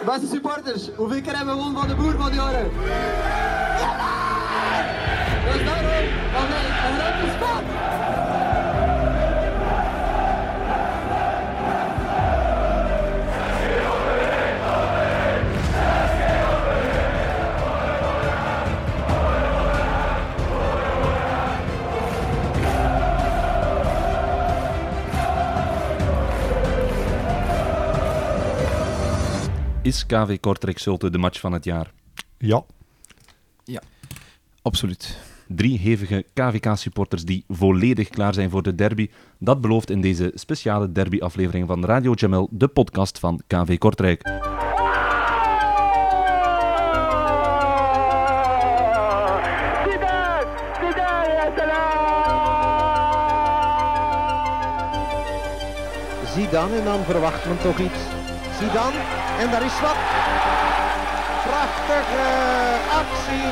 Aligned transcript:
Beste 0.00 0.26
supporters, 0.26 0.88
hoeveel 0.96 1.20
keer 1.20 1.36
hebben 1.36 1.54
we 1.54 1.60
gewonnen 1.60 1.80
van 1.80 1.88
de 1.88 1.94
boer 1.94 2.16
van 2.16 2.30
die 2.30 2.40
jaren? 2.40 2.70
Is 29.92 30.06
KV 30.06 30.40
Kortrijk 30.40 30.78
Zulte 30.78 31.10
de 31.10 31.18
match 31.18 31.40
van 31.40 31.52
het 31.52 31.64
jaar? 31.64 31.92
Ja. 32.38 33.82
Absoluut. 34.62 35.18
Drie 35.48 35.78
hevige 35.78 36.24
KVK-supporters 36.34 37.24
die 37.24 37.44
volledig 37.48 38.08
klaar 38.08 38.34
zijn 38.34 38.50
voor 38.50 38.62
de 38.62 38.74
derby. 38.74 39.10
Dat 39.38 39.60
belooft 39.60 39.90
in 39.90 40.00
deze 40.00 40.32
speciale 40.34 40.92
derby-aflevering 40.92 41.66
van 41.66 41.84
Radio 41.84 42.12
Jamel, 42.12 42.48
de 42.50 42.68
podcast 42.68 43.18
van 43.18 43.40
KV 43.46 43.78
Kortrijk. 43.78 44.22
Zidane 56.34 56.76
en 56.76 56.84
dan 56.84 57.04
verwacht 57.04 57.46
men 57.46 57.58
toch 57.58 57.78
iets. 57.78 58.21
Zidane 58.62 58.98
en 59.38 59.50
daar 59.50 59.64
is 59.64 59.80
wat. 59.80 59.96
Prachtige 61.46 62.26
actie 62.90 63.48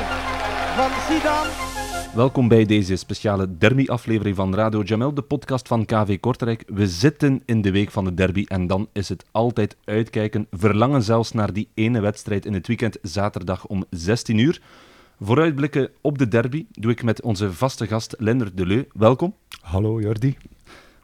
van 0.75 0.91
Zidane. 1.07 1.49
Welkom 2.15 2.47
bij 2.47 2.65
deze 2.65 2.95
speciale 2.95 3.57
derby-aflevering 3.57 4.35
van 4.35 4.55
Radio 4.55 4.81
Jamel, 4.81 5.13
de 5.13 5.21
podcast 5.21 5.67
van 5.67 5.85
KV 5.85 6.19
Kortrijk. 6.19 6.63
We 6.67 6.87
zitten 6.87 7.41
in 7.45 7.61
de 7.61 7.71
week 7.71 7.91
van 7.91 8.03
de 8.03 8.13
derby 8.13 8.45
en 8.47 8.67
dan 8.67 8.87
is 8.93 9.09
het 9.09 9.25
altijd 9.31 9.77
uitkijken, 9.85 10.47
verlangen 10.51 11.03
zelfs 11.03 11.31
naar 11.31 11.53
die 11.53 11.69
ene 11.73 11.99
wedstrijd 11.99 12.45
in 12.45 12.53
het 12.53 12.67
weekend, 12.67 12.97
zaterdag 13.01 13.65
om 13.65 13.83
16 13.89 14.37
uur. 14.37 14.61
Vooruitblikken 15.19 15.89
op 16.01 16.17
de 16.17 16.27
derby 16.27 16.65
doe 16.71 16.91
ik 16.91 17.03
met 17.03 17.21
onze 17.21 17.53
vaste 17.53 17.87
gast 17.87 18.15
Lennart 18.17 18.57
Deleu. 18.57 18.83
Welkom. 18.93 19.35
Hallo 19.61 20.01
Jordi. 20.01 20.37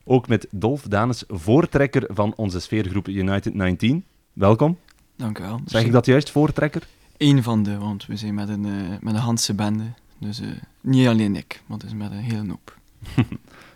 Ook 0.10 0.28
met 0.28 0.48
Dolf 0.52 0.82
Danes, 0.82 1.24
voortrekker 1.28 2.06
van 2.08 2.34
onze 2.36 2.60
sfeergroep 2.60 3.08
United 3.08 3.54
19. 3.54 4.06
Welkom. 4.34 4.78
Dank 5.16 5.40
u 5.40 5.44
wel. 5.44 5.62
Zeg 5.66 5.84
ik 5.84 5.92
dat 5.92 6.06
juist, 6.06 6.30
voortrekker? 6.30 6.88
Eén 7.18 7.44
van 7.44 7.64
de, 7.64 7.78
want 7.78 8.06
we 8.06 8.16
zijn 8.16 8.34
met 8.34 8.50
een, 8.50 8.66
eh, 8.66 8.98
met 9.02 9.14
een 9.14 9.20
Hanse 9.20 9.54
bende. 9.54 9.84
Dus 10.18 10.40
eh, 10.40 10.48
niet 10.82 11.08
alleen 11.08 11.36
ik, 11.36 11.62
maar 11.66 11.78
het 11.78 11.88
is 11.88 11.94
met 11.94 12.12
een 12.12 12.18
hele 12.18 12.48
hoop. 12.48 12.78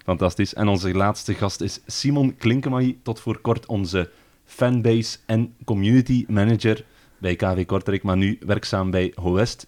Fantastisch. 0.06 0.54
En 0.54 0.68
onze 0.68 0.94
laatste 0.94 1.34
gast 1.34 1.62
is 1.62 1.80
Simon 1.86 2.36
Klinkemaai, 2.38 3.00
tot 3.04 3.20
voor 3.20 3.40
kort 3.40 3.66
onze 3.66 4.10
fanbase 4.46 5.18
en 5.26 5.54
community 5.66 6.26
manager 6.28 6.86
bij 7.18 7.36
KV 7.36 7.66
Kortrijk, 7.66 8.04
maar 8.04 8.18
nu 8.18 8.38
werkzaam 8.46 8.92
bij 8.92 9.14
Hoest. 9.16 9.68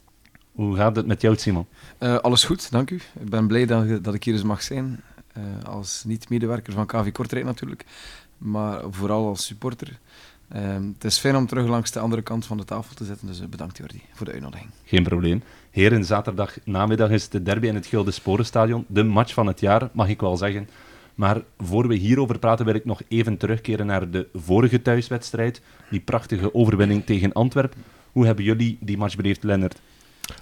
Hoe 0.52 0.75
gaat 0.75 0.95
het 0.95 1.05
met 1.05 1.22
jou, 1.22 1.36
Simon? 1.36 1.66
Eh, 1.98 2.16
alles 2.17 2.44
goed, 2.44 2.72
dank 2.72 2.92
u. 2.92 3.02
Ik 3.20 3.30
ben 3.30 3.48
blij 3.48 3.66
dat, 3.66 4.03
dat 4.03 4.14
ik 4.14 4.23
hier 4.23 4.33
eens 4.33 4.44
mag 4.44 4.64
zijn. 4.64 5.03
Eh, 5.34 5.44
als 5.66 6.03
niet-medewerker 6.03 6.73
van 6.73 6.86
KV 6.86 7.12
Kortrijk 7.12 7.45
natuurlijk, 7.45 7.86
maar 8.38 8.81
vooral 8.89 9.28
als 9.28 9.45
supporter. 9.45 10.00
Ehm, 10.50 10.88
het 10.94 11.03
is 11.03 11.17
fijn 11.17 11.36
om 11.36 11.48
terug 11.48 11.67
langs 11.67 11.92
de 11.92 12.00
andere 12.00 12.22
kant 12.22 12.45
van 12.45 12.58
de 12.58 12.66
tafel 12.66 12.95
te 12.95 13.06
zitten, 13.06 13.28
dus 13.28 13.42
eh, 13.42 13.48
bedankt 13.48 13.78
Jordi 13.78 14.02
voor 14.11 14.26
de 14.26 14.31
uitnodiging. 14.31 14.70
Geen 14.86 15.04
probleem. 15.04 15.44
Heren, 15.72 16.06
zaterdag 16.06 16.58
namiddag 16.64 17.09
is 17.09 17.30
de 17.30 17.44
derby 17.44 17.67
in 17.67 17.76
het 17.76 17.86
Gilde 17.86 18.11
Sporenstadion. 18.11 18.86
De 18.88 19.04
match 19.04 19.34
van 19.34 19.48
het 19.48 19.59
jaar, 19.59 19.89
mag 19.92 20.08
ik 20.08 20.20
wel 20.20 20.38
zeggen. 20.38 20.70
Maar 21.16 21.42
voor 21.58 21.88
we 21.88 21.95
hierover 21.95 22.39
praten, 22.39 22.65
wil 22.65 22.76
ik 22.76 22.86
nog 22.86 23.02
even 23.08 23.38
terugkeren 23.38 23.86
naar 23.86 24.10
de 24.10 24.27
vorige 24.33 24.82
thuiswedstrijd. 24.82 25.61
Die 25.89 26.00
prachtige 26.00 26.54
overwinning 26.54 27.05
tegen 27.05 27.33
Antwerpen. 27.33 27.83
Hoe 28.11 28.26
hebben 28.26 28.45
jullie 28.45 28.77
die 28.80 28.98
match 28.98 29.15
beleefd, 29.15 29.44
Lennart? 29.44 29.82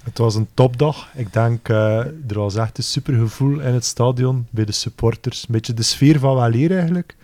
Het 0.04 0.18
was 0.18 0.36
een 0.36 0.48
topdag. 0.54 1.08
Ik 1.16 1.34
denk, 1.34 1.70
eh, 1.70 1.98
er 2.06 2.40
was 2.40 2.56
echt 2.56 2.78
een 2.78 2.84
supergevoel 2.84 3.60
in 3.60 3.74
het 3.74 3.86
stadion, 3.86 4.48
bij 4.50 4.66
de 4.66 4.72
supporters. 4.72 5.42
Een 5.42 5.54
beetje 5.54 5.74
de 5.74 5.84
sfeer 5.84 6.20
van 6.20 6.36
weleer 6.36 6.78
eigenlijk. 6.78 7.16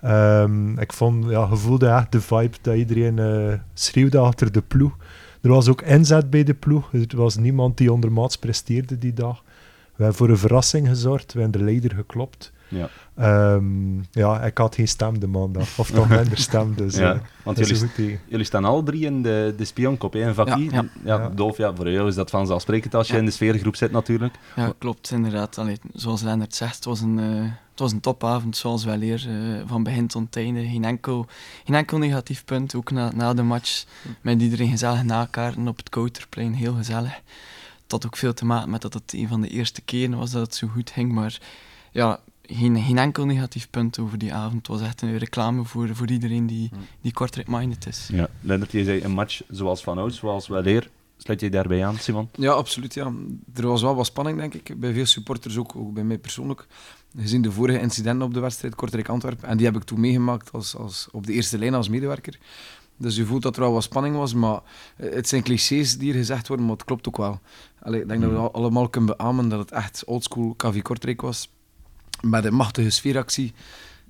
Ehm, 0.00 0.78
ik 0.78 0.92
vond, 0.92 1.30
ja, 1.30 1.46
je 1.50 1.56
voelde 1.56 1.88
echt 1.88 2.12
de 2.12 2.20
vibe 2.20 2.56
dat 2.62 2.76
iedereen 2.76 3.18
eh, 3.18 3.58
schreeuwde 3.74 4.18
achter 4.18 4.52
de 4.52 4.62
ploeg. 4.62 4.96
Er 5.40 5.50
was 5.50 5.68
ook 5.68 5.82
inzet 5.82 6.30
bij 6.30 6.44
de 6.44 6.54
ploeg. 6.54 6.92
Er 6.92 7.16
was 7.16 7.36
niemand 7.36 7.76
die 7.76 7.92
ondermaats 7.92 8.36
presteerde 8.36 8.98
die 8.98 9.12
dag. 9.12 9.42
We 9.96 10.02
hebben 10.02 10.14
voor 10.14 10.28
een 10.28 10.38
verrassing 10.38 10.88
gezorgd. 10.88 11.32
We 11.32 11.40
hebben 11.40 11.60
de 11.60 11.66
leider 11.66 11.94
geklopt. 11.94 12.52
Ja. 12.72 12.88
Ehm, 13.16 13.98
ja, 14.10 14.40
ik 14.42 14.58
had 14.58 14.74
geen 14.74 14.88
stem 14.88 15.18
de 15.18 15.26
maandag. 15.26 15.78
Of 15.78 15.90
toch 15.90 16.08
minder 16.08 16.38
stem. 16.38 16.74
Dus, 16.76 16.96
Ja, 16.96 17.12
eh, 17.14 17.20
want 17.44 17.58
jullie, 17.58 18.18
jullie 18.28 18.44
staan 18.46 18.64
alle 18.64 18.82
drie 18.82 19.04
in 19.04 19.22
de, 19.22 19.54
de 19.56 19.64
spionkop, 19.64 20.12
hè, 20.12 20.28
in 20.28 20.34
vak 20.34 20.48
Ja, 20.48 20.56
ja. 20.56 20.70
ja, 20.70 20.88
Ja. 21.04 21.28
Dolf, 21.28 21.56
ja, 21.56 21.74
voor 21.74 21.90
jou 21.90 22.08
is 22.08 22.14
dat 22.14 22.30
vanzelfsprekend 22.30 22.94
als 22.94 23.06
je 23.06 23.12
Ja. 23.12 23.18
in 23.18 23.24
de 23.24 23.30
sfeergroep 23.30 23.76
zit 23.76 23.92
natuurlijk. 23.92 24.34
Ja, 24.56 24.72
klopt, 24.78 25.10
inderdaad. 25.10 25.58
Allee, 25.58 25.78
zoals 25.94 26.22
Lennart 26.22 26.54
zegt, 26.54 26.74
het 26.74 26.84
was 26.84 27.00
een, 27.00 27.18
eh, 27.18 27.42
het 27.70 27.80
was 27.80 27.92
een 27.92 28.00
topavond, 28.00 28.56
zoals 28.56 28.84
wel 28.84 29.02
eer. 29.02 29.26
eh, 29.28 29.62
van 29.66 29.82
begin 29.82 30.06
tot 30.06 30.36
einde. 30.36 30.60
Geen 30.68 30.84
enkel, 30.84 31.26
geen 31.64 31.76
enkel 31.76 31.98
negatief 31.98 32.44
punt. 32.44 32.74
Ook 32.74 32.90
na, 32.90 33.10
na 33.14 33.34
de 33.34 33.42
match 33.42 33.84
met 34.20 34.40
iedereen 34.42 34.70
gezellig 34.70 35.02
nakaarten 35.02 35.68
op 35.68 35.76
het 35.76 35.88
Kouterplein. 35.88 36.52
Heel 36.54 36.74
gezellig. 36.74 37.20
Het 37.82 38.02
had 38.02 38.06
ook 38.06 38.16
veel 38.16 38.34
te 38.34 38.44
maken 38.44 38.70
met 38.70 38.82
dat 38.82 38.94
het 38.94 39.12
een 39.12 39.28
van 39.28 39.40
de 39.40 39.48
eerste 39.48 39.80
keren 39.80 40.18
was 40.18 40.30
dat 40.30 40.42
het 40.42 40.54
zo 40.54 40.66
goed 40.68 40.90
ging. 40.90 41.12
Maar 41.12 41.38
ja, 41.90 42.20
geen, 42.42 42.82
geen 42.82 42.98
enkel 42.98 43.24
negatief 43.26 43.70
punt 43.70 43.98
over 43.98 44.18
die 44.18 44.34
avond. 44.34 44.54
Het 44.56 44.66
was 44.66 44.80
echt 44.80 45.02
een 45.02 45.18
reclame 45.18 45.64
voor, 45.64 45.96
voor 45.96 46.10
iedereen 46.10 46.46
die, 46.46 46.70
die 47.00 47.12
Kortrijk-minded 47.12 47.86
is. 47.86 48.08
Ja. 48.12 48.28
Lennart, 48.40 48.72
je 48.72 48.84
zei 48.84 49.02
een 49.02 49.10
match 49.10 49.42
zoals 49.48 49.82
van 49.82 49.98
ouds, 49.98 50.18
zoals 50.18 50.48
wel 50.48 50.66
eer. 50.66 50.90
Sluit 51.16 51.40
je 51.40 51.50
daarbij 51.50 51.86
aan, 51.86 51.96
Simon? 51.96 52.28
Ja, 52.34 52.52
absoluut. 52.52 52.94
Ja. 52.94 53.12
Er 53.54 53.66
was 53.66 53.82
wel 53.82 53.94
wat 53.94 54.06
spanning, 54.06 54.38
denk 54.38 54.54
ik, 54.54 54.80
bij 54.80 54.92
veel 54.92 55.06
supporters, 55.06 55.56
ook, 55.56 55.76
ook 55.76 55.92
bij 55.94 56.04
mij 56.04 56.18
persoonlijk. 56.18 56.66
Gezien 57.16 57.42
de 57.42 57.52
vorige 57.52 57.80
incidenten 57.80 58.26
op 58.26 58.34
de 58.34 58.40
wedstrijd 58.40 58.74
Kortrijk-Antwerpen. 58.74 59.48
En 59.48 59.56
die 59.56 59.66
heb 59.66 59.76
ik 59.76 59.82
toen 59.82 60.00
meegemaakt 60.00 60.52
als, 60.52 60.76
als, 60.76 61.08
op 61.12 61.26
de 61.26 61.32
eerste 61.32 61.58
lijn 61.58 61.74
als 61.74 61.88
medewerker. 61.88 62.38
Dus 62.96 63.16
je 63.16 63.24
voelt 63.24 63.42
dat 63.42 63.56
er 63.56 63.62
wel 63.62 63.72
wat 63.72 63.82
spanning 63.82 64.16
was, 64.16 64.34
maar 64.34 64.60
eh, 64.96 65.14
het 65.14 65.28
zijn 65.28 65.42
clichés 65.42 65.98
die 65.98 66.10
hier 66.10 66.18
gezegd 66.20 66.48
worden, 66.48 66.66
maar 66.66 66.74
het 66.76 66.84
klopt 66.84 67.08
ook 67.08 67.16
wel. 67.16 67.40
Allee, 67.82 68.00
ik 68.00 68.08
denk 68.08 68.20
dat 68.20 68.30
we 68.30 68.36
al- 68.36 68.52
allemaal 68.52 68.88
kunnen 68.88 69.16
beamen 69.16 69.48
dat 69.48 69.58
het 69.58 69.70
echt 69.70 70.04
oldschool 70.04 70.54
KV 70.56 70.82
Kortrijk 70.82 71.20
was. 71.20 71.48
Met 72.22 72.44
een 72.44 72.54
machtige 72.54 72.90
sfeeractie. 72.90 73.52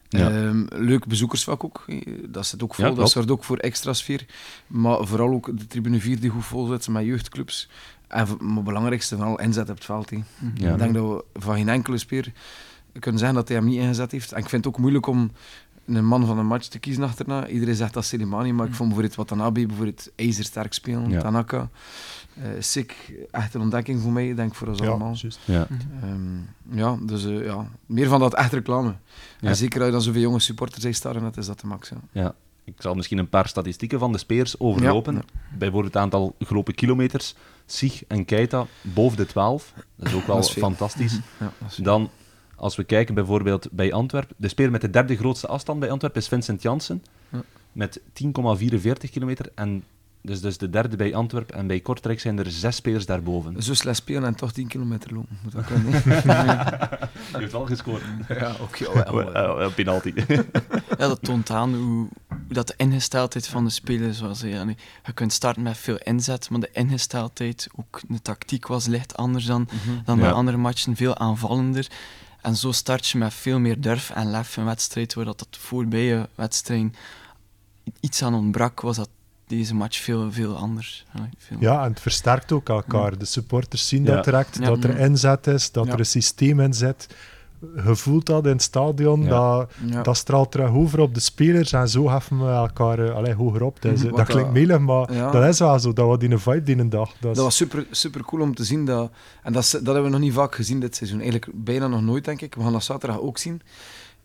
Ja. 0.08 0.30
Ehm, 0.30 0.64
leuk 0.68 1.06
bezoekersvak 1.06 1.64
ook. 1.64 1.84
eh, 1.86 2.00
Dat 2.28 2.46
zit 2.46 2.62
ook 2.62 2.74
vol, 2.74 2.84
Ja, 2.84 2.90
dat 2.90 3.10
zorgt 3.10 3.30
ook 3.30 3.44
voor 3.44 3.56
extra 3.56 3.92
sfeer. 3.92 4.26
Maar 4.66 5.06
vooral 5.06 5.28
ook 5.32 5.58
de 5.58 5.66
tribune 5.66 6.00
4 6.00 6.20
die 6.20 6.30
goed 6.30 6.44
vol 6.44 6.66
zit 6.66 6.88
met 6.88 7.04
jeugdclubs. 7.04 7.68
En 8.08 8.26
het 8.28 8.64
belangrijkste 8.64 9.16
van 9.16 9.26
al 9.26 9.40
inzet 9.40 9.68
op 9.70 9.74
het 9.74 9.84
veld. 9.84 10.10
hè. 10.10 10.16
Ja. 10.54 10.72
Ik 10.72 10.78
denk 10.78 10.94
dat 10.94 11.24
we 11.32 11.40
van 11.40 11.54
geen 11.56 11.68
enkele 11.68 11.98
speer 11.98 12.32
kunnen 12.98 13.18
zeggen 13.20 13.36
dat 13.38 13.48
hij 13.48 13.56
hem 13.56 13.66
niet 13.66 13.78
ingezet 13.80 14.12
heeft. 14.12 14.32
En 14.32 14.38
ik 14.38 14.48
vind 14.48 14.64
het 14.64 14.74
ook 14.74 14.80
moeilijk 14.80 15.06
om 15.06 15.30
een 15.87 16.06
man 16.06 16.26
van 16.26 16.38
een 16.38 16.47
match 16.47 16.66
te 16.66 16.78
kiezen 16.78 17.03
achterna. 17.03 17.47
Iedereen 17.48 17.75
zegt 17.75 17.94
dat 17.94 18.04
Selimani, 18.04 18.53
maar 18.53 18.66
ik 18.66 18.75
vond 18.75 18.88
bijvoorbeeld 18.88 19.16
Watanabe 19.19 19.66
bijvoorbeeld 19.66 20.10
ijzersterk 20.16 20.72
spelen. 20.72 21.10
Ja. 21.10 21.20
Tanaka, 21.20 21.69
eh 22.34 22.44
Sik, 22.59 23.12
echt 23.31 23.54
een 23.54 23.60
ontdekking 23.60 24.00
voor 24.00 24.12
mij, 24.12 24.34
denk 24.34 24.50
ik 24.50 24.54
voor 24.56 24.69
ons 24.69 24.78
Ja, 24.78 24.87
allemaal. 24.88 25.15
juist. 25.15 25.38
Ja. 25.44 25.66
Ehm, 26.03 26.38
ja, 26.78 26.97
dus 27.03 27.25
eh, 27.25 27.44
ja, 27.44 27.66
meer 27.87 28.09
van 28.09 28.20
dat 28.20 28.34
echt 28.34 28.53
reclame. 28.53 28.94
Ja. 29.41 29.48
En 29.48 29.56
zeker 29.56 29.76
als 29.78 29.87
je 29.87 29.93
dan 29.93 30.03
zoveel 30.03 30.20
jonge 30.20 30.41
supporters 30.41 30.84
heeft 30.84 30.97
staan, 30.98 31.20
dat 31.20 31.37
is 31.37 31.47
dat 31.47 31.60
de 31.60 31.66
max. 31.66 31.88
Ja. 31.88 31.97
Ja. 32.12 32.34
Ik 32.64 32.75
zal 32.78 32.94
misschien 32.94 33.19
een 33.19 33.28
paar 33.28 33.49
statistieken 33.49 33.99
van 33.99 34.12
de 34.12 34.19
speers 34.19 34.60
overlopen. 34.60 35.14
Ja. 35.14 35.20
Bijvoorbeeld 35.58 35.94
het 35.94 36.02
aantal 36.02 36.35
gelopen 36.38 36.75
kilometers. 36.75 37.35
Sig 37.67 38.05
en 38.06 38.25
Keita 38.25 38.67
boven 38.81 39.17
de 39.17 39.26
12. 39.26 39.73
Dat 39.96 40.06
is 40.08 40.14
ook 40.14 40.26
wel 40.26 40.37
Dat 40.37 40.44
is 40.44 40.50
veel. 40.50 40.62
fantastisch. 40.62 41.12
Ja, 41.40 41.52
dat 41.58 41.70
is- 41.70 41.76
Dan, 41.76 42.11
als 42.62 42.76
we 42.76 42.85
kijken 42.85 43.14
bijvoorbeeld 43.14 43.69
bij 43.70 43.93
Antwerpen. 43.93 44.37
De 44.38 44.49
speler 44.49 44.70
met 44.70 44.81
de 44.81 44.91
derde 44.91 45.17
grootste 45.17 45.47
afstand 45.47 45.81
bij 45.81 45.91
Antwerpen 45.91 46.20
is 46.20 46.29
Vincent 46.29 46.62
Janssen. 46.62 47.05
Ja. 47.29 47.43
Met 47.73 48.00
10,44 48.00 49.11
kilometer. 49.11 49.47
En 49.55 49.85
dus, 50.20 50.41
dus 50.41 50.59
de 50.59 50.70
derde 50.70 50.97
bij 50.97 51.14
Antwerpen. 51.14 51.55
En 51.55 51.67
bij 51.67 51.81
Kortrijk 51.81 52.20
zijn 52.20 52.38
er 52.38 52.50
zes 52.50 52.76
spelers 52.76 53.06
daarboven. 53.06 53.62
Zo 53.62 53.75
slecht 53.75 53.97
spelen 53.97 54.25
en 54.25 54.35
toch 54.35 54.53
10 54.53 54.67
kilometer 54.67 55.14
lopen. 55.14 55.38
Moet 55.43 55.53
dat 55.53 55.64
kunnen. 55.64 55.93
Je 57.32 57.38
heeft 57.38 57.53
wel 57.53 57.67
gescoord. 57.67 58.03
ja, 58.29 58.53
ook 58.61 58.76
ja, 58.76 59.12
wel, 59.12 59.70
penalty. 59.70 60.12
Ja, 60.99 61.09
dat 61.09 61.23
toont 61.23 61.50
aan 61.50 61.75
hoe, 61.75 62.09
hoe 62.29 62.38
dat 62.49 62.67
de 62.67 62.75
ingesteldheid 62.76 63.47
van 63.47 63.64
de 63.64 63.70
spelers 63.70 64.20
was. 64.20 64.43
Allee, 64.43 64.76
je 65.05 65.12
kunt 65.14 65.32
starten 65.32 65.62
met 65.62 65.76
veel 65.76 65.99
inzet, 65.99 66.50
maar 66.50 66.61
de 66.61 66.70
ingesteldheid, 66.73 67.69
ook 67.76 68.00
de 68.09 68.23
tactiek 68.23 68.67
was 68.67 68.87
licht 68.87 69.17
anders 69.17 69.44
dan, 69.44 69.69
dan 70.05 70.17
Ja. 70.17 70.23
bij 70.23 70.32
andere 70.32 70.56
matchen, 70.56 70.97
veel 70.97 71.17
aanvallender. 71.17 71.87
En 72.42 72.56
zo 72.56 72.72
start 72.72 73.06
je 73.06 73.18
met 73.18 73.34
veel 73.34 73.58
meer 73.58 73.80
durf 73.80 74.10
en 74.10 74.30
lef 74.30 74.56
een 74.56 74.64
wedstrijd, 74.64 75.14
waar 75.14 75.24
dat, 75.24 75.38
dat 75.38 75.48
voorbije 75.60 76.28
wedstrijd 76.34 76.96
iets 78.00 78.22
aan 78.22 78.34
ontbrak, 78.34 78.80
was 78.80 78.96
dat 78.96 79.08
deze 79.46 79.74
match 79.74 79.98
veel, 79.98 80.32
veel 80.32 80.56
anders. 80.56 81.04
Veel- 81.38 81.56
Ja, 81.60 81.84
en 81.84 81.90
het 81.90 82.00
versterkt 82.00 82.52
ook 82.52 82.68
elkaar. 82.68 83.18
De 83.18 83.24
supporters 83.24 83.88
zien 83.88 84.04
Ja. 84.04 84.14
dat 84.14 84.24
direct, 84.24 84.56
Ja. 84.58 84.64
dat 84.66 84.84
er 84.84 84.98
inzet 84.98 85.46
is, 85.46 85.70
dat 85.72 85.86
Ja. 85.86 85.92
er 85.92 85.98
een 85.98 86.06
systeem 86.06 86.60
in 86.60 86.74
zit. 86.74 87.14
Je 87.85 87.97
voelt 87.97 88.26
dat 88.26 88.44
in 88.44 88.50
het 88.53 88.62
stadion, 88.62 89.23
Ja. 89.23 89.29
dat, 89.29 89.70
Ja. 89.87 90.03
dat 90.03 90.17
straalt 90.17 90.50
terug 90.53 90.70
over 90.70 91.00
op 91.00 91.14
de 91.14 91.20
spelers 91.20 91.73
en 91.73 91.88
zo 91.88 92.09
heffen 92.11 92.44
we 92.44 92.50
elkaar 92.50 92.99
uh, 92.99 93.14
allee, 93.14 93.35
hoger 93.35 93.62
op. 93.62 93.82
Dus, 93.82 94.03
eh, 94.03 94.09
Wat 94.09 94.17
dat 94.17 94.26
klinkt 94.26 94.44
dat- 94.44 94.53
melig, 94.53 94.79
maar 94.79 95.12
Ja. 95.12 95.31
dat 95.31 95.44
is 95.44 95.59
wel 95.59 95.79
zo. 95.79 95.93
Dat 95.93 96.06
was 96.06 96.19
die 96.19 96.31
een 96.31 96.38
vibe 96.41 96.62
die 96.62 96.79
een 96.79 96.88
dag. 96.88 97.09
Dat 97.20 97.31
is- 97.31 97.37
Dat 97.37 97.44
was 97.44 97.56
super, 97.56 97.87
super 97.91 98.25
cool 98.25 98.43
om 98.43 98.55
te 98.55 98.64
zien. 98.64 98.85
Dat, 98.85 99.11
en 99.43 99.53
dat, 99.53 99.70
dat 99.73 99.85
hebben 99.85 100.03
we 100.05 100.09
nog 100.11 100.20
niet 100.20 100.32
vaak 100.32 100.55
gezien 100.55 100.81
dit 100.81 100.97
seizoen. 100.97 101.20
Eigenlijk 101.20 101.50
bijna 101.55 101.87
nog 101.88 102.03
nooit, 102.03 102.25
denk 102.25 102.41
ik. 102.41 102.55
We 102.55 102.62
gaan 102.62 102.73
dat 102.73 102.85
zaterdag 102.85 103.20
ook 103.20 103.38
zien. 103.38 103.62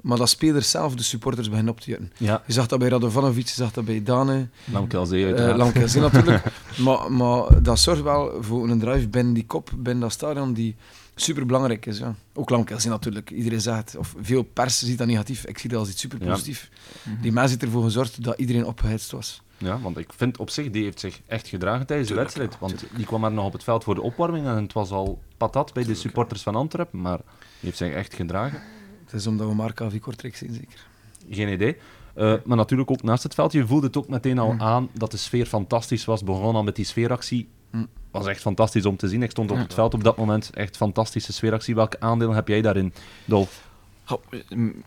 Maar 0.02 0.18
dat 0.18 0.30
spelers 0.30 0.70
zelf 0.70 0.96
de 0.96 1.04
supporters 1.04 1.50
beginnen 1.50 1.74
op 1.74 1.80
te 1.80 1.90
jutten. 1.90 2.12
Ja, 2.18 2.42
Je 2.46 2.54
zag 2.54 2.68
dat 2.68 2.80
bij 2.80 2.88
Radovanovic, 2.90 3.48
je 3.48 3.54
zag 3.54 3.72
dat 3.72 3.86
bij 3.86 4.04
Dane, 4.04 4.48
Lamkelzee 4.72 5.20
uh, 5.22 5.28
uiteraard. 5.28 5.58
Lamkelzee 5.58 6.02
natuurlijk. 6.12 6.44
maar, 6.78 7.12
maar 7.12 7.62
dat 7.64 7.80
zorgt 7.80 8.02
wel 8.02 8.32
voor 8.40 8.70
een 8.70 8.80
drive 8.80 9.08
binnen 9.08 9.34
die 9.34 9.46
kop, 9.46 9.70
binnen 9.76 10.02
dat 10.02 10.12
stadion, 10.12 10.54
die 10.54 10.76
super 11.22 11.46
belangrijk 11.46 11.86
is. 11.86 11.98
Ja. 11.98 12.16
Ook 12.34 12.50
Lamkelzee 12.50 12.92
natuurlijk. 12.92 13.30
Iedereen 13.32 13.62
zegt, 13.62 13.96
of 13.98 14.16
veel 14.22 14.44
pers 14.44 14.80
ziet 14.80 14.98
dat 14.98 15.08
negatief. 15.08 15.46
Ik 15.46 15.58
zie 15.58 15.70
dat 15.70 15.80
als 15.80 15.90
iets 15.90 16.02
super 16.02 16.18
positief. 16.18 16.70
Mhm. 17.04 17.22
Die 17.22 17.32
mens 17.32 17.50
heeft 17.50 17.64
ervoor 17.64 17.84
gezorgd 17.84 18.24
dat 18.24 18.40
iedereen 18.40 18.66
opgehitst 18.66 19.12
was. 19.12 19.42
Ja, 19.58 19.80
want 19.80 19.98
ik 19.98 20.14
vind 20.16 20.38
op 20.38 20.50
zich, 20.50 20.70
die 20.70 20.84
heeft 20.84 21.00
zich 21.00 21.22
echt 21.28 21.48
gedragen 21.48 21.86
tijdens 21.86 22.10
de 22.10 22.16
wedstrijd. 22.16 22.60
Want 22.60 22.84
die 22.96 23.06
kwam 23.06 23.22
maar 23.22 23.32
nog 23.32 23.46
op 23.46 23.54
het 23.54 23.64
veld 23.64 23.84
voor 23.84 23.96
de 23.96 24.02
opwarming 24.02 24.46
en 24.46 24.56
het 24.62 24.74
was 24.74 24.92
al 24.92 25.22
patat 25.38 25.74
bij 25.74 25.84
de 25.84 25.96
supporters 25.96 26.42
van 26.42 26.56
Antwerpen, 26.56 27.02
maar 27.02 27.18
die 27.18 27.26
heeft 27.60 27.78
zich 27.78 27.94
echt 27.94 28.14
gedragen. 28.14 28.62
Het 29.06 29.14
is 29.14 29.28
omdat 29.28 29.48
we 29.48 29.54
maar 29.56 29.74
KV 29.74 30.00
Kortrijk 30.00 30.36
zien, 30.36 30.54
zeker. 30.54 30.86
Geen 31.30 31.50
idee. 31.54 31.78
Eh, 32.14 32.34
maar 32.46 32.58
natuurlijk 32.58 32.92
ook 32.92 33.04
naast 33.04 33.24
het 33.24 33.34
veld. 33.34 33.52
Je 33.52 33.68
voelde 33.68 33.86
het 33.88 33.98
ook 33.98 34.08
meteen 34.08 34.40
al 34.40 34.52
Mm. 34.52 34.62
aan 34.62 34.90
dat 34.94 35.12
de 35.12 35.18
sfeer 35.18 35.46
fantastisch 35.46 36.06
was. 36.06 36.24
Begon 36.24 36.56
al 36.56 36.64
met 36.64 36.76
die 36.76 36.86
sfeeractie. 36.86 37.48
Mm. 37.72 37.88
was 38.12 38.28
echt 38.28 38.42
fantastisch 38.42 38.86
om 38.86 38.98
te 38.98 39.08
zien. 39.08 39.24
Ik 39.24 39.32
stond 39.32 39.52
op 39.52 39.58
het 39.58 39.74
veld 39.74 39.94
op 39.94 40.04
dat 40.04 40.18
moment. 40.18 40.50
Echt 40.54 40.78
fantastische 40.78 41.34
sfeeractie. 41.34 41.76
Welke 41.76 42.00
aandeel 42.00 42.34
heb 42.34 42.48
jij 42.48 42.62
daarin, 42.62 42.94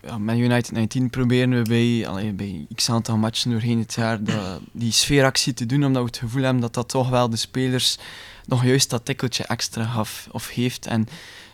ja, 0.03 0.19
met 0.19 0.39
United 0.39 0.73
19 0.73 1.11
proberen 1.11 1.51
we 1.51 1.63
bij, 1.63 2.09
allee, 2.09 2.33
bij 2.33 2.67
x 2.75 2.91
aantal 2.91 3.17
matchen 3.17 3.51
doorheen 3.51 3.79
het 3.79 3.95
jaar 3.95 4.25
dat, 4.25 4.61
die 4.73 4.93
sfeeractie 4.93 5.55
te 5.55 5.67
doen, 5.67 5.85
omdat 5.85 6.03
we 6.03 6.09
het 6.09 6.19
gevoel 6.19 6.43
hebben 6.43 6.61
dat 6.61 6.75
dat 6.75 6.89
toch 6.89 7.09
wel 7.09 7.31
de 7.31 7.37
spelers 7.37 7.99
nog 8.47 8.65
juist 8.65 8.91
dat 8.91 9.05
tikkeltje 9.05 9.45
extra 9.45 9.85
gaf 9.85 10.29
of 10.31 10.47
geeft. 10.47 10.87
En 10.87 11.07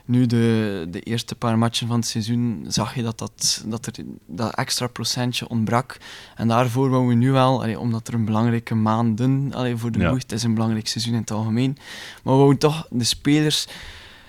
nu 0.06 0.26
de, 0.26 0.86
de 0.90 1.00
eerste 1.00 1.34
paar 1.34 1.58
matchen 1.58 1.86
van 1.86 1.96
het 1.96 2.06
seizoen 2.06 2.64
zag 2.68 2.94
je 2.94 3.02
dat, 3.02 3.18
dat, 3.18 3.64
dat 3.66 3.86
er 3.86 3.94
dat 4.26 4.54
extra 4.54 4.86
procentje 4.86 5.48
ontbrak. 5.48 5.96
En 6.36 6.48
daarvoor 6.48 6.90
wouden 6.90 7.08
we 7.10 7.14
nu 7.24 7.30
wel, 7.30 7.62
allee, 7.62 7.78
omdat 7.78 8.08
er 8.08 8.14
een 8.14 8.24
belangrijke 8.24 8.74
maanden 8.74 9.52
allee, 9.54 9.76
voor 9.76 9.90
de 9.92 9.98
Ja. 9.98 10.10
boeg, 10.10 10.18
het 10.18 10.32
is 10.32 10.42
een 10.42 10.54
belangrijk 10.54 10.88
seizoen 10.88 11.14
in 11.14 11.20
het 11.20 11.30
algemeen, 11.30 11.76
maar 12.22 12.32
we 12.32 12.38
wouden 12.38 12.58
toch 12.58 12.86
de 12.90 13.04
spelers 13.04 13.66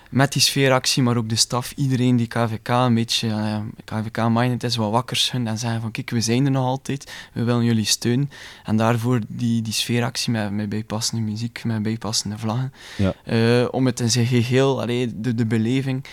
met 0.08 0.32
die 0.32 0.42
sfeeractie, 0.42 1.02
maar 1.02 1.16
ook 1.16 1.28
de 1.28 1.36
staf, 1.36 1.72
iedereen 1.76 2.16
die 2.16 2.26
KVK 2.26 2.68
een 2.68 2.94
beetje, 2.94 3.28
eh, 3.28 3.58
KVK-minded 3.84 4.62
is, 4.62 4.76
wat 4.76 4.90
wakker 4.90 5.16
schudden 5.16 5.48
en 5.48 5.58
zeggen 5.58 5.80
van 5.80 5.90
kijk, 5.90 6.10
we 6.10 6.20
zijn 6.20 6.44
er 6.44 6.50
nog 6.50 6.64
altijd, 6.64 7.12
we 7.32 7.44
willen 7.44 7.64
jullie 7.64 7.84
steunen. 7.84 8.30
En 8.64 8.76
daarvoor 8.76 9.20
die, 9.28 9.62
die 9.62 9.72
sfeeractie 9.72 10.32
met, 10.32 10.50
met 10.50 10.68
bijpassende 10.68 11.22
muziek, 11.30 11.64
met 11.64 11.82
bijpassende 11.82 12.38
vlaggen. 12.38 12.72
Ja. 12.96 13.14
Eh, 13.24 13.68
om 13.70 13.86
het 13.86 14.00
in 14.00 14.10
zijn 14.10 14.26
geheel, 14.26 14.80
allee, 14.80 15.20
de, 15.20 15.34
de 15.34 15.46
beleving, 15.46 16.04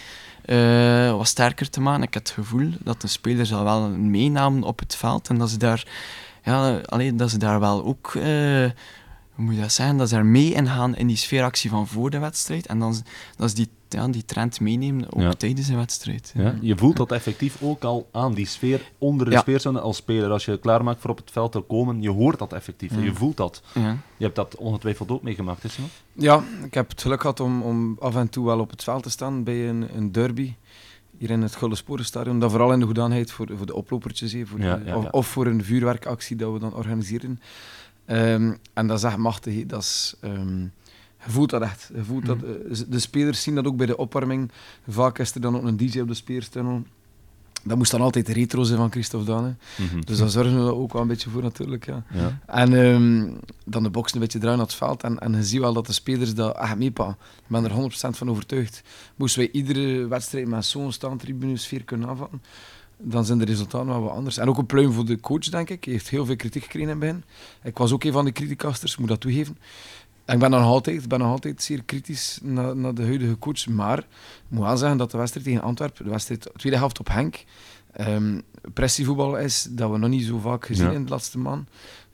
eh, 0.45 1.11
wat 1.11 1.27
sterker 1.27 1.69
te 1.69 1.81
maken. 1.81 2.03
Ik 2.03 2.13
heb 2.13 2.23
het 2.23 2.31
gevoel 2.31 2.71
dat 2.83 3.01
de 3.01 3.07
spelers 3.07 3.53
al 3.53 3.63
wel 3.63 3.89
meenamen 3.89 4.63
op 4.63 4.79
het 4.79 4.95
veld 4.95 5.27
en 5.27 5.37
dat 5.37 5.49
ze 5.49 5.57
daar, 5.57 5.87
ja, 6.43 6.77
allee, 6.85 7.15
dat 7.15 7.29
ze 7.29 7.37
daar 7.37 7.59
wel 7.59 7.85
ook... 7.85 8.11
hoe 8.13 9.43
moet 9.45 9.55
je 9.55 9.61
dat 9.61 9.71
zeggen, 9.71 9.97
dat 9.97 10.09
ze 10.09 10.15
er 10.15 10.25
mee 10.25 10.53
in 10.53 10.67
gaan 10.67 10.95
in 10.95 11.07
die 11.07 11.17
sfeeractie 11.17 11.69
van 11.69 11.87
voor 11.87 12.09
de 12.09 12.19
wedstrijd. 12.19 12.65
En 12.65 12.79
dan, 12.79 13.03
dat 13.37 13.49
ze 13.49 13.55
die, 13.55 13.69
ja, 13.89 14.07
die 14.07 14.25
trend 14.25 14.59
meenemen 14.59 15.13
ook 15.13 15.21
Ja. 15.21 15.33
tijdens 15.33 15.67
de 15.67 15.75
wedstrijd. 15.75 16.33
Ja, 16.35 16.55
je 16.61 16.77
voelt 16.77 16.97
dat 16.97 17.11
effectief 17.11 17.57
ook 17.61 17.83
al 17.83 18.07
aan, 18.11 18.33
die 18.33 18.45
sfeer 18.47 18.81
onder 18.97 19.25
de 19.25 19.31
Ja. 19.31 19.39
speerzone 19.39 19.79
als 19.79 19.97
speler. 19.97 20.29
Als 20.31 20.45
je 20.45 20.59
klaarmaakt 20.59 21.01
voor 21.01 21.09
op 21.09 21.17
het 21.17 21.31
veld 21.31 21.51
te 21.51 21.59
komen, 21.59 22.01
je 22.01 22.09
hoort 22.09 22.39
dat 22.39 22.53
effectief. 22.53 22.91
en 22.91 22.99
Je 22.99 23.05
Ja. 23.05 23.13
voelt 23.13 23.37
dat. 23.37 23.61
Ja. 23.73 23.97
Je 24.17 24.23
hebt 24.23 24.35
dat 24.35 24.55
ongetwijfeld 24.55 25.11
ook 25.11 25.21
meegemaakt, 25.21 25.63
is 25.63 25.75
het? 25.77 25.85
Ja, 26.13 26.43
ik 26.63 26.73
heb 26.73 26.89
het 26.89 27.01
geluk 27.01 27.21
gehad 27.21 27.39
om, 27.39 27.61
om 27.61 27.95
af 27.99 28.15
en 28.15 28.29
toe 28.29 28.45
wel 28.45 28.59
op 28.59 28.69
het 28.69 28.83
veld 28.83 29.03
te 29.03 29.09
staan 29.09 29.43
bij 29.43 29.69
een, 29.69 29.87
een 29.95 30.11
derby. 30.11 30.53
Hier 31.17 31.29
in 31.29 31.41
het 31.41 31.55
Gulden 31.55 31.77
Sporenstadion. 31.77 32.39
Dat 32.39 32.51
vooral 32.51 32.73
in 32.73 32.79
de 32.79 32.85
hoedanigheid 32.85 33.31
voor, 33.31 33.47
voor 33.57 33.65
de 33.65 33.75
oplopertjes. 33.75 34.35
Voor 34.43 34.59
Ja, 34.59 34.75
de- 34.75 34.85
ja, 34.85 35.07
of, 35.11 35.27
voor 35.27 35.45
een 35.47 35.63
vuurwerkactie 35.63 36.35
dat 36.35 36.53
we 36.53 36.59
dan 36.59 36.73
organiseren. 36.73 37.39
Ehm, 38.05 38.53
en 38.73 38.87
dat 38.87 38.97
is 38.97 39.03
echt 39.03 39.17
machtig. 39.17 39.65
Dat 39.65 39.81
is, 39.81 40.15
ehm, 40.21 40.65
je 41.25 41.31
voelt 41.31 41.49
dat 41.49 41.61
echt. 41.61 41.89
Je 41.95 42.03
voelt 42.03 42.25
dat, 42.25 42.37
eh, 42.43 42.79
de 42.87 42.99
spelers 42.99 43.41
zien 43.41 43.55
dat 43.55 43.65
ook 43.65 43.77
bij 43.77 43.85
de 43.85 43.97
opwarming. 43.97 44.51
Vaak 44.87 45.19
is 45.19 45.35
er 45.35 45.41
dan 45.41 45.55
ook 45.55 45.63
een 45.63 45.77
DJ 45.77 45.99
op 45.99 46.07
de 46.07 46.13
speerstunnel. 46.13 46.83
Dat 47.63 47.77
moest 47.77 47.91
dan 47.91 48.01
altijd 48.01 48.25
de 48.25 48.33
retro 48.33 48.63
zijn 48.63 48.77
van 48.77 48.91
Christophe. 48.91 49.31
Mhm. 49.31 50.01
Dus 50.03 50.17
daar 50.17 50.29
zorgen 50.29 50.65
we 50.65 50.73
ook 50.73 50.93
wel 50.93 51.01
een 51.01 51.07
beetje 51.07 51.29
voor 51.29 51.41
natuurlijk. 51.41 51.85
Ja. 51.85 52.03
Ja. 52.13 52.39
En 52.45 52.73
ehm, 52.73 53.29
dan 53.65 53.83
de 53.83 53.89
boksen 53.89 54.15
een 54.15 54.23
beetje 54.23 54.39
draaien 54.39 54.57
naar 54.57 54.67
het 54.67 54.75
veld. 54.75 55.03
En, 55.03 55.19
en 55.19 55.33
je 55.33 55.43
ziet 55.43 55.59
wel 55.59 55.73
dat 55.73 55.85
de 55.85 55.93
spelers 55.93 56.33
dat 56.33 56.75
meepakken. 56.77 57.17
Ik 57.37 57.47
ben 57.47 57.63
er 57.63 57.71
100% 57.71 58.17
van 58.17 58.29
overtuigd. 58.29 58.81
Moesten 59.15 59.41
wij 59.41 59.51
iedere 59.51 60.07
wedstrijd 60.07 60.47
met 60.47 60.65
zo'n 60.65 60.91
staantribune 60.91 61.57
sfeer 61.57 61.83
kunnen 61.83 62.09
aanvatten, 62.09 62.41
dan 62.97 63.25
zijn 63.25 63.37
de 63.37 63.45
resultaten 63.45 63.87
wel 63.87 64.01
wat 64.01 64.11
anders. 64.11 64.37
En 64.37 64.49
ook 64.49 64.57
een 64.57 64.65
pluim 64.65 64.91
voor 64.91 65.05
de 65.05 65.19
coach, 65.19 65.49
denk 65.49 65.69
ik. 65.69 65.83
Hij 65.83 65.93
heeft 65.93 66.09
heel 66.09 66.25
veel 66.25 66.35
kritiek 66.35 66.63
gekregen 66.63 66.89
in 66.89 66.95
het 66.95 66.99
begin. 66.99 67.23
Ik 67.63 67.77
was 67.77 67.91
ook 67.91 68.03
een 68.03 68.11
van 68.11 68.25
de 68.25 68.31
criticasters, 68.31 68.97
moet 68.97 69.09
dat 69.09 69.19
toegeven. 69.19 69.57
En 70.25 70.33
ik 70.33 70.39
ben 70.39 70.49
nog 70.49 70.61
altijd, 70.61 71.07
ben 71.07 71.19
nog 71.19 71.27
altijd 71.27 71.61
zeer 71.63 71.83
kritisch 71.83 72.39
naar, 72.43 72.75
naar 72.75 72.93
de 72.93 73.03
huidige 73.03 73.37
coach. 73.39 73.67
Maar 73.67 73.97
ik 73.97 74.05
moet 74.47 74.63
wel 74.65 74.77
zeggen 74.77 74.97
dat 74.97 75.11
de 75.11 75.17
wedstrijd 75.17 75.45
tegen 75.45 75.61
Antwerpen, 75.61 76.03
de 76.05 76.09
wedstrijd, 76.11 76.43
de 76.43 76.51
tweede 76.55 76.77
helft 76.77 76.99
op 76.99 77.07
Henk, 77.07 77.43
ehm 77.93 78.39
pressievoetbal 78.73 79.37
is 79.37 79.67
dat 79.71 79.91
we 79.91 79.97
nog 79.97 80.09
niet 80.09 80.23
zo 80.25 80.37
vaak 80.39 80.65
gezien 80.65 80.85
Ja. 80.85 80.91
in 80.91 81.03
de 81.03 81.09
laatste 81.09 81.37
man. 81.37 81.65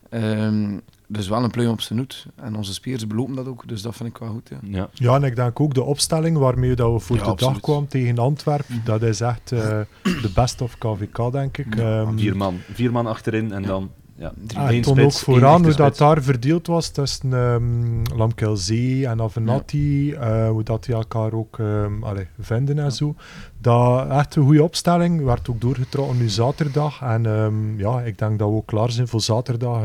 Ehm, 0.09 0.77
dus 1.07 1.27
wel 1.27 1.43
een 1.43 1.51
pluim 1.51 1.69
op 1.69 1.81
zijn 1.81 1.99
hoed. 1.99 2.25
En 2.35 2.55
onze 2.55 2.73
spelers 2.73 3.07
belopen 3.07 3.35
dat 3.35 3.47
ook, 3.47 3.67
dus 3.67 3.81
dat 3.81 3.95
vind 3.95 4.09
ik 4.09 4.17
wel 4.17 4.29
goed. 4.29 4.49
Ja. 4.49 4.57
Ja. 4.61 4.89
Ja, 4.93 5.15
en 5.15 5.23
ik 5.23 5.35
denk 5.35 5.59
ook 5.59 5.73
de 5.73 5.83
opstelling 5.83 6.37
waarmee 6.37 6.75
dat 6.75 6.91
we 6.93 6.99
voor 6.99 7.15
Ja, 7.17 7.23
de 7.23 7.29
absoluut. 7.29 7.53
dag 7.53 7.63
kwamen 7.63 7.87
tegen 7.87 8.17
Antwerpen, 8.17 8.81
dat 8.85 9.01
is 9.01 9.21
echt 9.21 9.51
eh, 9.51 9.59
de 10.03 10.31
best 10.35 10.61
of 10.61 10.77
KVK, 10.77 11.31
denk 11.31 11.57
ik. 11.57 11.75
Ehm, 11.75 12.17
Vier 12.17 12.37
man. 12.37 12.57
Vier 12.73 12.91
man 12.91 13.07
achterin 13.07 13.51
en 13.51 13.61
dan 13.63 13.91
ja, 14.21 14.31
Ah, 14.55 14.67
één 14.67 14.75
en 14.75 14.81
toen 14.81 14.99
ook 14.99 15.11
vooraan 15.11 15.63
hoe 15.63 15.73
dat 15.73 15.97
daar 15.97 16.23
verdeeld 16.23 16.67
was 16.67 16.89
tussen 16.89 17.33
um, 17.33 18.01
Lamkelzee 18.15 19.07
en 19.07 19.21
Avenatti, 19.21 20.13
eh, 20.13 20.49
hoe 20.49 20.63
dat 20.63 20.83
die 20.83 20.95
elkaar 20.95 21.33
ook 21.33 21.59
ehm, 21.59 22.03
allee, 22.03 22.27
vinden 22.39 22.79
en 22.79 22.91
zo. 22.91 23.15
Dat 23.57 24.09
echt 24.09 24.35
een 24.35 24.43
goede 24.43 24.63
opstelling, 24.63 25.23
werd 25.23 25.49
ook 25.49 25.61
doorgetrokken 25.61 26.17
nu 26.17 26.29
zaterdag. 26.29 27.01
En 27.01 27.25
ehm, 27.25 27.79
ja, 27.79 28.01
ik 28.01 28.17
denk 28.17 28.39
dat 28.39 28.49
we 28.49 28.55
ook 28.55 28.65
klaar 28.65 28.91
zijn 28.91 29.07
voor 29.07 29.21
zaterdag. 29.21 29.81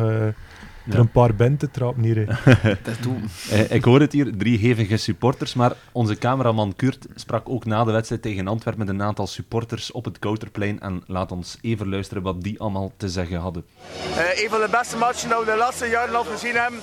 Er 0.91 0.99
een 0.99 1.11
paar 1.11 1.35
bent 1.35 1.59
te 1.59 1.71
trappen 1.71 2.03
hier. 2.03 2.25
Dat 2.83 3.03
doe 3.03 3.17
Eh, 3.51 3.71
ik 3.71 3.85
hoor 3.85 4.01
het 4.01 4.13
hier, 4.13 4.37
drie 4.37 4.59
hevige 4.59 4.97
supporters, 4.97 5.55
maar 5.55 5.73
onze 5.93 6.17
cameraman 6.19 6.75
Kurt 6.77 7.07
sprak 7.15 7.49
ook 7.49 7.65
na 7.65 7.85
de 7.85 7.93
wedstrijd 7.93 8.23
tegen 8.23 8.49
Antwerpen 8.49 8.87
met 8.87 8.95
een 8.95 9.03
aantal 9.03 9.27
supporters 9.27 9.93
op 9.93 10.05
het 10.05 10.19
Kouterplein 10.19 10.81
en 10.81 11.03
laat 11.07 11.33
ons 11.33 11.59
even 11.61 11.89
luisteren 11.89 12.23
wat 12.23 12.43
die 12.43 12.61
allemaal 12.61 12.93
te 12.97 13.09
zeggen 13.09 13.39
hadden. 13.39 13.65
Eh, 14.17 14.43
een 14.43 14.51
van 14.51 14.61
de 14.61 14.69
beste 14.71 14.97
matchen 14.97 15.29
dat 15.29 15.39
we 15.39 15.51
de 15.51 15.57
laatste 15.57 15.87
jaren 15.87 16.15
al 16.15 16.25
gezien 16.25 16.55
hebben. 16.55 16.81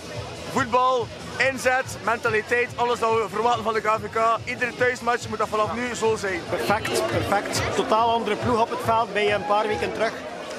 Voetbal, 0.51 1.07
inzet, 1.51 1.97
mentaliteit, 2.05 2.69
alles 2.75 2.99
dat 2.99 3.11
we 3.11 3.25
verwachten 3.29 3.63
van 3.63 3.73
de 3.73 3.81
KVK. 3.81 4.39
Iedere 4.45 4.71
thuismatch 4.77 5.29
moet 5.29 5.37
dat 5.37 5.49
vanaf 5.49 5.75
nu 5.75 5.95
zo 5.95 6.15
zijn. 6.15 6.39
Perfect, 6.49 7.07
perfect. 7.07 7.75
Totaal 7.75 8.13
andere 8.13 8.35
ploeg 8.35 8.61
op 8.61 8.69
het 8.69 8.79
veld 8.83 9.13
bij 9.13 9.33
een 9.33 9.45
paar 9.45 9.67
weken 9.67 9.93
terug. 9.93 10.13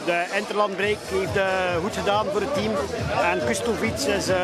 De 0.04 0.24
Interlandbreak 0.36 0.96
heeft 1.08 1.36
uh, 1.36 1.44
goed 1.82 1.96
gedaan 1.96 2.26
voor 2.32 2.40
het 2.40 2.54
team. 2.54 2.72
En 3.22 3.46
Kustovic 3.46 3.92
is, 3.92 4.28
uh, 4.28 4.36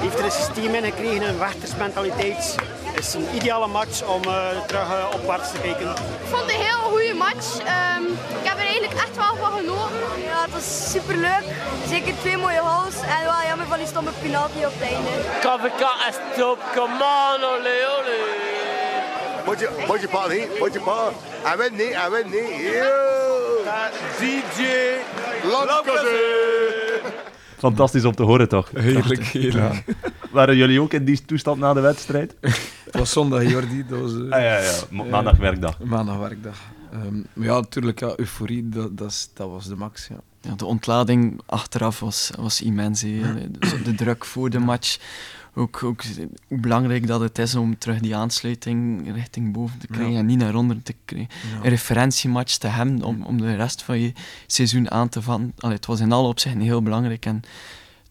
heeft 0.00 0.18
er 0.18 0.24
een 0.24 0.30
systeem 0.30 0.74
in 0.74 0.84
gekregen, 0.84 1.28
een 1.28 1.38
wechtersmentaliteit. 1.38 2.54
Het 2.84 3.04
is 3.06 3.14
een 3.14 3.26
ideale 3.34 3.66
match 3.66 4.02
om 4.02 4.22
uh, 4.26 4.48
terug 4.66 5.14
opwaarts 5.14 5.50
te 5.50 5.58
kijken. 5.60 5.90
Ik 5.90 6.28
vond 6.30 6.42
het 6.42 6.50
een 6.50 6.60
heel 6.60 6.90
goede 6.90 7.14
match. 7.14 7.58
Um, 7.58 8.06
ik 8.40 8.48
heb 8.48 8.58
er 8.58 8.64
eigenlijk 8.64 8.94
echt 8.94 9.16
wel 9.16 9.36
van 9.36 9.52
genoten. 9.58 9.96
Ja, 10.24 10.42
het 10.42 10.52
was 10.52 10.90
super 10.90 11.16
leuk. 11.16 11.44
Zeker 11.88 12.14
twee 12.20 12.36
mooie 12.36 12.60
goals. 12.60 12.94
En 12.94 13.24
wel 13.24 13.42
jammer 13.48 13.66
van 13.66 13.78
die 13.78 13.86
stomme 13.86 14.10
penalty 14.22 14.58
op 14.64 14.72
het 14.78 14.88
einde. 14.92 15.10
KVK 15.40 15.82
is 16.08 16.16
top, 16.36 16.58
come 16.74 16.94
on, 16.94 17.44
ole 17.44 17.74
ole. 17.98 18.16
Moet 19.44 19.60
je, 19.60 19.68
moet 19.86 20.00
je 20.00 20.08
pa 20.08 20.26
niet, 20.26 20.58
moet 20.58 20.72
je 20.72 20.80
pa. 20.80 21.10
Hij 21.42 21.56
wint 21.56 21.76
niet, 21.76 21.94
hij 21.94 22.10
wint 22.10 22.30
niet. 22.30 23.27
DJ. 24.18 24.62
Fantastisch 27.58 28.04
om 28.04 28.14
te 28.14 28.22
horen, 28.22 28.48
toch? 28.48 28.70
Heerlijk, 28.74 29.24
heerlijk. 29.24 29.84
Waren 30.30 30.56
jullie 30.56 30.80
ook 30.80 30.92
in 30.92 31.04
die 31.04 31.24
toestand 31.24 31.58
na 31.60 31.72
de 31.74 31.80
wedstrijd? 31.80 32.34
Het 32.40 32.96
was 32.98 33.10
zondag, 33.12 33.50
Jordi. 33.50 33.84
Dat 33.88 34.00
was, 34.00 34.12
uh, 34.12 34.32
Ah, 34.32 34.40
ja, 34.42 34.58
ja. 34.58 34.72
Ma- 34.90 35.04
maandag 35.04 35.36
werkdag. 35.36 35.78
Maandag 35.78 36.16
werkdag. 36.16 36.56
Um, 36.94 37.26
ja, 37.32 37.54
natuurlijk, 37.54 38.00
ja, 38.00 38.12
euforie, 38.16 38.68
dat, 38.68 38.98
dat, 38.98 39.10
is, 39.10 39.30
dat 39.34 39.48
was 39.48 39.66
de 39.66 39.76
max. 39.76 40.06
Ja. 40.08 40.16
ja, 40.40 40.54
de 40.54 40.64
ontlading 40.64 41.40
achteraf 41.46 42.00
was, 42.00 42.30
was 42.38 42.62
immens. 42.62 43.00
De, 43.00 43.82
de 43.84 43.94
druk 43.94 44.24
voor 44.24 44.50
de 44.50 44.58
match. 44.58 44.98
Ook, 45.58 45.82
ook 45.82 46.02
hoe 46.48 46.58
belangrijk 46.60 47.06
dat 47.06 47.20
het 47.20 47.38
is 47.38 47.54
om 47.54 47.78
terug 47.78 48.00
die 48.00 48.16
aansluiting 48.16 49.12
richting 49.14 49.52
boven 49.52 49.78
te 49.78 49.86
krijgen 49.86 50.12
Ja. 50.12 50.18
en 50.18 50.26
niet 50.26 50.38
naar 50.38 50.54
onder 50.54 50.82
te 50.82 50.94
krijgen. 51.04 51.28
Ja. 51.50 51.56
Een 51.64 51.68
referentiematch 51.70 52.56
te 52.56 52.66
hebben 52.66 53.02
om, 53.02 53.22
om 53.22 53.38
de 53.40 53.54
rest 53.56 53.82
van 53.82 53.98
je 54.00 54.12
seizoen 54.46 54.90
aan 54.90 55.08
te 55.08 55.22
vatten. 55.22 55.52
Allee, 55.58 55.76
het 55.76 55.86
was 55.86 56.00
in 56.00 56.12
alle 56.12 56.28
opzichten 56.28 56.60
heel 56.60 56.82
belangrijk 56.82 57.26
en 57.26 57.42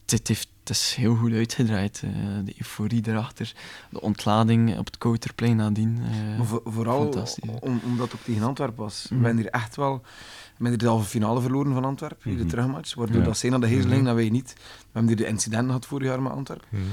het, 0.02 0.12
het 0.12 0.28
heeft, 0.28 0.48
het 0.60 0.70
is 0.70 0.94
heel 0.98 1.16
goed 1.16 1.32
uitgedraaid. 1.32 2.02
eh, 2.04 2.10
de 2.46 2.54
euforie 2.58 3.02
erachter, 3.08 3.54
de 3.90 4.02
ontlading 4.02 4.78
op 4.78 4.86
het 4.86 4.98
Kouterplein 4.98 5.56
nadien. 5.56 6.00
eh, 6.12 6.38
Maar 6.38 6.46
voor- 6.48 6.62
vooral 6.66 7.02
fantastisch. 7.02 7.50
om, 7.60 7.80
omdat 7.86 8.12
het 8.12 8.20
ook 8.20 8.26
tegen 8.26 8.44
Antwerpen 8.44 8.84
was. 8.84 9.06
Mhm. 9.10 9.20
We 9.20 9.26
hebben 9.26 9.44
hier 9.44 9.52
echt 9.54 9.76
wel... 9.76 9.94
We 10.02 10.64
hebben 10.64 10.80
hier 10.80 10.90
de 10.90 10.96
halve 10.96 11.10
finale 11.10 11.42
verloren 11.42 11.74
van 11.74 11.86
Antwerpen, 11.86 12.32
Mhm. 12.32 12.38
de 12.42 12.46
terugmatch. 12.46 12.94
Waardoor 12.96 13.20
Ja. 13.20 13.26
dat 13.26 13.38
zij 13.38 13.50
naar 13.50 13.60
de 13.60 13.68
heerseling, 13.68 14.06
dat 14.06 14.16
wij 14.16 14.30
niet. 14.30 14.54
We 14.58 14.62
hebben 14.92 15.08
hier 15.08 15.26
de 15.26 15.28
incidenten 15.32 15.68
gehad 15.68 15.86
vorig 15.86 16.08
jaar 16.08 16.22
met 16.22 16.32
Antwerpen. 16.32 16.68
Mhm. 16.70 16.84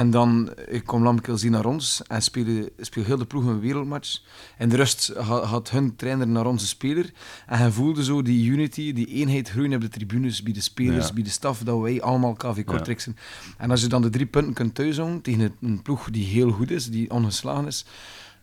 En 0.00 0.10
dan 0.10 0.54
eh, 0.54 0.82
kwam 0.84 1.02
Lamkel 1.02 1.38
zien 1.38 1.50
naar 1.50 1.64
ons 1.66 2.02
en 2.06 2.22
speelde, 2.22 2.72
speelde 2.78 3.08
heel 3.08 3.18
de 3.18 3.24
ploeg 3.26 3.44
een 3.44 3.60
wereldmatch. 3.60 4.20
In 4.58 4.68
de 4.68 4.76
rust 4.76 5.12
ha- 5.16 5.40
had 5.44 5.70
hun 5.70 5.96
trainer 5.96 6.28
naar 6.28 6.46
onze 6.46 6.66
speler. 6.66 7.10
En 7.46 7.58
hij 7.58 7.70
voelde 7.70 8.04
zo 8.04 8.22
die 8.22 8.50
unity, 8.50 8.92
die 8.92 9.06
eenheid 9.06 9.48
groeien 9.50 9.74
op 9.74 9.80
de 9.80 9.88
tribunes, 9.88 10.42
bij 10.42 10.52
de 10.52 10.60
spelers, 10.60 11.06
Ja. 11.08 11.12
bij 11.14 11.22
de 11.22 11.30
staf, 11.30 11.58
dat 11.58 11.80
wij 11.80 12.02
allemaal 12.02 12.32
KV 12.34 12.64
Kortrijk 12.64 13.00
zijn. 13.00 13.16
En 13.58 13.70
als 13.70 13.80
je 13.80 13.86
dan 13.86 14.02
de 14.02 14.10
drie 14.10 14.26
punten 14.26 14.52
kunt 14.54 14.74
thuishouden 14.74 15.20
tegen 15.20 15.54
een- 15.60 15.82
ploeg 15.82 16.10
die 16.10 16.24
heel 16.24 16.50
goed 16.50 16.70
is, 16.70 16.90
die 16.90 17.10
ongeslagen 17.10 17.66
is, 17.66 17.84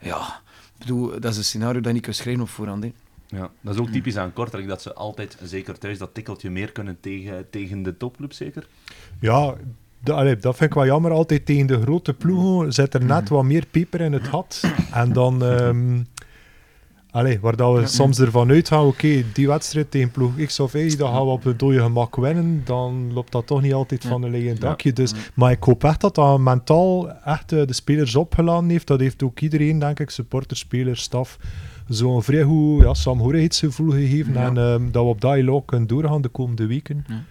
ja, 0.02 0.42
ik 0.74 0.80
bedoel, 0.80 1.20
dat 1.20 1.32
is 1.32 1.38
een 1.38 1.44
scenario 1.44 1.76
dat 1.80 1.86
je 1.86 1.94
niet 1.94 2.02
kunt 2.04 2.16
schrijven 2.16 2.42
op 2.44 2.50
voorhand. 2.50 2.84
Hè. 2.84 2.92
Ja, 3.28 3.52
dat 3.62 3.74
is 3.74 3.80
ook 3.80 3.90
typisch 3.90 4.18
aan 4.18 4.34
Kortrijk, 4.34 4.68
dat 4.68 4.82
ze 4.82 4.94
altijd, 4.94 5.38
zeker 5.44 5.78
thuis, 5.78 5.98
dat 5.98 6.14
tikkeltje 6.14 6.50
meer 6.50 6.72
kunnen 6.72 6.98
tegen, 7.00 7.50
tegen 7.50 7.84
de 7.84 7.98
topclub, 7.98 8.34
zeker? 8.34 8.68
Ja, 9.20 9.56
allee, 10.12 10.38
dat 10.38 10.56
vind 10.56 10.70
ik 10.70 10.76
wel 10.76 10.86
jammer. 10.86 11.12
Altijd 11.12 11.46
tegen 11.46 11.68
de 11.68 11.82
grote 11.82 12.14
ploegen 12.14 12.74
zit 12.74 12.94
er 12.94 13.06
net 13.06 13.30
wat 13.30 13.44
meer 13.44 13.66
peper 13.72 14.02
in 14.02 14.14
het 14.14 14.28
had. 14.28 14.64
En 14.92 15.14
dan... 15.14 15.44
ehm 15.44 16.02
allee, 17.14 17.40
waar 17.40 17.56
dat 17.56 17.80
we 17.80 17.88
soms 17.88 18.20
ervan 18.20 18.50
uitgaan, 18.50 18.86
oké, 18.86 19.24
die 19.34 19.48
wedstrijd 19.48 19.92
tegen 19.92 20.12
ploeg 20.12 20.46
X 20.46 20.60
of 20.60 20.74
Y, 20.74 20.96
dan 20.96 21.14
gaan 21.14 21.26
we 21.26 21.32
op 21.32 21.44
het 21.44 21.60
dode 21.60 21.82
gemak 21.82 22.16
winnen. 22.16 22.62
Dan 22.66 23.14
loopt 23.14 23.32
dat 23.32 23.48
toch 23.48 23.62
niet 23.62 23.74
altijd 23.74 24.06
van 24.06 24.24
een 24.24 24.32
leien 24.32 24.60
dakje. 24.60 24.94
Dus, 24.94 25.14
maar 25.34 25.52
ik 25.52 25.64
hoop 25.64 25.84
echt 25.84 26.02
dat 26.02 26.16
dat 26.16 26.40
mentaal 26.40 27.12
echt 27.12 27.52
eh, 27.52 27.68
de 27.68 27.74
spelers 27.74 28.16
opgeladen 28.16 28.70
heeft. 28.70 28.88
Dat 28.88 29.00
heeft 29.00 29.24
ook 29.24 29.40
iedereen, 29.40 29.80
denk 29.80 30.00
ik, 30.00 30.10
supporters, 30.10 30.60
spelers, 30.60 31.02
staf, 31.02 31.38
zo'n 31.88 32.24
vrij 32.24 32.44
goed 32.44 32.82
ja, 32.82 32.94
gegeven. 32.94 34.34
Ja. 34.34 34.46
En 34.46 34.58
ehm, 34.58 34.92
dat 34.92 35.04
we 35.04 35.10
op 35.10 35.22
dat 35.22 35.48
ook 35.48 35.68
kunnen 35.68 35.88
doorgaan 35.88 36.22
de 36.22 36.30
komende 36.30 36.66
weken. 36.66 37.06
Ja, 37.08 37.24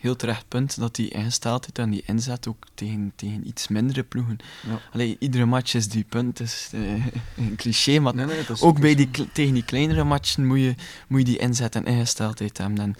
heel 0.00 0.16
terecht 0.16 0.48
punt 0.48 0.78
dat 0.78 0.94
die 0.94 1.08
ingesteldheid 1.08 1.78
en 1.78 1.90
die 1.90 2.02
inzet 2.06 2.48
ook 2.48 2.66
tegen, 2.74 3.12
tegen 3.16 3.46
iets 3.46 3.68
mindere 3.68 4.02
ploegen. 4.02 4.36
Ja. 4.66 4.80
Allee, 4.92 5.16
iedere 5.18 5.44
match 5.44 5.74
is 5.74 5.88
die 5.88 6.04
punt, 6.08 6.40
is 6.40 6.70
eh, 6.72 7.06
een 7.46 7.56
cliché, 7.56 7.98
maar 7.98 8.14
Nee, 8.14 8.26
nee, 8.26 8.44
ook 8.60 8.80
bij 8.80 8.94
die, 8.94 9.10
tegen 9.32 9.54
die 9.54 9.64
kleinere 9.64 10.04
matchen 10.04 10.46
moet 10.46 10.58
je, 10.58 10.74
moet 11.08 11.18
je 11.18 11.24
die 11.24 11.38
inzet 11.38 11.74
en 11.74 11.84
ingesteldheid 11.84 12.58
hebben. 12.58 12.78
En 12.80 12.94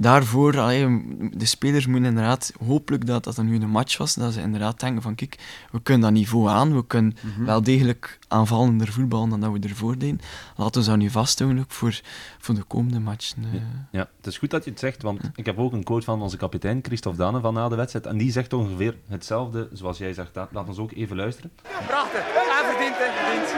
daarvoor, 0.00 0.58
allee, 0.58 1.02
de 1.36 1.46
spelers 1.46 1.86
moeten 1.86 2.08
inderdaad, 2.08 2.52
hopelijk 2.66 3.06
dat 3.06 3.24
dat 3.24 3.42
nu 3.42 3.60
een 3.60 3.68
match 3.70 3.96
was, 3.98 4.14
dat 4.14 4.32
ze 4.32 4.40
inderdaad 4.40 4.80
denken 4.80 5.02
van 5.02 5.14
kijk, 5.14 5.38
we 5.70 5.80
kunnen 5.82 6.02
dat 6.02 6.12
niveau 6.12 6.48
aan, 6.48 6.74
we 6.74 6.86
kunnen 6.86 7.16
Mhm. 7.22 7.44
wel 7.44 7.62
degelijk 7.62 8.18
aanvallender 8.28 8.92
voetballen 8.92 9.28
dan 9.28 9.40
dat 9.40 9.52
we 9.52 9.58
ervoor 9.68 9.98
deden. 9.98 10.20
Laten 10.56 10.80
we 10.82 10.88
dat 10.88 10.96
nu 10.96 11.10
vasthouden 11.10 11.60
ook 11.62 11.70
voor, 11.70 12.00
voor 12.38 12.54
de 12.54 12.62
komende 12.62 13.00
matchen. 13.00 13.44
eh. 13.52 13.60
Ja, 13.90 14.08
het 14.16 14.26
is 14.26 14.38
goed 14.38 14.50
dat 14.50 14.64
je 14.64 14.70
het 14.70 14.78
zegt, 14.78 15.02
want 15.02 15.20
ik 15.34 15.46
heb 15.46 15.58
ook 15.58 15.72
een 15.72 15.84
quote 15.84 16.04
van 16.04 16.22
onze 16.22 16.36
kapitein, 16.36 16.78
Christophe 16.82 17.18
Dane, 17.18 17.40
van 17.40 17.54
na 17.54 17.68
de 17.68 17.76
wedstrijd. 17.76 18.06
En 18.06 18.16
die 18.18 18.32
zegt 18.32 18.52
ongeveer 18.52 18.94
hetzelfde 19.08 19.68
zoals 19.72 19.98
jij 19.98 20.12
zegt. 20.12 20.30
Laat 20.50 20.68
ons 20.68 20.78
ook 20.78 20.92
even 20.92 21.16
luisteren. 21.16 21.50
Prachtig. 21.86 22.20
En 22.20 22.66
verdiend. 22.70 22.96
Verdiend. 22.96 23.48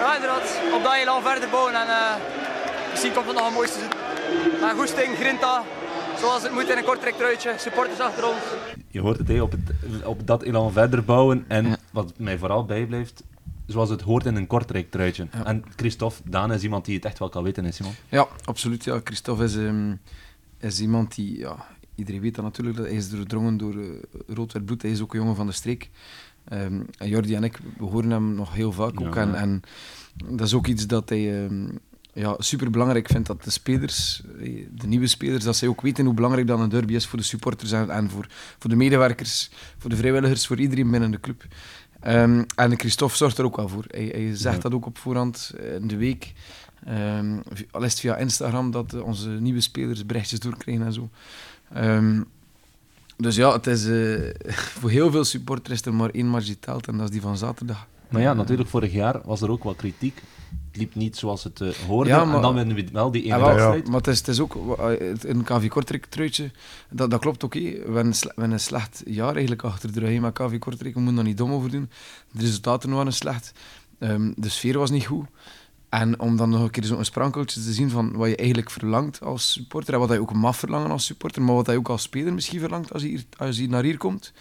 Ja, 0.00 0.14
inderdaad. 0.14 0.60
Op 0.74 0.82
dat 0.82 0.94
elan 0.94 1.22
verder 1.22 1.48
bouwen 1.50 1.74
en 1.74 1.88
eh, 1.88 2.14
misschien 2.90 3.12
komt 3.12 3.26
het 3.26 3.36
nog 3.36 3.46
een 3.46 3.52
mooi 3.54 3.68
seizoen. 3.68 4.01
Maar 4.60 4.74
goesting, 4.74 5.16
grinta, 5.16 5.62
zoals 6.18 6.42
het 6.42 6.52
moet 6.52 6.68
in 6.70 6.76
een 6.76 6.84
kortrijk 6.84 7.14
truitje. 7.14 7.54
Supporters 7.58 8.00
achter 8.00 8.26
ons. 8.28 8.38
Je 8.88 9.00
hoort 9.00 9.18
het, 9.18 9.28
hè, 9.28 9.42
op, 9.42 9.52
het 9.52 10.04
op 10.04 10.26
dat 10.26 10.42
elan 10.42 10.72
verder 10.72 11.04
bouwen. 11.04 11.44
En 11.48 11.66
Ja. 11.66 11.76
wat 11.92 12.12
mij 12.16 12.38
vooral 12.38 12.64
bijblijft, 12.64 13.22
zoals 13.66 13.88
het 13.90 14.00
hoort 14.00 14.26
in 14.26 14.36
een 14.36 14.46
Kortrijk 14.46 14.90
truitje. 14.90 15.26
Ja. 15.32 15.44
En 15.44 15.64
Christophe 15.76 16.20
Dane 16.30 16.54
is 16.54 16.62
iemand 16.62 16.84
die 16.84 16.94
het 16.94 17.04
echt 17.04 17.18
wel 17.18 17.28
kan 17.28 17.42
weten, 17.42 17.64
is 17.64 17.76
Simon. 17.76 17.92
Ja, 18.08 18.26
absoluut. 18.44 18.84
Ja. 18.84 19.00
Christophe 19.04 19.44
is, 19.44 19.56
ehm, 19.56 19.94
is 20.58 20.80
iemand 20.80 21.14
die... 21.14 21.38
Ja, 21.38 21.66
iedereen 21.94 22.20
weet 22.20 22.34
dat 22.34 22.44
natuurlijk. 22.44 22.76
Dat 22.76 22.86
hij 22.86 22.94
is 22.94 23.10
doordrongen 23.10 23.56
door 23.56 23.74
rood-wit 24.26 24.64
bloed. 24.64 24.82
Hij 24.82 24.90
is 24.90 25.00
ook 25.00 25.12
een 25.14 25.20
jongen 25.20 25.36
van 25.36 25.46
de 25.46 25.52
streek. 25.52 25.90
Ehm, 26.48 26.80
en 26.98 27.08
Jordi 27.08 27.34
en 27.34 27.44
ik, 27.44 27.58
we 27.78 27.84
horen 27.84 28.10
hem 28.10 28.34
nog 28.34 28.54
heel 28.54 28.72
vaak 28.72 29.00
ook. 29.00 29.14
Ja. 29.14 29.20
En, 29.20 29.34
en 29.34 29.62
dat 30.24 30.46
is 30.46 30.54
ook 30.54 30.66
iets 30.66 30.86
dat 30.86 31.08
hij 31.08 31.44
ehm, 31.44 31.68
ja, 32.12 32.34
super 32.38 32.70
belangrijk 32.70 33.08
vindt. 33.08 33.26
Dat 33.26 33.44
de 33.44 33.50
spelers, 33.50 34.22
eh, 34.40 34.66
de 34.74 34.86
nieuwe 34.86 35.06
spelers, 35.06 35.44
dat 35.44 35.56
zij 35.56 35.68
ook 35.68 35.80
weten 35.80 36.04
hoe 36.04 36.14
belangrijk 36.14 36.46
dat 36.46 36.58
een 36.60 36.68
derby 36.68 36.94
is 36.94 37.06
voor 37.06 37.18
de 37.18 37.24
supporters 37.24 37.72
en, 37.72 37.90
en 37.90 38.10
voor, 38.10 38.26
voor 38.58 38.70
de 38.70 38.76
medewerkers, 38.76 39.50
voor 39.78 39.90
de 39.90 39.96
vrijwilligers, 39.96 40.46
voor 40.46 40.60
iedereen 40.60 40.90
binnen 40.90 41.10
de 41.10 41.20
club. 41.20 41.44
Ehm, 42.00 42.42
en 42.56 42.78
Christophe 42.78 43.16
zorgt 43.16 43.38
er 43.38 43.44
ook 43.44 43.56
wel 43.56 43.68
voor. 43.68 43.84
Hij, 43.86 44.04
hij 44.14 44.36
zegt 44.36 44.56
Ja. 44.56 44.60
dat 44.62 44.72
ook 44.74 44.86
op 44.86 44.98
voorhand 44.98 45.52
eh, 45.60 45.74
in 45.74 45.86
de 45.88 45.96
week. 45.96 46.32
Vi- 47.52 47.66
al 47.70 47.82
is 47.82 47.90
het 47.90 48.00
via 48.00 48.16
Instagram 48.16 48.70
dat 48.70 48.92
eh, 48.94 49.02
onze 49.02 49.28
nieuwe 49.28 49.60
spelers 49.60 50.06
berichtjes 50.06 50.38
doorkrijgen 50.40 50.84
en 50.86 50.92
zo. 50.92 51.10
Ehm, 51.72 52.20
dus 53.16 53.36
ja, 53.36 53.52
het 53.52 53.66
is, 53.66 53.86
voor 54.80 54.90
heel 54.90 55.10
veel 55.10 55.24
supporters 55.24 55.80
is 55.80 55.86
er 55.86 55.94
maar 55.94 56.10
één 56.10 56.26
match 56.26 56.46
die 56.46 56.58
telt 56.58 56.86
en 56.88 56.96
dat 56.96 57.04
is 57.06 57.10
die 57.12 57.20
van 57.20 57.36
zaterdag. 57.36 57.86
Maar 58.08 58.20
ja, 58.22 58.32
natuurlijk, 58.32 58.68
vorig 58.68 58.92
jaar 58.92 59.20
was 59.24 59.40
er 59.40 59.50
ook 59.50 59.62
wat 59.64 59.76
kritiek. 59.76 60.22
Liep 60.72 60.94
niet 60.94 61.16
zoals 61.16 61.44
het 61.44 61.60
eh, 61.60 61.68
hoorde. 61.68 62.10
Ja, 62.10 62.24
maar- 62.24 62.34
en 62.36 62.42
dan 62.42 62.54
winnen 62.54 62.76
we 62.76 62.86
wel 62.92 63.10
die 63.10 63.22
ene 63.22 63.34
Ja, 63.34 63.40
wel, 63.40 63.48
wedstrijd. 63.54 63.86
Maar 63.86 63.96
het 63.96 64.06
is, 64.06 64.18
het 64.18 64.28
is 64.28 64.40
ook 64.40 64.78
eh, 64.78 65.10
een 65.22 65.44
KV 65.44 65.68
Kortrijk 65.68 66.06
truitje. 66.06 66.50
Dat, 66.90 67.10
dat 67.10 67.20
klopt 67.20 67.44
oké. 67.44 67.58
We, 67.60 67.80
hebben 67.84 68.06
een 68.06 68.14
sle- 68.14 68.28
we 68.28 68.34
hebben 68.40 68.52
een 68.52 68.60
slecht 68.60 69.02
jaar 69.06 69.30
eigenlijk 69.32 69.62
achter 69.62 69.92
de 69.92 70.00
rug 70.00 70.20
met 70.20 70.32
KV 70.32 70.58
Kortrijk. 70.58 70.94
We 70.94 71.00
moeten 71.00 71.16
daar 71.18 71.24
niet 71.28 71.36
dom 71.36 71.52
over 71.52 71.70
doen. 71.70 71.90
De 72.32 72.40
resultaten 72.40 72.90
waren 72.90 73.12
slecht. 73.12 73.52
Ehm, 73.98 74.32
de 74.36 74.48
sfeer 74.48 74.78
was 74.78 74.90
niet 74.90 75.06
goed. 75.06 75.26
En 75.88 76.20
om 76.20 76.36
dan 76.36 76.48
nog 76.50 76.62
een 76.62 76.70
keer 76.70 76.84
zo'n 76.84 77.04
sprankeltje 77.04 77.60
te 77.62 77.72
zien 77.72 77.90
van 77.90 78.12
wat 78.16 78.28
je 78.28 78.36
eigenlijk 78.36 78.70
verlangt 78.70 79.20
als 79.22 79.52
supporter. 79.52 79.94
En 79.94 80.00
wat 80.00 80.10
je 80.10 80.20
ook 80.20 80.32
mag 80.32 80.56
verlangen 80.56 80.90
als 80.90 81.04
supporter. 81.04 81.42
Maar 81.42 81.54
wat 81.54 81.66
je 81.66 81.76
ook 81.76 81.88
als 81.88 82.02
speler 82.02 82.32
misschien 82.32 82.60
verlangt 82.60 82.92
als 82.92 83.02
je, 83.02 83.08
hier, 83.08 83.24
als 83.36 83.58
naar 83.58 83.82
hier 83.82 83.96
komt. 83.96 84.32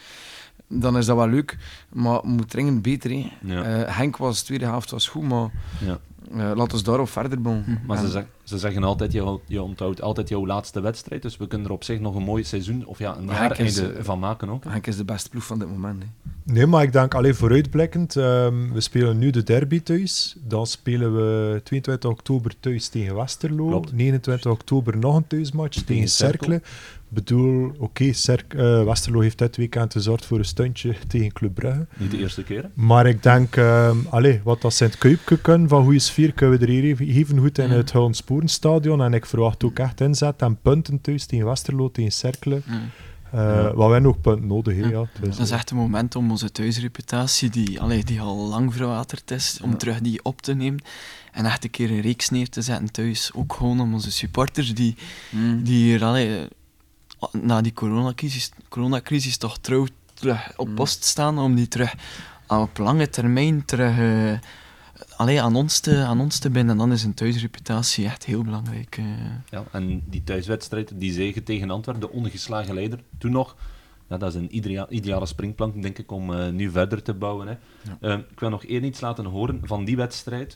Dan 0.67 0.97
is 0.97 1.05
dat 1.05 1.17
wel 1.17 1.27
leuk. 1.27 1.57
Maar 1.93 2.13
het 2.15 2.23
moet 2.23 2.49
dringend 2.49 2.81
beter. 2.81 3.11
Hè. 3.11 3.31
Ja. 3.41 3.63
Eh, 3.63 3.97
Henk 3.97 4.17
was, 4.17 4.39
de 4.39 4.45
tweede 4.45 4.65
helft 4.65 4.91
was 4.91 5.07
goed. 5.07 5.23
Maar 5.23 5.51
Ja. 5.85 5.99
Eh, 6.33 6.51
laten 6.55 6.77
we 6.77 6.83
daarop 6.83 7.09
verder 7.09 7.41
bouwen. 7.41 7.79
Maar 7.87 7.97
ze, 7.97 8.09
zeg- 8.09 8.25
ze 8.43 8.57
zeggen 8.57 8.83
altijd, 8.83 9.11
je, 9.11 9.39
je 9.47 9.61
onthoudt 9.61 10.01
altijd 10.01 10.29
jouw 10.29 10.45
laatste 10.45 10.81
wedstrijd. 10.81 11.21
Dus 11.21 11.37
we 11.37 11.47
kunnen 11.47 11.67
er 11.67 11.73
op 11.73 11.83
zich 11.83 11.99
nog 11.99 12.15
een 12.15 12.23
mooi 12.23 12.43
seizoen, 12.43 12.85
of 12.85 12.99
ja, 12.99 13.17
een 13.17 13.25
jaar 13.25 14.03
van 14.03 14.19
maken 14.19 14.49
ook. 14.49 14.63
Henk 14.63 14.87
is 14.87 14.97
de 14.97 15.05
beste 15.05 15.29
ploeg 15.29 15.43
van 15.45 15.59
dit 15.59 15.67
moment. 15.67 16.03
Hè. 16.03 16.09
Nee, 16.53 16.65
maar 16.65 16.83
ik 16.83 16.91
denk 16.93 17.13
alleen 17.15 17.35
vooruitblikkend. 17.35 18.15
ehm, 18.15 18.71
we 18.71 18.81
spelen 18.81 19.17
nu 19.17 19.29
de 19.29 19.43
derby 19.43 19.81
thuis. 19.81 20.35
Dan 20.43 20.65
spelen 20.67 21.15
we 21.15 21.61
22 21.63 22.09
oktober 22.09 22.53
thuis 22.59 22.87
tegen 22.87 23.15
Westerlo. 23.15 23.67
Klopt. 23.67 23.93
29 23.93 24.51
oktober 24.51 24.97
nog 24.97 25.15
een 25.15 25.27
thuismatch 25.27 25.73
tegen, 25.73 25.85
Tegen 25.85 26.09
Cercle. 26.09 26.61
Bedoel, 27.13 27.71
oké, 27.77 28.13
Cerc- 28.13 28.53
eh, 28.53 28.83
Westerlo 28.83 29.19
heeft 29.19 29.37
dit 29.37 29.57
weekend 29.57 29.91
gezorgd 29.91 30.25
voor 30.25 30.37
een 30.37 30.45
stuntje 30.45 30.95
tegen 31.07 31.31
Club 31.33 31.53
Brugge. 31.53 31.87
Niet 31.97 32.11
de 32.11 32.17
eerste 32.17 32.43
keer. 32.43 32.61
hè? 32.63 32.67
Maar 32.73 33.05
ik 33.07 33.23
denk, 33.23 33.55
ehm 33.55 33.97
allee, 34.09 34.41
wat 34.43 34.61
dat 34.61 34.73
Sint-Kuipke 34.73 35.37
kunnen 35.41 35.67
van 35.69 35.83
goede 35.83 35.99
sfeer, 35.99 36.33
kunnen 36.33 36.59
we 36.59 36.65
er 36.65 36.71
hier 36.71 36.83
even, 37.07 37.39
goed 37.39 37.57
in 37.57 37.69
Ja. 37.69 37.75
het 37.75 37.91
Huln 37.91 38.13
Sporenstadion. 38.13 39.01
En 39.01 39.13
ik 39.13 39.25
verwacht 39.25 39.63
ook 39.63 39.79
echt 39.79 40.01
inzet 40.01 40.41
en 40.41 40.57
punten 40.61 41.01
thuis 41.01 41.25
tegen 41.25 41.45
Westerlo, 41.45 41.91
tegen 41.91 42.11
Cercle. 42.11 42.61
Ja. 42.65 42.73
Eh 43.31 43.39
Ja. 43.39 43.73
Wat 43.73 43.89
wij 43.89 43.99
nog 43.99 44.21
punten 44.21 44.47
nodig 44.47 44.73
hebben. 44.75 44.99
Ja. 44.99 45.05
Dus, 45.21 45.35
Dat 45.37 45.45
is 45.45 45.51
echt 45.51 45.69
een 45.69 45.77
moment 45.77 46.15
om 46.15 46.31
onze 46.31 46.51
thuisreputatie, 46.51 47.49
die, 47.49 47.79
allee, 47.81 48.03
die 48.03 48.21
al 48.21 48.47
lang 48.47 48.73
verwaterd 48.73 49.31
is, 49.31 49.59
om 49.63 49.69
Ja. 49.71 49.75
terug 49.77 49.99
die 50.01 50.23
op 50.23 50.41
te 50.41 50.53
nemen. 50.53 50.81
En 51.31 51.45
echt 51.45 51.63
een 51.63 51.69
keer 51.69 51.91
een 51.91 52.01
reeks 52.01 52.29
neer 52.29 52.49
te 52.49 52.61
zetten 52.61 52.91
thuis. 52.91 53.31
Ook 53.33 53.53
gewoon 53.53 53.79
om 53.79 53.93
onze 53.93 54.11
supporters 54.11 54.73
die, 54.73 54.95
die 55.63 55.83
hier 55.83 56.03
allee, 56.03 56.47
na 57.31 57.61
die 57.61 57.73
coronacrisis, 57.73 58.51
coronacrisis 58.69 59.37
toch 59.37 59.57
trouw 59.57 59.85
terug 60.13 60.53
op 60.57 60.67
Mm. 60.67 60.75
post 60.75 61.03
staan. 61.03 61.39
Om 61.39 61.55
die 61.55 61.67
terug 61.67 61.93
op 62.47 62.77
lange 62.77 63.09
termijn 63.09 63.65
terug 63.65 63.97
eh, 63.97 64.39
allee, 65.17 65.41
aan, 65.41 65.55
ons 65.55 65.79
te, 65.79 65.97
aan 65.97 66.19
ons 66.19 66.39
te 66.39 66.49
binden. 66.49 66.71
En 66.71 66.77
dan 66.77 66.91
is 66.91 67.03
een 67.03 67.13
thuisreputatie 67.13 68.05
echt 68.05 68.25
heel 68.25 68.43
belangrijk. 68.43 68.97
eh. 68.97 69.05
Ja, 69.49 69.63
en 69.71 70.03
die 70.09 70.23
thuiswedstrijd, 70.23 70.91
die 70.95 71.13
zege 71.13 71.43
tegen 71.43 71.69
Antwerpen, 71.69 72.07
de 72.09 72.15
ongeslagen 72.15 72.73
leider, 72.73 72.99
toen 73.17 73.31
nog. 73.31 73.55
Ja, 74.07 74.17
dat 74.17 74.29
is 74.29 74.39
een 74.39 74.55
idea- 74.55 74.89
ideale 74.89 75.25
springplank, 75.25 75.81
denk 75.81 75.97
ik, 75.97 76.11
om 76.11 76.33
eh, 76.33 76.49
nu 76.51 76.71
verder 76.71 77.01
te 77.03 77.13
bouwen. 77.13 77.47
Hè. 77.47 77.55
Eh, 78.11 78.17
ik 78.31 78.39
wil 78.39 78.49
nog 78.49 78.63
één 78.65 78.83
iets 78.83 79.01
laten 79.01 79.25
horen 79.25 79.59
van 79.63 79.85
die 79.85 79.95
wedstrijd. 79.95 80.51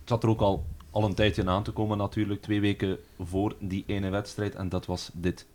Het 0.00 0.08
zat 0.08 0.22
er 0.22 0.28
ook 0.28 0.40
al 0.40 0.64
al 0.90 1.04
een 1.04 1.14
tijdje 1.14 1.46
aan 1.46 1.62
te 1.62 1.70
komen 1.70 1.98
natuurlijk. 1.98 2.42
Twee 2.42 2.60
weken 2.60 2.98
voor 3.20 3.54
die 3.60 3.84
ene 3.86 4.08
wedstrijd. 4.08 4.54
En 4.54 4.68
dat 4.68 4.86
was 4.86 5.10
dit. 5.12 5.46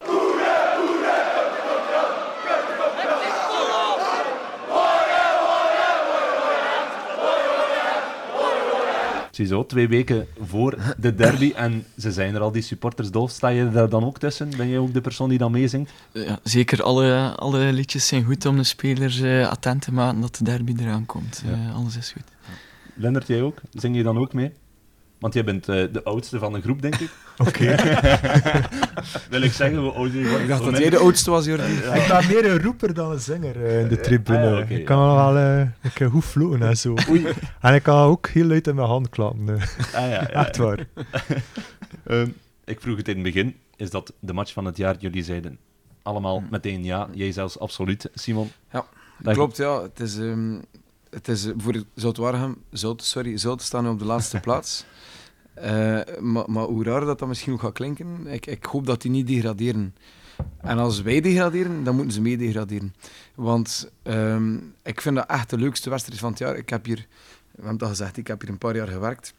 Ziezo, 9.36 9.66
twee 9.66 9.88
weken 9.88 10.28
voor 10.40 10.78
de 10.98 11.16
derby 11.16 11.54
en 11.56 11.86
ze 11.98 12.12
zijn 12.12 12.36
er 12.36 12.42
al, 12.42 12.52
die 12.52 12.62
supporters 12.62 13.12
doof. 13.12 13.32
Sta 13.32 13.48
je 13.48 13.70
daar 13.70 13.90
dan 13.90 14.06
ook 14.06 14.18
tussen? 14.18 14.50
Ben 14.58 14.70
jij 14.70 14.78
ook 14.78 14.94
de 14.94 15.02
persoon 15.02 15.30
die 15.30 15.38
dan 15.38 15.52
meezingt? 15.52 15.92
Ja, 16.12 16.40
zeker, 16.44 16.84
alle, 16.84 17.34
alle 17.36 17.74
liedjes 17.74 18.08
zijn 18.08 18.24
goed 18.24 18.46
om 18.46 18.58
de 18.58 18.64
spelers 18.64 19.22
eh, 19.22 19.50
attent 19.50 19.82
te 19.82 19.94
maken 19.94 20.22
dat 20.22 20.36
de 20.36 20.44
derby 20.44 20.74
eraan 20.80 21.06
komt. 21.06 21.44
Ja. 21.46 21.52
Eh, 21.52 21.76
alles 21.76 21.98
is 21.98 22.12
goed. 22.12 22.24
Lennart, 22.94 23.28
jij 23.28 23.42
ook? 23.42 23.62
Zing 23.74 23.96
je 23.96 24.04
dan 24.04 24.18
ook 24.18 24.34
mee? 24.34 24.52
Want 25.26 25.38
jij 25.38 25.46
bent 25.46 25.70
eh, 25.70 25.84
de 25.92 26.04
oudste 26.04 26.40
van 26.40 26.54
de 26.54 26.62
groep, 26.62 26.82
denk 26.82 26.96
ik. 26.96 27.10
Oké. 27.48 27.76
Wil 29.30 29.42
ik 29.42 29.52
zeggen, 29.52 29.78
hoe 29.78 29.92
oud 29.92 30.12
je 30.14 30.28
wordt? 30.28 30.42
Ik 30.42 30.48
dacht 30.48 30.64
dat 30.64 30.78
jij 30.78 30.90
de 30.90 30.98
oudste 30.98 31.32
was, 31.32 31.46
Jordi. 31.46 31.64
Ik 31.74 32.06
ben 32.08 32.28
meer 32.28 32.52
een 32.52 32.62
roeper 32.62 32.94
dan 32.94 33.12
een 33.12 33.20
zanger 33.20 33.66
eh, 33.66 33.82
in 33.82 33.88
de 33.88 34.00
tribune. 34.00 34.64
Ah, 34.64 34.70
ik 34.70 34.86
kan 34.86 34.98
al 34.98 35.34
wel 35.34 35.38
eh, 35.44 35.62
ik 35.82 35.92
kan 35.94 36.10
goed 36.10 36.26
floten 36.26 36.62
en 36.62 36.78
zo. 36.78 36.94
En 37.62 37.74
ik 37.74 37.84
kan 37.84 37.98
ook 38.08 38.28
heel 38.28 38.46
luid 38.46 38.68
in 38.68 38.76
mijn 38.76 38.88
hand 38.88 39.10
klappen. 39.10 39.50
eh. 39.50 39.64
Ah, 39.94 40.10
ja, 40.10 40.10
ja, 40.10 40.28
Echt 40.30 40.58
waar. 40.58 40.88
Ehm, 42.04 42.30
ik 42.66 42.82
vroeg 42.82 42.98
het 42.98 43.08
in 43.08 43.14
het 43.14 43.24
begin. 43.24 43.56
Is 43.76 43.90
dat 43.90 44.14
de 44.20 44.34
match 44.34 44.54
van 44.54 44.66
het 44.66 44.78
jaar? 44.78 44.96
Jullie 45.00 45.24
zeiden 45.24 45.58
allemaal 46.02 46.44
meteen 46.50 46.84
ja. 46.84 47.08
Jij 47.14 47.32
zelfs 47.32 47.60
absoluut, 47.60 48.10
Simon. 48.14 48.52
Ja, 48.72 48.86
Dat- 49.20 49.34
klopt. 49.34 49.58
Ja. 49.58 49.82
Het 49.82 50.00
is, 50.00 50.18
ehm, 50.18 50.58
het 51.10 51.28
is 51.28 51.46
eh, 51.46 51.52
voor 51.58 51.84
Zout, 52.72 53.04
sorry, 53.04 53.38
Zout 53.38 53.62
staan 53.62 53.84
nu 53.84 53.90
op 53.90 54.00
de 54.00 54.06
laatste 54.06 54.40
plaats. 54.40 54.86
Eh, 55.56 56.00
maar, 56.20 56.52
maar 56.52 56.64
hoe 56.64 56.84
raar 56.84 57.06
dat 57.06 57.20
dat 57.20 57.28
misschien 57.28 57.54
ook 57.54 57.60
gaat 57.60 57.74
klinken, 57.74 58.28
ik, 58.28 58.46
ik 58.46 58.64
hoop 58.64 58.86
dat 58.86 59.02
die 59.02 59.12
niet 59.12 59.28
degraderen. 59.28 59.96
En 60.62 60.78
als 60.78 61.02
wij 61.02 61.22
degraderen, 61.22 61.84
dan 61.84 61.96
moeten 61.96 62.14
ze 62.14 62.22
mee 62.22 62.38
degraderen. 62.38 62.94
Want 63.36 63.92
ehm, 64.04 64.58
ik 64.84 65.02
vind 65.02 65.16
dat 65.16 65.30
echt 65.30 65.50
de 65.50 65.58
leukste 65.58 65.90
wedstrijd 65.90 66.20
van 66.20 66.30
het 66.30 66.40
jaar. 66.40 66.56
Ik 66.56 66.70
heb 66.70 66.86
hier, 66.86 67.08
we 67.52 67.68
al 67.78 67.88
gezegd, 67.88 68.18
ik 68.18 68.28
heb 68.28 68.42
hier 68.42 68.50
een 68.50 68.58
paar 68.58 68.76
jaar 68.76 68.88
gewerkt. 68.88 69.34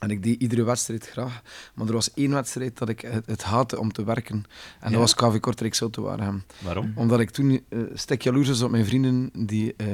En 0.00 0.10
ik 0.10 0.22
deed 0.22 0.40
iedere 0.40 0.62
wedstrijd 0.62 1.06
graag. 1.06 1.42
Maar 1.74 1.86
er 1.86 1.92
was 1.92 2.14
één 2.14 2.30
wedstrijd 2.30 2.78
dat 2.78 2.88
ik 2.88 3.00
het, 3.00 3.26
het 3.26 3.42
haatte 3.42 3.78
om 3.78 3.92
te 3.92 4.04
werken. 4.04 4.44
En 4.80 4.90
Ja? 4.90 4.98
dat 4.98 4.98
was 4.98 5.14
KV 5.14 5.40
Kortrijk 5.40 5.78
Waregem. 5.94 6.42
Waarom? 6.58 6.92
Omdat 6.94 7.20
ik 7.20 7.30
toen 7.30 7.60
eh 7.68 7.78
stek 7.94 8.22
jaloers 8.22 8.48
was 8.48 8.62
op 8.62 8.70
mijn 8.70 8.84
vrienden 8.86 9.30
die 9.46 9.74
eh 9.76 9.86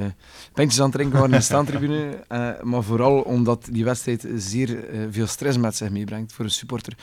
pintjes 0.55 0.79
aan 0.81 0.87
het 0.87 0.95
drinken 0.95 1.19
waren 1.19 1.33
in 1.33 1.39
de 1.39 1.45
staantribune. 1.53 2.25
Eh, 2.29 2.63
maar 2.63 2.83
vooral 2.83 3.21
omdat 3.21 3.69
die 3.71 3.85
wedstrijd 3.85 4.27
zeer 4.37 4.85
veel 5.11 5.27
stress 5.27 5.59
met 5.59 5.77
zich 5.77 5.91
meebrengt 5.91 6.33
voor 6.33 6.45
een 6.45 6.51
supporter. 6.51 6.97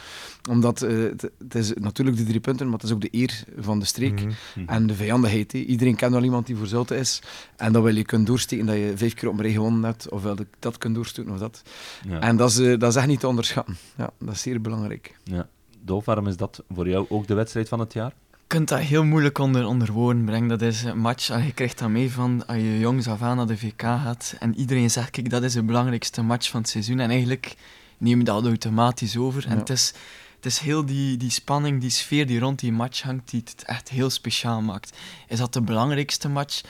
Omdat 0.50 0.79
het, 0.79 1.31
is 1.55 1.74
natuurlijk 1.74 2.17
de 2.17 2.24
drie 2.24 2.39
punten, 2.39 2.65
maar 2.65 2.75
het 2.75 2.83
is 2.83 2.91
ook 2.91 3.01
de 3.01 3.07
eer 3.12 3.43
van 3.57 3.79
de 3.79 3.86
streek. 3.86 4.22
Mhm. 4.24 4.69
En 4.69 4.88
de 4.88 4.93
vijandigheid. 4.95 5.53
Iedereen 5.53 5.95
kent 5.95 6.12
wel 6.13 6.24
iemand 6.24 6.45
die 6.45 6.55
voor 6.55 6.67
Zulte 6.67 6.95
is. 6.98 7.22
En 7.55 7.74
dan 7.74 7.83
wil 7.83 7.95
je 7.95 8.03
kunnen 8.05 8.27
doorsteken 8.27 8.65
dat 8.65 8.75
je 8.75 8.91
vijf 8.95 9.13
keer 9.13 9.29
op 9.29 9.38
een 9.38 9.41
rij 9.43 9.51
gewonnen 9.51 9.83
hebt. 9.83 10.10
Of 10.10 10.22
wil 10.24 10.36
je 10.38 10.48
dat 10.60 10.77
kunnen 10.77 10.98
doorsteken 10.98 11.31
of 11.31 11.38
dat. 11.39 11.62
Ja. 12.07 12.19
En 12.19 12.38
dat 12.38 12.50
is, 12.50 12.77
dat 12.79 12.92
is 12.93 13.00
echt 13.00 13.07
niet 13.07 13.19
te 13.19 13.27
onderschatten. 13.27 13.77
Ja, 13.97 14.09
dat 14.19 14.33
is 14.33 14.41
zeer 14.41 14.62
belangrijk. 14.62 15.17
Ja. 15.23 15.47
Dolf, 15.81 16.05
waarom 16.05 16.27
is 16.27 16.38
dat 16.38 16.63
voor 16.73 16.89
jou 16.89 17.05
ook 17.09 17.27
de 17.27 17.33
wedstrijd 17.33 17.67
van 17.69 17.79
het 17.79 17.93
jaar? 17.93 18.13
Je 18.31 18.59
kunt 18.59 18.67
dat 18.69 18.79
heel 18.79 19.03
moeilijk 19.03 19.38
onder, 19.38 19.65
onder 19.65 19.91
woorden 19.91 20.25
brengen. 20.25 20.47
Dat 20.50 20.62
is 20.62 20.83
een 20.83 20.97
match, 21.00 21.29
en 21.29 21.45
je 21.45 21.51
krijgt 21.53 21.79
dat 21.79 21.89
mee 21.89 22.12
van 22.12 22.45
als 22.47 22.57
je 22.57 22.79
jongs 22.79 23.07
af 23.07 23.21
aan 23.21 23.38
naar 23.38 23.47
de 23.47 23.57
VK 23.57 23.81
gaat 23.81 24.35
en 24.39 24.55
iedereen 24.55 24.89
zegt, 24.91 25.09
kijk, 25.09 25.29
dat 25.29 25.43
is 25.43 25.53
de 25.53 25.63
belangrijkste 25.63 26.21
match 26.21 26.50
van 26.50 26.62
het 26.62 26.69
seizoen. 26.69 27.00
En 27.00 27.09
eigenlijk 27.09 27.55
neem 27.97 28.17
je 28.19 28.23
dat 28.25 28.45
automatisch 28.45 29.17
over. 29.17 29.45
En 29.45 29.51
Ja. 29.53 29.57
het 29.59 29.69
is, 29.69 29.93
het 30.35 30.45
is 30.45 30.59
heel 30.59 30.85
die, 30.85 31.17
die 31.17 31.29
spanning, 31.29 31.81
die 31.81 31.89
sfeer 31.89 32.27
die 32.27 32.39
rond 32.39 32.59
die 32.59 32.71
match 32.71 33.01
hangt, 33.01 33.29
die 33.29 33.41
het 33.45 33.63
echt 33.65 33.89
heel 33.89 34.09
speciaal 34.09 34.62
maakt. 34.62 34.97
Is 35.27 35.38
dat 35.38 35.53
de 35.53 35.62
belangrijkste 35.62 36.29
match? 36.29 36.62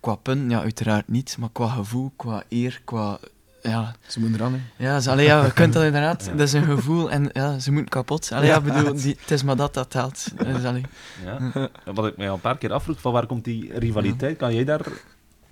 Qua 0.00 0.14
punten, 0.14 0.50
ja, 0.50 0.60
uiteraard 0.60 1.08
niet. 1.08 1.36
Maar 1.38 1.50
qua 1.52 1.68
gevoel, 1.68 2.12
qua 2.16 2.42
eer, 2.48 2.80
qua... 2.84 3.18
Ja, 3.62 3.94
Ze 4.06 4.20
moeten 4.20 4.40
eraan. 4.40 4.52
hè. 4.76 4.84
ja, 4.84 5.00
ze, 5.00 5.10
allee, 5.10 5.26
ja, 5.26 5.44
je 5.44 5.52
kunt 5.52 5.72
dat 5.72 5.82
inderdaad. 5.84 6.24
Ja. 6.26 6.30
Dat 6.32 6.40
is 6.46 6.52
een 6.52 6.64
gevoel 6.64 7.10
en 7.10 7.30
ja, 7.32 7.58
ze 7.58 7.72
moeten 7.72 7.90
kapot. 7.90 8.30
Allee, 8.32 8.48
ja, 8.48 8.60
bedoel, 8.60 8.94
die, 8.94 9.16
het 9.20 9.30
is 9.30 9.42
maar 9.42 9.56
dat 9.56 9.74
dat 9.74 9.90
telt. 9.90 10.24
Dus, 10.44 10.64
allee. 10.64 10.82
Ja. 11.24 11.68
Wat 11.94 12.06
ik 12.06 12.16
mij 12.16 12.28
al 12.28 12.34
een 12.34 12.40
paar 12.40 12.58
keer 12.58 12.72
afvroeg, 12.72 13.00
van 13.00 13.12
waar 13.12 13.26
komt 13.26 13.44
die 13.44 13.78
rivaliteit? 13.78 14.36
Kan 14.36 14.54
jij 14.54 14.64
daar 14.64 14.80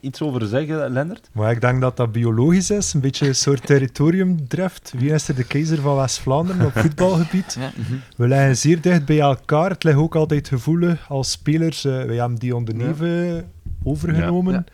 iets 0.01 0.23
over 0.23 0.47
zeggen, 0.47 0.91
Lennart? 0.93 1.29
Maar 1.33 1.51
ik 1.51 1.61
denk 1.61 1.81
dat 1.81 1.97
dat 1.97 2.13
biologisch 2.13 2.71
is, 2.71 2.93
een 2.95 3.01
beetje 3.01 3.27
een 3.29 3.35
soort 3.35 3.67
territoriumdrift. 3.67 4.93
Wie 4.97 5.11
is 5.13 5.29
er 5.29 5.35
de 5.35 5.45
keizer 5.45 5.81
van 5.81 5.97
West-Vlaanderen 5.97 6.67
op 6.67 6.73
voetbalgebied? 6.79 7.57
Ja. 7.61 7.71
We 8.17 8.29
liggen 8.29 8.57
zeer 8.57 8.81
dicht 8.81 9.05
bij 9.05 9.21
elkaar. 9.21 9.71
Het 9.71 9.85
ligt 9.85 9.97
ook 9.99 10.15
altijd 10.15 10.49
gevoelig 10.49 11.05
als 11.09 11.31
spelers. 11.31 11.85
eh 11.85 11.93
wij 12.05 12.17
hebben 12.17 12.39
die 12.39 12.57
onder 12.57 12.75
neven 12.75 13.45
overgenomen. 13.85 14.67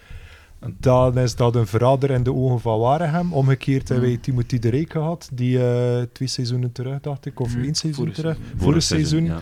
Dan 0.81 1.19
is 1.19 1.37
dat 1.37 1.55
een 1.57 1.67
verrader 1.67 2.11
in 2.11 2.23
de 2.23 2.35
ogen 2.35 2.61
van 2.61 2.79
Waregem. 2.79 3.33
Omgekeerd 3.33 3.89
hebben 3.89 4.09
wij 4.09 4.17
Timothy 4.17 4.59
de 4.59 4.69
Rijk 4.71 4.93
gehad, 4.93 5.29
die 5.33 5.65
eh, 5.67 6.03
twee 6.13 6.29
seizoenen 6.29 6.73
terug, 6.73 7.01
dacht 7.01 7.27
ik, 7.27 7.41
of 7.41 7.55
Mhm. 7.55 7.65
één 7.65 7.75
seizoen 7.75 8.05
Vorig 8.05 8.19
terug, 8.19 8.37
seizoen. 8.37 8.59
vorig 8.61 8.83
seizoen, 8.83 9.25
ja. 9.25 9.41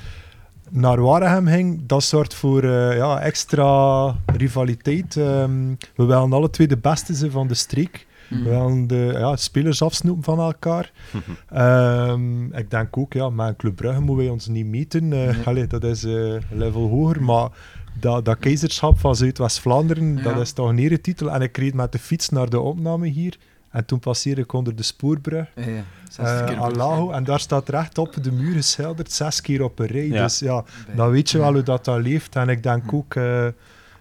naar 0.70 1.00
Waregem 1.00 1.46
ging. 1.46 1.80
Dat 1.86 2.02
zorgt 2.02 2.34
voor 2.34 2.62
eh, 2.62 2.96
ja, 2.96 3.20
extra 3.20 4.06
rivaliteit. 4.26 5.16
Ehm, 5.16 5.68
we 5.94 6.04
willen 6.04 6.32
alle 6.32 6.50
twee 6.50 6.66
de 6.66 6.76
beste 6.78 7.14
zijn 7.14 7.30
van 7.30 7.48
de 7.48 7.54
streek. 7.54 8.06
Mhm. 8.30 8.42
We 8.42 8.48
willen 8.50 8.86
de 8.86 9.10
ja, 9.18 9.36
spelers 9.36 9.82
afsnoepen 9.82 10.22
van 10.24 10.38
elkaar. 10.38 10.92
Ehm, 11.48 12.44
ik 12.54 12.70
denk 12.70 12.96
ook, 12.96 13.12
ja, 13.12 13.30
met 13.30 13.56
Club 13.56 13.76
Brugge 13.76 14.00
moeten 14.00 14.16
wij 14.24 14.28
ons 14.28 14.46
niet 14.48 14.66
meten. 14.66 15.12
Allee, 15.44 15.66
dat 15.66 15.84
is 15.84 16.02
een 16.02 16.42
level 16.50 16.88
hoger. 16.88 17.22
Maar 17.22 17.48
dat, 17.92 18.24
dat 18.24 18.38
keizerschap 18.38 18.98
van 18.98 19.16
Zuidwest-Vlaanderen, 19.16 20.16
Ja. 20.16 20.22
dat 20.22 20.36
is 20.40 20.52
toch 20.52 20.68
een 20.68 20.78
eretitel. 20.78 21.30
En 21.30 21.42
ik 21.42 21.56
reed 21.56 21.74
met 21.74 21.92
de 21.92 21.98
fiets 21.98 22.28
naar 22.28 22.48
de 22.50 22.60
opname 22.60 23.06
hier. 23.06 23.36
En 23.70 23.84
toen 23.84 23.98
passeerde 23.98 24.40
ik 24.40 24.52
onder 24.52 24.76
de 24.76 24.82
spoorbrug. 24.82 25.46
Ja, 25.54 25.62
ja. 25.66 25.82
eh 26.16 26.46
keer 26.46 26.56
aan 26.60 26.76
Lago. 26.76 27.10
En 27.10 27.24
daar 27.24 27.40
staat 27.40 27.68
recht 27.68 27.98
op 27.98 28.16
de 28.22 28.32
muur 28.32 28.54
geschilderd, 28.54 29.12
zes 29.12 29.40
keer 29.40 29.62
op 29.62 29.78
een 29.78 29.86
rij. 29.86 30.06
Ja. 30.06 30.22
Dus 30.22 30.38
ja, 30.38 30.64
dan 30.96 31.10
weet 31.10 31.30
je 31.30 31.38
wel 31.38 31.52
hoe 31.52 31.62
dat, 31.62 31.84
dat 31.84 32.00
leeft. 32.02 32.36
En 32.36 32.48
ik 32.48 32.62
denk 32.62 32.92
ook, 32.92 33.14
eh, 33.14 33.46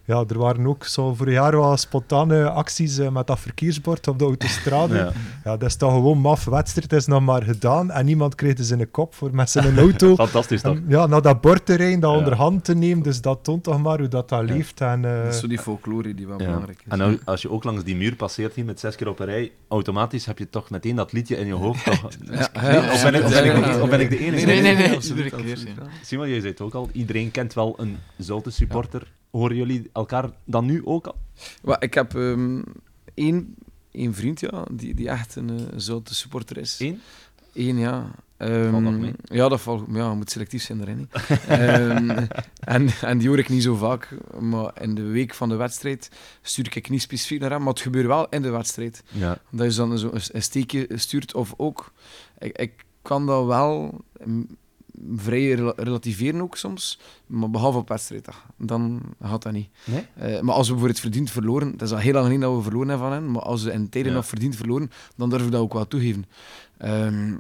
ja, 0.10 0.24
er 0.28 0.38
waren 0.38 0.68
ook 0.68 0.86
zo 0.86 1.14
vorig 1.14 1.34
jaar 1.34 1.52
wel 1.52 1.78
spontane 1.78 2.50
acties 2.50 2.98
eh, 2.98 3.10
met 3.10 3.28
dat 3.28 3.40
verkeersbord 3.40 4.08
op 4.08 4.20
de 4.20 4.26
autostrade. 4.26 4.96
Ja. 4.96 5.12
Ja. 5.44 5.58
dat 5.58 5.70
is 5.70 5.76
toch 5.76 5.92
gewoon 5.92 6.18
maf. 6.18 6.46
Wedstrijd 6.46 6.94
is 6.94 7.06
nog 7.06 7.22
maar 7.22 7.44
gedaan 7.44 7.92
en 7.92 8.06
niemand 8.06 8.36
kreeg 8.36 8.54
dus 8.54 8.70
in 8.72 8.78
de 8.78 8.86
kop 8.86 9.16
voor 9.16 9.30
met 9.36 9.50
zijn 9.50 9.78
auto. 9.78 10.16
Fantastisch 10.26 10.62
toch? 10.62 10.76
en, 10.76 10.86
ja, 10.88 11.06
naar 11.06 11.22
dat 11.22 11.42
bord 11.42 11.66
te 11.66 11.76
rijden, 11.76 12.00
dat 12.00 12.12
Ja. 12.12 12.18
onderhand 12.18 12.64
te 12.64 12.76
nemen. 12.76 13.04
Dus 13.04 13.22
dat 13.22 13.44
toont 13.44 13.64
toch 13.64 13.82
maar 13.82 14.00
hoe 14.00 14.08
dat, 14.08 14.30
dat 14.30 14.48
Ja. 14.48 14.54
leeft. 14.54 14.82
En, 14.82 15.06
eh, 15.06 15.24
Dat 15.24 15.34
is 15.34 15.40
zo 15.40 15.48
die 15.48 15.60
folklore 15.60 16.14
die 16.16 16.28
wel 16.28 16.40
Ja. 16.40 16.46
belangrijk 16.46 16.80
is. 16.86 16.92
En 16.92 16.98
nou, 16.98 17.20
als 17.26 17.42
je 17.42 17.52
ook 17.52 17.64
langs 17.64 17.84
die 17.84 17.96
muur 17.96 18.16
passeert 18.16 18.56
hier 18.56 18.66
met 18.66 18.80
zes 18.80 18.96
keer 18.96 19.08
op 19.08 19.20
een 19.20 19.26
rij, 19.26 19.52
automatisch 19.68 20.26
heb 20.26 20.38
je 20.38 20.50
toch 20.50 20.70
meteen 20.70 20.96
dat 20.96 21.12
liedje 21.12 21.38
in 21.38 21.46
je 21.48 21.54
hoofd. 21.54 21.86
Toch? 21.86 22.02
Nee, 22.30 22.92
of, 22.92 23.04
ben 23.04 23.14
ik, 23.16 23.24
of, 23.24 23.32
ben 23.32 23.46
ik, 23.76 23.82
of 23.82 23.90
ben 23.90 24.00
ik 24.00 24.10
de 24.10 24.18
enige? 24.20 24.46
Nee, 24.46 24.62
nee, 24.62 24.76
nee. 24.76 24.96
absoluut, 24.96 25.24
iedere 25.24 25.44
keer, 25.44 25.52
absoluut, 25.54 25.76
ja. 25.78 25.84
ja. 25.84 25.90
Simon, 26.04 26.30
jij 26.30 26.40
zei 26.40 26.52
het 26.52 26.62
ook 26.62 26.74
al, 26.74 26.90
iedereen 26.92 27.32
kent 27.32 27.54
wel 27.54 27.74
een 27.78 27.98
Zulte 28.18 28.50
supporter. 28.50 29.12
Horen 29.30 29.56
jullie 29.56 29.90
elkaar 29.94 30.30
dan 30.46 30.66
nu 30.66 30.86
ook 30.86 31.08
al? 31.08 31.16
Ik 31.80 31.94
heb 31.94 32.16
ehm, 32.16 32.62
één, 33.14 33.56
één 33.92 34.14
vriend 34.14 34.40
ja, 34.40 34.66
die, 34.72 34.94
die 34.94 35.10
echt 35.10 35.36
een 35.36 35.50
uh, 35.50 35.62
zoute 35.76 36.16
supporter 36.16 36.58
is. 36.58 36.80
Eén? 36.80 37.02
Eén, 37.54 37.78
ja. 37.78 38.12
Mee? 38.40 39.14
Ja, 39.24 39.50
dat 39.50 39.62
valt 39.62 39.86
ja, 39.92 40.14
moet 40.14 40.32
selectief 40.32 40.64
zijn 40.64 40.78
daarin. 40.78 41.10
hè. 41.12 41.36
Ehm, 41.90 42.26
en, 42.60 42.90
en 43.02 43.18
die 43.18 43.28
hoor 43.28 43.40
ik 43.40 43.50
niet 43.50 43.64
zo 43.64 43.76
vaak. 43.76 44.18
Maar 44.40 44.82
in 44.82 44.96
de 44.96 45.04
week 45.04 45.34
van 45.34 45.50
de 45.50 45.56
wedstrijd 45.56 46.12
stuur 46.42 46.78
ik 46.78 46.90
niet 46.90 47.02
specifiek 47.02 47.40
naar 47.40 47.50
hem. 47.50 47.60
Maar 47.60 47.74
het 47.74 47.82
gebeurt 47.82 48.06
wel 48.06 48.30
in 48.30 48.42
de 48.42 48.50
wedstrijd. 48.50 49.04
Ja. 49.12 49.38
Dat 49.52 49.72
je 49.72 49.78
dan 49.78 49.98
zo 49.98 50.10
een, 50.32 50.42
steekje 50.42 50.88
stuurt. 50.96 51.34
Of 51.34 51.54
ook, 51.58 51.94
ik, 52.38 52.58
ik 52.58 52.86
kan 53.02 53.26
dat 53.26 53.46
wel 53.46 54.02
vrij 55.16 55.52
rela- 55.54 55.74
relativeren 55.76 56.42
ook 56.42 56.56
soms. 56.58 57.00
Maar 57.28 57.50
behalve 57.50 57.78
op 57.78 57.90
wedstrijddag. 57.90 58.46
Dan 58.58 59.02
gaat 59.22 59.44
dat 59.44 59.54
niet. 59.54 59.70
Nee? 59.86 60.06
Eh, 60.16 60.42
maar 60.42 60.56
als 60.56 60.70
we 60.70 60.78
voor 60.78 60.88
het 60.88 61.00
verdiend 61.00 61.32
verloren, 61.32 61.72
dat 61.72 61.82
is 61.88 61.92
al 61.94 62.00
heel 62.00 62.14
lang 62.14 62.26
geleden 62.26 62.48
dat 62.48 62.58
we 62.58 62.64
verloren 62.64 62.90
hebben 62.90 63.08
van 63.08 63.18
hen, 63.18 63.32
maar 63.32 63.42
als 63.42 63.64
we 63.64 63.72
in 63.72 63.90
tijden 63.90 64.12
Ja. 64.12 64.18
nog 64.18 64.28
verdiend 64.28 64.56
verloren, 64.56 64.92
dan 65.16 65.30
durf 65.30 65.46
ik 65.46 65.52
dat 65.52 65.62
ook 65.62 65.74
wel 65.74 65.88
toegeven. 65.88 66.26
Ehm, 66.78 67.36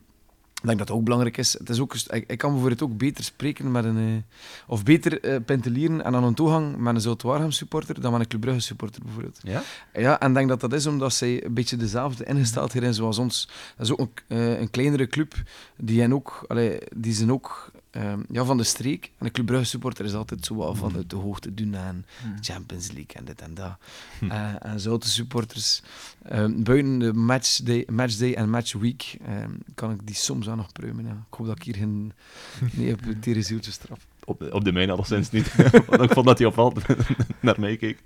ik 0.61 0.65
denk 0.65 0.77
dat 0.77 0.87
dat 0.87 0.97
ook 0.97 1.03
belangrijk 1.03 1.37
is. 1.37 1.53
Het 1.57 1.69
is 1.69 1.79
ook, 1.79 1.93
ik, 1.95 2.23
ik 2.27 2.37
kan 2.37 2.51
bijvoorbeeld 2.51 2.81
ook 2.81 2.97
beter 2.97 3.23
spreken 3.23 3.71
met 3.71 3.85
een... 3.85 3.97
eh, 3.97 4.37
of 4.67 4.83
beter 4.83 5.21
eh 5.21 5.35
pentelieren 5.45 6.03
en 6.03 6.15
aan 6.15 6.23
een 6.23 6.33
toegang 6.33 6.77
met 6.77 7.05
een 7.05 7.15
Waregem 7.21 7.51
supporter 7.51 8.01
dan 8.01 8.11
met 8.11 8.21
een 8.21 8.27
Club 8.27 8.41
Brugge 8.41 8.59
supporter 8.59 9.01
bijvoorbeeld. 9.03 9.39
Ja? 9.43 9.61
Ja, 9.93 10.19
en 10.19 10.27
ik 10.29 10.33
denk 10.33 10.49
dat 10.49 10.59
dat 10.59 10.73
is 10.73 10.85
omdat 10.85 11.13
zij 11.13 11.45
een 11.45 11.53
beetje 11.53 11.77
dezelfde 11.77 12.25
ingesteldheid 12.25 12.83
zijn 12.83 12.93
zoals 12.93 13.17
ons. 13.17 13.49
Dat 13.77 13.85
is 13.85 13.97
ook 13.97 14.21
een, 14.27 14.37
eh, 14.37 14.59
een 14.59 14.69
kleinere 14.69 15.07
club 15.07 15.33
die, 15.77 16.01
hen 16.01 16.13
ook, 16.13 16.45
allee, 16.47 16.77
die 16.95 17.13
zijn 17.13 17.31
ook 17.31 17.71
ehm, 17.91 18.19
ja, 18.31 18.43
van 18.45 18.57
de 18.57 18.63
streek. 18.63 19.11
En 19.17 19.25
de 19.25 19.31
Club 19.31 19.45
Brugge 19.45 19.65
supporter 19.65 20.05
is 20.05 20.13
altijd 20.13 20.45
zo 20.45 20.55
wat 20.55 20.77
van 20.77 20.95
uit 20.95 21.09
de 21.09 21.15
hoogte 21.15 21.53
doen 21.53 21.73
en 21.73 22.05
Hmm. 22.21 22.37
Champions 22.41 22.87
League 22.87 23.13
en 23.15 23.25
dit 23.25 23.41
en 23.41 23.53
dat. 23.53 23.77
Hm. 24.19 24.31
Eh, 24.31 24.65
en 24.65 24.79
Zoute 24.79 25.09
supporters, 25.09 25.81
ehm, 26.23 26.63
buiten 26.63 26.99
de 26.99 27.13
matchday, 27.13 27.87
matchday 27.91 28.33
en 28.33 28.49
matchweek, 28.49 29.17
ehm, 29.25 29.51
kan 29.75 29.91
ik 29.91 29.99
die 30.03 30.15
soms 30.15 30.45
wel 30.45 30.55
nog 30.55 30.71
pruimen. 30.71 31.05
Ja. 31.05 31.11
Ik 31.11 31.37
hoop 31.37 31.47
dat 31.47 31.55
ik 31.55 31.63
hier 31.63 31.75
geen 31.75 32.13
nee, 32.73 32.93
op 32.93 32.99
zieltjes 33.21 33.77
trap. 33.77 33.99
Op, 34.23 34.53
op 34.53 34.63
de 34.63 34.71
mijne 34.71 34.91
alleszins 34.91 35.31
niet. 35.31 35.55
Want 35.87 36.01
ik 36.01 36.11
vond 36.11 36.25
dat 36.25 36.37
hij 36.37 36.47
opvalt 36.47 36.81
naar 37.41 37.59
mij 37.59 37.77
keek. 37.77 38.01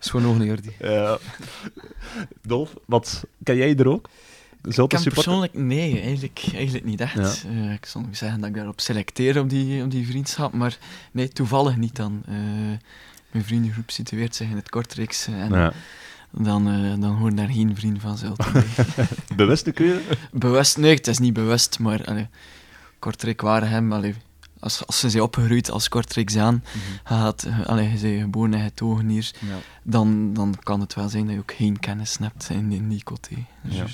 is 0.00 0.10
gewoon 0.10 0.26
nog 0.26 0.38
niet, 0.38 0.46
Jordi. 0.48 0.72
Ja. 0.78 1.18
Dolf, 2.42 2.74
wat, 2.86 3.24
ken 3.42 3.56
jij 3.56 3.76
er 3.76 3.88
ook? 3.88 4.08
Ken 4.62 4.72
supporter? 4.72 5.12
persoonlijk, 5.12 5.54
nee, 5.54 6.00
eigenlijk, 6.00 6.44
eigenlijk 6.54 6.84
niet 6.84 7.00
echt. 7.00 7.44
Eh, 7.44 7.72
ik 7.72 7.86
zal 7.86 8.00
nog 8.00 8.16
zeggen 8.16 8.40
dat 8.40 8.48
ik 8.48 8.54
daarop 8.54 8.80
selecteer 8.80 9.40
op 9.40 9.50
die, 9.50 9.82
op 9.82 9.90
die 9.90 10.06
vriendschap, 10.06 10.52
maar 10.52 10.76
nee, 11.12 11.28
toevallig 11.28 11.76
niet 11.76 11.96
dan. 11.96 12.22
Eh, 12.26 12.34
mijn 13.30 13.44
vriendengroep 13.44 13.90
situeert 13.90 14.34
zich 14.34 14.48
in 14.48 14.56
het 14.56 14.68
Kortrijkse 14.70 15.32
en 15.34 15.50
Ja. 15.52 15.72
dan, 16.30 16.68
eh, 16.68 17.00
dan 17.00 17.16
horen 17.16 17.36
daar 17.36 17.48
geen 17.48 17.76
vrienden 17.76 18.00
van 18.00 18.18
Zulte 18.18 18.50
bij. 18.52 18.64
Bewuste 19.36 19.72
keuze? 19.72 20.02
bewust, 20.32 20.78
nee, 20.78 20.94
het 20.94 21.06
is 21.06 21.18
niet 21.18 21.32
bewust, 21.32 21.78
maar 21.78 22.04
allee, 22.04 22.28
Kortrijk 22.98 23.40
waren 23.40 23.68
hem, 23.68 23.92
allee, 23.92 24.14
als, 24.60 24.86
als 24.86 24.98
ze 25.00 25.10
zijn 25.10 25.22
opgegroeid 25.22 25.70
als 25.70 25.88
Kortrijksaan, 25.88 26.64
eh, 27.04 27.28
allee, 27.66 27.90
je 27.90 27.98
bent 28.00 28.20
geboren 28.22 28.54
en 28.54 28.62
getogen 28.64 29.08
hier, 29.08 29.30
Ja. 29.38 29.56
dan, 29.82 30.34
dan 30.34 30.54
kan 30.62 30.80
het 30.80 30.94
wel 30.94 31.08
zijn 31.08 31.24
dat 31.24 31.34
je 31.34 31.40
ook 31.40 31.52
geen 31.52 31.78
kennis 31.80 32.16
hebt 32.20 32.48
in, 32.50 32.72
in 32.72 32.88
die 32.88 33.02
coté. 33.04 33.36
Dus 33.62 33.76
Ja. 33.76 33.84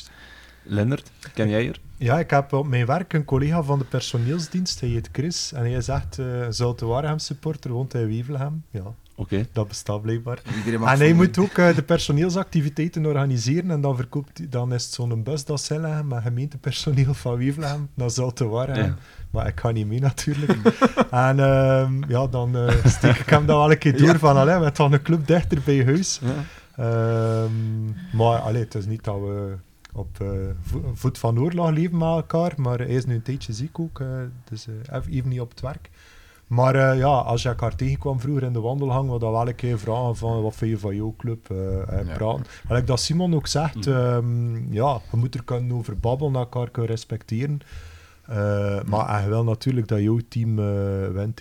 Lennart, 0.68 1.10
ken 1.34 1.48
jij 1.48 1.68
er? 1.68 1.80
Ja, 1.96 2.18
ik 2.18 2.30
heb 2.30 2.52
op 2.52 2.66
mijn 2.66 2.86
werk 2.86 3.12
een 3.12 3.24
collega 3.24 3.62
van 3.62 3.78
de 3.78 3.84
personeelsdienst, 3.84 4.80
hij 4.80 4.88
heet 4.88 5.08
Chris, 5.12 5.52
en 5.52 5.60
hij 5.60 5.72
is 5.72 5.88
echt 5.88 6.18
uh, 6.18 6.46
Zulte 6.50 6.86
Waregem 6.86 7.18
supporter, 7.18 7.70
woont 7.70 7.94
in 7.94 8.06
Wevelgem. 8.06 8.62
Ja, 8.70 8.82
Oké. 9.14 9.46
dat 9.52 9.68
bestaat 9.68 10.02
blijkbaar. 10.02 10.38
Iedereen 10.56 10.80
mag 10.80 10.92
En 10.92 10.98
hij 10.98 11.12
moet 11.12 11.38
ook 11.38 11.58
eh, 11.58 11.74
de 11.74 11.82
personeelsactiviteiten 11.82 13.06
organiseren 13.06 13.70
en 13.70 13.80
dan, 13.80 13.96
verkoopt, 13.96 14.38
hij- 14.38 14.46
dan 14.50 14.72
is 14.74 14.84
het 14.84 14.92
zo'n 14.92 15.22
bus 15.22 15.44
dat 15.44 15.60
ze 15.60 15.80
leggen 15.80 16.06
met 16.06 16.22
gemeentepersoneel 16.22 17.14
van 17.14 17.36
Wevelgem 17.36 17.88
naar 17.94 18.10
Zulte 18.10 18.46
Waregem. 18.46 18.84
Ja. 18.84 18.96
Maar 19.30 19.46
ik 19.46 19.60
ga 19.60 19.70
niet 19.70 19.86
mee 19.86 20.00
natuurlijk. 20.00 20.52
en 21.10 21.38
ehm, 21.40 22.10
ja, 22.10 22.26
dan 22.26 22.56
eh, 22.56 22.74
steek 22.84 23.16
ik 23.16 23.28
hem 23.28 23.46
dat 23.46 23.56
wel 23.56 23.70
een 23.70 23.78
keer 23.78 23.98
door 24.06 24.18
van, 24.18 24.30
allee, 24.36 24.44
we 24.44 24.50
hebben 24.50 24.74
dan 24.74 24.92
een 24.92 25.02
club 25.02 25.26
dichter 25.26 25.58
bij 25.64 25.84
huis. 25.84 26.20
Ja. 26.22 26.44
Ehm, 26.84 27.86
maar 28.16 28.38
allee, 28.38 28.62
het 28.62 28.74
is 28.74 28.86
niet 28.86 29.04
dat 29.04 29.14
we 29.20 29.56
op 29.98 30.20
eh, 30.20 30.28
vo- 30.62 30.90
voet 30.94 31.18
van 31.18 31.38
oorlog 31.40 31.70
leven 31.70 31.98
met 31.98 32.08
elkaar, 32.08 32.52
maar 32.56 32.78
hij 32.78 32.86
is 32.88 33.04
nu 33.06 33.14
een 33.14 33.22
tijdje 33.22 33.52
ziek 33.52 33.78
ook, 33.78 34.00
eh, 34.00 34.06
dus 34.50 34.66
eh, 34.90 34.96
even- 34.98 35.28
niet 35.28 35.40
op 35.40 35.50
het 35.50 35.60
werk. 35.60 35.90
Maar 36.46 36.96
ja, 36.96 37.06
als 37.06 37.42
je 37.42 37.48
elkaar 37.48 37.76
tegenkwam 37.76 38.20
vroeger 38.20 38.42
in 38.42 38.52
de 38.52 38.60
wandelgang, 38.60 39.08
wat 39.08 39.20
dan 39.20 39.32
wel 39.32 39.48
een 39.48 39.54
keer 39.54 39.78
vragen 39.78 40.16
van 40.16 40.42
wat 40.42 40.54
vind 40.56 40.70
je 40.70 40.78
van 40.78 40.96
jouw 40.96 41.14
club 41.18 41.50
en 41.88 42.06
Ja. 42.06 42.14
praten. 42.14 42.44
Gelijk 42.66 42.86
dat 42.86 43.00
Simon 43.00 43.34
ook 43.34 43.46
zegt, 43.46 43.86
Mhm. 43.86 43.90
ehm, 43.96 44.72
ja, 44.72 45.00
je 45.10 45.16
moet 45.16 45.34
er 45.34 45.44
kunnen 45.44 45.72
over 45.76 45.98
babbelen, 45.98 46.34
elkaar 46.34 46.70
kunnen 46.70 46.90
respecteren. 46.90 47.60
Maar 48.86 49.08
en 49.16 49.22
je 49.22 49.28
wil 49.28 49.44
natuurlijk 49.44 49.88
dat 49.88 50.00
jouw 50.00 50.18
team 50.28 50.56
wint. 51.12 51.40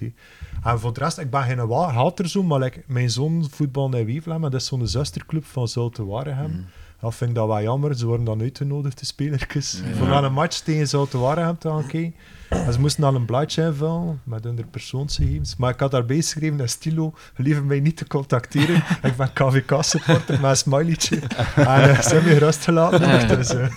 En 0.63 0.79
voor 0.79 0.93
de 0.93 0.99
rest, 0.99 1.17
ik 1.17 1.29
ben 1.29 1.41
geen 1.43 1.69
hater 1.69 2.27
zo, 2.29 2.43
maar 2.43 2.59
like, 2.59 2.83
mijn 2.87 3.09
zoon 3.09 3.45
voetbal 3.49 3.95
in 3.95 4.05
Wevelgem, 4.05 4.43
en 4.43 4.51
dat 4.51 4.61
is 4.61 4.67
zo'n 4.67 4.87
zusterclub 4.87 5.45
van 5.45 5.67
Zulte 5.67 6.05
Waregem. 6.05 6.51
Mhm. 6.51 6.61
Dat 6.99 7.15
vind 7.15 7.29
ik 7.29 7.35
dat 7.35 7.47
wel 7.47 7.61
jammer. 7.61 7.95
Ze 7.95 8.05
worden 8.05 8.25
dan 8.25 8.41
uitgenodigd, 8.41 8.99
de 8.99 9.05
spelertjes, 9.05 9.81
Ja. 9.85 9.93
voor 9.95 10.07
een 10.07 10.33
match 10.33 10.59
tegen 10.59 10.87
Zulte 10.87 11.17
Waregem 11.17 11.57
te 11.57 11.69
gaan 11.69 11.87
kijken. 11.87 12.15
En 12.49 12.73
ze 12.73 12.79
moesten 12.79 13.01
dan 13.01 13.15
een 13.15 13.25
blaadje 13.25 13.63
invullen 13.65 14.21
met 14.23 14.43
hun 14.43 14.69
persoonsgegevens. 14.71 15.55
Maar 15.55 15.73
ik 15.73 15.79
had 15.79 15.91
daarbij 15.91 16.15
geschreven 16.15 16.59
in 16.59 16.69
stilo, 16.69 17.13
liever 17.35 17.63
mij 17.63 17.79
niet 17.79 17.97
te 17.97 18.07
contacteren. 18.07 18.75
ik 19.09 19.15
ben 19.17 19.33
KVK-supporter 19.33 20.39
met 20.41 20.49
een 20.49 20.57
smileytje. 20.57 21.19
En 21.55 21.89
uh, 21.89 22.01
ze 22.01 22.09
hebben 22.13 22.23
me 22.23 22.37
gerust 22.37 22.63
gelaten. 22.63 23.27
dus, 23.37 23.49
eh. 23.53 23.67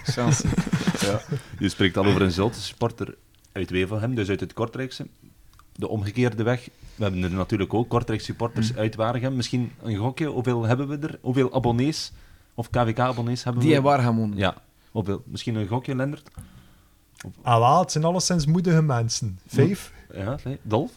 Ja. 1.00 1.20
Je 1.58 1.68
spreekt 1.68 1.96
al 1.96 2.04
over 2.04 2.22
een 2.22 2.32
Zulte 2.32 2.60
supporter 2.60 3.14
uit 3.52 3.70
Wevelgem, 3.70 4.14
dus 4.14 4.28
uit 4.28 4.40
het 4.40 4.52
Kortrijkse. 4.52 5.06
De 5.72 5.88
omgekeerde 5.88 6.42
weg. 6.42 6.68
We 6.94 7.02
hebben 7.02 7.22
er 7.22 7.30
natuurlijk 7.30 7.74
ook 7.74 7.88
Kortrijk 7.88 8.20
supporters 8.20 8.76
uit 8.76 8.94
Waregem. 8.94 9.36
Misschien 9.36 9.72
een 9.82 9.96
gokje, 9.96 10.26
hoeveel 10.26 10.64
hebben 10.64 10.88
we 10.88 10.98
er? 11.06 11.18
Hoeveel 11.20 11.54
abonnees 11.54 12.12
of 12.60 12.70
KVK-abonnees 12.70 13.44
hebben 13.44 13.62
Die 13.62 13.74
we? 13.74 13.80
wonen. 14.14 14.36
Ja. 14.36 14.54
Hoeveel? 14.90 15.22
Misschien 15.26 15.54
een 15.54 15.66
gokje, 15.66 15.94
Lendert? 15.94 16.30
Ah, 17.42 17.58
wel, 17.58 17.80
het 17.80 17.92
zijn 17.92 18.04
alleszins 18.04 18.46
moedige 18.46 18.82
mensen. 18.82 19.38
Vijf? 19.46 19.92
Ja. 20.14 20.36
Dolf? 20.62 20.92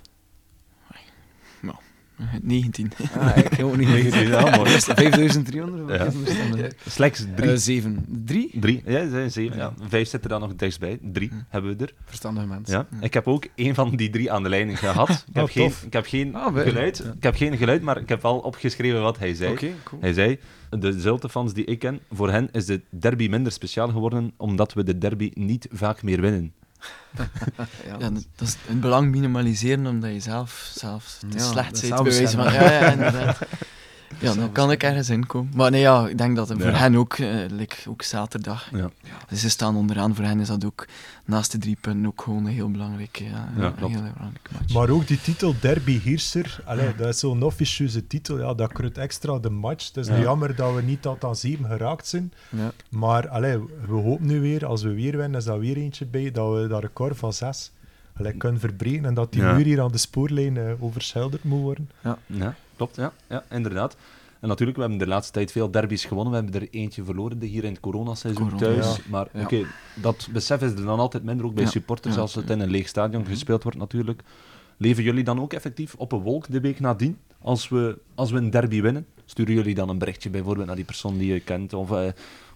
Eh, 2.17 2.26
19. 2.41 2.91
Ah, 3.17 3.38
ik 3.38 3.63
ook 3.63 3.78
niet. 3.78 3.88
19, 3.88 4.28
ja, 4.28 4.56
mooi. 4.58 4.69
5300? 4.69 5.89
Ja. 5.89 5.97
Dan? 5.97 6.13
Slechts 6.88 7.26
drie. 7.36 7.52
Eh, 7.52 7.58
zeven. 7.58 8.06
Drie? 8.26 8.60
Drie, 8.60 8.82
ja, 8.86 9.10
zijn 9.10 9.32
zeven. 9.32 9.58
Ja. 9.58 9.73
Vijf 9.88 10.08
zitten 10.08 10.30
daar 10.30 10.39
nog 10.39 10.56
dichtstbij. 10.56 10.99
Drie 11.02 11.32
hebben 11.49 11.78
we 11.78 11.84
er. 11.84 11.93
Verstandige 12.06 12.47
mensen. 12.47 12.88
Ja. 12.91 12.97
Ik 13.02 13.13
heb 13.13 13.28
ook 13.28 13.45
één 13.56 13.76
van 13.76 13.95
die 13.95 14.10
drie 14.10 14.32
aan 14.32 14.43
de 14.43 14.49
lijn 14.49 14.78
gehad. 14.78 15.10
Ik 15.30 15.34
heb, 15.34 15.43
Oh, 15.43 15.49
geen, 15.52 15.67
tof. 15.67 15.84
ik 15.84 15.93
heb 15.93 16.06
geen 16.06 16.36
Ah, 16.36 16.58
geluid. 16.58 16.99
Ik 17.17 17.23
heb 17.23 17.36
geen 17.36 17.58
geluid, 17.58 17.82
maar 17.82 17.97
ik 17.97 18.10
heb 18.10 18.21
wel 18.21 18.38
opgeschreven 18.39 19.02
wat 19.02 19.19
hij 19.19 19.34
zei. 19.34 19.52
Oké, 19.52 19.67
cool. 19.84 20.02
Hij 20.02 20.13
zei, 20.13 20.39
de 20.69 20.99
Zulte-fans 20.99 21.54
die 21.54 21.65
ik 21.65 21.80
ken, 21.80 21.99
voor 22.12 22.32
hen 22.32 22.49
is 22.52 22.65
de 22.65 22.82
derby 22.89 23.28
minder 23.28 23.52
speciaal 23.52 23.89
geworden, 23.89 24.34
omdat 24.38 24.73
we 24.73 24.84
de 24.84 24.97
derby 24.97 25.32
niet 25.34 25.67
vaak 25.71 26.04
meer 26.04 26.21
winnen. 26.21 26.54
Ja, 27.17 27.28
Ja, 28.00 28.10
dat 28.10 28.26
dat 28.36 28.48
is 28.48 28.56
het 28.65 28.82
belang 28.82 29.12
minimaliseren 29.12 29.88
omdat 29.88 30.12
je 30.12 30.19
zelf, 30.19 30.72
zelf 30.76 31.17
te 31.19 31.38
Ja, 31.38 31.52
slecht 31.52 31.82
bent. 31.82 32.52
Ja, 32.54 32.72
ja, 32.72 32.91
inderdaad. 32.91 33.38
Ja, 34.19 34.34
dan 34.34 34.52
kan 34.52 34.71
ik 34.71 34.84
ergens 34.84 35.10
in 35.10 35.26
komen. 35.26 35.52
Maar 35.56 35.71
nee, 35.71 35.82
ja, 35.82 36.08
ik 36.08 36.17
denk 36.17 36.36
dat 36.36 36.49
het 36.49 36.62
voor 36.62 36.71
Ja. 36.71 36.78
hen 36.78 36.95
ook, 36.95 37.13
eh, 37.13 37.30
like, 37.49 37.76
ook 37.89 38.02
zaterdag. 38.02 38.69
Ja. 38.73 38.89
Dus 39.30 39.39
ze 39.41 39.49
staan 39.49 39.76
onderaan, 39.76 40.15
voor 40.15 40.26
hen 40.26 40.39
is 40.39 40.47
dat 40.47 40.65
ook 40.65 40.88
naast 41.26 41.52
de 41.52 41.58
drie 41.58 41.78
punten 41.82 42.06
ook 42.08 42.21
gewoon 42.21 42.45
een 42.45 42.52
heel 42.52 42.71
belangrijke, 42.71 43.23
ja, 43.23 43.30
Ja, 43.58 43.65
een 43.65 43.73
heel 43.78 43.88
belangrijke 43.89 44.49
match. 44.60 44.73
Maar 44.73 44.89
ook 44.89 45.08
die 45.08 45.21
titel 45.21 45.56
Derby 45.60 45.99
Heerser, 46.02 46.60
allee, 46.65 46.95
dat 46.95 47.08
is 47.08 47.19
zo'n 47.19 47.43
officieuze 47.43 48.08
titel, 48.08 48.39
ja, 48.39 48.54
dat 48.54 48.73
kruidt 48.73 48.97
extra 48.97 49.39
de 49.39 49.49
match. 49.49 49.88
Het 49.88 49.97
is 49.97 50.08
nu 50.10 50.19
jammer 50.21 50.56
dat 50.56 50.76
we 50.76 50.82
niet 50.82 51.02
tot 51.02 51.23
aan 51.23 51.36
zeven 51.36 51.65
geraakt 51.65 52.08
zijn. 52.08 52.34
Ja. 52.49 52.71
Maar 52.89 53.28
allee, 53.28 53.58
we 53.88 53.93
hopen 53.93 54.26
nu 54.26 54.39
weer, 54.41 54.65
als 54.65 54.82
we 54.84 54.93
weer 54.93 55.17
winnen, 55.17 55.39
is 55.39 55.45
dat 55.45 55.60
weer 55.60 55.78
eentje 55.78 56.06
bij, 56.06 56.32
dat 56.32 56.54
we 56.62 56.67
dat 56.67 56.82
record 56.82 57.17
van 57.17 57.34
zes 57.34 57.71
allee, 58.17 58.34
kunnen 58.34 58.60
verbreken 58.60 59.06
en 59.06 59.13
dat 59.13 59.32
die 59.32 59.41
Ja. 59.41 59.54
muur 59.54 59.65
hier 59.65 59.82
aan 59.82 59.91
de 59.91 59.97
spoorlijn 59.97 60.58
eh, 60.58 60.63
overschilderd 60.80 61.43
moet 61.43 61.62
worden. 61.62 61.89
Ja, 62.04 62.17
klopt. 62.91 62.96
Ja, 62.96 63.12
ja, 63.30 63.43
inderdaad. 63.56 63.96
En 64.39 64.48
natuurlijk, 64.50 64.78
we 64.78 64.84
hebben 64.84 65.00
de 65.02 65.08
laatste 65.08 65.32
tijd 65.34 65.52
veel 65.52 65.72
derbies 65.72 66.06
gewonnen. 66.06 66.34
We 66.34 66.39
hebben 66.41 66.62
er 66.62 66.67
eentje 66.72 67.04
verloren 67.04 67.39
de 67.39 67.46
hier 67.46 67.63
in 67.63 67.72
het 67.72 67.80
coronaseizoen 67.80 68.50
Corona, 68.50 68.58
thuis. 68.74 68.96
ja. 68.96 69.02
Maar 69.10 69.28
Ja. 69.34 69.41
oké, 69.41 69.65
dat 69.96 70.28
besef 70.32 70.62
is 70.62 70.72
er 70.72 70.86
dan 70.86 71.00
altijd 71.00 71.24
minder, 71.24 71.46
ook 71.46 71.54
bij 71.54 71.63
Ja. 71.63 71.69
supporters, 71.69 72.15
Ja. 72.15 72.22
als 72.22 72.36
het 72.36 72.50
in 72.50 72.60
een 72.60 72.69
leeg 72.69 72.88
stadion 72.88 73.26
gespeeld 73.26 73.63
wordt 73.63 73.78
natuurlijk. 73.78 74.22
Leven 74.78 75.04
jullie 75.04 75.24
dan 75.24 75.41
ook 75.41 75.54
effectief 75.54 75.93
op 75.98 76.12
een 76.12 76.22
wolk 76.22 76.46
de 76.52 76.60
week 76.62 76.80
nadien, 76.80 77.17
als 77.41 77.69
we, 77.69 77.98
als 78.15 78.32
we 78.32 78.38
een 78.38 78.50
derby 78.50 78.82
winnen? 78.82 79.06
Sturen 79.26 79.54
jullie 79.54 79.76
dan 79.76 79.89
een 79.89 79.98
berichtje 79.98 80.30
bijvoorbeeld 80.30 80.67
naar 80.67 80.76
die 80.76 80.86
persoon 80.86 81.17
die 81.17 81.34
je 81.34 81.39
kent? 81.39 81.74
Of 81.74 81.91
eh, 81.91 82.08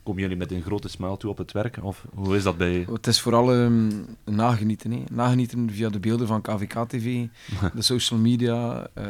komen 0.08 0.22
jullie 0.22 0.38
met 0.38 0.52
een 0.52 0.62
grote 0.62 0.88
smile 0.88 1.18
toe 1.18 1.30
op 1.30 1.38
het 1.38 1.52
werk? 1.52 1.78
Of 1.82 2.06
hoe 2.14 2.36
is 2.36 2.44
dat 2.44 2.58
bij... 2.58 2.88
Het 2.92 3.08
is 3.08 3.22
vooral 3.22 3.54
ehm, 3.54 3.92
nagenieten. 4.26 4.92
Hè. 4.92 5.04
Nagenieten 5.12 5.70
via 5.72 5.90
de 5.90 6.00
beelden 6.00 6.28
van 6.28 6.42
KVK-TV, 6.42 7.26
de 7.76 7.82
social 7.82 8.20
media. 8.20 8.88
eh, 8.94 9.04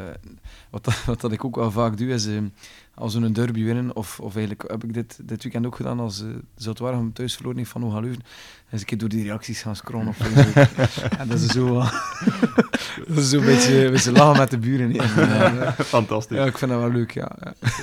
wat, 0.69 0.83
dat, 0.83 1.05
wat 1.05 1.21
dat 1.21 1.31
ik 1.31 1.45
ook 1.45 1.55
wel 1.55 1.71
vaak 1.71 1.97
doe, 1.97 2.07
is 2.07 2.27
ehm, 2.27 2.47
als 2.93 3.15
we 3.15 3.25
een 3.25 3.33
derby 3.33 3.63
winnen, 3.63 3.95
of, 3.95 4.19
of 4.19 4.36
eigenlijk 4.36 4.71
heb 4.71 4.83
ik 4.83 4.93
dit, 4.93 5.19
dit 5.23 5.43
weekend 5.43 5.65
ook 5.65 5.75
gedaan 5.75 5.99
als 5.99 6.21
uh, 6.21 6.36
Zoutwaregem 6.55 7.13
thuis 7.13 7.33
verloren 7.33 7.57
heeft 7.57 7.71
van 7.71 7.86
Oga 7.86 7.99
Leuven, 7.99 8.23
eens 8.71 8.82
een 8.82 8.88
keer 8.88 8.97
door 8.97 9.10
die 9.10 9.23
reacties 9.23 9.62
gaan 9.62 9.75
scrollen 9.75 10.08
op 10.08 10.15
Facebook. 10.15 10.56
en 11.19 11.27
dat 11.27 11.39
is 11.39 11.45
zo... 11.51 11.80
eh, 11.80 11.91
dat 13.08 13.17
is 13.17 13.30
zo'n 13.30 13.45
beetje, 13.45 13.86
een 13.86 13.91
beetje 13.91 14.12
lachen 14.12 14.38
met 14.38 14.49
de 14.49 14.58
buren. 14.58 14.95
eh, 14.99 15.69
Fantastisch. 15.80 16.38
ja, 16.38 16.45
ik 16.45 16.58
vind 16.58 16.71
dat 16.71 16.80
wel 16.80 16.91
leuk, 16.91 17.12
ja. 17.12 17.32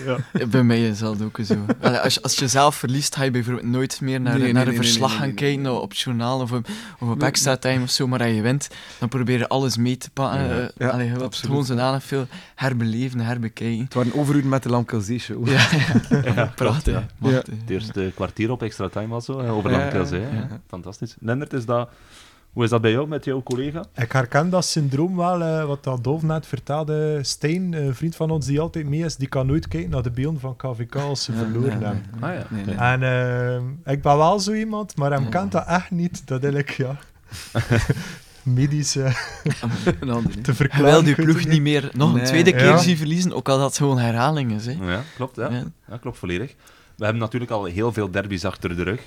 ja. 0.06 0.16
Ja, 0.32 0.46
Bij 0.46 0.62
mij 0.62 0.88
is 0.88 0.98
dat 0.98 1.22
ook 1.22 1.38
zo. 1.44 1.54
Allee, 1.80 1.98
als, 1.98 2.14
je, 2.14 2.22
als 2.22 2.34
je 2.38 2.48
zelf 2.48 2.74
verliest, 2.76 3.16
ga 3.16 3.22
je 3.22 3.30
bijvoorbeeld 3.30 3.66
nooit 3.66 4.00
meer 4.00 4.20
naar, 4.20 4.32
Nee, 4.32 4.42
nee, 4.42 4.52
naar 4.52 4.64
nee, 4.66 4.74
een 4.74 4.80
nee, 4.80 4.88
verslag 4.88 5.08
nee, 5.10 5.18
gaan 5.18 5.26
nee, 5.28 5.36
kijken 5.36 5.62
nee. 5.62 5.72
op 5.72 5.90
het 5.90 5.98
journaal 5.98 6.40
of 6.40 6.52
op, 6.52 6.66
of 6.98 7.08
op 7.08 7.22
extra 7.22 7.56
time 7.56 7.82
of 7.82 7.90
zo. 7.90 8.06
Maar 8.06 8.20
als 8.22 8.30
je 8.34 8.42
wint, 8.42 8.68
dan 8.98 9.08
probeer 9.08 9.38
je 9.38 9.48
alles 9.48 9.76
mee 9.76 9.96
te 9.96 10.10
pakken. 10.10 10.40
Ja. 10.48 10.58
Eh, 10.60 10.68
Ja, 10.76 10.88
allee, 10.88 11.04
je 11.04 11.10
wilt 11.10 11.14
het 11.14 11.22
absoluut. 11.30 11.50
gewoon 11.50 11.64
zodanig 11.66 12.04
veel 12.04 12.26
herbeleven, 12.54 13.20
herbekijken. 13.20 13.84
Het 13.84 13.94
waren 13.94 14.14
overuren 14.14 14.48
met 14.48 14.62
de 14.62 14.68
Lamkelzee 14.68 15.18
show. 15.18 15.48
Ja, 15.48 15.52
ja. 16.10 16.20
Ja, 16.34 16.52
praten. 16.54 16.92
ja. 16.92 17.06
mag, 17.18 17.30
Ja. 17.30 17.36
eh, 17.38 17.44
Het 17.60 17.70
eerste 17.70 18.12
kwartier 18.14 18.50
op 18.50 18.62
extra 18.62 18.88
time 18.88 19.06
was 19.08 19.24
zo, 19.24 19.32
over 19.48 19.70
Ja, 19.70 19.78
Lamkelz, 19.78 20.10
hè. 20.10 20.16
ja. 20.16 20.60
Fantastisch. 20.74 21.16
Lennart, 21.20 21.52
is 21.52 21.64
dat... 21.66 21.88
Hoe 22.52 22.64
is 22.64 22.70
dat 22.70 22.80
bij 22.80 22.90
jou, 22.90 23.08
met 23.08 23.24
jouw 23.24 23.42
collega? 23.42 23.84
Ik 23.94 24.12
herken 24.12 24.50
dat 24.50 24.64
syndroom 24.64 25.16
wel, 25.16 25.40
eh, 25.42 25.64
wat 25.64 25.84
dat 25.84 26.04
Dolf 26.04 26.22
net 26.22 26.46
vertelde. 26.46 27.18
Stijn, 27.22 27.72
een 27.72 27.94
vriend 27.94 28.16
van 28.16 28.30
ons 28.30 28.46
die 28.46 28.60
altijd 28.60 28.86
mee 28.88 29.04
is, 29.04 29.16
die 29.16 29.28
kan 29.28 29.46
nooit 29.46 29.68
kijken 29.68 29.90
naar 29.90 30.02
de 30.02 30.10
beelden 30.10 30.40
van 30.40 30.56
KVK 30.56 30.94
als 30.94 31.24
ze 31.24 31.32
Ja, 31.32 31.38
verloren 31.38 31.78
nee, 31.78 31.84
hebben. 31.88 32.02
Ah 32.20 32.34
ja. 32.34 32.46
Nee, 32.50 32.64
nee. 32.64 32.74
En 32.74 33.02
eh, 33.86 33.92
ik 33.92 34.02
ben 34.02 34.16
wel 34.16 34.40
zo 34.40 34.52
iemand, 34.52 34.96
maar 34.96 35.12
hem 35.12 35.22
Ja. 35.22 35.28
kent 35.28 35.52
dat 35.52 35.66
echt 35.66 35.90
niet. 35.90 36.26
Dat 36.26 36.44
ik, 36.44 36.70
ja. 36.70 36.96
medisch 38.42 38.94
hè. 38.94 39.08
te 39.12 40.32
Je 40.42 40.54
verklaren. 40.54 40.90
wil 40.90 41.02
die 41.02 41.14
ploeg 41.14 41.44
niet 41.46 41.62
meer 41.62 41.90
nog 41.92 42.14
een 42.14 42.24
tweede 42.24 42.50
keer 42.52 42.64
Ja. 42.64 42.76
zien 42.78 42.96
verliezen, 42.96 43.32
ook 43.32 43.48
al 43.48 43.56
dat 43.58 43.66
het 43.66 43.76
gewoon 43.76 43.98
herhaling 43.98 44.52
is. 44.52 44.66
Hè. 44.66 44.72
Ja, 44.92 45.00
klopt. 45.16 45.36
Ja. 45.36 45.48
Ja. 45.50 45.64
Ja, 45.88 45.96
klopt 45.96 46.18
volledig. 46.18 46.54
We 46.96 47.04
hebben 47.04 47.22
natuurlijk 47.22 47.50
al 47.52 47.64
heel 47.64 47.92
veel 47.92 48.10
derbies 48.10 48.44
achter 48.44 48.76
de 48.76 48.82
rug. 48.82 49.00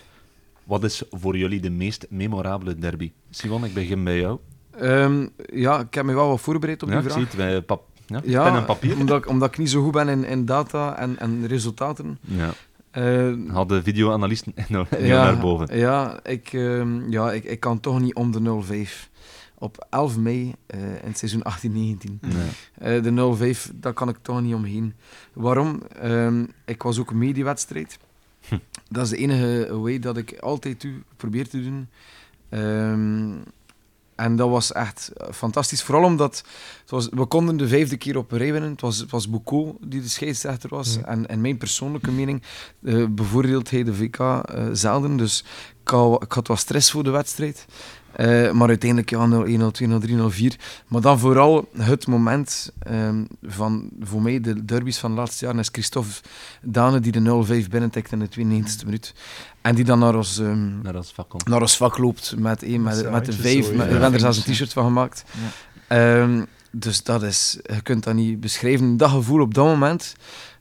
Wat 0.68 0.84
is 0.84 1.04
voor 1.10 1.38
jullie 1.38 1.60
de 1.60 1.70
meest 1.70 2.06
memorabele 2.10 2.76
derby? 2.76 3.12
Simon, 3.30 3.66
ik 3.66 3.74
begin 3.74 4.04
bij 4.04 4.20
jou. 4.20 4.40
Ehm, 4.72 5.28
ja, 5.54 5.80
ik 5.80 5.94
heb 5.94 6.06
me 6.06 6.14
wel 6.14 6.28
wat 6.30 6.42
voorbereid 6.42 6.84
op 6.84 6.90
Ja, 6.90 6.96
die 6.96 7.04
ik 7.06 7.12
vraag. 7.12 7.24
zie 7.30 7.38
het 7.40 7.50
bij 7.50 7.62
pap 7.62 7.84
ja, 8.06 8.22
Ja, 8.24 8.44
pen 8.44 8.60
en 8.60 8.66
papier. 8.66 8.98
Omdat, 8.98 9.18
ik- 9.18 9.30
omdat 9.30 9.48
ik 9.50 9.58
niet 9.58 9.70
zo 9.70 9.84
goed 9.84 9.92
ben 9.92 10.08
in, 10.08 10.24
in 10.24 10.46
data 10.46 10.98
en, 10.98 11.20
en 11.20 11.48
resultaten. 11.48 12.18
Ja. 12.22 12.50
Eh, 12.92 13.34
Haal 13.48 13.68
de 13.68 13.84
videoanalisten 13.84 14.54
nou, 14.70 14.86
ja, 15.00 15.24
naar 15.24 15.38
boven. 15.38 15.78
Ja, 15.78 16.20
ik, 16.24 16.54
ehm, 16.54 17.10
ja 17.12 17.32
ik, 17.32 17.44
ik 17.44 17.60
kan 17.60 17.80
toch 17.80 18.00
niet 18.00 18.16
om 18.16 18.32
de 18.32 18.40
0-5. 18.40 19.10
Op 19.60 19.86
11 19.90 20.18
mei 20.18 20.54
eh, 20.68 20.80
in 20.82 20.98
het 21.08 21.18
seizoen 21.18 21.44
18-19. 21.44 22.20
Nee. 22.22 22.98
Eh, 22.98 23.04
de 23.04 23.56
0-5, 23.72 23.72
daar 23.76 23.94
kan 23.94 24.10
ik 24.10 24.18
toch 24.22 24.42
niet 24.42 24.54
omheen. 24.54 24.94
Waarom? 25.34 25.82
Ehm, 26.02 26.46
ik 26.66 26.84
was 26.84 27.00
ook 27.00 27.12
een 27.12 27.18
mediewedstrijd. 27.18 28.00
Hm. 28.48 28.58
Dat 28.90 29.04
is 29.04 29.10
de 29.10 29.18
enige 29.18 29.78
way 29.80 30.00
dat 30.00 30.18
ik 30.18 30.40
altijd 30.40 30.82
doe, 30.82 30.94
probeer 31.18 31.48
te 31.50 31.64
doen. 31.64 31.88
Ehm, 32.50 33.34
en 34.16 34.36
dat 34.36 34.50
was 34.50 34.72
echt 34.72 35.12
fantastisch. 35.32 35.84
Vooral 35.84 36.04
omdat 36.04 36.44
het 36.82 36.90
was, 36.90 37.10
we 37.12 37.26
konden 37.26 37.58
de 37.58 37.68
vijfde 37.68 37.98
keer 37.98 38.18
op 38.18 38.32
een 38.32 38.38
rij 38.38 38.52
winnen. 38.52 38.72
Het 38.72 38.82
was, 38.82 38.98
het 38.98 39.12
was 39.12 39.30
Boucault 39.30 39.78
die 39.82 40.02
de 40.02 40.08
scheidsrechter 40.08 40.70
was. 40.70 40.96
Hm. 40.96 41.04
En, 41.04 41.28
en 41.28 41.42
mijn 41.42 41.58
persoonlijke 41.58 42.12
mening 42.12 42.42
eh 42.84 43.06
bevoordeelt 43.10 43.70
hij 43.70 43.84
de 43.84 43.94
VK 43.94 44.20
eh, 44.20 44.66
zelden. 44.72 45.18
Dus 45.18 45.44
ik 45.82 45.90
had, 45.90 46.24
ik 46.24 46.32
had 46.32 46.48
wat 46.48 46.60
stress 46.60 46.92
voor 46.92 47.04
de 47.04 47.10
wedstrijd. 47.10 47.66
Eh, 48.18 48.52
maar 48.52 48.68
uiteindelijk 48.68 49.10
ja, 49.10 49.28
0-1, 49.28 49.60
0-2, 49.60 49.88
0-3, 49.88 50.16
0-4. 50.16 50.56
Maar 50.88 51.02
dan 51.02 51.20
vooral 51.20 51.70
het 51.78 52.08
moment 52.08 52.72
ehm, 52.80 53.24
van, 53.44 53.90
voor 54.00 54.22
mij, 54.22 54.40
de 54.42 54.66
derbies 54.66 54.98
van 54.98 55.12
de 55.12 55.18
laatste 55.18 55.46
jaren, 55.46 55.60
is 55.60 55.70
Christophe 55.72 56.10
Dane 56.62 57.00
die 57.00 57.12
de 57.12 57.64
0-5 57.66 57.70
binnentikt 57.70 58.12
in 58.12 58.20
de 58.20 58.28
92e 58.30 58.86
minuut. 58.86 59.14
En 59.62 59.76
die 59.76 59.84
dan 59.86 60.00
naar 60.00 60.16
ons, 60.16 60.40
ehm, 60.40 60.82
Naar 60.82 60.96
ons 60.96 61.12
vak 61.14 61.30
komt. 61.30 61.48
naar 61.48 61.62
ons 61.62 61.78
vak 61.78 61.98
loopt 61.98 62.36
met, 62.38 62.64
eh, 62.64 62.70
met, 62.80 63.04
met 63.12 63.12
met- 63.12 63.36
ja. 63.44 63.72
we 63.72 63.84
hebben 63.84 64.14
er 64.14 64.20
zelfs 64.20 64.46
een 64.46 64.54
t-shirt 64.54 64.74
van 64.74 64.84
gemaakt. 64.84 65.24
Ja. 65.88 66.22
Ehm, 66.22 66.44
dus 66.72 67.04
dat 67.04 67.24
is, 67.24 67.58
je 67.64 67.82
kunt 67.82 68.04
dat 68.04 68.14
niet 68.14 68.40
beschrijven. 68.40 68.98
Dat 68.98 69.10
gevoel 69.10 69.42
op 69.42 69.54
dat 69.54 69.66
moment. 69.66 70.16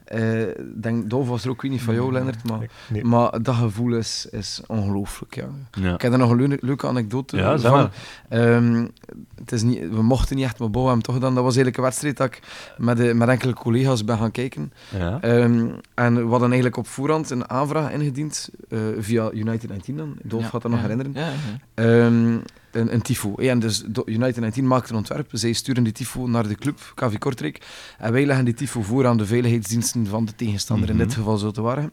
Eh, 0.06 0.48
ik 0.48 0.82
denk, 0.82 1.10
Dolf 1.10 1.28
was 1.28 1.44
er 1.44 1.48
ook, 1.50 1.54
ik 1.54 1.62
weet 1.62 1.70
niet 1.70 1.82
van 1.82 1.94
jou, 1.94 2.12
Lennart, 2.12 2.48
maar, 2.48 2.70
nee. 2.88 3.04
maar 3.04 3.42
dat 3.42 3.54
gevoel 3.54 3.94
is, 3.94 4.26
is 4.30 4.60
ongelooflijk. 4.66 5.34
Ja. 5.34 5.48
Ja. 5.70 5.94
Ik 5.94 6.02
heb 6.02 6.12
er 6.12 6.18
nog 6.18 6.30
een 6.30 6.36
leuke, 6.36 6.66
leuke 6.66 6.86
anekdote 6.86 7.36
Ja, 7.36 7.58
van. 7.58 7.90
Ehm, 8.28 8.86
het 9.34 9.52
is 9.52 9.62
niet, 9.62 9.80
we 9.90 10.02
mochten 10.02 10.36
niet 10.36 10.44
echt, 10.44 10.58
maar 10.58 10.70
Bo 10.70 10.84
hebben 10.84 11.02
toch 11.02 11.14
gedaan. 11.14 11.34
Dat 11.34 11.44
was 11.44 11.56
eigenlijk 11.56 11.76
een 11.76 11.82
wedstrijd 11.82 12.16
dat 12.16 12.26
ik 12.26 12.40
met, 12.78 12.96
de, 12.96 13.14
met 13.14 13.28
enkele 13.28 13.54
collega's 13.54 14.04
ben 14.04 14.18
gaan 14.18 14.30
kijken. 14.30 14.72
Ja. 14.98 15.20
Ehm, 15.20 15.68
en 15.94 16.14
we 16.14 16.30
hadden 16.30 16.48
eigenlijk 16.48 16.76
op 16.76 16.86
voorhand 16.86 17.30
een 17.30 17.50
aanvraag 17.50 17.92
ingediend 17.92 18.50
eh, 18.68 18.78
via 18.98 19.30
United 19.32 19.68
19 19.68 19.96
dan. 19.96 20.16
Dolf 20.22 20.42
Ja, 20.42 20.48
gaat 20.48 20.62
dat 20.62 20.70
nog 20.70 20.80
herinneren. 20.80 21.12
Ja, 21.14 21.26
ja. 21.28 21.34
Ehm, 21.74 22.38
een, 22.76 22.92
een 22.94 23.02
tifo. 23.02 23.32
Ja, 23.36 23.50
en 23.50 23.58
dus 23.58 23.84
United 24.04 24.36
19 24.36 24.66
maakte 24.66 24.90
een 24.92 24.98
ontwerp. 24.98 25.28
Zij 25.32 25.52
sturen 25.52 25.82
die 25.84 25.92
tifo 25.92 26.26
naar 26.26 26.48
de 26.48 26.54
club, 26.54 26.92
KV 26.94 27.18
Kortrijk. 27.18 27.66
En 27.98 28.12
wij 28.12 28.26
leggen 28.26 28.44
die 28.44 28.54
tifo 28.54 28.82
voor 28.82 29.06
aan 29.06 29.16
de 29.16 29.26
veiligheidsdiensten 29.26 30.06
van 30.06 30.24
de 30.24 30.34
tegenstander, 30.34 30.88
in 30.88 30.96
Mhm. 30.96 31.04
dit 31.04 31.14
geval 31.14 31.36
zo 31.36 31.50
te 31.50 31.60
waren. 31.62 31.92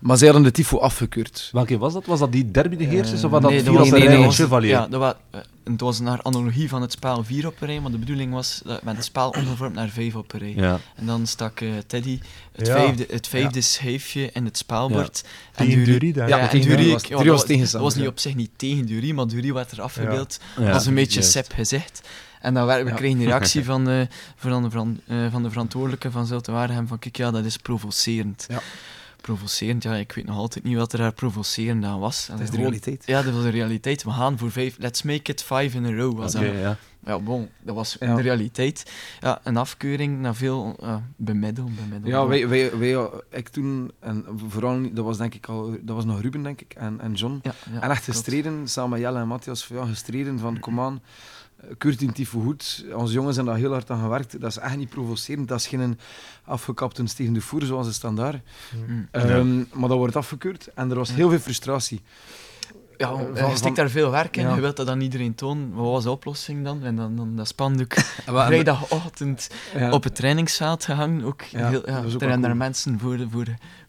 Maar 0.00 0.16
zij 0.16 0.26
hadden 0.28 0.44
de 0.46 0.50
tifo 0.52 0.78
afgekeurd. 0.78 1.48
Welke 1.52 1.78
was 1.78 1.92
dat? 1.92 2.06
Was 2.06 2.18
dat 2.18 2.32
die 2.32 2.50
derby 2.50 2.76
de 2.76 2.84
Heersers 2.84 3.24
of 3.24 3.30
was 3.30 3.40
dat 3.42 3.50
Nee, 3.50 3.60
vier 3.62 3.72
dat 3.72 3.74
op 3.74 3.78
was- 3.78 3.88
een 3.88 3.98
nee, 4.06 4.08
rij 4.16 4.18
nee, 4.18 4.30
Chevalier? 4.30 4.70
Ja, 4.70 4.86
dat 4.88 5.00
was, 5.00 5.14
eh, 5.30 5.40
het 5.64 5.80
was 5.80 6.00
naar 6.00 6.22
analogie 6.22 6.68
van 6.68 6.82
het 6.82 6.92
spel 6.92 7.24
4 7.24 7.46
op 7.46 7.60
een 7.60 7.66
rij, 7.66 7.80
maar 7.80 7.90
de 7.90 7.98
bedoeling 7.98 8.32
was 8.32 8.60
dat 8.64 8.82
met 8.82 8.96
het 8.96 9.04
spel 9.04 9.28
omgevormd 9.28 9.74
naar 9.74 9.88
5 9.88 10.14
op 10.14 10.32
een 10.32 10.38
rij. 10.40 10.52
Ja. 10.56 10.78
En 10.94 11.06
dan 11.06 11.26
stak 11.26 11.60
eh, 11.60 11.68
Teddy 11.86 12.20
het 12.52 12.66
Ja. 12.66 12.72
vijfde, 12.74 13.06
het 13.10 13.26
vijfde 13.26 13.60
schijfje 13.60 14.30
in 14.32 14.44
het 14.44 14.56
spelbord. 14.58 15.24
En 15.54 15.66
Tegen 15.66 15.84
denk 15.84 16.28
Ja, 16.28 16.38
ik. 16.50 16.52
en 16.52 16.78
ik- 16.78 16.92
was- 16.92 17.02
ja, 17.02 17.16
dat 17.16 17.26
was 17.26 17.38
Dat 17.38 17.46
tegenstander, 17.46 17.88
was 17.88 17.94
niet 17.94 18.04
ja. 18.04 18.10
op 18.10 18.18
zich 18.18 18.34
niet 18.34 18.50
tegen 18.56 18.86
Dury, 18.86 19.10
maar 19.12 19.26
Dury 19.26 19.52
werd 19.52 19.70
er 19.72 19.80
afgebeeld. 19.82 20.38
Ja, 20.56 20.64
Dat 20.64 20.72
was 20.72 20.86
een 20.86 20.94
beetje 20.94 21.14
juist. 21.20 21.30
sep 21.30 21.52
gezegd. 21.52 22.08
En 22.40 22.54
dan 22.54 22.66
werd, 22.66 22.82
we 22.82 22.88
Ja. 22.88 22.94
kregen 22.94 23.18
een 23.20 23.24
reactie 23.26 23.64
van, 23.72 23.88
eh, 23.88 24.00
van, 24.36 24.62
de, 24.62 25.00
eh, 25.06 25.16
van 25.30 25.42
de 25.42 25.50
verantwoordelijke 25.50 26.10
van 26.10 26.26
Zulte 26.26 26.52
Waregem 26.52 26.86
van 26.86 26.98
kijk, 26.98 27.16
ja, 27.16 27.30
dat 27.30 27.44
is 27.44 27.56
provocerend. 27.56 28.46
Ja. 28.48 28.62
Provocerend, 29.26 29.82
ja, 29.82 29.94
ik 29.94 30.12
weet 30.12 30.26
nog 30.26 30.36
altijd 30.36 30.64
niet 30.64 30.76
wat 30.76 30.92
er 30.92 30.98
daar 30.98 31.12
provocerend 31.12 31.84
aan 31.84 31.98
was. 32.00 32.26
Dat 32.26 32.40
is 32.40 32.50
de 32.50 32.56
realiteit. 32.56 33.02
Ja, 33.06 33.22
dat 33.22 33.32
was 33.34 33.42
de 33.42 33.48
realiteit. 33.48 34.02
We 34.04 34.10
gaan 34.10 34.38
voor 34.38 34.50
vijf, 34.50 34.76
let's 34.78 35.02
make 35.02 35.30
it 35.32 35.42
five 35.42 35.76
in 35.76 35.84
a 35.84 35.90
row. 35.96 36.16
Was 36.18 36.34
Oké, 36.34 36.44
dat. 36.52 36.54
ja. 36.60 36.76
Ja, 37.04 37.18
bon, 37.18 37.48
dat 37.62 37.74
was 37.74 37.96
Ja. 38.00 38.14
de 38.14 38.22
realiteit. 38.22 38.90
Ja, 39.20 39.40
een 39.42 39.56
afkeuring 39.56 40.20
na 40.20 40.34
veel 40.34 40.76
uh, 40.82 40.96
bemiddel, 41.16 41.64
bemiddel. 41.64 42.10
Ja, 42.10 42.26
wij, 42.26 42.48
wij, 42.48 42.78
wij, 42.78 43.08
ik 43.30 43.48
toen, 43.48 43.90
en 44.00 44.24
vooral, 44.48 44.92
dat 44.92 45.04
was 45.04 45.16
denk 45.18 45.34
ik 45.34 45.46
al, 45.46 45.76
dat 45.80 45.94
was 45.96 46.04
nog 46.04 46.20
Ruben 46.20 46.42
denk 46.42 46.60
ik, 46.60 46.74
en, 46.74 47.00
en 47.00 47.12
John. 47.12 47.38
Ja, 47.42 47.54
ja, 47.72 47.80
en 47.80 47.90
echt 47.90 48.04
gestreden, 48.04 48.68
samen 48.68 48.90
met 48.90 49.00
Jelle 49.00 49.18
en 49.18 49.28
Matthias, 49.28 49.66
ja, 49.66 49.84
gestreden 49.86 50.38
van, 50.38 50.58
kom 50.60 50.80
aan, 50.80 51.00
eh, 51.56 51.68
keurt 51.78 51.98
die 51.98 52.12
tifo 52.12 52.40
goed. 52.40 52.84
Onze 52.94 53.12
jongens 53.12 53.36
hebben 53.36 53.54
daar 53.54 53.62
heel 53.62 53.72
hard 53.72 53.90
aan 53.90 54.00
gewerkt. 54.00 54.40
Dat 54.40 54.50
is 54.50 54.58
echt 54.58 54.76
niet 54.76 54.88
provocerend. 54.88 55.48
Dat 55.48 55.58
is 55.60 55.66
geen 55.66 55.98
afgekapte 56.44 57.06
Steven 57.06 57.32
de 57.32 57.40
Voer, 57.40 57.62
zoals 57.62 57.86
de 57.86 57.92
standaard. 57.92 58.42
Mm. 58.88 59.08
Ehm, 59.10 59.56
Maar 59.72 59.88
dat 59.88 59.98
wordt 59.98 60.16
afgekeurd 60.16 60.68
en 60.74 60.90
er 60.90 60.96
was 60.96 61.12
heel 61.14 61.28
veel 61.30 61.38
frustratie. 61.38 62.02
Ja, 62.98 63.10
Eh, 63.10 63.18
je 63.18 63.24
van- 63.40 63.48
stikt 63.50 63.62
van- 63.62 63.74
daar 63.74 63.88
veel 63.90 64.10
werk 64.10 64.36
in, 64.36 64.42
Ja. 64.48 64.54
je 64.54 64.60
wilt 64.60 64.76
dat 64.76 64.88
aan 64.88 65.00
iedereen 65.00 65.34
tonen. 65.34 65.74
Wat 65.74 65.84
was 65.86 66.02
de 66.02 66.10
oplossing 66.10 66.64
dan? 66.64 66.84
En 66.84 66.96
dan, 66.96 67.16
dan 67.16 67.36
dat 67.36 67.48
spandoek 67.48 67.94
vrijdagochtend 68.48 69.48
Ja. 69.74 69.90
op 69.92 70.04
het 70.04 70.14
trainingsveld 70.14 70.84
gehangen. 70.84 71.24
Ook 71.24 71.42
Ja, 71.42 71.68
heel, 71.68 71.82
ja, 71.90 72.02
er 72.18 72.40
daar 72.40 72.56
mensen 72.56 72.98
voor, 72.98 73.18
voor, 73.30 73.44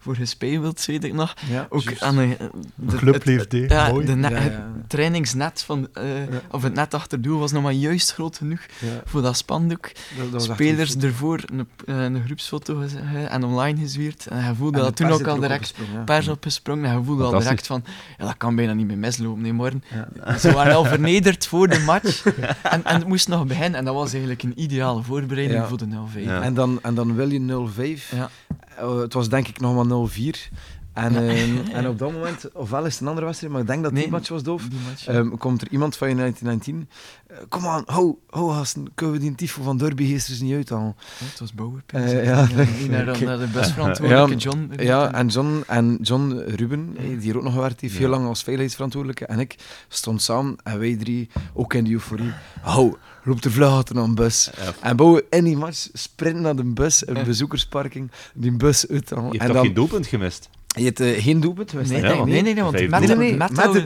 voor 0.08 0.16
gespeeld, 0.16 0.84
weet 0.84 1.04
ik 1.04 1.12
nog. 1.12 1.34
Ja, 1.50 1.66
Ook 1.70 1.82
juist. 1.82 2.02
aan 2.02 2.16
de, 2.16 2.36
de, 2.74 2.96
Club 2.96 3.24
hè. 3.24 3.56
ja, 3.68 3.90
Mooi. 3.90 4.06
de 4.06 4.16
Ja, 4.18 4.28
het 4.28 4.54
trainingsnet 4.86 5.62
van, 5.62 5.88
eh, 5.92 6.02
of 6.50 6.62
het 6.62 6.74
net 6.74 6.94
achter 6.94 7.20
doel 7.22 7.38
was 7.38 7.52
nog 7.52 7.62
maar 7.62 7.72
juist 7.72 8.12
groot 8.12 8.36
genoeg 8.36 8.60
Ja, 8.78 8.88
voor 9.04 9.22
dat 9.22 9.36
spandoek. 9.36 9.90
dat, 10.18 10.32
dat 10.32 10.42
Spelers 10.42 10.96
ervoor 10.96 11.40
een, 11.46 11.68
een 11.84 12.22
groepsfoto 12.24 12.82
en 13.28 13.44
online 13.44 13.80
gezwierd. 13.80 14.26
En 14.26 14.44
je 14.44 14.54
voelde 14.54 14.78
En 14.78 14.84
dat 14.84 14.96
toen 14.96 15.10
ook 15.10 15.26
al 15.26 15.34
direct 15.40 15.60
opgesprongen, 15.70 15.92
ja. 15.98 16.04
pers 16.04 16.28
opgesprongen. 16.28 16.84
En 16.90 16.98
je 16.98 17.04
voelde 17.04 17.24
al 17.24 17.38
direct 17.38 17.66
van, 17.66 17.84
ja, 18.18 18.24
dat 18.24 18.36
kan 18.36 18.56
bijna 18.56 18.72
niet 18.72 18.86
meer 18.86 18.98
mislopen, 18.98 19.42
nee, 19.42 19.52
morgen. 19.52 19.84
Ja. 20.24 20.38
Ze 20.38 20.52
waren 20.52 20.74
al 20.74 20.84
vernederd 20.94 21.46
voor 21.46 21.68
de 21.68 21.78
match. 21.78 22.22
En, 22.62 22.84
en 22.84 22.94
het 22.94 23.06
moest 23.06 23.28
nog 23.28 23.46
beginnen. 23.46 23.78
En 23.78 23.84
dat 23.84 23.94
was 23.94 24.10
eigenlijk 24.10 24.42
een 24.42 24.52
ideale 24.60 25.02
voorbereiding 25.02 25.60
Ja. 25.60 25.66
voor 25.68 25.78
de 25.78 25.86
0-5. 26.16 26.20
Ja. 26.22 26.42
En, 26.42 26.54
dan, 26.54 26.78
en 26.82 26.94
dan 26.94 27.14
wil 27.14 27.30
je 27.30 27.68
0-5. 28.10 28.10
Ja. 28.16 28.30
Eh, 28.78 28.96
het 28.98 29.12
was 29.12 29.28
denk 29.28 29.48
ik 29.48 29.60
nog 29.60 29.74
maar 29.74 29.86
0-4. 29.86 30.50
En, 30.98 31.12
Ja. 31.12 31.20
ehm, 31.20 31.54
Ja. 31.68 31.72
en 31.72 31.88
op 31.88 31.98
dat 31.98 32.12
moment, 32.12 32.52
ofwel 32.52 32.84
is 32.84 32.92
het 32.92 33.00
een 33.02 33.06
andere 33.08 33.26
wedstrijd, 33.26 33.52
maar 33.52 33.62
ik 33.62 33.68
denk 33.68 33.82
dat 33.82 33.94
die 33.94 34.08
match 34.10 34.28
was 34.28 34.42
doof. 34.42 34.62
Match. 34.88 35.06
Ehm, 35.06 35.28
komt 35.36 35.60
er 35.62 35.68
iemand 35.70 35.96
van 35.96 36.08
United 36.08 36.42
19. 36.42 36.88
eh, 37.26 37.36
Kom 37.48 37.66
aan, 37.66 37.82
hou, 37.86 38.14
hou 38.30 38.52
gasten, 38.52 38.86
kunnen 38.94 39.14
we 39.14 39.20
die 39.20 39.34
tifo 39.34 39.62
van 39.62 39.76
Derbygeesters 39.78 40.40
niet 40.40 40.54
uithalen? 40.54 40.94
Ja, 41.18 41.24
het 41.26 41.38
was 41.40 41.52
Bouwer. 41.54 41.82
Eh, 41.86 42.24
ja, 42.24 42.46
die 42.46 42.88
naar, 42.88 43.08
oké. 43.08 43.24
naar 43.30 43.38
de 43.38 43.46
busverantwoordelijke 43.46 44.32
Ja, 44.32 44.36
John. 44.38 44.72
Ja, 44.76 45.12
en 45.14 45.26
John, 45.28 45.62
en 45.66 45.98
John 46.02 46.42
Ruben, 46.46 46.94
eh, 46.96 47.04
die 47.08 47.18
hier 47.20 47.36
ook 47.36 47.42
nog 47.42 47.52
gewerkt 47.52 47.80
heeft, 47.80 47.92
Ja. 47.92 47.98
heel 47.98 48.08
lang 48.08 48.26
als 48.26 48.42
veiligheidsverantwoordelijke, 48.42 49.26
en 49.26 49.38
ik 49.38 49.56
stonden 49.88 50.22
samen, 50.22 50.56
en 50.62 50.78
wij 50.78 50.96
drie, 50.96 51.28
ook 51.54 51.74
in 51.74 51.84
de 51.84 51.90
euforie, 51.90 52.32
hou, 52.60 52.94
loopt 53.24 53.44
er 53.44 53.50
vlug 53.50 53.68
achter 53.70 53.94
naar 53.94 54.04
een 54.04 54.14
bus. 54.14 54.50
Ja. 54.56 54.72
En 54.88 54.96
bouwen 54.96 55.22
in 55.30 55.44
die 55.44 55.56
match, 55.56 55.88
sprinten 55.92 56.42
naar 56.42 56.56
de 56.56 56.64
bus, 56.64 57.06
een 57.06 57.24
bezoekersparking, 57.24 58.10
die 58.34 58.52
bus 58.56 58.88
uithalen. 58.88 59.24
Je 59.32 59.38
hebt 59.38 59.42
En 59.48 59.52
dan, 59.52 59.64
geen 59.64 59.74
doelpunt 59.74 60.06
gemist? 60.06 60.48
Je 60.76 60.84
hebt 60.84 61.00
eh, 61.00 61.22
geen 61.22 61.40
doelpunt, 61.40 61.72
Nee, 61.72 61.82
nee, 61.84 62.00
nee, 62.24 62.24
nee, 62.42 62.42
nee, 62.54 62.62
want 62.62 62.72
met, 62.72 63.16
Nee, 63.16 63.36
met, 63.36 63.50
met 63.56 63.72
het 63.74 63.84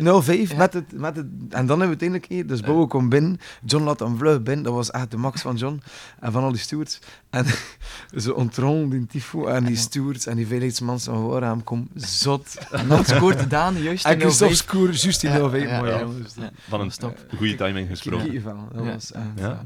0-5, 0.49 0.51
Ja. 0.51 0.57
met 0.57 0.73
het, 0.75 0.93
met 0.93 1.17
het, 1.17 1.27
en 1.49 1.67
dan 1.67 1.81
hebben 1.81 1.99
we 1.99 2.05
uiteindelijk, 2.05 2.49
dus 2.49 2.61
Bobo 2.61 2.87
kwam 2.87 3.09
binnen, 3.09 3.39
John 3.65 3.85
laat 3.85 3.99
hem 4.01 4.17
vlug 4.17 4.43
binnen, 4.43 4.65
dat 4.65 4.75
was 4.75 4.91
echt 4.91 5.11
de 5.11 5.17
max 5.17 5.41
van 5.43 5.57
John 5.57 5.81
en 6.21 6.33
van 6.33 6.43
al 6.43 6.51
die 6.51 6.61
stewards. 6.61 6.99
En 7.31 7.45
ze 8.23 8.35
ontrollen 8.35 8.89
die 8.91 9.07
tifo 9.07 9.47
en 9.47 9.65
die 9.65 9.77
stewards 9.77 10.27
en 10.27 10.37
die 10.37 10.47
veiligheidsmensen 10.47 11.13
van 11.13 11.27
waar 11.27 11.43
hem 11.43 11.65
kom 11.65 11.89
zot. 11.95 12.59
En 12.71 12.89
dan 12.89 13.05
scoorde 13.05 13.47
Daan 13.47 13.83
juist 13.83 14.05
En 14.05 14.21
Christophe 14.21 14.55
05. 14.55 14.69
scoorde 14.69 14.93
juist 14.97 15.23
in 15.23 15.31
Ja, 15.31 15.39
0-5. 15.39 15.41
ja, 15.41 15.79
mooi, 15.79 15.91
ja. 15.91 15.99
ja, 15.99 16.05
dat- 16.05 16.35
Ja. 16.37 16.51
Van 16.69 16.81
een 16.81 16.91
Stop. 16.91 17.19
goede 17.37 17.55
timing 17.55 17.89
gesproken. 17.89 18.43
Dat 18.73 18.85
was. 18.85 19.13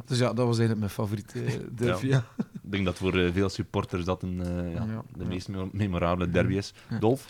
Dus 0.06 0.18
ja, 0.18 0.32
dat 0.32 0.46
was 0.46 0.58
eigenlijk 0.58 0.78
mijn 0.78 0.90
favoriete 0.90 1.40
eh, 1.40 1.52
derby. 1.74 2.06
Ja. 2.06 2.24
Ik 2.38 2.72
denk 2.72 2.84
dat 2.84 2.96
voor 2.96 3.18
eh, 3.18 3.32
veel 3.32 3.48
supporters 3.48 4.04
dat 4.04 4.22
een, 4.22 4.40
eh, 4.40 4.72
ja, 4.74 4.84
Ja. 4.88 5.02
de 5.16 5.24
meest 5.24 5.48
me- 5.48 5.68
memorabele 5.72 6.30
derby 6.30 6.54
is. 6.56 6.74
Dolf, 7.06 7.26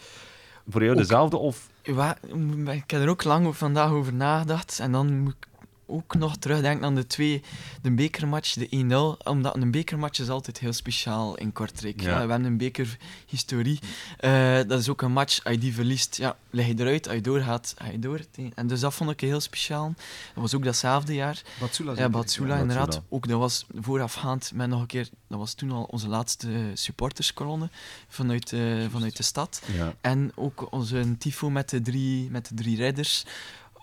voor 0.69 0.81
jou 0.81 0.93
Ook- 0.93 1.01
dezelfde 1.01 1.37
of... 1.37 1.69
Ik 1.83 2.91
heb 2.91 3.01
er 3.01 3.09
ook 3.09 3.25
lang 3.25 3.57
vandaag 3.57 3.91
over 3.91 4.13
nagedacht. 4.13 4.79
En 4.81 4.93
dan 4.93 5.19
moet 5.19 5.35
ik 5.41 5.47
ook 5.87 6.15
nog 6.15 6.37
terugdenken 6.37 6.85
aan 6.85 6.95
de 6.95 7.07
twee, 7.07 7.43
de 7.83 7.91
bekermatch, 7.91 8.53
de 8.55 9.17
1-0. 9.21 9.27
Omdat 9.29 9.57
een 9.57 9.71
bekermatch 9.71 10.19
is 10.21 10.29
altijd 10.29 10.59
heel 10.59 10.73
speciaal 10.73 11.37
in 11.37 11.53
Kortrijk. 11.53 12.01
Ja. 12.01 12.09
Ja. 12.09 12.25
we 12.25 12.31
hebben 12.31 12.45
een 12.45 12.57
bekerhistorie. 12.57 13.79
Eh, 14.19 14.57
dat 14.67 14.81
is 14.81 14.89
ook 14.89 15.03
een 15.03 15.13
match, 15.13 15.45
als 15.45 15.55
je 15.55 15.61
die 15.61 15.75
verliest, 15.75 16.17
ja, 16.17 16.37
leg 16.51 16.67
je 16.67 16.75
eruit. 16.77 17.07
Als 17.07 17.17
je 17.17 17.23
doorgaat, 17.23 17.75
ga 17.79 17.91
je 17.91 17.99
door. 17.99 18.21
En 18.55 18.67
dus 18.67 18.81
dat 18.81 18.95
vond 18.95 19.11
ik 19.11 19.21
heel 19.21 19.41
speciaal. 19.41 19.95
Dat 20.35 20.43
was 20.43 20.55
ook 20.55 20.65
datzelfde 20.65 21.15
jaar. 21.15 21.43
Batsula. 21.61 21.93
Ja. 21.97 22.09
Batsula, 22.09 22.55
Ja, 22.55 22.61
inderdaad. 22.61 22.87
Batsula. 22.87 23.07
Ook 23.09 23.29
dat 23.29 23.39
was 23.39 23.67
voorafgaand 23.81 24.53
met 24.55 24.69
nog 24.69 24.81
een 24.81 24.87
keer, 24.87 25.09
dat 25.29 25.39
was 25.39 25.55
toen 25.55 25.71
al 25.71 25.83
onze 25.83 26.09
laatste 26.09 26.71
supporterskolonne 26.75 27.71
vanuit, 28.09 28.53
eh, 28.53 28.61
vanuit 28.91 29.17
de 29.17 29.23
stad. 29.23 29.63
Ja. 29.77 29.95
En 30.01 30.33
ook 30.35 30.73
onze 30.73 31.15
tifo 31.19 31.51
met 31.51 31.71
de 31.71 31.81
drie, 31.81 32.31
met 32.31 32.49
de 32.49 32.55
drie 32.55 32.77
ridders. 32.77 33.25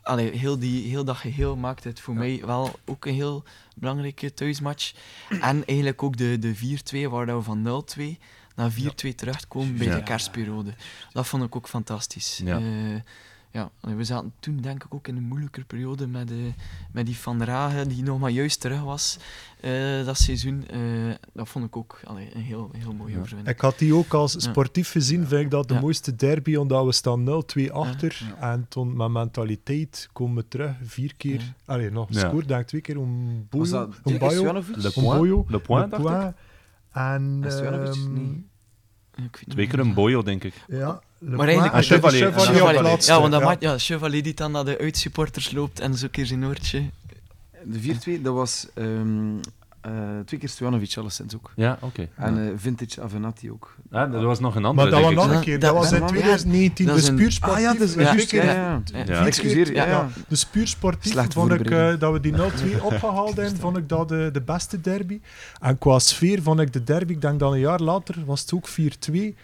Allee, 0.04 0.38
heel, 0.38 0.60
die, 0.60 0.90
heel 0.90 1.04
dat 1.04 1.18
geheel 1.18 1.56
maakt 1.56 1.84
het 1.84 2.00
voor 2.00 2.14
mij 2.14 2.42
wel 2.46 2.80
ook 2.86 3.06
een 3.06 3.14
heel 3.14 3.44
belangrijke 3.76 4.34
thuismatch. 4.34 4.94
En 5.30 5.66
eigenlijk 5.66 6.04
ook 6.04 6.18
de, 6.18 6.40
de 6.40 6.56
4-2, 7.06 7.10
waar 7.10 7.26
we 7.26 7.42
van 7.42 7.86
0-2 7.98 8.04
naar 8.56 8.72
4-2 8.72 8.76
terugkomen 9.16 9.78
bij 9.78 9.90
de 9.90 10.04
kerstperiode. 10.04 10.74
Dat 11.12 11.28
vond 11.28 11.44
ik 11.44 11.56
ook 11.56 11.68
fantastisch. 11.68 12.42
Ja. 12.44 12.62
Ja, 13.54 13.72
we 13.82 14.04
zaten 14.04 14.34
toen 14.40 14.58
denk 14.58 14.84
ik 14.84 14.94
ook 14.94 15.08
in 15.08 15.18
een 15.18 15.24
moeilijker 15.24 15.66
periode 15.66 16.08
met, 16.08 16.28
de, 16.28 16.52
met 16.92 17.06
die 17.06 17.18
Van 17.18 17.44
Ragen, 17.44 17.88
die 17.88 18.04
nog 18.04 18.20
maar 18.20 18.30
juist 18.30 18.60
terug 18.60 18.82
was 18.82 19.18
eh, 19.62 20.06
dat 20.06 20.18
seizoen. 20.18 20.68
Eh, 20.68 20.80
dat 21.34 21.50
vond 21.50 21.66
ik 21.66 21.76
ook 21.78 22.00
allee, 22.04 22.36
een 22.36 22.42
heel, 22.42 22.70
heel 22.78 22.94
mooie 22.94 23.20
overwinning. 23.20 23.48
Ik 23.56 23.60
had 23.62 23.80
die 23.80 23.96
ook 23.96 24.14
als 24.14 24.34
Ja. 24.34 24.40
sportief 24.40 24.92
gezien, 24.92 25.28
vind 25.28 25.42
ik 25.42 25.52
dat 25.52 25.68
de 25.68 25.74
Ja. 25.74 25.80
mooiste 25.80 26.16
derby, 26.16 26.56
omdat 26.56 26.86
we 26.86 26.92
staan 26.92 27.24
0-2 27.24 27.72
achter. 27.72 28.36
Ja. 28.40 28.52
En 28.52 28.66
toen 28.70 28.96
met 28.98 29.10
mentaliteit 29.10 30.10
komen 30.14 30.36
we 30.36 30.48
terug, 30.48 30.76
vier 30.82 31.16
keer. 31.16 31.40
Ja. 31.40 31.54
Allee, 31.66 31.90
nog 31.92 32.08
Ja. 32.10 32.20
gescoord, 32.20 32.48
denk 32.48 32.62
ik 32.62 32.68
twee 32.68 32.82
keer 32.82 33.00
om 33.00 33.46
dat 33.50 33.86
Om. 34.04 34.14
Stojanovic? 34.20 34.76
Le 34.76 34.92
Boyo. 34.96 35.46
Le 35.48 35.60
Point, 35.60 35.92
dacht 35.92 36.04
ik. 36.28 36.36
En... 36.92 37.44
En 37.44 38.52
Twee 39.48 39.68
keer 39.68 39.80
een 39.80 39.94
boyo, 39.94 40.24
denk 40.24 40.44
ik. 40.44 40.54
Ja, 40.68 41.02
Le 41.18 41.36
Maar 41.36 41.48
eigenlijk-. 41.48 41.76
En 41.76 41.96
Chevalier. 41.96 42.28
Chevalier 42.28 42.56
Chevalier. 42.56 42.82
laatste, 42.82 43.12
Ja, 43.12 43.20
want 43.20 43.32
dat 43.32 43.42
ja. 43.42 43.48
maakt 43.48 43.62
ja, 43.62 43.78
Chevalier 43.78 44.24
die 44.24 44.34
dan 44.34 44.52
naar 44.52 44.66
de 44.66 44.78
uitsupporters 44.78 45.52
loopt 45.52 45.80
en 45.80 45.96
zo 45.96 46.06
een 46.06 46.12
keer 46.12 46.26
zijn 46.26 46.46
oortje. 46.46 46.84
De 47.64 47.96
4-2, 48.20 48.22
dat 48.22 48.34
was 48.34 48.68
ehm, 48.74 49.36
eh, 49.84 49.92
twee 50.26 50.40
keer 50.40 50.50
Stojanovic 50.50 50.98
alleszins 50.98 51.36
ook. 51.36 51.52
Ja, 51.56 51.78
oké. 51.82 52.08
En 52.16 52.46
eh, 52.48 52.52
Vintage 52.56 53.02
Avenatti 53.02 53.52
ook. 53.52 53.76
Ja, 53.92 54.12
er 54.12 54.26
was 54.26 54.40
nog 54.40 54.56
een 54.56 54.66
andere, 54.66 54.90
Maar 54.92 55.00
dat 55.02 55.14
was 55.14 55.14
nog 55.24 55.28
een 55.28 55.34
Dat- 55.34 55.44
keer. 55.44 55.60
dat- 55.60 55.70
Dat 55.74 55.80
was 55.84 55.92
in 55.92 56.00
dat- 56.00 56.08
2019. 56.08 56.86
dat 56.86 56.96
is 56.96 57.02
Dus 57.02 57.10
een- 57.10 57.16
puur 57.16 57.32
sportief. 57.32 57.56
Ah 57.58 57.62
ja, 57.62 57.74
dat 57.80 58.28
keer- 58.28 58.46
Ja, 58.46 58.52
ja. 58.54 58.82
Ja. 58.86 59.04
Ja. 59.06 59.26
Excuseer, 59.26 59.74
ja. 59.74 59.86
ja. 59.88 60.08
Dus 60.28 60.46
puur 60.46 60.68
sportief 60.68 61.12
Slechte 61.12 61.32
vond 61.34 61.52
ik 61.52 61.70
eh, 61.70 62.00
dat 62.00 62.12
we 62.14 62.20
die 62.20 62.32
0-2 62.34 62.82
opgehaald 62.92 63.36
hebben, 63.36 63.58
vond 63.60 63.78
ik 63.78 63.90
dat 63.90 64.10
de, 64.10 64.30
de 64.32 64.42
beste 64.42 64.82
derby. 64.82 65.22
En 65.62 65.78
qua 65.78 66.00
sfeer 66.00 66.42
vond 66.42 66.60
ik 66.60 66.74
de 66.74 66.84
derby, 66.84 67.12
ik 67.14 67.22
denk 67.22 67.40
dan 67.40 67.54
een 67.54 67.60
jaar 67.60 67.80
later, 67.80 68.16
was 68.26 68.42
het 68.42 68.54
ook 68.54 68.68
4-2. 68.68 69.36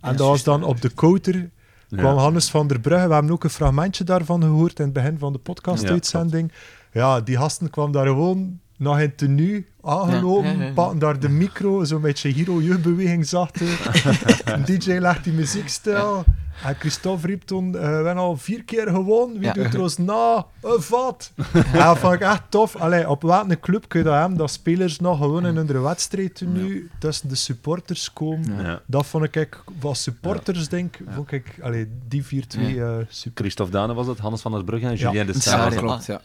En 0.00 0.16
dat 0.16 0.26
was 0.26 0.42
dan 0.42 0.62
op 0.64 0.80
de 0.80 0.94
counter, 0.94 1.50
kwam. 1.96 2.16
Hannes 2.16 2.50
van 2.50 2.66
der 2.66 2.80
Brugge. 2.80 3.06
We 3.06 3.12
hebben 3.12 3.32
ook 3.32 3.44
een 3.44 3.50
fragmentje 3.50 4.04
daarvan 4.04 4.42
gehoord 4.42 4.78
in 4.78 4.84
het 4.84 4.94
begin 4.94 5.18
van 5.18 5.32
de 5.32 5.38
podcast-uitzending. 5.38 6.52
Ja, 6.92 7.20
die 7.20 7.36
gasten 7.36 7.70
kwam 7.70 7.92
daar 7.92 8.06
gewoon 8.06 8.60
nog 8.78 9.00
in 9.00 9.14
tenue 9.14 9.66
aangelopen, 9.82 10.50
Ja, 10.52 10.58
ja, 10.58 10.64
ja. 10.64 10.72
pakken 10.72 10.98
daar 10.98 11.18
de 11.20 11.28
micro, 11.28 11.84
zo'n 11.84 12.00
beetje 12.00 12.28
Hiro-jeugdbeweging 12.28 13.26
zachte. 13.26 13.64
Een 14.44 14.64
DJ 14.64 14.90
legt 14.92 15.24
die 15.24 15.32
muziek 15.32 15.68
stil. 15.68 16.24
En 16.64 16.74
Christophe 16.74 17.26
riep 17.26 17.42
toen, 17.42 17.66
eh, 17.74 17.80
we 17.80 17.86
hebben 17.86 18.16
al 18.16 18.36
vier 18.36 18.64
keer 18.64 18.88
gewonnen, 18.88 19.38
wie 19.38 19.46
Ja. 19.46 19.52
doet 19.52 19.74
er 19.74 19.80
ons 19.80 19.96
na? 19.96 20.46
Een 20.62 20.82
vat! 20.82 21.32
ja, 21.72 21.84
dat 21.86 21.98
vond 21.98 22.14
ik 22.14 22.20
echt 22.20 22.42
tof. 22.48 22.76
Allee, 22.76 23.08
op 23.08 23.22
welke 23.22 23.60
club 23.60 23.84
kun 23.88 23.98
je 23.98 24.04
dat 24.06 24.14
hebben, 24.14 24.38
dat 24.38 24.50
spelers 24.50 24.98
nog 25.00 25.18
gewoon 25.18 25.46
in 25.46 25.56
hun 25.56 25.82
wedstrijd 25.82 26.42
nu 26.46 26.90
tussen 26.98 27.28
de 27.28 27.34
supporters 27.34 28.12
komen. 28.12 28.64
Ja. 28.64 28.80
Dat 28.86 29.06
vond 29.06 29.36
ik, 29.36 29.62
was 29.80 30.02
supporters 30.02 30.68
denk 30.68 30.96
ik, 30.96 31.06
vond 31.14 31.32
ik, 31.32 31.58
allee, 31.62 31.88
die 32.08 32.24
4-2 32.24 32.28
eh, 32.28 32.96
super. 33.08 33.42
Christophe 33.42 33.72
Dane 33.72 33.94
was 33.94 34.06
het, 34.06 34.18
Hannes 34.18 34.40
van 34.40 34.52
der 34.52 34.64
Brugge 34.64 34.86
en 34.86 34.96
Ja. 34.98 35.10
Julien 35.10 35.26
de 35.26 35.34
Een. 35.34 35.40
Sarre, 35.40 35.76
klopt, 35.76 36.06
ja. 36.06 36.20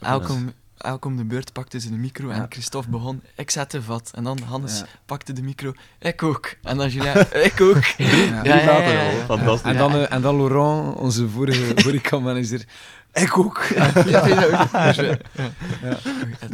Elk, 0.84 1.06
om, 1.06 1.18
de 1.18 1.26
beurt 1.26 1.54
pakte 1.54 1.80
ze 1.80 1.90
de 1.90 1.98
micro 1.98 2.30
en. 2.30 2.46
Christophe 2.50 2.90
begon, 2.90 3.22
ik 3.36 3.50
zette 3.52 3.82
vat. 3.82 4.12
En 4.16 4.24
dan 4.24 4.40
Hannes 4.42 4.80
Ja. 4.80 4.86
pakte 5.06 5.34
de 5.34 5.42
micro, 5.42 5.74
ik 6.00 6.24
ook. 6.24 6.56
En 6.64 6.78
dan 6.78 6.90
Julien, 6.90 7.18
ik 7.50 7.62
ook. 7.62 7.84
Ja. 7.84 8.06
Ja, 8.08 8.44
ja, 8.44 8.56
ja, 8.62 8.80
ja, 8.92 9.02
ja. 9.12 9.26
Fantastisch. 9.26 9.72
En 9.72 9.78
dan, 9.78 9.92
eh, 9.94 10.12
en 10.14 10.22
dan 10.22 10.36
Laurent, 10.38 10.96
onze 10.98 11.30
vorige 11.30 11.74
horeca-manager. 11.84 12.66
Ik 13.14 13.38
ook. 13.38 13.64
Ja, 14.06 15.98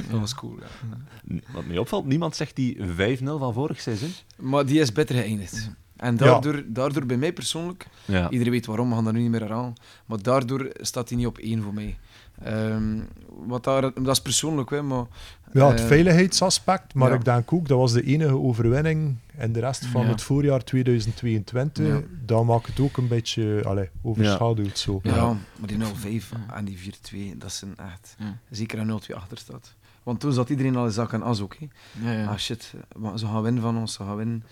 dat 0.10 0.20
was 0.20 0.36
cool. 0.36 0.58
Ja. 0.60 1.36
Wat 1.54 1.66
mij 1.66 1.78
opvalt, 1.78 2.06
niemand 2.06 2.36
zegt 2.36 2.56
die 2.56 2.78
5-0 2.78 3.24
van 3.24 3.54
vorig 3.54 3.82
seizoen. 3.82 4.14
Maar 4.38 4.66
die 4.66 4.80
is 4.80 4.92
beter 4.92 5.16
geëindigd. 5.16 5.70
En 5.96 6.18
daardoor, 6.18 6.64
daardoor 6.68 7.06
bij 7.06 7.18
mij 7.18 7.34
persoonlijk, 7.34 7.88
Ja. 8.06 8.30
iedereen 8.30 8.52
weet 8.54 8.66
waarom, 8.66 8.90
we 8.90 8.96
gaan 8.96 9.04
daar 9.04 9.14
nu 9.14 9.22
niet 9.22 9.32
meer 9.32 9.52
aan, 9.54 9.74
maar 10.06 10.22
daardoor 10.22 10.70
staat 10.74 11.10
hij 11.10 11.18
niet 11.18 11.28
op 11.28 11.38
één 11.38 11.62
voor 11.64 11.74
mij. 11.74 11.98
Ehm, 12.44 13.00
wat 13.46 13.64
daar, 13.64 13.82
dat 13.82 14.08
is 14.08 14.22
persoonlijk, 14.22 14.70
hè, 14.70 14.82
maar... 14.82 15.06
Ja, 15.54 15.70
het 15.70 15.80
eh, 15.80 15.86
veiligheidsaspect, 15.86 16.94
maar 16.94 17.10
ja. 17.10 17.16
ik 17.16 17.26
denk 17.26 17.54
ook, 17.54 17.68
dat 17.68 17.78
was 17.78 17.92
de 17.94 18.04
enige 18.04 18.38
overwinning 18.38 19.16
in 19.38 19.54
de 19.54 19.60
rest 19.60 19.86
van 19.86 20.02
Ja. 20.04 20.08
het 20.08 20.22
voorjaar 20.22 20.64
2022. 20.64 21.88
Ja. 21.88 22.02
Dat 22.26 22.46
maakt 22.46 22.68
het 22.68 22.80
ook 22.80 22.98
een 22.98 23.08
beetje 23.08 23.62
allee, 23.66 23.90
overschaduwd 24.02 24.78
zo. 24.78 25.00
Ja, 25.04 25.16
Ja. 25.16 25.28
maar 25.60 25.68
die 25.68 25.78
0-5 25.78 26.32
en 26.54 26.66
die 26.66 26.78
4-2, 26.78 27.38
dat 27.38 27.52
zijn 27.52 27.78
echt... 27.78 28.16
Ja. 28.20 28.38
Zeker 28.50 28.80
een 28.80 29.02
0-2 29.12 29.16
achter 29.16 29.38
staat. 29.38 29.74
Want 30.04 30.20
toen 30.20 30.34
zat 30.34 30.50
iedereen 30.50 30.76
al 30.76 30.86
in 30.86 30.92
zak 30.92 31.14
en 31.14 31.22
as 31.22 31.42
ook. 31.42 31.56
Hè. 31.60 31.68
Ja, 32.04 32.12
ja. 32.12 32.26
Ah 32.28 32.38
shit, 32.38 32.74
maar 32.98 33.20
ze 33.20 33.26
gaan 33.26 33.42
winnen 33.42 33.62
van 33.62 33.78
ons, 33.78 33.94
ze 33.94 34.04
gaan 34.04 34.16
winnen. 34.16 34.44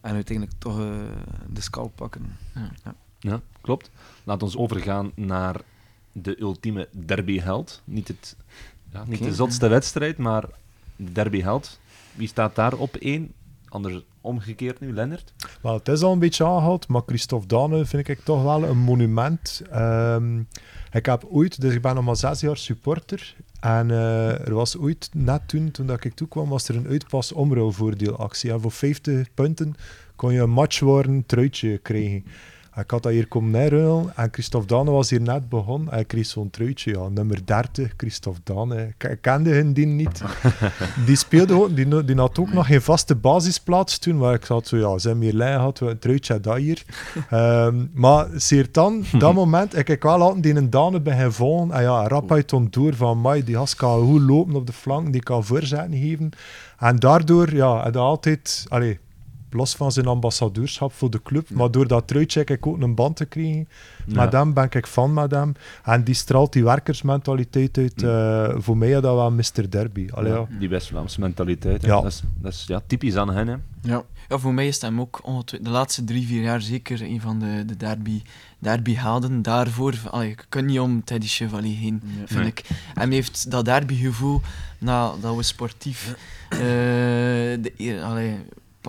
En 0.00 0.14
uiteindelijk 0.14 0.56
toch 0.58 0.78
eh, 0.80 0.86
de 1.48 1.60
scalp 1.60 1.96
pakken. 1.96 2.36
Ja, 3.20 3.40
klopt. 3.60 3.90
Laat 4.24 4.42
ons 4.42 4.56
overgaan 4.56 5.12
naar 5.14 5.60
de 6.12 6.40
ultieme 6.40 6.88
derbyheld. 7.06 7.82
Niet, 7.84 8.08
het, 8.08 8.36
ja, 8.92 9.04
niet 9.06 9.22
de 9.22 9.34
zotste 9.34 9.68
wedstrijd, 9.68 10.18
maar 10.18 10.44
de 10.96 11.12
derbyheld. 11.12 11.80
Wie 12.14 12.28
staat 12.28 12.54
daar 12.54 12.74
op 12.74 12.96
één? 12.96 13.32
Anders 13.68 14.02
omgekeerd 14.20 14.80
nu, 14.80 14.92
Lennart. 14.92 15.32
Wel, 15.60 15.74
het 15.74 15.88
is 15.88 16.02
al 16.02 16.12
een 16.12 16.18
beetje 16.18 16.44
aangehaald, 16.44 16.88
maar 16.88 17.02
Christophe 17.06 17.46
Dane 17.46 17.84
vind 17.84 18.08
ik 18.08 18.20
toch 18.20 18.42
wel 18.42 18.64
een 18.64 18.78
monument. 18.78 19.62
Ehm, 19.70 20.38
ik 20.92 21.06
heb 21.06 21.24
ooit, 21.24 21.60
dus 21.60 21.74
ik 21.74 21.82
ben 21.82 21.94
nog 21.94 22.04
maar 22.04 22.16
zes 22.16 22.40
jaar 22.40 22.56
supporter. 22.56 23.34
En 23.60 23.90
eh, 23.90 24.46
er 24.46 24.54
was 24.54 24.78
ooit, 24.78 25.10
net 25.12 25.48
toen, 25.48 25.70
toen 25.70 25.86
dat 25.86 26.04
ik 26.04 26.14
toekwam, 26.14 26.48
was 26.48 26.68
er 26.68 26.76
een 26.76 26.86
uitpas 26.86 27.32
omruilvoordeelactie. 27.32 28.52
En 28.52 28.60
voor 28.60 28.72
50 28.72 29.34
punten 29.34 29.74
kon 30.16 30.32
je 30.32 30.40
een 30.40 30.50
matchwarm 30.50 31.26
truitje 31.26 31.78
krijgen. 31.78 32.24
Ik 32.76 32.90
had 32.90 33.02
dat 33.02 33.12
hier 33.12 33.28
komen 33.28 33.62
inruilen 33.62 34.12
en 34.16 34.28
Christophe 34.32 34.66
Dane 34.66 34.90
was 34.90 35.10
hier 35.10 35.20
net 35.20 35.48
begonnen 35.48 35.92
en 35.92 35.98
ik 35.98 36.08
kreeg 36.08 36.26
zo'n 36.26 36.50
truitje, 36.50 36.90
ja, 36.90 37.08
nummer 37.08 37.46
30, 37.46 37.92
Christophe 37.96 38.40
Dane. 38.44 38.94
Ik, 38.98 39.18
kende 39.20 39.50
hen 39.50 39.72
die 39.72 39.86
niet. 39.86 40.22
Die 41.06 41.16
speelde 41.16 41.52
gewoon, 41.52 41.74
die, 41.74 42.04
die 42.04 42.16
had 42.16 42.38
ook 42.38 42.52
nog 42.52 42.66
geen 42.66 42.82
vaste 42.82 43.14
basisplaats 43.14 43.98
toen, 43.98 44.18
waar 44.18 44.34
ik 44.34 44.44
zat 44.44 44.66
zo, 44.66 44.76
ja, 44.76 44.98
zijn 44.98 45.18
meer 45.18 45.32
lijn 45.32 45.58
had, 45.58 45.80
een 45.80 45.98
truitje 45.98 46.32
had 46.32 46.42
dat 46.42 46.56
hier. 46.56 46.82
Ehm, 47.30 47.86
maar 47.92 48.26
zeer 48.34 48.68
dan, 48.72 49.04
dat 49.18 49.34
moment, 49.34 49.76
ik 49.76 49.88
ik 49.88 50.02
wel 50.02 50.22
altijd 50.22 50.42
die 50.42 50.54
een 50.54 50.70
Dane 50.70 51.00
bij 51.00 51.30
volgen 51.30 51.70
en 51.70 51.82
ja, 51.82 52.08
rap 52.08 52.32
uit 52.32 52.48
door 52.70 52.94
van, 52.94 53.20
mij 53.20 53.44
die 53.44 53.54
gast 53.54 53.74
kan 53.74 54.04
goed 54.04 54.20
lopen 54.20 54.54
op 54.54 54.66
de 54.66 54.72
flank, 54.72 55.12
die 55.12 55.22
kan 55.22 55.44
voorzetten 55.44 55.98
geven. 55.98 56.30
En 56.78 56.96
daardoor, 56.96 57.54
ja, 57.54 57.82
had 57.82 57.94
hij 57.94 58.02
altijd, 58.02 58.66
allee, 58.68 58.98
los 59.50 59.74
van 59.74 59.92
zijn 59.92 60.06
ambassadeurschap 60.06 60.92
voor 60.92 61.10
de 61.10 61.22
club, 61.22 61.50
maar 61.50 61.70
door 61.70 61.86
dat 61.86 62.06
truitje 62.08 62.38
heb 62.38 62.50
ik 62.50 62.66
ook 62.66 62.80
een 62.80 62.94
band 62.94 63.16
te 63.16 63.24
krijgen. 63.24 63.68
Ja. 64.06 64.24
Met 64.24 64.32
hem 64.32 64.52
ben 64.54 64.68
ik 64.70 64.86
met 65.12 65.30
hem. 65.30 65.52
En 65.84 66.04
die 66.04 66.14
straalt 66.14 66.52
die 66.52 66.64
werkersmentaliteit 66.64 67.78
uit. 67.78 68.02
eh, 68.02 68.54
voor 68.58 68.76
mij 68.76 68.88
is 68.88 69.00
dat 69.00 69.14
wel 69.14 69.30
Mr. 69.30 69.70
Derby. 69.70 70.08
Allee, 70.10 70.32
ja. 70.32 70.46
Die 70.58 70.68
West-Vlaamse 70.68 71.20
mentaliteit. 71.20 71.80
Dat 71.86 72.04
is, 72.04 72.22
dat 72.40 72.52
is 72.52 72.64
ja, 72.66 72.80
typisch 72.86 73.16
aan 73.16 73.30
hen. 73.32 73.46
Hè. 73.48 73.54
Ja. 73.82 74.02
Ja, 74.28 74.38
voor 74.38 74.54
mij 74.54 74.66
is 74.66 74.80
hem 74.80 75.00
ook 75.00 75.20
ongetwijfeld 75.22 75.64
de 75.64 75.70
laatste 75.76 76.04
drie, 76.04 76.26
vier 76.26 76.42
jaar 76.42 76.60
zeker 76.60 77.02
een 77.02 77.20
van 77.20 77.38
de, 77.38 77.64
de 77.66 77.76
derby, 77.76 78.22
derby 78.58 78.94
helden. 78.94 79.42
Daarvoor, 79.42 79.94
allee, 80.10 80.28
je 80.28 80.36
kunt 80.48 80.66
niet 80.66 80.80
om 80.80 81.04
Teddy 81.04 81.26
Chevalier 81.26 81.76
heen, 81.76 82.02
Ja. 82.04 82.26
vind 82.26 82.40
Nee. 82.40 82.48
ik. 82.48 82.64
Hij 82.94 83.08
heeft 83.08 83.50
dat 83.50 83.64
derbygevoel, 83.64 84.40
nadat 84.78 85.36
we 85.36 85.42
sportief 85.42 86.14
eh, 86.50 86.58
de, 86.58 88.00
allee, 88.04 88.36
pa- 88.36 88.42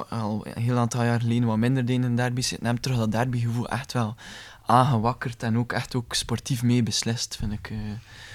al 0.10 0.46
een 0.54 0.62
heel 0.62 0.78
aantal 0.78 1.04
jaar 1.04 1.22
geleden 1.22 1.48
wat 1.48 1.58
minder 1.58 1.86
deed 1.86 2.04
in 2.04 2.16
derby's, 2.16 2.48
zitten 2.48 2.68
hem 2.68 2.80
terug 2.80 2.98
dat 2.98 3.12
derbygevoel 3.12 3.70
echt 3.70 3.94
wel 3.94 4.16
aangewakkerd 4.66 5.44
en 5.44 5.58
ook 5.58 5.72
echt 5.74 5.96
ook 5.96 6.14
sportief 6.14 6.64
mee 6.64 6.84
beslist, 6.84 7.36
vind 7.36 7.52
ik. 7.52 7.70
eh. 7.70 7.78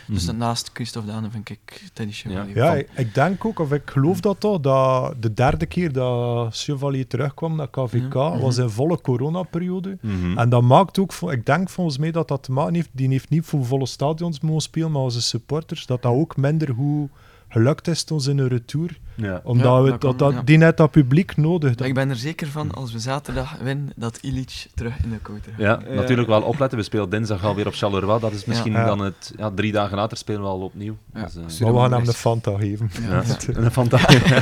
Dus 0.08 0.26
Mhm. 0.26 0.36
naast 0.36 0.70
Christophe 0.74 1.10
Dane 1.10 1.30
vind 1.30 1.48
ik 1.50 1.82
Teddy 1.92 2.12
Chevalier. 2.12 2.56
Ja, 2.56 2.66
van- 2.68 2.76
ik, 2.78 2.88
ik 2.96 3.14
denk 3.14 3.44
ook, 3.44 3.58
of 3.58 3.72
ik 3.72 3.82
geloof 3.90 4.20
dat 4.20 4.40
toch, 4.40 4.60
dat 4.60 5.14
de 5.22 5.34
derde 5.34 5.66
keer 5.66 5.92
dat 5.92 6.56
Chevalier 6.56 7.06
terugkwam 7.06 7.56
naar 7.56 7.70
KVK 7.70 8.12
Ja. 8.14 8.38
was 8.38 8.56
in 8.56 8.68
volle 8.70 9.00
coronaperiode. 9.00 9.98
Mhm. 10.00 10.38
En 10.38 10.48
dat 10.48 10.62
maakt 10.62 10.98
ook, 10.98 11.12
ik 11.12 11.46
denk 11.46 11.68
volgens 11.70 11.98
mij 11.98 12.10
dat 12.10 12.28
dat 12.28 12.42
te 12.42 12.52
maken 12.52 12.74
heeft, 12.74 12.88
die 12.92 13.08
heeft 13.08 13.28
niet 13.28 13.44
voor 13.44 13.64
volle 13.64 13.86
stadions 13.86 14.40
mogen 14.40 14.60
spelen, 14.62 14.90
maar 14.92 15.02
als 15.02 15.28
supporters, 15.28 15.86
dat 15.86 16.02
dat 16.02 16.12
ook 16.12 16.36
minder 16.36 16.74
goed 16.74 17.10
gelukt 17.56 17.88
is 17.88 18.04
ze 18.18 18.30
in 18.30 18.38
een 18.38 18.48
retour. 18.48 18.98
Ja. 19.14 19.40
Omdat 19.44 19.66
Ja, 19.66 19.82
we, 19.82 19.90
dat 19.90 20.00
dat, 20.00 20.16
kan, 20.16 20.28
dat, 20.28 20.36
ja. 20.38 20.42
die 20.44 20.58
net 20.58 20.76
dat 20.76 20.90
publiek 20.90 21.36
nodig. 21.36 21.78
Maar 21.78 21.88
ik 21.88 21.94
ben 21.94 22.10
er 22.10 22.16
zeker 22.16 22.46
van, 22.46 22.70
als 22.74 22.92
we 22.92 22.98
zaterdag 22.98 23.56
winnen, 23.62 23.92
dat 23.96 24.18
Illich 24.20 24.66
terug 24.74 24.94
in 25.02 25.10
de 25.10 25.18
kouter 25.18 25.52
gaat. 25.52 25.60
Ja, 25.60 25.94
natuurlijk 25.94 26.28
wel 26.28 26.42
opletten. 26.42 26.78
We 26.78 26.84
spelen 26.84 27.10
dinsdag 27.10 27.44
alweer 27.44 27.66
op 27.66 27.74
Charleroi. 27.74 28.20
Dat 28.20 28.32
is 28.32 28.44
misschien 28.44 28.72
Ja. 28.72 28.84
dan 28.86 28.98
het... 28.98 29.32
Ja, 29.36 29.50
drie 29.50 29.72
dagen 29.72 29.96
later 29.96 30.16
spelen 30.16 30.40
we 30.40 30.46
al 30.46 30.60
opnieuw. 30.60 30.96
Ja. 31.14 31.22
Dus, 31.22 31.34
eh, 31.58 31.60
Maar 31.64 31.72
we 31.74 31.80
gaan 31.80 31.92
hem 31.92 32.04
de 32.04 32.12
Fanta 32.12 32.56
geven. 32.58 32.90
Ja, 33.08 33.22
een 33.64 33.70
fantastisch. 33.70 34.22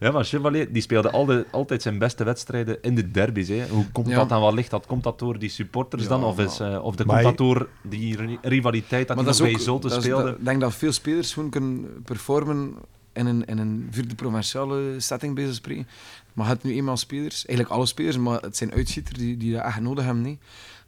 ja, 0.00 0.10
maar 0.10 0.24
Chevalier 0.24 0.72
die 0.72 0.82
speelde 0.82 1.10
altijd, 1.10 1.46
altijd 1.52 1.82
zijn 1.82 1.98
beste 1.98 2.24
wedstrijden 2.24 2.82
in 2.82 2.94
de 2.94 3.10
derbies. 3.10 3.48
Hè. 3.48 3.66
Hoe 3.68 3.90
komt 3.92 4.08
Ja. 4.08 4.14
dat 4.14 4.28
dan? 4.28 4.40
Wat 4.40 4.52
ligt 4.54 4.70
dat? 4.70 4.86
Komt 4.86 5.02
dat 5.02 5.18
door 5.18 5.38
die 5.38 5.48
supporters 5.48 6.02
Ja, 6.02 6.08
dan? 6.08 6.24
Of, 6.24 6.38
is, 6.38 6.60
eh, 6.60 6.84
of 6.84 6.96
de 6.96 7.04
Maar 7.04 7.22
komt 7.22 7.38
dat 7.38 7.46
door 7.46 7.68
die 7.82 8.16
ri- 8.16 8.38
rivaliteit 8.42 9.06
dat 9.08 9.16
Maar 9.16 9.24
dat 9.24 9.38
nog 9.38 9.46
is 9.46 9.52
bij 9.52 9.60
ook, 9.60 9.66
Zulte 9.66 9.88
dat 9.88 9.98
is- 9.98 10.04
speelde? 10.04 10.30
Ik 10.30 10.44
denk 10.44 10.60
dat 10.60 10.74
veel 10.74 10.92
spelers 10.92 11.32
gewoon 11.32 11.50
kunnen 11.50 12.02
performen 12.04 12.74
in 13.12 13.26
een, 13.26 13.44
in 13.44 13.58
een 13.58 13.88
vierde 13.90 14.14
provinciale 14.14 14.94
setting 15.00 15.34
bij 15.34 15.46
ze 15.46 15.54
spreken. 15.54 15.86
Maar 16.32 16.46
je 16.46 16.52
hebt 16.52 16.64
nu 16.64 16.72
eenmaal 16.72 16.96
spelers, 16.96 17.46
eigenlijk 17.46 17.76
alle 17.76 17.86
spelers, 17.86 18.16
maar 18.18 18.40
het 18.40 18.56
zijn 18.56 18.72
uitschieters 18.72 19.18
die, 19.18 19.36
die 19.36 19.52
dat 19.52 19.64
echt 19.64 19.80
nodig 19.80 20.04
hebben. 20.04 20.22
Nee. 20.22 20.38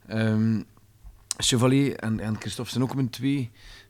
Ehm, 0.07 0.61
Chevalier 1.37 1.95
en, 1.95 2.19
en 2.19 2.35
Christophe 2.39 2.71
zijn 2.71 2.83
ook 2.83 2.95
mijn 2.95 3.09
twee 3.09 3.49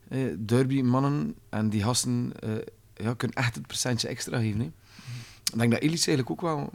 eh, 0.09 0.19
derby-mannen. 0.39 1.35
En 1.49 1.69
die 1.69 1.83
gasten 1.83 2.31
eh, 2.39 2.49
ja, 2.95 3.13
kunnen 3.13 3.37
echt 3.37 3.55
het 3.55 3.67
percentje 3.67 4.07
extra 4.07 4.39
geven. 4.39 4.57
Nee. 4.57 4.71
Ik 5.53 5.59
denk 5.59 5.71
dat 5.71 5.81
Elis 5.81 6.07
eigenlijk 6.07 6.29
ook 6.29 6.41
wel... 6.41 6.69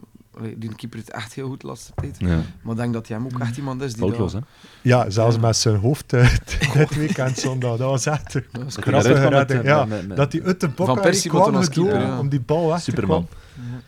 Die 0.57 0.75
keeper 0.75 0.99
het 0.99 1.11
echt 1.11 1.33
heel 1.33 1.47
goed 1.47 1.63
laatste 1.63 1.91
tijd. 1.95 2.15
Ja. 2.19 2.41
Maar 2.61 2.71
ik 2.73 2.77
denk 2.79 2.93
dat 2.93 3.07
hij 3.07 3.17
hem 3.17 3.25
ook 3.25 3.39
echt 3.39 3.57
iemand 3.57 3.81
is 3.81 3.91
die 3.93 4.01
Foutloos, 4.01 4.33
hè? 4.33 4.39
Ja, 4.81 5.09
zelfs 5.09 5.35
Ja. 5.35 5.41
met 5.41 5.55
zijn 5.55 5.75
hoofd 5.75 6.13
eh, 6.13 6.35
dit 6.73 6.95
weekend 6.95 7.37
zondag. 7.37 7.77
Dat 7.77 7.89
was 7.89 8.05
echt 8.05 8.33
een 8.33 8.43
Dat 8.53 8.85
met, 8.85 9.05
redding. 9.05 9.59
eh, 9.59 9.65
Ja, 9.65 9.85
met- 9.85 10.07
met- 10.07 10.17
dat 10.17 10.31
hij 10.31 10.43
uit 10.43 10.59
de 10.59 10.71
Van 10.75 10.85
bok 10.85 11.01
Persie 11.01 11.29
kwam 11.29 11.43
moet 11.43 11.55
als 11.55 11.65
gedoe 11.67 11.87
keeper, 11.87 12.05
ja. 12.07 12.19
om 12.19 12.29
die 12.29 12.39
bal 12.41 12.67
weg 12.67 12.81
Superman. 12.81 13.27
te. 13.29 13.35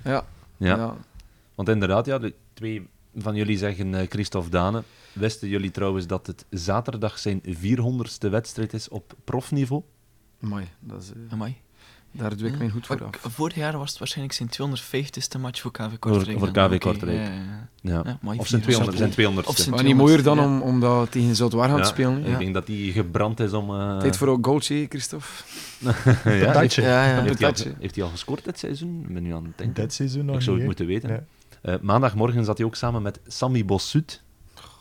Ja, 0.10 0.24
Ja. 0.58 0.76
ja. 0.76 0.96
Want 1.56 1.70
inderdaad, 1.70 2.06
ja, 2.06 2.18
de 2.20 2.34
twee 2.54 2.88
van 3.18 3.36
jullie 3.36 3.58
zeggen 3.58 3.96
eh, 3.96 4.08
Christophe 4.10 4.50
Dane. 4.50 4.84
Wisten 5.14 5.48
jullie 5.48 5.72
trouwens 5.72 6.08
dat 6.08 6.28
het 6.28 6.46
zaterdag 6.50 7.20
zijn 7.20 7.42
400ste 7.46 8.30
wedstrijd 8.30 8.74
is 8.74 8.90
op 8.90 9.14
profniveau? 9.24 9.84
Amai, 10.44 10.68
dat 10.80 11.02
is, 11.02 11.12
Amai. 11.30 11.58
Daar 12.12 12.38
doe 12.38 12.47
ik 12.47 12.57
mijn 12.57 12.70
goed 12.72 12.86
voor 12.86 13.03
af. 13.03 13.32
Vorig 13.34 13.55
jaar 13.55 13.78
was 13.78 13.89
het 13.89 13.99
waarschijnlijk 13.99 14.36
zijn 14.38 14.49
250ste 14.80 15.39
match 15.41 15.62
voor 15.62 15.72
KV 15.72 15.84
Voor, 15.89 15.99
Kortrijk. 15.99 16.39
voor. 16.39 16.51
KV 16.51 16.66
Oké, 16.66 16.78
Kortrijk. 16.78 17.18
ja, 17.18 17.24
ja, 17.24 17.30
ja. 17.34 17.68
Ja. 17.82 18.01
Ja, 18.05 18.18
maar 18.22 18.36
of 18.38 18.47
zijn 18.47 18.62
200, 18.62 18.97
400. 18.97 18.97
zijn 18.97 19.34
200ste. 19.45 19.47
Of 19.47 19.57
zijn 19.57 19.76
Maar 19.76 19.84
niet 19.84 19.95
mooier 19.95 20.24
dan 20.24 20.38
ja. 20.38 20.43
om, 20.45 20.62
om 20.62 20.80
dat 20.80 21.12
tegen 21.12 21.36
gaan 21.36 21.82
te 21.82 21.88
spelen. 21.88 22.26
Ik 22.26 22.38
denk 22.38 22.53
dat 22.53 22.68
hij 22.68 22.76
gebrand 22.76 23.39
is 23.39 23.51
om... 23.53 23.70
eh, 23.80 23.97
Tijd 23.97 24.18
voor 24.18 24.28
een 24.36 24.45
goaltje, 24.45 24.86
Christophe. 24.89 25.28
ja, 25.80 25.91
heeft, 26.03 26.45
Patatje. 26.45 26.82
Ja, 26.82 27.05
ja. 27.05 27.22
heeft, 27.22 27.39
hij 27.39 27.47
al, 27.47 27.53
patatje. 27.53 27.74
heeft 27.80 27.95
hij 27.95 28.03
al 28.03 28.10
gescoord 28.10 28.43
dit 28.45 28.60
seizoen? 28.60 29.01
Ik 29.07 29.14
ben 29.14 29.24
nu 29.24 29.34
aan 29.34 29.43
het 29.45 29.57
denken. 29.57 29.82
Dit 29.84 29.93
seizoen 29.93 30.26
nog 30.26 30.36
Ik 30.36 30.41
zou 30.41 30.55
het 30.57 30.66
moeten 30.66 30.86
weten. 30.86 31.28
Eh, 31.62 31.76
maandagmorgen 31.82 32.45
zat 32.45 32.57
hij 32.57 32.66
ook 32.68 32.76
samen 32.76 33.01
met 33.01 33.20
Sammy 33.28 33.66
Bossut 33.66 34.22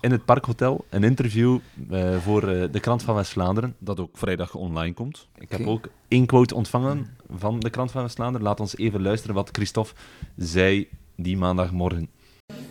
in 0.01 0.11
het 0.11 0.25
Parkhotel. 0.25 0.85
Een 0.91 1.05
interview 1.05 1.59
eh, 1.91 2.17
voor 2.17 2.49
eh, 2.49 2.65
de 2.73 2.81
Krant 2.81 3.03
van 3.03 3.15
West-Vlaanderen, 3.15 3.75
dat 3.79 4.01
ook 4.01 4.17
vrijdag 4.19 4.55
online 4.55 4.95
komt. 4.95 5.27
Ik 5.39 5.51
heb 5.51 5.67
ook 5.67 5.89
één 6.09 6.27
quote 6.27 6.55
ontvangen 6.55 7.17
van 7.37 7.61
de 7.61 7.71
Krant 7.71 7.91
van 7.91 8.03
West-Vlaanderen. 8.03 8.47
Laat 8.47 8.61
ons 8.61 8.77
even 8.77 9.03
luisteren 9.03 9.35
wat 9.35 9.49
Christophe 9.53 9.95
zei 10.37 10.89
die 11.17 11.37
maandagmorgen. 11.37 12.09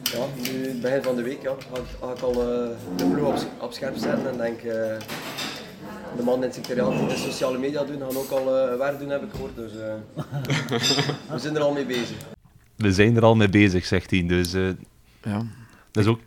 Ja, 0.04 0.26
nu 0.52 0.80
begin 0.82 1.04
van 1.04 1.16
de 1.16 1.22
week 1.22 1.42
ja, 1.42 1.54
ga, 1.74 1.78
ik- 1.80 1.98
ga 2.02 2.12
ik 2.12 2.20
al 2.20 2.32
eh, 2.32 2.70
de 2.96 3.06
ploeg 3.06 3.28
op, 3.28 3.64
op 3.64 3.72
scherp 3.74 3.96
zetten 3.98 4.30
en 4.32 4.38
denk 4.38 4.58
eh, 4.60 4.98
de 6.18 6.24
man 6.24 6.36
in 6.36 6.42
het 6.42 6.54
secretariaat 6.54 7.00
die 7.00 7.08
de 7.08 7.16
sociale 7.16 7.58
media 7.58 7.84
doen, 7.84 8.00
gaan 8.00 8.18
ook 8.18 8.30
al 8.30 8.58
eh, 8.58 8.78
werk 8.78 9.00
doen 9.00 9.10
heb 9.10 9.24
ik 9.24 9.30
gehoord. 9.32 9.56
Dus 9.56 9.72
eh, 9.78 9.94
we 11.32 11.40
zijn 11.40 11.56
er 11.56 11.62
al 11.62 11.74
mee 11.74 11.86
bezig. 11.86 12.18
We 12.76 12.92
zijn 12.94 13.16
er 13.16 13.24
al 13.24 13.36
mee 13.36 13.50
bezig, 13.50 13.86
zegt 13.86 14.12
hij. 14.12 14.26
Dus 14.28 14.54
eh, 14.54 14.68
Ja. 15.24 15.46
dat, 15.92 16.04
is 16.04 16.10
ook, 16.10 16.20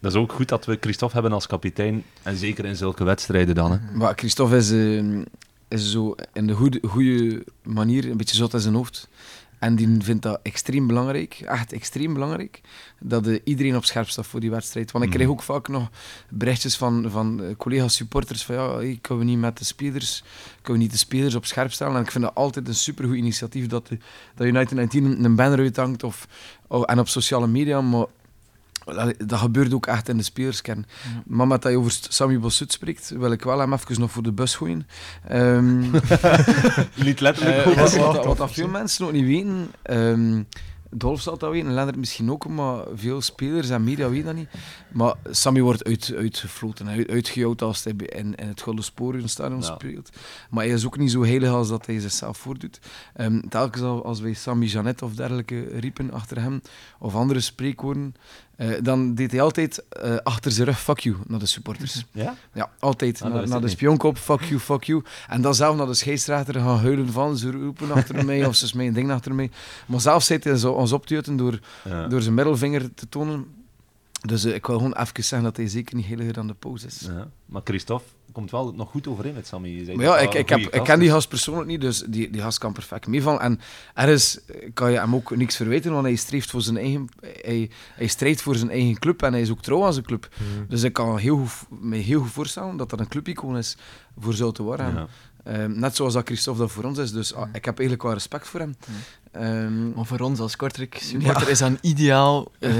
dat 0.00 0.12
is 0.12 0.18
ook 0.18 0.32
goed 0.32 0.48
dat 0.48 0.64
we 0.64 0.78
Christophe 0.80 1.14
hebben 1.14 1.32
als 1.32 1.46
kapitein. 1.46 2.04
En 2.22 2.36
zeker 2.36 2.64
in 2.64 2.76
zulke 2.76 3.04
wedstrijden 3.04 3.54
dan. 3.54 3.72
Hè. 3.72 3.78
Maar 3.94 4.12
Christophe 4.16 4.56
is, 4.56 4.70
eh, 4.70 5.20
is 5.68 5.90
zo 5.90 6.14
in 6.32 6.46
de 6.46 6.54
goede, 6.54 6.80
goede 6.82 7.44
manier 7.62 8.10
een 8.10 8.16
beetje 8.16 8.36
zot 8.36 8.54
in 8.54 8.60
zijn 8.60 8.74
hoofd. 8.74 9.08
En 9.58 9.74
die 9.74 9.96
vindt 10.00 10.22
dat 10.22 10.40
extreem 10.42 10.86
belangrijk, 10.86 11.40
echt 11.44 11.72
extreem 11.72 12.14
belangrijk, 12.14 12.60
dat 13.00 13.26
eh, 13.26 13.38
iedereen 13.44 13.76
op 13.76 13.84
scherp 13.84 14.08
staat 14.08 14.26
voor 14.26 14.40
die 14.40 14.50
wedstrijd. 14.50 14.90
Want 14.90 15.04
ik 15.04 15.10
krijg 15.10 15.28
ook 15.28 15.42
vaak 15.42 15.68
nog 15.68 15.90
berichtjes 16.28 16.76
van, 16.76 17.10
van 17.10 17.42
eh, 17.42 17.56
collega's 17.56 17.94
supporters 17.94 18.44
van 18.44 18.54
ja, 18.54 18.76
hey, 18.76 18.98
kunnen 19.00 19.24
we 19.24 19.30
niet 19.30 19.40
met 19.40 19.58
de 19.58 19.64
spelers, 19.64 20.22
kunnen 20.62 20.72
we 20.72 20.78
niet 20.78 20.90
de 20.90 20.98
spelers 20.98 21.34
op 21.34 21.44
scherp 21.44 21.72
stellen. 21.72 21.96
En 21.96 22.02
ik 22.02 22.10
vind 22.10 22.24
dat 22.24 22.34
altijd 22.34 22.68
een 22.68 22.74
supergoed 22.74 23.16
initiatief 23.16 23.66
dat, 23.66 23.86
de, 23.86 23.98
dat 24.34 24.46
United 24.46 24.72
19 24.72 25.24
een 25.24 25.36
banner 25.36 25.58
uithangt 25.58 26.02
of, 26.02 26.28
of, 26.66 26.84
en 26.84 26.98
op 26.98 27.08
sociale 27.08 27.46
media, 27.46 27.80
maar 27.80 28.06
Dat 29.26 29.38
gebeurt 29.38 29.74
ook 29.74 29.86
echt 29.86 30.08
in 30.08 30.16
de 30.16 30.22
spelerskern. 30.22 30.86
Maar 31.26 31.46
met 31.46 31.62
dat 31.62 31.72
je 31.72 31.78
over 31.78 31.98
Sammy 32.08 32.38
Bossut 32.38 32.72
spreekt, 32.72 33.08
wil 33.10 33.32
ik 33.32 33.42
wel 33.42 33.58
hem 33.58 33.72
even 33.72 34.00
nog 34.00 34.10
voor 34.10 34.22
de 34.22 34.32
bus 34.32 34.54
gooien. 34.54 34.86
Ehm, 35.28 35.80
Niet 37.04 37.20
letterlijk. 37.20 37.56
eh, 37.56 37.62
goed. 37.62 37.74
wat, 37.74 37.96
wat, 37.96 38.14
toch, 38.14 38.24
wat 38.24 38.36
dat 38.36 38.52
veel 38.52 38.68
mensen 38.68 39.02
nog 39.04 39.12
niet 39.12 39.24
weten, 39.26 39.70
ehm 39.82 40.42
Dolf 40.90 41.20
zal 41.20 41.38
dat 41.38 41.50
weten, 41.50 41.72
Lennart 41.74 41.96
misschien 41.96 42.30
ook, 42.30 42.48
maar 42.48 42.84
veel 42.94 43.20
spelers 43.20 43.70
en 43.70 43.84
media 43.84 44.08
weten 44.08 44.24
dat 44.26 44.34
niet. 44.34 44.48
Maar 44.92 45.14
Sammy 45.30 45.60
wordt 45.60 45.84
uit, 45.84 46.12
uitgefloten, 46.16 46.88
uit, 46.88 47.08
uitgejouwd 47.10 47.62
als 47.62 47.84
hij 47.84 47.92
in, 47.96 48.34
in 48.34 48.48
het 48.48 48.60
Golden 48.60 48.84
Sporenstadion 48.84 49.60
Ja. 49.60 49.74
speelt. 49.74 50.10
Maar 50.50 50.64
hij 50.64 50.72
is 50.72 50.86
ook 50.86 50.98
niet 50.98 51.10
zo 51.10 51.24
heilig 51.24 51.50
als 51.50 51.68
dat 51.68 51.86
hij 51.86 52.00
zichzelf 52.00 52.38
voordoet. 52.38 52.78
Ehm, 53.14 53.40
telkens 53.48 53.82
al- 53.84 54.04
als 54.04 54.20
wij 54.20 54.32
Sammy 54.32 54.66
Janet 54.66 55.02
of 55.02 55.14
dergelijke 55.14 55.68
riepen 55.78 56.10
achter 56.12 56.40
hem, 56.40 56.60
of 56.98 57.14
andere 57.14 57.40
spreekwoorden, 57.40 58.14
eh, 58.58 58.68
dan 58.82 59.14
deed 59.14 59.30
hij 59.30 59.40
altijd 59.40 59.84
eh, 59.88 60.16
achter 60.22 60.50
zijn 60.52 60.66
rug 60.66 60.80
fuck 60.80 60.98
you 60.98 61.16
naar 61.26 61.38
de 61.38 61.46
supporters. 61.46 62.04
Ja? 62.12 62.34
Ja, 62.52 62.70
altijd. 62.78 63.22
Ah, 63.22 63.46
naar 63.46 63.60
de 63.60 63.68
spionkop, 63.68 64.18
fuck 64.18 64.42
you, 64.42 64.60
fuck 64.60 64.84
you. 64.84 65.02
En 65.28 65.42
dan 65.42 65.54
zelf 65.54 65.76
naar 65.76 65.86
de 65.86 65.94
scheidsrechter 65.94 66.54
gaan 66.54 66.78
huilen 66.78 67.12
van, 67.12 67.36
ze 67.36 67.50
roepen 67.50 67.90
achter 67.92 68.24
mij 68.24 68.46
of 68.46 68.54
ze 68.54 68.66
smijten 68.66 68.94
dingen 68.94 69.14
achter 69.14 69.34
mij. 69.34 69.50
Maar 69.86 70.00
zelf 70.00 70.22
zit 70.22 70.44
hij 70.44 70.56
zo 70.56 70.72
ons 70.72 70.92
op 70.92 71.06
te 71.06 71.14
jutten 71.14 71.36
door, 71.36 71.60
Ja. 71.84 72.06
door 72.06 72.22
zijn 72.22 72.34
middelvinger 72.34 72.94
te 72.94 73.08
tonen. 73.08 73.46
Dus 74.20 74.44
eh, 74.44 74.54
ik 74.54 74.66
wil 74.66 74.76
gewoon 74.76 74.96
even 74.96 75.24
zeggen 75.24 75.42
dat 75.42 75.56
hij 75.56 75.68
zeker 75.68 75.96
niet 75.96 76.06
heiliger 76.06 76.32
dan 76.32 76.46
de 76.46 76.54
pauze 76.54 76.86
is. 76.86 77.00
Ja. 77.00 77.28
Maar 77.46 77.62
Christophe 77.64 78.04
komt 78.32 78.50
wel 78.50 78.72
nog 78.72 78.90
goed 78.90 79.06
overeen 79.06 79.34
met 79.34 79.46
Sammy. 79.46 79.68
Je 79.68 79.84
zei 79.84 79.96
Maar 79.96 80.06
dat 80.06 80.14
ja, 80.14 80.20
ik, 80.20 80.34
ik, 80.34 80.48
heb, 80.48 80.58
ik 80.58 80.84
ken 80.84 80.98
die 80.98 81.08
is. 81.08 81.14
gast 81.14 81.28
persoonlijk 81.28 81.66
niet, 81.66 81.80
dus 81.80 82.04
die, 82.06 82.30
die 82.30 82.40
gast 82.40 82.58
kan 82.58 82.72
perfect 82.72 83.06
meevallen. 83.06 83.40
En 83.40 83.60
ergens 83.94 84.40
kan 84.74 84.92
je 84.92 84.98
hem 84.98 85.14
ook 85.14 85.36
niks 85.36 85.56
verwijten, 85.56 85.92
want 85.92 86.04
hij 86.04 86.16
streeft 86.16 86.50
voor 86.50 86.62
zijn 86.62 86.76
eigen... 86.76 87.08
Hij, 87.20 87.70
hij 87.94 88.06
strijdt 88.06 88.42
voor 88.42 88.54
zijn 88.56 88.70
eigen 88.70 88.98
club 88.98 89.22
en 89.22 89.32
hij 89.32 89.40
is 89.40 89.50
ook 89.50 89.62
trouw 89.62 89.84
aan 89.84 89.92
zijn 89.92 90.04
club. 90.04 90.28
Dus 90.68 90.82
ik 90.82 90.92
kan 90.92 91.16
heel 91.18 91.36
goed, 91.36 91.80
me 91.80 91.96
heel 91.96 92.20
goed 92.20 92.30
voorstellen 92.30 92.76
dat 92.76 92.90
dat 92.90 93.00
een 93.00 93.08
clubicoon 93.08 93.56
is 93.56 93.76
voor 94.18 94.34
Zoute 94.34 94.62
Warham. 94.62 94.94
Ja. 94.94 95.06
Ehm, 95.48 95.78
net 95.78 95.96
zoals 95.96 96.12
dat 96.12 96.26
Christophe 96.26 96.60
dat 96.60 96.70
voor 96.70 96.84
ons 96.84 96.98
is. 96.98 97.12
Dus 97.12 97.34
ah, 97.34 97.48
ik 97.52 97.64
heb 97.64 97.78
eigenlijk 97.78 98.02
wel 98.02 98.12
respect 98.12 98.48
voor 98.48 98.60
hem. 98.60 98.76
Ehm, 99.32 99.90
Maar 99.92 100.04
voor 100.04 100.18
ons 100.20 100.38
als 100.40 100.56
Kortrijk 100.56 100.98
supporter 101.02 101.48
is 101.48 101.58
dat 101.58 101.68
een 101.68 101.78
ideaal 101.80 102.50
eh 102.58 102.72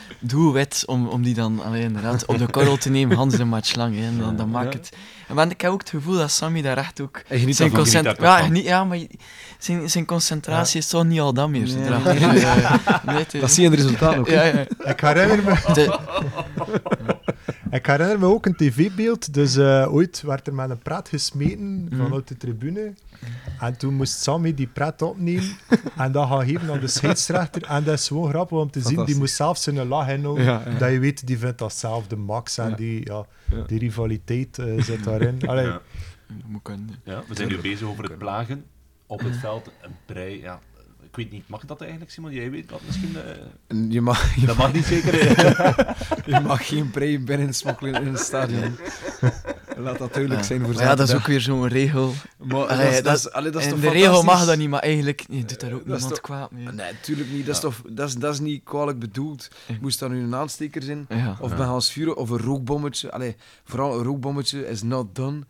doelwit 0.20 0.82
om, 0.86 1.08
om 1.08 1.22
die 1.22 1.34
dan 1.34 1.62
allee, 1.64 1.82
inderdaad, 1.82 2.26
op 2.26 2.38
de 2.38 2.50
korrel 2.50 2.76
te 2.76 2.90
nemen, 2.90 3.16
Hans 3.16 3.36
de 3.36 3.44
match 3.44 3.74
lang. 3.74 3.96
Hè, 3.96 4.04
en 4.06 4.18
dan, 4.18 4.36
dan 4.36 4.50
maakt 4.50 4.72
het... 4.74 4.92
En 5.28 5.34
want 5.34 5.50
ik 5.52 5.60
heb 5.60 5.70
ook 5.70 5.80
het 5.80 5.90
gevoel 5.90 6.14
dat 6.16 6.30
Sammy 6.30 6.62
daar 6.62 6.76
echt 6.76 7.00
ook... 7.00 7.22
Hij 7.26 7.38
geniet 7.38 7.56
zijn 7.56 7.70
daarvan. 7.70 7.84
concent- 7.92 8.06
Geniet 8.16 8.20
daar 8.30 8.42
ja, 8.42 8.48
niet, 8.48 8.64
ja, 8.64 8.84
maar 8.84 8.98
zijn, 9.58 9.90
zijn 9.90 10.04
concentratie 10.04 10.78
is 10.78 10.86
toch 10.86 11.04
niet 11.04 11.20
al 11.20 11.32
dat 11.34 11.48
meer. 11.48 11.68
Nee. 11.68 13.26
dat 13.40 13.50
zie 13.50 13.62
je 13.62 13.70
in 13.70 13.70
het 13.70 13.80
resultaat 13.80 14.16
ook. 14.16 14.28
ja, 14.28 14.42
ja. 14.44 14.66
Ik 14.84 15.00
herinner 15.00 15.44
me, 15.44 15.72
De- 15.72 15.98
ik 17.76 17.86
herinner 17.86 18.18
me 18.18 18.26
ook 18.26 18.46
een 18.46 18.56
tv-beeld. 18.56 19.34
Dus 19.34 19.56
eh, 19.56 19.92
ooit 19.94 20.22
werd 20.22 20.46
er 20.46 20.54
met 20.54 20.70
een 20.70 20.78
praat 20.78 21.08
gesmeten 21.08 21.84
Mhm. 21.84 21.96
vanuit 21.96 22.28
de 22.28 22.36
tribune. 22.36 22.92
En 23.60 23.76
toen 23.78 23.94
moest 23.94 24.18
Sammy 24.20 24.54
die 24.54 24.66
pret 24.66 25.02
opnemen 25.02 25.56
en 25.96 26.12
dat 26.12 26.28
gaan 26.28 26.46
geven 26.46 26.70
aan 26.70 26.80
de 26.80 26.86
scheidsrechter. 26.86 27.62
En 27.62 27.84
dat 27.84 27.94
is 27.98 28.06
gewoon 28.08 28.28
grappig 28.28 28.58
om 28.58 28.70
te 28.70 28.80
zien. 28.80 29.04
Die 29.04 29.16
moest 29.16 29.34
zelf 29.34 29.58
zijn 29.58 29.88
lach 29.88 30.08
inhouden. 30.08 30.44
Ja, 30.44 30.62
ja. 30.66 30.78
Dat 30.78 30.90
je 30.90 30.98
weet, 30.98 31.26
die 31.26 31.38
vindt 31.38 31.58
dat 31.58 31.72
zelf 31.74 32.06
de 32.06 32.16
max. 32.16 32.58
En 32.58 32.68
Ja. 32.70 32.76
die, 32.76 33.00
ja, 33.06 33.26
Ja. 33.50 33.62
die 33.66 33.78
rivaliteit 33.78 34.58
eh, 34.58 34.82
zit 34.82 35.04
daarin. 35.04 35.38
Allee, 35.46 35.64
Ja. 35.66 35.80
Dat 36.26 36.46
moet 36.46 36.62
kunnen. 36.62 36.88
Ja, 37.04 37.22
we 37.28 37.34
zijn 37.34 37.48
nu 37.48 37.58
bezig 37.60 37.88
over 37.88 38.04
het 38.04 38.18
plagen 38.18 38.64
op 39.06 39.20
het 39.20 39.36
veld. 39.36 39.70
Een 39.82 39.96
prei, 40.06 40.40
ja, 40.40 40.60
ik 41.16 41.22
weet 41.22 41.32
niet, 41.32 41.48
mag 41.48 41.64
dat 41.64 41.80
eigenlijk, 41.80 42.10
Simon? 42.10 42.32
Jij 42.32 42.50
weet 42.50 42.68
dat 42.68 42.80
misschien... 42.86 43.16
eh, 43.16 43.76
Je 43.92 44.00
mag, 44.00 44.34
je 44.34 44.46
Dat 44.46 44.56
mag 44.56 44.72
niet 44.72 44.84
zeker. 44.84 45.14
Je 46.32 46.40
mag 46.40 46.66
geen 46.66 46.90
prei 46.90 47.18
binnen 47.18 47.54
smokkelen 47.54 48.02
in 48.02 48.12
het 48.12 48.20
stadion. 48.20 48.76
Laat 49.76 49.98
dat 49.98 50.12
duidelijk 50.12 50.44
zijn 50.44 50.60
voor 50.64 50.74
Maar 50.74 50.82
ja, 50.82 50.94
dat 50.94 51.08
is 51.08 51.14
ook 51.14 51.26
weer 51.26 51.40
zo'n 51.40 51.68
regel. 51.68 52.12
Maar 52.38 52.66
Allee, 52.66 52.76
dat 52.78 52.86
is- 52.88 52.94
dat- 52.94 53.04
dat 53.04 53.16
is- 53.16 53.30
allee, 53.30 53.50
dat 53.50 53.60
is 53.60 53.66
in 53.66 53.72
toch 53.72 53.80
de 53.82 53.90
regel 53.90 54.22
mag 54.22 54.46
dat 54.46 54.56
niet, 54.58 54.68
maar 54.68 54.80
eigenlijk 54.80 55.24
je 55.30 55.44
doet 55.44 55.60
daar 55.60 55.72
ook 55.72 55.84
niemand 55.86 56.08
toch- 56.08 56.20
kwaad 56.20 56.50
mee. 56.50 56.64
Nee, 56.64 56.92
natuurlijk 56.92 57.30
niet. 57.30 57.46
Dat 57.46 57.54
is, 57.54 57.60
toch, 57.60 57.82
dat, 57.90 58.08
is, 58.08 58.14
dat 58.14 58.32
is 58.32 58.40
niet 58.40 58.64
kwalijk 58.64 58.98
bedoeld. 58.98 59.48
Moest 59.80 59.98
daar 59.98 60.10
nu 60.10 60.22
een 60.22 60.34
aansteker 60.34 60.82
zijn, 60.82 61.06
Ja. 61.08 61.36
of 61.40 61.50
Ja. 61.50 61.56
bij 61.56 61.66
Hans 61.66 61.92
Vuren, 61.92 62.16
of 62.16 62.30
een 62.30 62.38
rookbommetje. 62.38 63.12
Allee, 63.12 63.36
vooral 63.64 63.98
een 63.98 64.04
rookbommetje 64.04 64.68
is 64.68 64.82
not 64.82 65.14
done. 65.14 65.40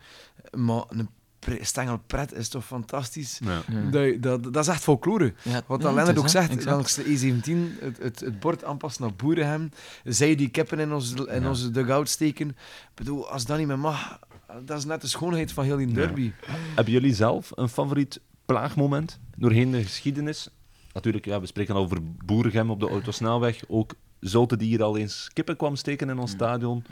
Maar 0.56 0.82
een 0.88 1.08
pre- 1.54 1.64
stengel 1.64 1.98
pret 2.06 2.32
is 2.32 2.48
toch 2.48 2.64
fantastisch. 2.66 3.40
Ja. 3.44 3.62
Ja. 3.68 3.90
Dat, 3.90 4.22
dat, 4.22 4.52
dat 4.52 4.62
is 4.64 4.68
echt 4.70 4.82
folklore. 4.82 5.34
Ja, 5.42 5.62
Wat 5.66 5.82
het 5.82 5.92
Lennart 5.94 6.18
ook 6.18 6.28
zegt, 6.28 6.64
langs 6.64 6.94
de 6.94 7.04
E17, 7.04 7.80
het, 7.80 7.98
het, 7.98 8.20
het 8.20 8.40
bord 8.40 8.64
aanpassen 8.64 9.02
naar 9.02 9.14
Boerenhem, 9.14 9.70
zij 10.04 10.34
die 10.34 10.48
kippen 10.48 10.78
in 10.78 10.92
onze, 10.92 11.28
in 11.28 11.42
Ja. 11.42 11.48
onze 11.48 11.70
dugout 11.70 12.08
steken. 12.08 12.48
Ik 12.48 12.56
bedoel, 12.94 13.28
als 13.30 13.44
dat 13.46 13.58
niet 13.58 13.66
meer 13.66 13.78
mag, 13.78 14.18
dat 14.64 14.78
is 14.78 14.84
net 14.84 15.00
de 15.00 15.06
schoonheid 15.08 15.52
van 15.52 15.64
heel 15.64 15.76
die 15.76 15.92
derby. 15.92 16.32
Hebben 16.74 16.92
jullie 16.92 17.14
zelf 17.14 17.50
een 17.54 17.68
favoriet 17.68 18.20
plaagmoment 18.46 19.18
doorheen 19.36 19.70
de 19.70 19.82
geschiedenis? 19.82 20.48
Natuurlijk, 20.92 21.24
ja, 21.24 21.40
we 21.40 21.46
spreken 21.46 21.74
al 21.74 21.82
over 21.82 21.98
Boergem 22.24 22.70
op 22.70 22.80
de 22.80 22.88
autosnelweg. 22.88 23.60
Ook 23.68 23.94
Zulte 24.20 24.56
die 24.56 24.68
hier 24.68 24.82
al 24.82 24.96
eens 24.96 25.30
kippen 25.32 25.56
kwam 25.56 25.76
steken 25.76 26.08
in 26.10 26.18
ons 26.18 26.30
stadion. 26.30 26.84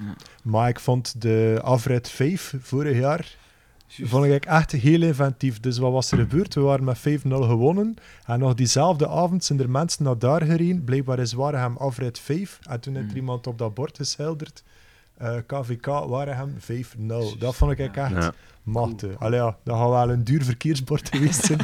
Maar 0.42 0.68
ik 0.68 0.80
vond 0.80 1.20
de 1.20 1.58
afrit 1.62 2.08
5 2.08 2.54
vorig 2.60 2.98
jaar 2.98 3.36
vond 4.02 4.24
ik 4.24 4.44
echt 4.44 4.72
heel 4.72 5.02
inventief. 5.02 5.60
Dus 5.60 5.78
wat 5.78 5.92
was 5.92 6.10
er 6.10 6.18
gebeurd? 6.18 6.54
We 6.54 6.60
waren 6.60 6.84
met 6.84 6.98
5-0 6.98 7.02
gewonnen. 7.28 7.94
En 8.26 8.38
nog 8.38 8.54
diezelfde 8.54 9.08
avond 9.08 9.44
zijn 9.44 9.60
er 9.60 9.70
mensen 9.70 10.04
naar 10.04 10.18
daar 10.18 10.42
gereden. 10.42 10.84
Blijkbaar 10.84 11.18
is 11.18 11.32
Waregem 11.32 11.76
afrit 11.76 12.18
5. 12.18 12.58
En 12.62 12.80
toen 12.80 12.94
heeft 12.94 13.10
er 13.10 13.16
iemand 13.16 13.46
op 13.46 13.58
dat 13.58 13.74
bord 13.74 13.96
geschilderd. 13.96 14.62
eh, 15.16 15.36
KVK 15.46 15.86
Waregem 15.86 16.54
5-0. 16.58 17.38
Dat 17.38 17.54
vond 17.54 17.70
ik 17.72 17.78
echt 17.78 17.94
Ja. 18.10 18.32
machtig. 18.62 19.18
Allee, 19.18 19.38
ja, 19.40 19.56
dat 19.64 19.76
gaat 19.76 19.88
wel 19.88 20.10
een 20.10 20.24
duur 20.24 20.44
verkeersbord 20.44 21.08
geweest 21.12 21.44
zijn. 21.44 21.60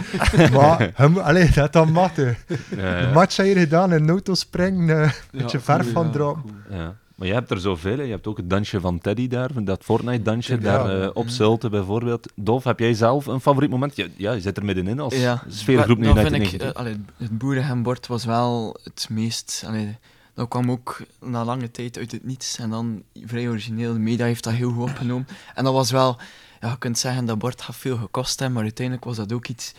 maar 0.53 0.91
hem, 0.95 1.18
allee, 1.18 1.51
dat 1.51 1.72
dan 1.72 1.93
machtig. 1.93 2.45
Ja, 2.76 3.01
De 3.07 3.11
match 3.14 3.37
heb 3.37 3.47
je 3.47 3.55
gedaan 3.59 3.93
in 3.93 4.09
auto 4.09 4.35
springen. 4.35 4.89
eh, 5.03 5.03
Een 5.33 5.41
beetje 5.41 5.61
ver 5.61 5.81
cool, 5.81 5.93
van 5.93 6.05
ja, 6.07 6.11
drop. 6.12 6.39
cool. 6.68 6.93
Maar 7.21 7.29
je 7.29 7.35
hebt 7.35 7.51
er 7.51 7.61
zoveel. 7.61 7.97
Hè. 7.97 8.03
Je 8.03 8.11
hebt 8.11 8.27
ook 8.27 8.37
het 8.37 8.51
dansje 8.51 8.81
van 8.81 8.99
Teddy 8.99 9.29
daar, 9.29 9.64
dat 9.64 9.85
Fortnite-dansje 9.85 10.53
Ja. 10.55 10.61
daar 10.61 11.03
eh, 11.03 11.11
op 11.14 11.29
Zulte 11.29 11.68
bijvoorbeeld. 11.68 12.33
Dolf, 12.35 12.64
heb 12.64 12.79
jij 12.79 12.95
zelf 12.95 13.27
een 13.27 13.41
favoriet 13.41 13.71
moment? 13.71 13.97
Ja, 13.97 14.07
ja 14.16 14.33
je 14.33 14.41
zit 14.41 14.57
er 14.57 14.64
middenin 14.64 15.01
als 15.01 15.14
Ja. 15.16 15.43
sfeergroep 15.49 15.99
Maar 15.99 16.07
nu 16.14 16.21
vind 16.21 16.33
ik, 16.35 16.39
90. 16.41 16.61
eh, 16.71 16.73
allee, 16.75 16.97
het 17.16 17.39
boerenhembord 17.39 18.07
was 18.07 18.25
wel 18.25 18.77
het 18.85 19.07
meest... 19.11 19.62
Allee, 19.66 19.97
dat 20.35 20.49
kwam 20.49 20.71
ook 20.71 21.01
na 21.21 21.45
lange 21.45 21.71
tijd 21.71 21.99
uit 21.99 22.12
het 22.12 22.25
niets. 22.25 22.59
En 22.59 22.71
dan 22.71 23.03
vrij 23.25 23.49
origineel. 23.49 23.93
De 23.93 23.99
media 23.99 24.25
heeft 24.27 24.45
dat 24.45 24.53
heel 24.53 24.71
goed 24.71 24.89
opgenomen. 24.91 25.27
En 25.55 25.64
dat 25.64 25.73
was 25.73 25.91
wel... 25.91 26.18
Ja, 26.61 26.68
je 26.71 26.79
kunt 26.79 26.99
zeggen, 26.99 27.25
dat 27.25 27.39
bord 27.39 27.61
had 27.61 27.77
veel 27.77 27.97
gekost 27.97 28.39
hebben, 28.39 28.55
maar 28.57 28.64
uiteindelijk 28.64 29.07
was 29.07 29.16
dat 29.16 29.33
ook 29.33 29.47
iets... 29.49 29.73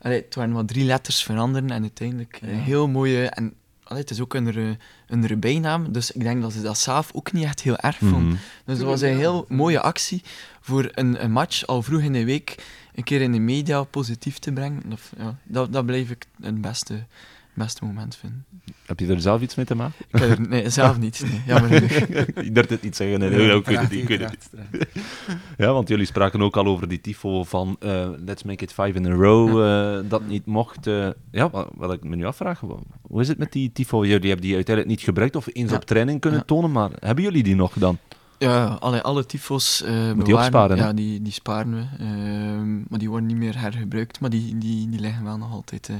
Allee, 0.00 0.22
het 0.22 0.34
waren 0.34 0.52
maar 0.52 0.64
drie 0.64 0.84
letters 0.84 1.22
veranderen 1.22 1.70
en 1.70 1.80
uiteindelijk 1.82 2.38
een 2.42 2.48
heel 2.48 2.88
mooie... 2.88 3.26
En, 3.28 3.54
allee, 3.88 4.02
het 4.02 4.10
is 4.10 4.20
ook 4.20 4.34
een, 4.34 4.78
een 5.06 5.40
bijnaam, 5.40 5.92
dus 5.92 6.10
ik 6.10 6.22
denk 6.22 6.42
dat 6.42 6.52
ze 6.52 6.62
dat 6.62 6.78
zelf 6.78 7.10
ook 7.14 7.32
niet 7.32 7.44
echt 7.44 7.60
heel 7.60 7.76
erg 7.76 7.96
vond. 7.98 8.24
Mhm. 8.24 8.36
Dus 8.64 8.78
het 8.78 8.86
was 8.86 9.00
een 9.00 9.16
heel 9.16 9.44
mooie 9.48 9.80
actie 9.80 10.22
voor 10.60 10.88
een, 10.92 11.24
een 11.24 11.32
match 11.32 11.66
al 11.66 11.82
vroeg 11.82 12.00
in 12.00 12.12
de 12.12 12.24
week 12.24 12.64
een 12.94 13.04
keer 13.04 13.20
in 13.20 13.32
de 13.32 13.38
media 13.38 13.82
positief 13.82 14.38
te 14.38 14.52
brengen. 14.52 14.82
Of, 14.92 15.12
ja, 15.18 15.36
dat, 15.42 15.72
dat 15.72 15.86
blijf 15.86 16.10
ik 16.10 16.26
het 16.40 16.60
beste, 16.60 17.04
beste 17.58 17.84
moment 17.84 18.16
vinden. 18.16 18.44
Heb 18.86 19.00
je 19.00 19.06
er 19.06 19.20
zelf 19.20 19.40
iets 19.42 19.54
mee 19.54 19.66
te 19.66 19.74
maken? 19.74 19.94
Ik 20.08 20.18
heb 20.20 20.30
er- 20.38 20.48
nee, 20.48 20.70
zelf 20.70 20.98
niet. 20.98 21.22
Nee, 21.30 21.40
jammer 21.46 21.70
genoeg. 21.70 21.90
ik 22.46 22.54
durf 22.54 22.68
het 22.68 22.82
niet 22.82 22.96
zeggen. 22.96 23.18
Nee, 23.18 23.30
nee, 23.30 23.56
ik 23.56 23.66
weet 23.66 23.78
het 23.80 23.90
niet. 23.90 24.00
Ik 24.02 24.08
weet 24.08 24.20
het 24.20 24.48
niet. 24.72 24.86
Ja, 25.58 25.72
want 25.72 25.88
jullie 25.88 26.06
spraken 26.06 26.42
ook 26.42 26.56
al 26.56 26.66
over 26.66 26.88
die 26.88 27.00
tifo 27.00 27.44
van 27.44 27.76
eh, 27.80 28.08
let's 28.24 28.42
make 28.42 28.64
it 28.64 28.72
five 28.72 28.92
in 28.92 29.06
a 29.06 29.14
row, 29.14 29.62
eh, 29.62 30.08
dat 30.10 30.26
niet 30.26 30.46
mocht. 30.46 30.86
eh. 30.86 31.08
ja, 31.30 31.50
wat, 31.50 31.68
wat 31.74 31.92
ik 31.92 32.04
me 32.04 32.16
nu 32.16 32.24
afvraag, 32.24 32.60
hoe 33.02 33.20
is 33.20 33.28
het 33.28 33.38
met 33.38 33.52
die 33.52 33.72
tifo? 33.72 34.04
Jullie 34.04 34.28
hebben 34.28 34.46
die 34.46 34.54
uiteindelijk 34.54 34.96
niet 34.96 35.04
gebruikt 35.06 35.36
of 35.36 35.46
eens 35.52 35.70
Ja. 35.70 35.76
op 35.76 35.84
training 35.84 36.20
kunnen 36.20 36.38
Ja. 36.40 36.44
tonen, 36.46 36.72
maar 36.72 36.90
hebben 36.98 37.24
jullie 37.24 37.42
die 37.42 37.54
nog 37.56 37.72
dan? 37.72 37.98
Ja, 38.38 38.64
alle, 38.80 39.02
alle 39.02 39.26
tyfos 39.26 39.78
die 39.78 40.14
bewaren- 40.14 40.34
opsparen, 40.34 40.78
hè? 40.78 40.84
Ja, 40.84 40.92
die, 40.92 41.22
die 41.22 41.32
sparen 41.32 41.74
we. 41.74 42.04
Ehm, 42.04 42.76
maar 42.88 42.98
die 42.98 43.08
worden 43.08 43.26
niet 43.28 43.36
meer 43.36 43.60
hergebruikt, 43.60 44.20
maar 44.20 44.30
die, 44.30 44.58
die, 44.58 44.88
die 44.88 45.00
liggen 45.00 45.24
wel 45.24 45.36
nog 45.38 45.52
altijd 45.52 45.88
eh 45.88 45.96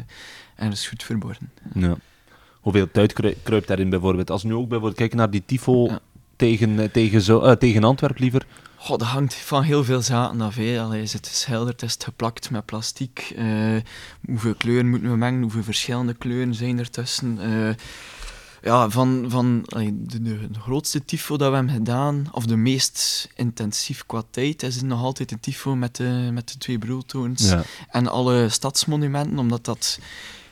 ergens 0.57 0.89
goed 0.89 1.03
verborgen. 1.03 1.51
Ja. 1.74 1.97
Hoeveel 2.61 2.91
tijd 2.91 3.12
krui- 3.12 3.36
kruipt 3.43 3.68
daarin 3.68 3.91
bijvoorbeeld? 3.91 4.30
Als 4.30 4.43
we 4.43 4.49
nu 4.49 4.55
ook 4.55 4.68
bijvoorbeeld 4.68 4.97
kijken 4.97 5.16
naar 5.16 5.30
die 5.30 5.43
tifo 5.47 5.84
Ja. 5.86 5.99
tegen, 6.36 6.78
eh, 6.80 6.89
tegen, 6.91 7.20
zo, 7.22 7.57
tegen 7.57 7.84
Antwerpen 7.84 8.20
liever. 8.22 8.47
Goh, 8.76 8.99
dat 8.99 9.09
hangt 9.09 9.34
van 9.34 9.62
heel 9.62 9.84
veel 9.84 10.03
zaken 10.03 10.41
af. 10.41 10.59
Allee, 10.59 11.03
is 11.03 11.12
het 11.12 11.26
is 11.82 11.93
het 11.93 12.05
geplakt 12.05 12.51
met 12.51 12.64
plastiek? 12.64 13.32
Eh, 13.36 13.47
hoeveel 14.26 14.55
kleuren 14.55 14.89
moeten 14.91 15.11
we 15.11 15.16
mengen? 15.16 15.43
Hoeveel 15.43 15.62
verschillende 15.62 16.14
kleuren 16.14 16.55
zijn 16.55 16.78
er 16.78 16.91
tussen? 16.91 17.39
Ja, 18.62 18.90
van, 18.90 19.24
van 19.28 19.62
allee, 19.66 20.02
de, 20.06 20.22
de, 20.22 20.50
de 20.50 20.61
grootste 20.61 21.04
tifo 21.04 21.36
dat 21.36 21.48
we 21.50 21.54
hebben 21.56 21.74
gedaan, 21.74 22.26
of 22.32 22.46
de 22.46 22.56
meest 22.56 23.28
intensief 23.34 24.06
qua 24.06 24.22
tijd, 24.30 24.62
is 24.62 24.82
nog 24.82 25.02
altijd 25.02 25.30
een 25.32 25.40
tifo 25.40 25.76
met 25.76 25.96
de, 25.96 26.28
met 26.32 26.48
de 26.52 26.59
twee 26.59 26.78
broeltoons 26.78 27.48
Ja. 27.48 27.62
en 27.90 28.06
alle 28.06 28.48
stadsmonumenten, 28.48 29.38
omdat 29.38 29.64
dat 29.64 29.98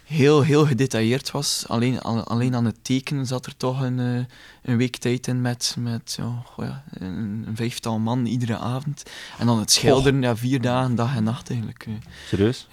heel, 0.04 0.42
heel 0.42 0.66
gedetailleerd 0.66 1.30
was. 1.30 1.64
Alleen, 1.68 2.00
al- 2.00 2.24
alleen 2.24 2.54
aan 2.54 2.64
het 2.64 2.76
tekenen 2.84 3.26
zat 3.26 3.46
er 3.46 3.57
toch 3.57 3.80
een, 3.80 3.98
eh, 4.00 4.24
een 4.62 4.76
week 4.76 4.96
tijd 4.96 5.26
in 5.26 5.40
met, 5.40 5.76
met 5.78 6.14
ja, 6.16 6.42
ja, 6.57 6.84
een, 6.90 7.44
een 7.46 7.57
vijftal 7.57 7.98
man 7.98 8.26
iedere 8.26 8.57
avond. 8.59 9.02
En 9.38 9.46
dan 9.46 9.59
het 9.59 9.70
schilderen, 9.70 10.22
ja, 10.22 10.36
vier 10.36 10.61
dagen, 10.61 10.94
dag 10.94 11.16
en 11.16 11.24
nacht 11.24 11.50
eigenlijk. 11.50 11.84
eh. 11.86 11.92
Serieus? 12.28 12.66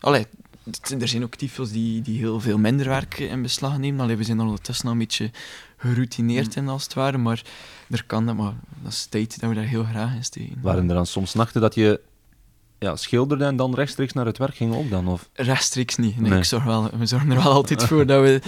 Allee, 0.00 0.22
t- 0.22 0.28
er 1.00 1.08
zijn 1.08 1.22
ook 1.22 1.34
tyfos 1.34 1.70
die, 1.70 2.02
die 2.02 2.18
heel 2.18 2.40
veel 2.40 2.58
minder 2.58 2.88
werk 2.88 3.18
in 3.18 3.42
beslag 3.42 3.78
nemen. 3.78 4.00
Allee, 4.00 4.16
we 4.16 4.24
zijn 4.24 4.38
er 4.38 4.44
ondertussen 4.44 4.86
al 4.86 4.92
een 4.92 4.98
beetje 4.98 5.30
geroutineerd 5.76 6.56
in, 6.56 6.68
als 6.68 6.84
het 6.84 6.94
ware. 6.94 7.18
Maar 7.18 7.42
er 7.90 8.04
kan 8.06 8.26
dat, 8.26 8.36
maar 8.36 8.52
dat 8.82 8.92
is 8.92 9.06
tijd 9.06 9.40
dat 9.40 9.48
we 9.48 9.54
daar 9.56 9.64
heel 9.64 9.84
graag 9.84 10.14
in 10.14 10.24
steken. 10.24 10.58
Waren 10.62 10.88
er 10.88 10.94
dan 10.94 11.06
soms 11.06 11.34
nachten 11.34 11.60
dat 11.60 11.74
je 11.74 12.00
ja, 12.78 12.96
schilderde 12.96 13.44
en 13.44 13.56
dan 13.56 13.74
rechtstreeks 13.74 14.12
naar 14.12 14.26
het 14.26 14.38
werk 14.38 14.54
ging 14.56 14.74
ook 14.74 14.90
dan? 14.90 15.08
Of? 15.08 15.28
Rechtstreeks 15.32 15.96
niet. 15.96 16.20
Nee, 16.20 16.30
Nee. 16.30 16.38
Ik 16.38 16.44
zorg 16.44 16.64
wel, 16.64 16.90
we 16.98 17.06
zorgen 17.06 17.30
er 17.30 17.42
wel 17.42 17.52
altijd 17.60 17.84
voor 17.84 18.06
dat 18.06 18.22
we... 18.22 18.40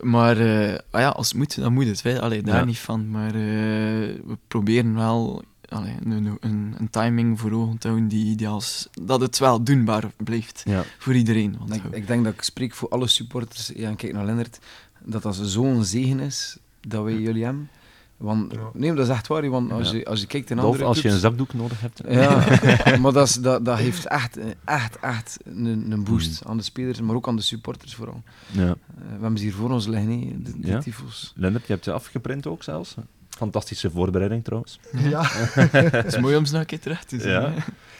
Maar 0.00 0.38
eh, 0.38 0.78
ah 0.90 1.00
ja, 1.00 1.08
als 1.08 1.28
het 1.28 1.36
moet, 1.36 1.60
dan 1.60 1.72
moet 1.72 1.86
het. 2.02 2.20
Allee, 2.20 2.42
daar 2.42 2.56
Ja. 2.56 2.64
niet 2.64 2.78
van. 2.78 3.10
Maar 3.10 3.26
eh, 3.26 3.32
we 3.34 4.38
proberen 4.48 4.94
wel 4.94 5.42
allee, 5.70 5.94
een, 6.04 6.36
een, 6.40 6.74
een 6.78 6.90
timing 6.90 7.40
voor 7.40 7.52
ogen 7.52 7.78
te 7.78 7.88
houden 7.88 8.08
die, 8.08 8.36
die 8.36 8.48
als, 8.48 8.88
dat 9.02 9.20
het 9.20 9.38
wel 9.38 9.62
doenbaar 9.62 10.04
blijft 10.16 10.62
Ja. 10.64 10.84
voor 10.98 11.14
iedereen. 11.14 11.56
Want 11.58 11.74
Ik, 11.74 11.82
ik 11.90 12.06
denk 12.06 12.24
dat 12.24 12.32
ik 12.32 12.42
spreek 12.42 12.74
voor 12.74 12.88
alle 12.88 13.06
supporters, 13.08 13.70
ja, 13.74 13.88
en 13.88 13.96
kijk 13.96 14.12
naar 14.12 14.24
Lennart, 14.24 14.58
dat 15.04 15.22
dat 15.22 15.36
zo'n 15.42 15.84
zegen 15.84 16.20
is 16.20 16.56
dat 16.80 17.04
wij 17.04 17.18
jullie 17.18 17.44
hebben. 17.44 17.68
Want, 18.16 18.52
Ja. 18.52 18.70
nee, 18.74 18.92
dat 18.94 19.06
is 19.06 19.12
echt 19.12 19.26
waar, 19.26 19.50
want 19.50 19.72
als, 19.72 19.90
Ja. 19.90 19.96
je, 19.96 20.04
als 20.04 20.20
je 20.20 20.26
kijkt 20.26 20.50
in 20.50 20.58
andere 20.58 20.84
als 20.84 20.96
je 20.96 21.02
een 21.02 21.08
clubs- 21.08 21.22
zakdoek 21.26 21.54
nodig 21.54 21.80
hebt. 21.80 22.00
Ja, 22.08 22.46
maar 23.00 23.12
dat, 23.12 23.28
is, 23.28 23.34
dat, 23.34 23.64
dat 23.64 23.78
heeft 23.78 24.06
echt, 24.06 24.38
echt, 24.64 24.98
echt 25.00 25.38
een, 25.44 25.90
een 25.90 26.04
boost 26.04 26.40
Hmm. 26.40 26.50
aan 26.50 26.56
de 26.56 26.62
spelers, 26.62 27.00
maar 27.00 27.14
ook 27.16 27.28
aan 27.28 27.36
de 27.36 27.42
supporters 27.42 27.94
vooral. 27.94 28.22
Ja. 28.50 28.62
Eh, 28.68 28.74
we 28.96 29.20
hebben 29.20 29.38
ze 29.38 29.44
hier 29.44 29.52
voor 29.54 29.70
ons 29.70 29.86
liggen, 29.86 30.42
de, 30.44 30.60
de 30.60 30.66
Ja. 30.66 30.78
tyfus. 30.78 31.32
Lennart, 31.36 31.66
je 31.66 31.72
hebt 31.72 31.84
ze 31.84 31.92
afgeprint 31.92 32.46
ook 32.46 32.62
zelfs. 32.62 32.94
Fantastische 33.30 33.90
voorbereiding 33.90 34.44
trouwens. 34.44 34.80
Ja. 34.92 35.22
Het 35.90 36.06
is 36.06 36.18
mooi 36.18 36.36
om 36.36 36.44
ze 36.44 36.52
nog 36.52 36.60
een 36.60 36.66
keer 36.66 36.80
terug 36.80 37.04
te 37.04 37.20
zien. 37.20 37.30
Ja. 37.30 37.52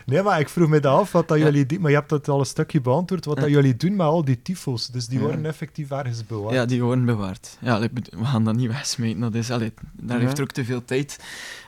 Nee, 0.07 0.23
maar 0.23 0.41
ik 0.41 0.49
vroeg 0.49 0.69
me 0.69 0.81
dat 0.81 0.93
af 0.99 1.13
wat 1.13 1.29
dat 1.29 1.39
Ja. 1.39 1.45
jullie 1.45 1.67
doen. 1.67 1.81
Maar 1.81 1.91
je 1.91 1.97
hebt 1.97 2.11
het 2.11 2.29
al 2.29 2.39
een 2.39 2.47
stukje 2.47 2.81
beantwoord. 2.81 3.25
Wat 3.25 3.37
Ja. 3.37 3.43
dat 3.43 3.51
jullie 3.51 3.77
doen 3.77 3.97
met 3.97 4.07
al 4.07 4.25
die 4.25 4.43
tyfos. 4.43 4.87
Dus 4.87 5.07
die 5.07 5.19
Ja. 5.19 5.25
worden 5.25 5.47
effectief 5.47 5.91
ergens 5.91 6.27
bewaard. 6.27 6.55
Ja, 6.55 6.65
die 6.65 6.83
worden 6.83 7.05
bewaard. 7.05 7.57
Ja, 7.61 7.81
we 7.81 8.25
gaan 8.25 8.45
dat 8.45 8.55
niet 8.57 8.71
wegsmeten. 8.71 9.21
Dat 9.21 9.35
is, 9.35 9.51
allee, 9.51 9.73
daar 9.93 10.19
Ja. 10.19 10.25
heeft 10.25 10.37
er 10.39 10.43
ook 10.45 10.51
te 10.53 10.65
veel 10.65 10.85
tijd 10.85 11.19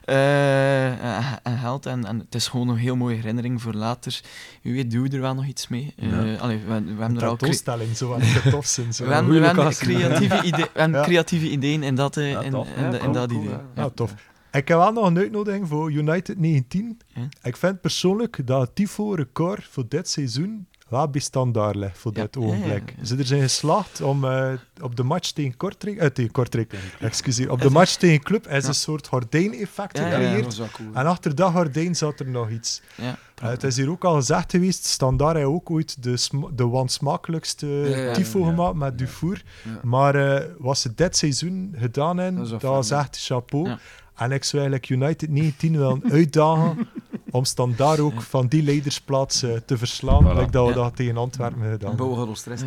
eh, 0.05 0.87
en- 1.17 1.39
en 1.43 1.59
geld. 1.59 1.87
En, 1.87 2.05
en 2.07 2.19
het 2.19 2.35
is 2.35 2.49
gewoon 2.49 2.69
een 2.69 2.77
heel 2.77 2.97
mooie 2.97 3.17
herinnering 3.17 3.63
voor 3.63 3.73
later. 3.75 4.21
Wie 4.63 4.73
weet, 4.75 4.91
doen 4.91 5.03
we 5.03 5.09
er 5.09 5.21
wel 5.21 5.35
nog 5.35 5.47
iets 5.47 5.69
mee. 5.69 5.95
Eh, 5.97 6.11
Ja. 6.11 6.35
allee, 6.39 6.59
we, 6.59 6.65
we 6.67 6.73
Een 6.75 6.87
hebben 6.99 7.17
er 7.21 7.27
al... 7.27 7.37
tentoonstelling, 7.37 7.97
zo 7.97 8.13
aan 8.15 8.21
het 8.23 8.53
tof 8.53 8.67
zijn. 8.67 8.95
Zo. 8.95 9.05
We 9.07 9.15
hebben, 9.15 9.41
we 9.69 9.75
creatieve, 9.77 10.43
ide- 10.43 10.57
we 10.73 10.81
hebben 10.81 10.99
Ja. 11.01 11.05
creatieve 11.07 11.49
ideeën 11.51 11.83
in 11.83 11.95
dat, 11.95 12.17
eh, 12.17 12.31
Ja, 12.31 12.41
in, 12.41 12.55
in, 12.77 12.91
de- 12.91 13.11
dat 13.13 13.31
idee. 13.31 13.52
Ja. 13.75 13.91
Tof. 13.91 14.15
Ik 14.53 14.69
heb 14.69 14.79
wel 14.79 14.93
nog 14.93 15.07
een 15.07 15.19
uitnodiging 15.19 15.69
voor 15.69 15.93
United 15.93 16.39
19. 16.39 17.01
Ja. 17.07 17.29
Ik 17.43 17.57
vind 17.57 17.81
persoonlijk 17.81 18.47
dat 18.47 18.61
het 18.61 18.75
Tifo-record 18.75 19.65
voor 19.65 19.89
dit 19.89 20.09
seizoen 20.09 20.67
wel 20.93 21.11
ligt 21.75 21.99
voor 21.99 22.13
Ja, 22.15 22.23
dit 22.23 22.35
ja, 22.35 22.41
ja, 22.41 22.47
ogenblik. 22.47 22.95
ja. 22.99 23.05
Ze 23.05 23.17
er 23.17 23.27
zijn 23.27 23.41
geslaagd 23.43 24.01
om 24.01 24.25
eh, 24.25 24.53
op 24.81 24.97
de 24.97 25.03
match 25.03 25.31
tegen 25.31 25.57
Kortrijk, 25.57 25.97
eh, 25.99 26.07
tegen 26.09 26.31
Kortrijk, 26.31 26.75
excuseer, 27.01 27.51
op 27.51 27.61
de 27.61 27.71
match 27.71 27.95
tegen 27.97 28.21
Club 28.23 28.47
is 28.49 28.63
Ja. 28.63 28.69
een 28.69 28.75
soort 28.75 29.07
gordijn-effect 29.09 29.99
Ja, 29.99 30.07
ja, 30.07 30.19
ja, 30.19 30.25
gecreëerd. 30.29 30.57
Dat 30.57 30.71
cool. 30.71 30.89
En 30.95 31.07
achter 31.07 31.35
dat 31.35 31.53
gordijn 31.53 31.95
zat 31.97 32.21
er 32.21 32.29
nog 32.29 32.51
iets. 32.51 32.83
Ja, 32.95 33.17
Eh, 33.43 33.49
het 33.49 33.63
is 33.63 33.77
hier 33.77 33.91
ook 33.91 34.05
al 34.05 34.15
gezegd 34.15 34.51
geweest, 34.51 34.85
Standaard 34.85 35.35
heeft 35.37 35.49
ook 35.49 35.71
ooit 35.71 36.03
de, 36.03 36.29
de 36.55 36.67
wansmakelijkste 36.67 37.67
Ja, 37.67 37.97
ja, 37.97 38.13
tifo 38.13 38.39
ja. 38.39 38.45
gemaakt 38.47 38.75
met 38.75 38.99
Dufour. 38.99 39.43
Ja. 39.65 39.81
Maar 39.83 40.15
eh, 40.15 40.47
wat 40.59 40.79
ze 40.79 40.95
dit 40.95 41.17
seizoen 41.17 41.75
gedaan 41.79 42.17
hebben, 42.19 42.49
Dat 42.49 42.61
dat, 42.61 42.91
echt 42.91 43.19
chapeau. 43.25 43.77
En 44.17 44.33
ik 44.33 44.45
zou 44.45 44.63
eigenlijk 44.63 44.89
United 44.89 45.31
19 45.31 45.73
willen 45.79 46.03
uitdagen 46.11 46.89
om 47.31 47.45
Standaard 47.45 47.99
ook 47.99 48.23
van 48.23 48.47
die 48.47 48.63
leidersplaats 48.63 49.43
eh, 49.43 49.51
te 49.67 49.79
verslaan, 49.79 50.25
Voilà. 50.25 50.39
like 50.39 50.51
dat 50.51 50.65
we 50.65 50.69
Ja. 50.75 50.77
dat 50.77 50.97
tegen 50.97 51.17
Antwerpen 51.17 51.71
gedaan 51.71 51.97
Bouw 51.97 52.09
hebben. 52.09 52.29
ons 52.29 52.39
stress 52.41 52.63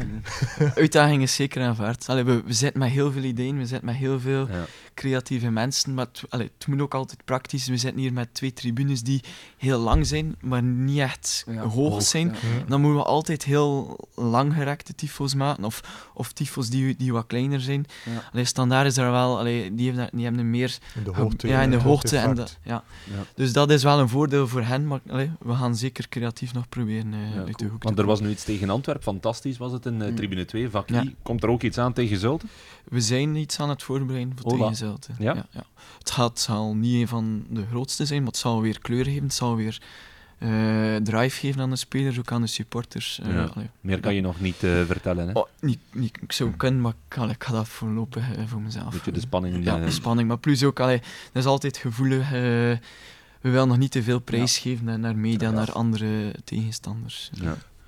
uitdaging 0.76 1.22
is 1.22 1.36
zeker 1.36 1.62
aanvaard. 1.64 2.10
Allee, 2.10 2.24
we, 2.24 2.44
we 2.46 2.54
zitten 2.54 2.80
met 2.80 2.90
heel 2.90 3.12
veel 3.12 3.24
ideeën, 3.24 3.58
we 3.58 3.66
zitten 3.66 3.86
met 3.86 3.96
heel 3.96 4.20
veel 4.20 4.48
Ja. 4.48 4.66
Creatieve 4.96 5.50
mensen, 5.50 5.94
maar 5.94 6.06
het, 6.06 6.24
allee, 6.30 6.52
het 6.58 6.68
moet 6.68 6.82
ook 6.82 6.94
altijd 6.94 7.20
praktisch. 7.26 7.68
We 7.68 7.78
zitten 7.78 8.00
hier 8.02 8.14
met 8.14 8.34
twee 8.34 8.54
tribunes 8.54 9.02
die 9.04 9.24
heel 9.58 9.80
lang 9.80 10.08
zijn, 10.08 10.36
maar 10.42 10.64
niet 10.64 11.00
echt 11.00 11.44
Ja, 11.48 11.62
hoog, 11.62 11.74
hoog, 11.74 12.02
zijn. 12.04 12.28
ja. 12.28 12.64
Dan 12.68 12.82
moeten 12.82 13.00
we 13.00 13.06
altijd 13.06 13.44
heel 13.44 13.98
langgerekte 14.16 14.96
tyfo's 14.96 15.34
maken, 15.34 15.64
of, 15.64 15.82
of 16.14 16.32
tyfo's 16.32 16.70
die, 16.70 16.96
die 16.96 17.14
wat 17.14 17.26
kleiner 17.28 17.62
zijn. 17.62 17.86
Ja. 18.06 18.30
Allee, 18.32 18.46
standaard 18.46 18.88
is 18.88 18.94
daar 18.94 19.12
wel, 19.12 19.38
allee, 19.40 19.76
die, 19.76 19.86
hebben, 19.86 20.04
daar- 20.04 20.12
die 20.14 20.24
hebben 20.24 20.42
een 20.42 20.50
meer 20.50 20.78
In 20.96 21.04
de 21.04 21.12
hoogte. 21.12 21.48
ja, 21.48 21.62
in 21.62 21.70
de 21.70 21.78
hoogte. 21.78 22.18
En 22.18 22.36
de, 22.36 22.46
ja. 22.64 22.84
Ja. 23.04 23.24
Dus 23.36 23.54
dat 23.54 23.70
is 23.72 23.84
wel 23.84 24.00
een 24.00 24.10
voordeel 24.10 24.48
voor 24.48 24.62
hen, 24.64 24.88
maar 24.88 25.00
allee, 25.10 25.32
we 25.40 25.54
gaan 25.54 25.76
zeker 25.76 26.10
creatief 26.10 26.54
nog 26.54 26.70
proberen 26.70 27.14
eh, 27.14 27.34
Ja, 27.36 27.40
uit 27.44 27.60
de 27.60 27.66
hoek 27.66 27.80
te 27.82 27.88
Want 27.88 28.00
er 28.00 28.06
was 28.06 28.20
nu 28.20 28.30
iets 28.30 28.44
tegen 28.44 28.70
Antwerp, 28.70 29.04
fantastisch 29.04 29.58
was 29.58 29.72
het 29.72 29.86
in 29.86 30.02
eh, 30.02 30.10
Mm. 30.10 30.16
tribune 30.16 30.46
2, 30.46 30.70
vak. 30.70 30.88
Komt 31.22 31.44
er 31.44 31.50
ook 31.50 31.64
iets 31.64 31.78
aan 31.78 31.94
tegen 31.94 32.18
Zulte? 32.18 32.46
We 32.84 33.02
zijn 33.02 33.36
iets 33.36 33.60
aan 33.60 33.70
het 33.70 33.84
voorbereiden 33.84 34.34
voor 34.42 34.52
tegen 34.52 34.76
Ja? 35.20 35.34
Ja, 35.52 35.64
Het 36.00 36.12
gaat, 36.12 36.40
zal 36.40 36.76
niet 36.76 36.94
een 37.02 37.08
van 37.08 37.46
de 37.50 37.66
grootste 37.70 38.06
zijn, 38.06 38.20
maar 38.20 38.32
het 38.32 38.38
zal 38.42 38.62
weer 38.62 38.80
kleur 38.80 39.04
geven. 39.06 39.24
Het 39.24 39.34
zal 39.34 39.56
weer 39.56 39.82
eh, 40.38 40.96
drive 40.96 41.40
geven 41.40 41.62
aan 41.62 41.70
de 41.70 41.76
spelers, 41.76 42.20
ook 42.20 42.32
aan 42.32 42.42
de 42.42 42.48
supporters. 42.48 43.20
Eh, 43.20 43.34
Ja. 43.34 43.44
allee, 43.44 43.70
Meer 43.82 44.00
kan 44.00 44.16
je 44.16 44.22
nog 44.22 44.40
niet 44.42 44.64
eh, 44.64 44.82
vertellen, 44.86 45.28
hè? 45.28 45.34
Oh, 45.34 45.46
niet, 45.60 45.80
niet, 45.92 46.18
ik 46.22 46.32
zou 46.32 46.52
kunnen, 46.52 46.82
maar 46.82 46.92
ik 47.08 47.16
ga, 47.16 47.30
ik 47.30 47.44
ga 47.44 47.52
dat 47.52 47.68
voorlopig 47.68 48.24
voor 48.48 48.62
mezelf. 48.62 48.90
Beetje 48.94 49.12
de 49.12 49.20
spanning. 49.20 49.64
ja, 49.66 49.80
de 49.80 49.92
spanning. 49.92 50.28
Maar 50.28 50.38
plus 50.38 50.64
ook, 50.64 50.80
allee, 50.80 51.00
dat 51.32 51.44
is 51.44 51.46
altijd 51.46 51.78
gevoelig. 51.78 52.30
we 52.30 52.80
willen 53.52 53.68
nog 53.68 53.78
niet 53.78 53.92
te 53.92 54.04
veel 54.04 54.20
prijs 54.20 54.58
geven 54.58 55.00
naar- 55.00 55.16
media, 55.18 55.50
naar 55.52 55.72
andere 55.72 56.34
tegenstanders. 56.44 57.30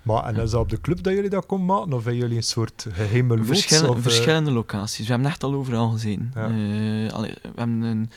Maar 0.07 0.25
en 0.25 0.35
is 0.35 0.51
dat 0.51 0.61
op 0.61 0.69
de 0.69 0.81
club 0.81 1.03
dat 1.03 1.13
jullie 1.13 1.29
dat 1.29 1.45
komen 1.45 1.65
maken? 1.65 1.93
Of 1.93 2.03
hebben 2.03 2.21
jullie 2.21 2.37
een 2.37 2.43
soort 2.43 2.85
geheime 2.91 3.35
loods? 3.35 3.47
Verschillen- 3.47 3.89
of, 3.89 3.95
eh, 3.95 4.01
verschillende 4.01 4.51
locaties. 4.51 5.05
We 5.05 5.11
hebben 5.11 5.29
echt 5.31 5.43
al 5.43 5.53
overal 5.53 5.89
gezien. 5.89 6.31
Ja. 6.35 6.41
Eh, 6.43 7.13
allee, 7.13 7.33
we 7.41 7.47
hebben 7.55 7.81
een, 7.81 8.09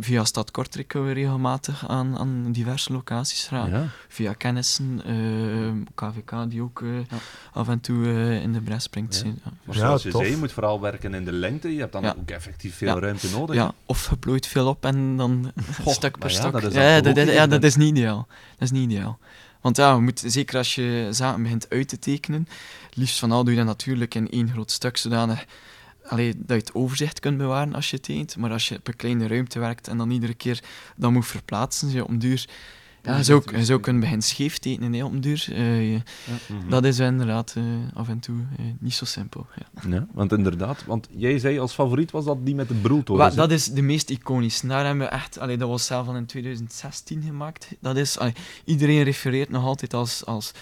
via 0.00 0.24
Stad 0.24 0.50
Kortrijk 0.50 0.88
kunnen 0.88 1.08
we 1.08 1.14
regelmatig 1.14 1.88
aan, 1.88 2.18
aan 2.18 2.52
diverse 2.52 2.92
locaties 2.92 3.46
gaan. 3.46 3.70
Ja. 3.70 3.86
Via 4.08 4.32
kennissen, 4.32 5.02
eh, 5.04 5.72
KVK 5.94 6.50
die 6.50 6.62
ook 6.62 6.82
eh, 6.82 6.88
af 7.52 7.68
en 7.68 7.80
toe 7.80 8.04
eh, 8.06 8.42
in 8.42 8.52
de 8.52 8.60
bres 8.60 8.82
springt. 8.82 9.14
Ja. 9.14 9.20
zijn. 9.20 9.38
Ja. 9.44 9.50
Maar 9.64 9.74
Ja, 9.76 9.80
zoals 9.80 10.02
je 10.02 10.10
tof. 10.10 10.20
zei, 10.20 10.32
je 10.32 10.38
moet 10.38 10.52
vooral 10.52 10.80
werken 10.80 11.14
in 11.14 11.24
de 11.24 11.32
lengte. 11.32 11.72
Je 11.74 11.80
hebt 11.80 11.92
dan 11.92 12.02
Ja. 12.02 12.14
ook 12.20 12.30
effectief 12.30 12.76
veel 12.76 12.94
Ja. 12.94 12.98
ruimte 13.00 13.30
nodig. 13.30 13.54
Ja, 13.56 13.72
of 13.86 14.10
je 14.10 14.16
plooit 14.16 14.46
veel 14.46 14.66
op 14.68 14.84
en 14.84 15.16
dan 15.16 15.52
Goh, 15.82 15.92
stuk 15.92 16.18
per 16.18 16.30
ja, 16.30 16.36
stuk. 16.36 16.52
dat 16.52 16.72
ja, 17.32 17.46
dat, 17.46 17.62
is 17.62 17.76
niet 17.76 17.88
ideaal. 17.96 18.26
Dat 18.58 18.58
is 18.58 18.70
niet 18.70 18.90
ideaal. 18.90 19.18
Want 19.66 19.78
ja, 19.78 19.94
je 19.94 20.00
moet, 20.00 20.22
zeker 20.26 20.56
als 20.56 20.74
je 20.74 21.08
zaken 21.10 21.42
begint 21.42 21.70
uit 21.70 21.88
te 21.88 21.98
tekenen, 21.98 22.48
liefst 22.92 23.18
van 23.18 23.32
al 23.32 23.44
doe 23.44 23.52
je 23.52 23.58
dat 23.58 23.66
natuurlijk 23.66 24.14
in 24.14 24.30
één 24.30 24.50
groot 24.50 24.70
stuk, 24.70 24.96
zodanig 24.96 25.44
allee, 26.04 26.32
dat 26.36 26.48
je 26.48 26.54
het 26.54 26.74
overzicht 26.74 27.20
kunt 27.20 27.38
bewaren 27.38 27.74
als 27.74 27.90
je 27.90 28.00
tekent. 28.00 28.36
Maar 28.36 28.50
als 28.50 28.68
je 28.68 28.76
op 28.76 28.88
een 28.88 28.96
kleine 28.96 29.26
ruimte 29.26 29.58
werkt 29.58 29.88
en 29.88 29.98
dan 29.98 30.10
iedere 30.10 30.34
keer 30.34 30.62
dat 30.96 31.10
moet 31.10 31.26
verplaatsen, 31.26 31.90
je 31.90 32.06
om 32.06 32.18
duur... 32.18 32.48
Ja, 33.06 33.16
je 33.58 33.64
zou 33.64 33.80
kunnen 33.80 34.00
beginnen 34.00 34.26
scheef 34.26 34.58
tekenen, 34.58 34.92
hè, 34.92 35.04
om 35.04 35.20
duur. 35.20 35.46
Eh, 35.50 35.92
je- 35.92 36.02
Mhm. 36.48 36.68
Dat 36.70 36.84
is 36.84 36.98
inderdaad 36.98 37.54
eh, 37.56 37.62
af 37.94 38.08
en 38.08 38.18
toe 38.18 38.36
eh, 38.58 38.64
niet 38.78 38.94
zo 38.94 39.04
simpel. 39.04 39.46
Ja. 39.56 39.88
Ja, 39.90 40.06
want 40.12 40.32
inderdaad, 40.32 40.84
want 40.86 41.08
jij 41.10 41.38
zei 41.38 41.58
als 41.58 41.72
favoriet 41.72 42.10
was 42.10 42.24
dat 42.24 42.46
die 42.46 42.54
met 42.54 42.68
de 42.68 42.74
broeltoren. 42.74 43.28
Wa- 43.28 43.34
dat 43.36 43.50
is 43.50 43.66
de 43.66 43.82
meest 43.82 44.10
iconische. 44.10 44.66
Daar 44.66 44.86
hebben 44.86 45.06
we 45.06 45.12
echt, 45.12 45.38
allee, 45.38 45.56
dat 45.56 45.68
was 45.68 45.86
zelf 45.86 46.06
al 46.08 46.16
in 46.16 46.26
2016 46.26 47.22
gemaakt. 47.22 47.68
Dat 47.80 47.96
is, 47.96 48.18
allee, 48.18 48.32
iedereen 48.64 49.02
refereert 49.02 49.48
nog 49.50 49.64
altijd 49.64 49.94
als, 49.94 50.24
als 50.24 50.52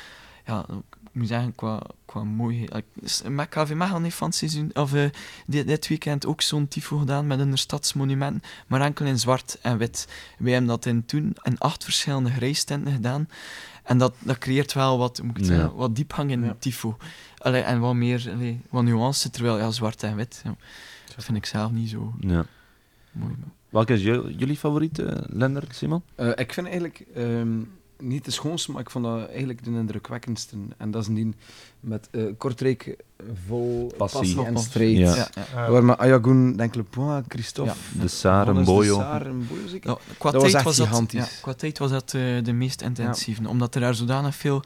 ja, 0.46 0.66
moet 1.14 1.28
zeggen, 1.28 1.54
qua, 1.54 1.82
qua 2.04 2.24
mooiheid. 2.24 2.84
Met 3.28 3.48
KV 3.48 3.72
Mechelen 3.74 4.02
heeft 4.02 4.16
van 4.16 4.26
het 4.28 4.36
seizoen, 4.36 4.70
of 4.74 4.94
eh, 4.94 5.04
dit, 5.46 5.66
dit 5.66 5.88
weekend 5.88 6.26
ook 6.26 6.40
zo'n 6.42 6.68
tifo 6.68 6.98
gedaan 6.98 7.26
met 7.26 7.38
een 7.38 7.58
stadsmonument, 7.58 8.44
maar 8.66 8.80
enkel 8.80 9.06
in 9.06 9.18
zwart 9.18 9.58
en 9.62 9.78
wit. 9.78 10.08
Wij 10.38 10.50
hebben 10.52 10.68
dat 10.70 10.86
in 10.86 11.04
toen 11.04 11.36
in 11.42 11.58
acht 11.58 11.84
verschillende 11.84 12.30
grijstenten 12.30 12.92
gedaan. 12.92 13.28
En 13.82 13.98
dat, 13.98 14.14
dat 14.18 14.38
creëert 14.38 14.72
wel 14.72 14.98
wat, 14.98 15.16
hoe 15.16 15.26
moet 15.26 15.36
ik 15.38 15.42
Ja. 15.44 15.48
zeggen, 15.48 15.74
wat 15.74 15.96
diepgang 15.96 16.30
in 16.30 16.44
Ja. 16.44 16.56
tifo. 16.58 16.96
Allee, 17.38 17.62
en 17.62 17.80
wat 17.80 17.94
meer 17.94 18.30
allee, 18.34 18.60
wat 18.70 18.84
nuance, 18.84 19.30
terwijl 19.30 19.58
ja, 19.58 19.70
zwart 19.70 20.02
en 20.02 20.16
wit, 20.16 20.40
ja, 20.44 20.56
dat 21.14 21.24
vind 21.24 21.36
ik 21.36 21.46
zelf 21.46 21.70
niet 21.70 21.88
zo 21.90 22.14
Ja. 22.20 22.44
mooi. 23.12 23.34
maar- 23.38 23.48
Welke 23.68 23.92
is 23.92 24.02
ju- 24.02 24.34
jullie 24.36 24.56
favoriet, 24.56 24.98
eh 24.98 25.16
Lender, 25.26 25.62
Simon? 25.70 26.02
Eh, 26.14 26.28
ik 26.34 26.52
vind 26.52 26.66
eigenlijk 26.66 27.04
ehm, 27.14 27.58
niet 27.98 28.24
de 28.24 28.30
schoonste, 28.30 28.72
maar 28.72 28.80
ik 28.80 28.90
vond 28.90 29.04
dat 29.04 29.28
eigenlijk 29.28 29.64
de 29.64 29.70
indrukwekkendste. 29.70 30.56
En 30.76 30.90
dat 30.90 31.02
is 31.02 31.08
die 31.14 31.34
met 31.80 32.08
eh 32.10 32.22
Kortrijk 32.38 32.96
vol 33.46 33.92
Passie. 33.96 34.20
passie, 34.20 34.44
en 34.44 34.58
strijd. 34.58 34.96
Ja. 34.96 35.14
Ja, 35.14 35.28
ja. 35.54 35.70
Waar 35.70 35.84
met 35.84 35.98
Ayagoun, 35.98 36.56
denk 36.56 36.90
Point, 36.90 37.24
Christophe, 37.28 37.72
De 38.00 38.08
Saar, 38.08 38.48
en 38.48 38.64
Boyo, 38.64 38.96
qua, 40.18 40.30
Dat 40.30 40.32
was 40.32 40.42
tijd 40.42 40.54
echt 40.54 40.64
was 40.64 40.76
dat, 40.76 40.86
gigantisch. 40.86 41.40
qua 41.40 41.52
tijd 41.54 41.78
was 41.78 41.90
dat 41.90 42.14
eh, 42.14 42.20
de 42.44 42.52
meest 42.52 42.82
intensieve, 42.82 43.48
omdat 43.48 43.74
er 43.74 43.80
daar 43.80 43.94
zodanig 43.94 44.34
veel 44.34 44.62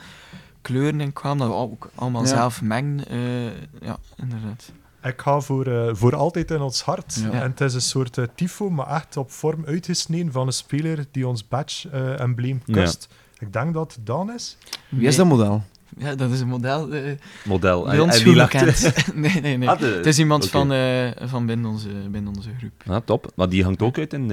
kleuren 0.63 1.01
in 1.01 1.13
kwamen, 1.13 1.39
dat 1.39 1.49
we 1.49 1.55
ook 1.55 1.91
allemaal 1.95 2.23
Ja. 2.23 2.29
zelf 2.29 2.63
mengen. 2.63 3.09
eh, 3.09 3.45
ja, 3.81 3.97
inderdaad. 4.17 4.73
Ik 5.03 5.21
ga 5.21 5.41
voor, 5.41 5.67
eh, 5.67 5.89
voor 5.95 6.15
altijd 6.17 6.51
in 6.51 6.61
ons 6.61 6.83
hart. 6.83 7.15
Ja. 7.23 7.31
En 7.31 7.51
het 7.51 7.61
is 7.61 7.75
een 7.75 7.81
soort 7.81 8.19
eh, 8.19 8.25
tifo, 8.35 8.71
maar 8.71 8.87
echt 8.91 9.17
op 9.17 9.31
vorm 9.31 9.65
uitgesneden 9.67 10.33
van 10.33 10.47
een 10.47 10.53
speler 10.53 11.05
die 11.11 11.27
ons 11.29 11.49
badge-embleem 11.49 12.63
Ja. 12.65 12.75
kust. 12.75 13.09
Ik 13.39 13.53
denk 13.53 13.75
dat 13.75 13.95
het 13.95 14.07
Dan 14.07 14.33
is. 14.33 14.57
Wie 14.89 15.07
is 15.07 15.17
dat 15.17 15.27
model? 15.27 15.63
Ja, 15.99 16.15
dat 16.15 16.31
is 16.31 16.41
een 16.41 16.49
model 16.49 16.93
eh 16.95 17.13
Model. 17.45 17.85
bij 17.85 17.95
En- 17.95 18.01
ons 18.01 18.23
en 18.23 18.35
bekend. 18.35 18.93
nee, 19.15 19.41
nee, 19.41 19.57
nee. 19.57 19.69
Ah, 19.69 19.79
de- 19.79 19.87
Het 19.87 20.07
is 20.07 20.19
iemand 20.19 20.49
van, 20.49 20.73
eh, 20.73 21.11
van 21.21 21.47
binnen, 21.47 21.71
onze, 21.71 21.89
binnen 21.89 22.37
onze 22.37 22.51
groep. 22.59 22.73
Ah, 22.87 22.97
top. 23.05 23.33
Maar 23.35 23.49
die 23.49 23.65
hangt 23.65 23.83
ook 23.83 23.99
uit 23.99 24.13
in 24.13 24.27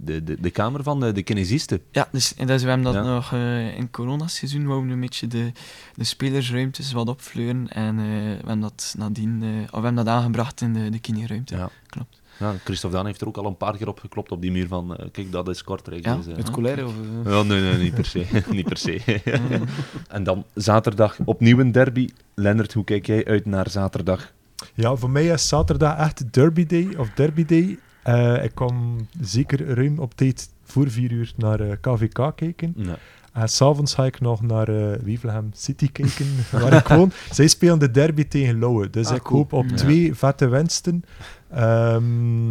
de, 0.00 0.24
de, 0.24 0.36
de, 0.40 0.50
kamer 0.50 0.82
van 0.82 1.00
de, 1.00 1.12
de 1.12 1.22
kinesisten. 1.22 1.80
Ja, 1.92 2.08
dus, 2.12 2.34
en 2.34 2.46
dus 2.46 2.62
we 2.62 2.68
hebben 2.68 2.92
dat 2.92 3.04
Ja. 3.04 3.14
nog 3.14 3.32
eh, 3.32 3.76
in 3.76 3.90
coronaseizoen, 3.90 4.66
wouden 4.66 4.88
we 4.88 4.94
een 4.94 5.00
beetje 5.00 5.26
de, 5.26 5.52
de 5.94 6.04
spelersruimtes 6.04 6.92
wat 6.92 7.08
opfleuren. 7.08 7.68
En 7.68 7.98
eh, 7.98 8.04
we 8.04 8.36
hebben 8.36 8.60
dat 8.60 8.94
nadien, 8.98 9.42
eh, 9.42 9.48
of 9.62 9.78
we 9.80 9.84
hebben 9.86 9.94
dat 10.04 10.06
aangebracht 10.14 10.60
in 10.60 10.72
de, 10.72 10.90
de 10.90 10.98
kineruimte. 10.98 11.56
Ja. 11.56 11.70
Klopt. 11.86 12.20
Ja, 12.38 12.54
Christophe 12.64 12.96
Daan 12.96 13.06
heeft 13.06 13.20
er 13.20 13.26
ook 13.26 13.36
al 13.36 13.46
een 13.46 13.56
paar 13.56 13.76
keer 13.76 13.88
op 13.88 13.98
geklopt 13.98 14.30
op 14.32 14.40
die 14.40 14.50
muur 14.50 14.66
van, 14.68 14.96
eh, 14.96 15.06
kijk, 15.12 15.32
dat 15.32 15.48
is 15.48 15.64
Kortrijk. 15.64 16.04
Ja, 16.04 16.16
Dus, 16.16 16.36
Het 16.36 16.50
colère 16.50 16.86
of... 16.86 16.92
Ja, 17.24 17.42
nee, 17.42 17.60
nee, 17.60 17.76
niet 17.76 17.94
per 17.94 18.04
se. 18.04 18.26
niet 18.50 18.64
per 18.68 18.76
se. 18.76 19.20
en 20.08 20.22
dan 20.24 20.44
zaterdag 20.54 21.16
opnieuw 21.24 21.58
een 21.58 21.72
derby. 21.72 22.08
Lennart, 22.34 22.72
hoe 22.72 22.84
kijk 22.84 23.06
jij 23.06 23.24
uit 23.24 23.46
naar 23.46 23.70
zaterdag? 23.70 24.32
Ja, 24.74 24.94
voor 24.96 25.10
mij 25.10 25.26
is 25.26 25.48
zaterdag 25.48 25.98
echt 25.98 26.32
Derby 26.32 26.66
Day 26.66 26.94
of 26.96 27.10
Derby 27.14 27.44
Day. 27.44 27.78
Eh, 28.14 28.44
ik 28.44 28.54
kwam 28.54 28.96
zeker 29.20 29.74
ruim 29.74 29.98
op 29.98 30.14
tijd 30.14 30.48
voor 30.64 30.90
vier 30.90 31.12
uur 31.12 31.32
naar 31.36 31.60
eh, 31.60 31.72
KVK 31.80 32.32
kijken. 32.36 32.72
Ja. 32.76 32.98
En 33.32 33.48
s'avonds 33.48 33.94
ga 33.94 34.04
ik 34.04 34.20
nog 34.20 34.42
naar 34.42 34.68
eh 34.68 34.98
Wevelgem 35.02 35.50
City 35.54 35.92
kijken, 35.92 36.26
waar 36.60 36.72
ik 36.72 36.86
woon. 36.88 37.12
Zij 37.30 37.48
spelen 37.48 37.78
de 37.78 37.90
derby 37.90 38.24
tegen 38.24 38.58
Lauwe, 38.58 38.90
dus 38.90 39.06
Ah, 39.08 39.16
ik 39.16 39.22
cool. 39.22 39.38
hoop 39.38 39.52
op 39.52 39.68
Ja. 39.68 39.76
twee 39.76 40.14
vette 40.14 40.48
winsten. 40.48 41.04
Ehm, 41.50 42.50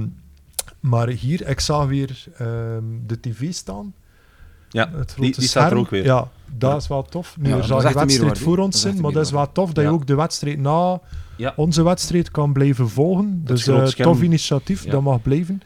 maar 0.80 1.08
hier, 1.08 1.48
ik 1.50 1.60
zag 1.60 1.86
weer 1.88 2.26
ehm, 2.38 2.84
de 3.06 3.20
tv 3.20 3.54
staan. 3.54 3.94
Ja, 4.78 4.90
Het 4.98 5.08
die, 5.08 5.16
grote 5.24 5.40
die 5.40 5.50
staat 5.50 5.72
er 5.72 5.78
ook 5.78 5.90
weer. 5.90 6.04
Ja, 6.06 6.28
dat 6.58 6.82
is 6.82 6.88
wel 6.88 7.04
tof. 7.04 7.36
Nu, 7.40 7.50
Ja, 7.50 7.58
er 7.58 7.64
zal 7.64 7.86
een 7.86 7.94
wedstrijd 7.94 8.40
voor 8.40 8.58
ons 8.58 8.82
zijn, 8.82 9.02
maar 9.02 9.12
dat 9.12 9.26
is 9.26 9.32
wel 9.32 9.52
tof 9.52 9.74
dat 9.74 9.84
je 9.84 9.90
ook 9.90 10.08
de 10.08 10.16
wedstrijd 10.16 10.60
na 10.60 11.00
onze 11.56 11.84
wedstrijd 11.84 12.32
kan 12.32 12.54
blijven 12.54 12.90
volgen. 12.90 13.42
Dat 13.44 13.48
dus 13.64 13.90
scherm. 13.92 14.12
tof 14.12 14.22
initiatief, 14.22 14.84
dat 14.86 15.02
mag 15.02 15.22
blijven. 15.22 15.62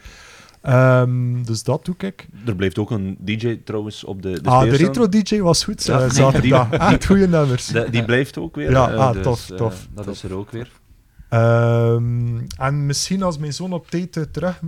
Ehm, 0.62 1.44
dus 1.44 1.64
dat 1.64 1.86
doe 1.86 1.96
ik. 1.98 2.28
Er 2.46 2.56
blijft 2.56 2.78
ook 2.80 2.92
een 2.92 3.18
DJ 3.20 3.62
trouwens 3.66 4.04
op 4.04 4.22
de, 4.22 4.42
de 4.42 4.50
ah, 4.50 4.62
de 4.62 4.70
retro-dj 4.76 5.40
was 5.40 5.64
goed, 5.64 5.86
Ja, 5.86 6.00
eh, 6.02 6.10
zaterdag. 6.10 6.70
die- 6.70 6.80
Echt 6.80 7.06
goede 7.06 7.28
nummers. 7.28 7.66
De- 7.68 7.88
die 7.92 8.06
blijft 8.06 8.38
ook 8.38 8.56
weer. 8.56 8.72
Ja, 8.72 8.92
eh, 8.92 8.98
ah, 9.00 9.14
dus, 9.14 9.24
tof, 9.24 9.46
tof, 9.46 9.88
dat 9.94 10.06
tof. 10.06 10.14
is 10.14 10.24
er 10.24 10.34
ook 10.34 10.52
weer. 10.52 10.72
Ehm, 11.30 12.40
en 12.58 12.86
misschien 12.86 13.24
als 13.24 13.38
mijn 13.38 13.54
zoon 13.54 13.74
op 13.74 13.90
tijd 13.90 14.28
terug 14.32 14.60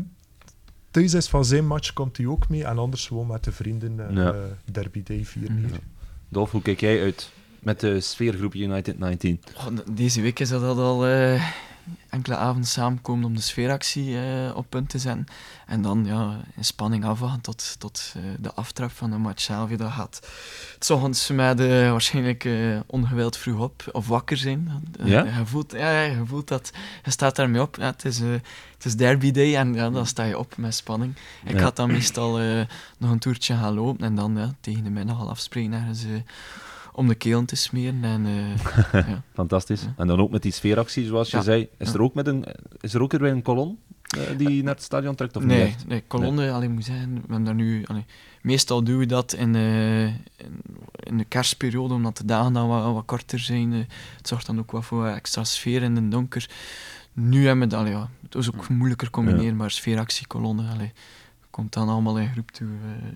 thuis 0.93 1.13
is 1.13 1.27
van 1.27 1.45
zijn 1.45 1.67
match, 1.67 1.93
komt 1.93 2.17
hij 2.17 2.25
ook 2.25 2.49
mee. 2.49 2.63
En 2.65 2.77
anders 2.77 3.07
gewoon 3.07 3.27
met 3.27 3.43
de 3.43 3.51
vrienden 3.51 3.99
eh 4.09 4.15
Ja. 4.15 4.31
eh, 4.33 4.39
Derby 4.71 5.03
Day 5.03 5.25
vieren 5.25 5.55
Mhm. 5.59 5.65
hier. 5.67 5.79
Dolf, 6.29 6.51
hoe 6.51 6.61
kijk 6.61 6.79
jij 6.79 7.01
uit? 7.01 7.31
met 7.59 7.79
de 7.79 8.01
sfeergroep 8.01 8.53
United 8.55 8.99
19? 8.99 9.41
Oh, 9.57 9.67
deze 9.91 10.21
week 10.21 10.39
is 10.39 10.49
dat 10.49 10.77
al 10.77 11.07
uh, 11.09 11.43
enkele 12.09 12.35
avonden 12.35 12.65
samenkomen 12.65 13.25
om 13.25 13.35
de 13.35 13.41
sfeeractie 13.41 14.09
uh, 14.09 14.55
op 14.55 14.65
punt 14.69 14.89
te 14.89 14.99
zetten. 14.99 15.25
En 15.65 15.81
dan 15.81 16.05
ja, 16.05 16.37
in 16.55 16.65
spanning 16.65 17.05
afwachten 17.05 17.41
tot, 17.41 17.75
tot 17.79 18.13
uh, 18.17 18.23
de 18.39 18.53
aftrap 18.53 18.91
van 18.91 19.11
de 19.11 19.17
match 19.17 19.41
zelf. 19.41 19.69
Dat 19.69 19.91
gaat 19.91 20.27
het 20.79 20.89
ochtends 20.89 21.29
met 21.29 21.59
waarschijnlijk 21.89 22.49
ongewild 22.85 23.37
vroeg 23.37 23.59
op 23.59 23.83
of 23.91 24.07
wakker 24.07 24.37
zijn. 24.37 24.71
Ja? 25.03 25.23
Je, 25.23 25.45
voelt, 25.45 25.71
ja, 25.71 26.01
je 26.01 26.25
voelt 26.25 26.47
dat, 26.47 26.71
je 27.03 27.11
staat 27.11 27.35
daarmee 27.35 27.61
op. 27.61 27.75
Ja, 27.75 27.85
het, 27.85 28.05
is, 28.05 28.19
het 28.19 28.85
is 28.85 28.95
derby 28.95 29.31
day 29.31 29.55
en 29.55 29.73
ja, 29.73 29.89
dan 29.89 30.05
sta 30.05 30.23
je 30.23 30.37
op 30.37 30.57
met 30.57 30.75
spanning. 30.75 31.15
Ik 31.45 31.59
ga 31.59 31.71
dan 31.73 31.91
meestal 31.91 32.37
nog 32.97 33.11
een 33.11 33.19
toertje 33.19 33.55
gaan 33.55 33.73
lopen 33.73 34.05
en 34.05 34.15
dan 34.15 34.37
ja, 34.37 34.53
tegen 34.59 34.83
de 34.83 34.89
middag 34.89 35.19
al 35.19 35.29
afspreken 35.29 35.73
ergens 35.73 36.05
om 36.93 37.07
de 37.07 37.15
keel 37.15 37.45
te 37.45 37.55
smeren. 37.55 38.03
En, 38.03 38.25
uh, 38.25 38.57
ja. 39.07 39.23
Fantastisch. 39.33 39.87
En 39.97 40.07
dan 40.07 40.19
ook 40.19 40.31
met 40.31 40.41
die 40.41 40.51
sfeeractie, 40.51 41.05
zoals 41.05 41.31
je 41.31 41.41
zei. 41.41 41.67
Is 41.77 41.93
er 41.93 42.01
ook, 42.01 42.13
met 42.13 42.27
een, 42.27 42.45
is 42.81 42.93
er 42.93 43.01
ook 43.01 43.11
weer 43.11 43.23
een 43.23 43.41
kolon 43.41 43.79
uh, 44.17 44.37
die 44.37 44.63
naar 44.63 44.73
het 44.73 44.83
stadion 44.83 45.15
trekt? 45.15 45.35
Of 45.35 45.43
nee, 45.43 45.65
niet 45.65 45.87
nee, 45.87 46.03
kolonne, 46.07 46.41
nee. 46.41 46.51
Allee, 46.51 46.69
moet 46.69 46.85
zeggen, 46.85 47.13
we 47.13 47.19
hebben 47.19 47.43
daar 47.43 47.55
nu... 47.55 47.85
Allee, 47.85 48.05
meestal 48.41 48.83
doen 48.83 48.97
we 48.97 49.05
dat 49.05 49.33
in, 49.33 49.55
uh, 49.55 50.05
in, 50.05 50.15
in, 50.93 51.17
de 51.17 51.25
kerstperiode, 51.25 51.93
omdat 51.93 52.17
de 52.17 52.25
dagen 52.25 52.53
dan 52.53 52.67
wat, 52.67 52.93
wat 52.93 53.05
korter 53.05 53.39
zijn. 53.39 53.71
het 53.71 54.27
zorgt 54.27 54.45
dan 54.45 54.59
ook 54.59 54.71
wat 54.71 54.85
voor 54.85 55.07
extra 55.07 55.43
sfeer 55.43 55.81
in 55.81 55.95
het 55.95 56.11
donker. 56.11 56.49
Nu 57.13 57.45
hebben 57.45 57.69
we 57.69 57.75
dat, 57.75 57.87
ja, 57.87 58.09
het 58.21 58.35
is 58.35 58.53
ook 58.53 58.69
moeilijker 58.69 59.09
combineren, 59.09 59.55
maar 59.55 59.71
sfeeractie, 59.71 60.27
kolonne, 60.27 60.69
allee, 60.73 60.91
komt 61.49 61.73
dan 61.73 61.89
allemaal 61.89 62.19
in 62.19 62.31
groep 62.31 62.51
toe. 62.51 62.67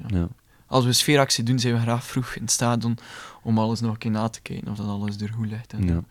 ja 0.08 0.28
als 0.68 0.86
we 0.86 0.94
sfeeractie 0.94 1.44
doen, 1.44 1.60
zijn 1.60 1.74
we 1.74 1.80
graag 1.80 2.04
vroeg 2.04 2.36
in 2.36 2.42
het 2.42 2.52
stadion 2.52 2.98
om 3.44 3.60
alles 3.60 3.80
nog 3.80 3.92
een 3.92 3.98
keer 3.98 4.12
na 4.12 4.28
te 4.28 4.42
kijken 4.42 4.72
of 4.72 4.78
dat 4.78 4.88
alles 4.88 5.18
er 5.18 5.34
goed 5.34 5.48
ligt. 5.48 5.74
En 5.74 5.88
ja. 5.88 6.04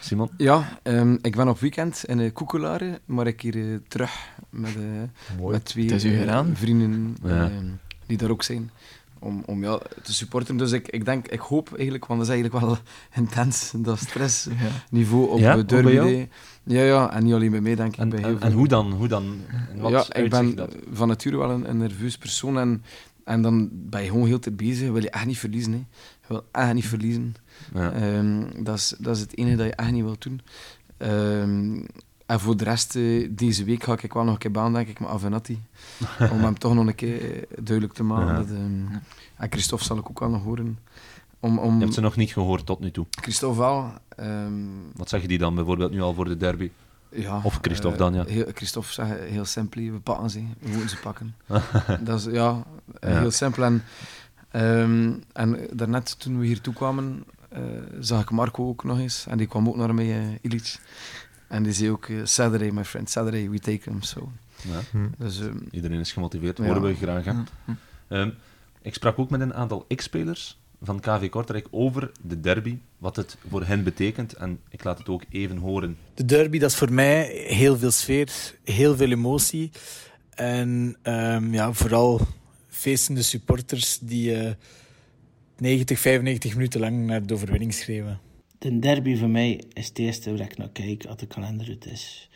Simon? 0.00 0.30
Ja, 0.36 0.78
um, 0.82 1.18
ik 1.22 1.36
ben 1.36 1.48
op 1.48 1.58
weekend 1.60 2.04
in 2.06 2.18
uh, 2.18 2.32
Koekelaren, 2.32 2.98
maar 3.04 3.26
ik 3.26 3.40
hier 3.40 3.56
uh, 3.56 3.78
terug 3.88 4.10
met, 4.50 4.76
uh, 5.40 5.48
met 5.50 5.64
twee 5.64 6.00
vrienden 6.54 7.16
ja. 7.22 7.50
die 8.06 8.16
daar 8.16 8.30
ook 8.30 8.42
zijn. 8.42 8.70
Om, 9.20 9.42
om 9.46 9.62
ja, 9.62 9.80
te 10.02 10.14
supporten. 10.14 10.56
Dus 10.56 10.72
ik, 10.72 10.88
ik 10.88 11.04
denk, 11.04 11.28
ik 11.28 11.40
hoop 11.40 11.74
eigenlijk, 11.74 12.06
want 12.06 12.20
dat 12.20 12.28
is 12.28 12.34
eigenlijk 12.34 12.64
wel 12.64 12.78
intens, 13.22 13.72
dat 13.76 13.98
stressniveau 13.98 15.28
op 15.28 15.38
ja, 15.38 15.56
de 15.56 15.64
derby 15.64 15.94
day. 15.94 16.28
Ja, 16.62 16.82
ja, 16.82 17.12
en 17.12 17.24
niet 17.24 17.34
alleen 17.34 17.50
bij 17.50 17.60
mij, 17.60 17.74
denk 17.74 17.92
ik. 17.92 17.98
En, 17.98 18.08
bij 18.08 18.22
en, 18.22 18.40
en 18.40 18.52
hoe 18.52 18.68
dan? 18.68 18.92
Hoe 18.92 19.08
dan? 19.08 19.40
Wat 19.76 19.90
ja, 19.90 20.22
ik 20.22 20.30
ben 20.30 20.54
dat? 20.54 20.76
van 20.92 21.08
nature 21.08 21.36
wel 21.36 21.50
een, 21.50 21.68
een 21.68 21.76
nerveus 21.76 22.18
persoon 22.18 22.58
en 22.58 22.82
en 23.28 23.42
dan 23.42 23.68
ben 23.72 24.02
je 24.02 24.08
gewoon 24.08 24.26
heel 24.26 24.38
te 24.38 24.50
bezig. 24.50 24.90
Wil 24.90 25.02
je 25.02 25.10
echt 25.10 25.26
niet 25.26 25.38
verliezen. 25.38 25.72
Hè. 25.72 25.78
Je 25.78 26.26
wil 26.26 26.44
echt 26.52 26.74
niet 26.74 26.86
verliezen. 26.86 27.34
Ja. 27.74 28.16
Um, 28.18 28.64
dat, 28.64 28.76
is, 28.76 28.94
dat 28.98 29.16
is 29.16 29.22
het 29.22 29.36
enige 29.36 29.56
dat 29.56 29.66
je 29.66 29.74
echt 29.74 29.90
niet 29.90 30.02
wilt 30.02 30.22
doen. 30.22 30.40
Um, 30.98 31.86
en 32.26 32.40
voor 32.40 32.56
de 32.56 32.64
rest, 32.64 32.94
uh, 32.94 33.28
deze 33.30 33.64
week 33.64 33.82
ga 33.82 33.96
ik 34.02 34.12
wel 34.12 34.24
nog 34.24 34.32
een 34.32 34.38
keer 34.38 34.50
baan, 34.50 34.72
denk 34.72 34.88
ik, 34.88 35.00
met 35.00 35.08
Avenatti. 35.08 35.62
om 36.32 36.40
hem 36.40 36.58
toch 36.58 36.74
nog 36.74 36.86
een 36.86 36.94
keer 36.94 37.44
duidelijk 37.48 37.92
te 37.92 38.02
maken. 38.02 38.32
Ja. 38.32 38.38
Dat, 38.38 38.50
um, 38.50 38.88
en 39.36 39.50
Christophe 39.50 39.84
zal 39.84 39.98
ik 39.98 40.08
ook 40.10 40.20
wel 40.20 40.30
nog 40.30 40.42
horen. 40.42 40.78
Om, 41.40 41.58
om... 41.58 41.74
Je 41.74 41.80
hebt 41.80 41.94
ze 41.94 42.00
nog 42.00 42.16
niet 42.16 42.32
gehoord 42.32 42.66
tot 42.66 42.80
nu 42.80 42.90
toe? 42.90 43.06
Christophe 43.10 43.58
wel. 43.58 43.92
Wat 44.94 45.08
zeggen 45.08 45.28
die 45.28 45.38
dan 45.38 45.54
bijvoorbeeld 45.54 45.90
nu 45.90 46.00
al 46.00 46.14
voor 46.14 46.24
de 46.24 46.36
derby? 46.36 46.70
Ja, 47.10 47.40
of 47.42 47.58
Christophe 47.60 47.98
dan, 47.98 48.14
ja. 48.14 48.24
Heel, 48.24 48.46
Christophe 48.54 48.92
zegt 48.92 49.20
heel 49.20 49.44
simpel, 49.44 49.82
we 49.82 50.00
pakken 50.00 50.30
ze, 50.30 50.44
we 50.58 50.68
moeten 50.68 50.88
ze 50.88 50.96
pakken. 50.96 51.34
dat 52.00 52.18
is 52.18 52.24
ja, 52.24 52.64
ja, 53.00 53.18
heel 53.18 53.30
simpel. 53.30 53.64
En, 53.64 53.82
um, 54.52 55.22
en 55.32 55.68
daarnet 55.72 56.18
toen 56.18 56.38
we 56.38 56.46
hier 56.46 56.60
toe 56.60 56.74
kwamen, 56.74 57.24
uh, 57.52 57.60
zag 58.00 58.22
ik 58.22 58.30
Marco 58.30 58.68
ook 58.68 58.84
nog 58.84 58.98
eens. 58.98 59.26
En 59.26 59.38
die 59.38 59.46
kwam 59.46 59.68
ook 59.68 59.76
naar 59.76 59.94
mij, 59.94 60.26
uh, 60.26 60.34
Illich. 60.40 60.80
En 61.48 61.62
die 61.62 61.72
zei 61.72 61.90
ook, 61.90 62.06
uh, 62.06 62.24
Saturday, 62.24 62.70
my 62.70 62.84
friend, 62.84 63.10
Saturday, 63.10 63.50
we 63.50 63.58
take 63.58 63.90
him. 63.90 64.02
So. 64.02 64.32
Ja. 64.62 64.80
Hm. 64.90 65.06
Dus, 65.18 65.40
um, 65.40 65.68
Iedereen 65.70 66.00
is 66.00 66.12
gemotiveerd, 66.12 66.58
horen 66.58 66.82
we 66.82 66.94
graag. 66.94 67.24
Hm. 67.24 67.72
Um, 68.08 68.34
ik 68.82 68.94
sprak 68.94 69.18
ook 69.18 69.30
met 69.30 69.40
een 69.40 69.54
aantal 69.54 69.86
X-spelers 69.94 70.58
van 70.82 71.00
KV 71.00 71.28
Kortrijk 71.28 71.66
over 71.70 72.10
de 72.22 72.40
derby, 72.40 72.78
wat 72.98 73.16
het 73.16 73.36
voor 73.48 73.64
hen 73.64 73.84
betekent. 73.84 74.32
En 74.32 74.60
ik 74.68 74.84
laat 74.84 74.98
het 74.98 75.08
ook 75.08 75.22
even 75.30 75.56
horen. 75.56 75.96
De 76.14 76.24
derby, 76.24 76.58
dat 76.58 76.70
is 76.70 76.76
voor 76.76 76.92
mij 76.92 77.26
heel 77.46 77.78
veel 77.78 77.90
sfeer, 77.90 78.54
heel 78.64 78.96
veel 78.96 79.10
emotie. 79.10 79.70
En 80.30 80.96
um, 81.02 81.52
ja, 81.54 81.72
vooral 81.72 82.20
feestende 82.68 83.22
supporters 83.22 83.98
die 83.98 84.42
uh, 84.42 84.50
90, 85.56 85.98
95 85.98 86.54
minuten 86.54 86.80
lang 86.80 87.06
naar 87.06 87.26
de 87.26 87.34
overwinning 87.34 87.74
schreeuwen. 87.74 88.20
De 88.58 88.78
derby 88.78 89.16
voor 89.16 89.28
mij 89.28 89.62
is 89.72 89.88
het 89.88 89.98
eerste 89.98 90.30
waar 90.30 90.40
ik 90.40 90.56
naar 90.56 90.70
kijk 90.70 91.06
als 91.06 91.16
de 91.16 91.26
kalender 91.26 91.68
uit 91.68 91.86
is. 91.86 92.30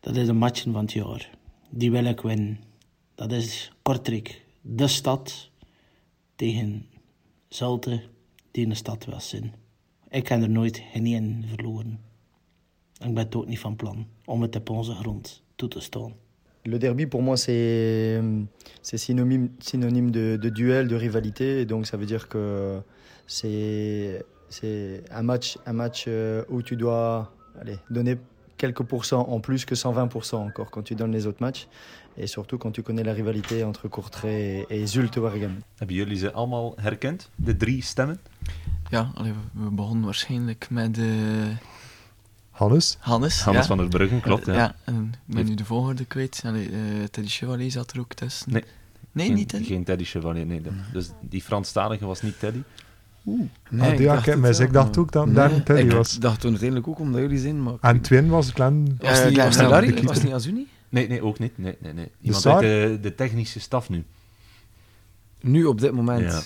Dat 0.00 0.16
is 0.16 0.26
de 0.26 0.32
matchen 0.32 0.72
van 0.72 0.82
het 0.82 0.92
jaar. 0.92 1.30
Die 1.70 1.90
wil 1.90 2.04
ik 2.04 2.20
winnen. 2.20 2.58
Dat 3.14 3.32
is 3.32 3.72
Kortrijk, 3.82 4.44
de 4.60 4.88
stad, 4.88 5.50
tegen 6.36 6.86
Zulte, 7.50 8.00
die 8.50 8.62
in 8.62 8.68
de 8.68 8.74
stad 8.74 9.04
wil 9.04 9.20
zijn. 9.20 9.54
Ik 10.08 10.28
heb 10.28 10.42
er 10.42 10.50
nooit 10.50 10.82
geen 10.92 11.44
verloren. 11.54 12.00
Ik 12.92 13.14
ben 13.14 13.24
het 13.24 13.34
ook 13.34 13.46
niet 13.46 13.58
van 13.58 13.76
plan 13.76 14.06
om 14.24 14.42
het 14.42 14.56
op 14.56 14.70
onze 14.70 14.94
grond 14.94 15.42
toe 15.54 15.68
te 15.68 15.80
staan. 15.80 16.14
Le 16.62 16.78
derby, 16.78 17.06
pour 17.06 17.22
moi, 17.22 17.36
c'est 17.36 18.20
synonyme, 18.82 19.48
synonyme 19.58 20.10
de, 20.10 20.36
de, 20.40 20.52
duel, 20.52 20.86
de 20.86 20.96
rivalité. 20.96 21.64
Donc, 21.64 21.86
ça 21.86 21.96
veut 21.96 22.06
dire 22.06 22.28
que 22.28 22.82
c'est 23.26 24.24
un 25.10 25.22
match, 25.22 25.58
un 25.66 25.72
match 25.72 26.04
euh, 26.06 26.44
où 26.48 26.62
tu 26.62 26.76
dois 26.76 27.32
allez, 27.60 27.78
donner 27.88 28.16
quelques 28.58 28.84
pourcents 28.84 29.26
en 29.28 29.40
plus 29.40 29.64
que 29.64 29.74
120% 29.74 30.36
encore 30.36 30.70
quand 30.70 30.82
tu 30.82 30.94
donnes 30.94 31.12
les 31.12 31.26
autres 31.26 31.42
matchs. 31.42 31.66
Et 32.20 32.26
surtout 32.28 32.58
quand 32.58 32.74
tu 32.74 32.82
connais 32.82 33.04
la 33.04 33.12
rivalité 33.12 33.64
entre 33.64 33.88
Courtrai 33.88 34.66
et, 34.68 34.86
Zulte 34.86 35.20
Waregem. 35.20 35.62
Hebben 35.76 35.96
jullie 35.96 36.16
ze 36.16 36.32
allemaal 36.32 36.74
herkend, 36.76 37.30
de 37.34 37.56
drie 37.56 37.82
stemmen? 37.82 38.20
Ja, 38.90 39.10
allee, 39.14 39.32
we 39.52 39.70
begonnen 39.70 40.04
waarschijnlijk 40.04 40.66
met... 40.70 40.98
Uh... 40.98 41.06
Hannes? 42.50 42.96
Hannes, 43.00 43.42
Hannes 43.42 43.62
ja. 43.62 43.68
van 43.68 43.76
der 43.76 43.88
Bruggen, 43.88 44.20
klopt. 44.20 44.46
Ja, 44.46 44.54
ja 44.54 44.74
en 44.84 45.14
ik 45.26 45.34
ben 45.34 45.46
nu 45.46 45.54
de 45.54 45.64
volgorde 45.64 46.04
kwijt. 46.04 46.42
Allee, 46.44 46.70
uh, 46.70 47.04
Teddy 47.10 47.30
Chevalier 47.30 47.70
zat 47.70 47.92
er 47.92 48.00
ook 48.00 48.14
tussen. 48.14 48.52
Nee. 48.52 48.64
Nee, 49.12 49.26
geen, 49.26 49.34
niet 49.34 49.48
Teddy? 49.48 49.66
Geen 49.66 49.84
Teddy 49.84 50.04
Chevalier, 50.04 50.46
nee. 50.46 50.62
Dus 50.92 51.10
die 51.20 51.42
Franstalige 51.42 52.06
was 52.06 52.22
niet 52.22 52.38
Teddy. 52.38 52.62
Oeh. 53.26 53.48
Nee, 53.70 53.92
ah, 53.92 53.98
ja, 53.98 54.18
ik, 54.18 54.26
ik, 54.26 54.58
ik 54.58 54.72
dacht 54.72 54.98
ook 54.98 55.12
dat 55.12 55.26
nee, 55.26 55.34
daar 55.34 55.62
Teddy 55.62 55.82
ik 55.82 55.92
was. 55.92 56.14
Ik 56.14 56.20
dacht 56.20 56.40
toen 56.40 56.50
uiteindelijk 56.50 56.88
ook 56.88 56.98
omdat 56.98 57.20
jullie 57.20 57.38
zijn. 57.38 57.62
Maar... 57.62 57.74
En 57.80 58.00
Twin 58.00 58.28
was 58.28 58.50
Glenn. 58.50 58.98
Was 59.00 59.22
die, 59.22 59.36
uh, 59.36 59.44
was 59.44 59.56
die 59.56 59.66
Larry? 59.66 60.02
Was 60.02 60.20
die 60.20 60.34
Azuni? 60.34 60.66
Nee, 60.90 61.08
nee, 61.08 61.22
ook 61.22 61.38
niet. 61.38 61.58
Nee, 61.58 61.76
nee, 61.80 61.92
nee. 61.92 62.10
Iemand 62.20 62.46
uit 62.46 62.60
de, 62.60 62.98
de 63.00 63.14
technische 63.14 63.60
staf 63.60 63.88
nu. 63.88 64.04
Nu 65.40 65.64
op 65.64 65.80
dit 65.80 65.92
moment? 65.92 66.32
Ja. 66.32 66.42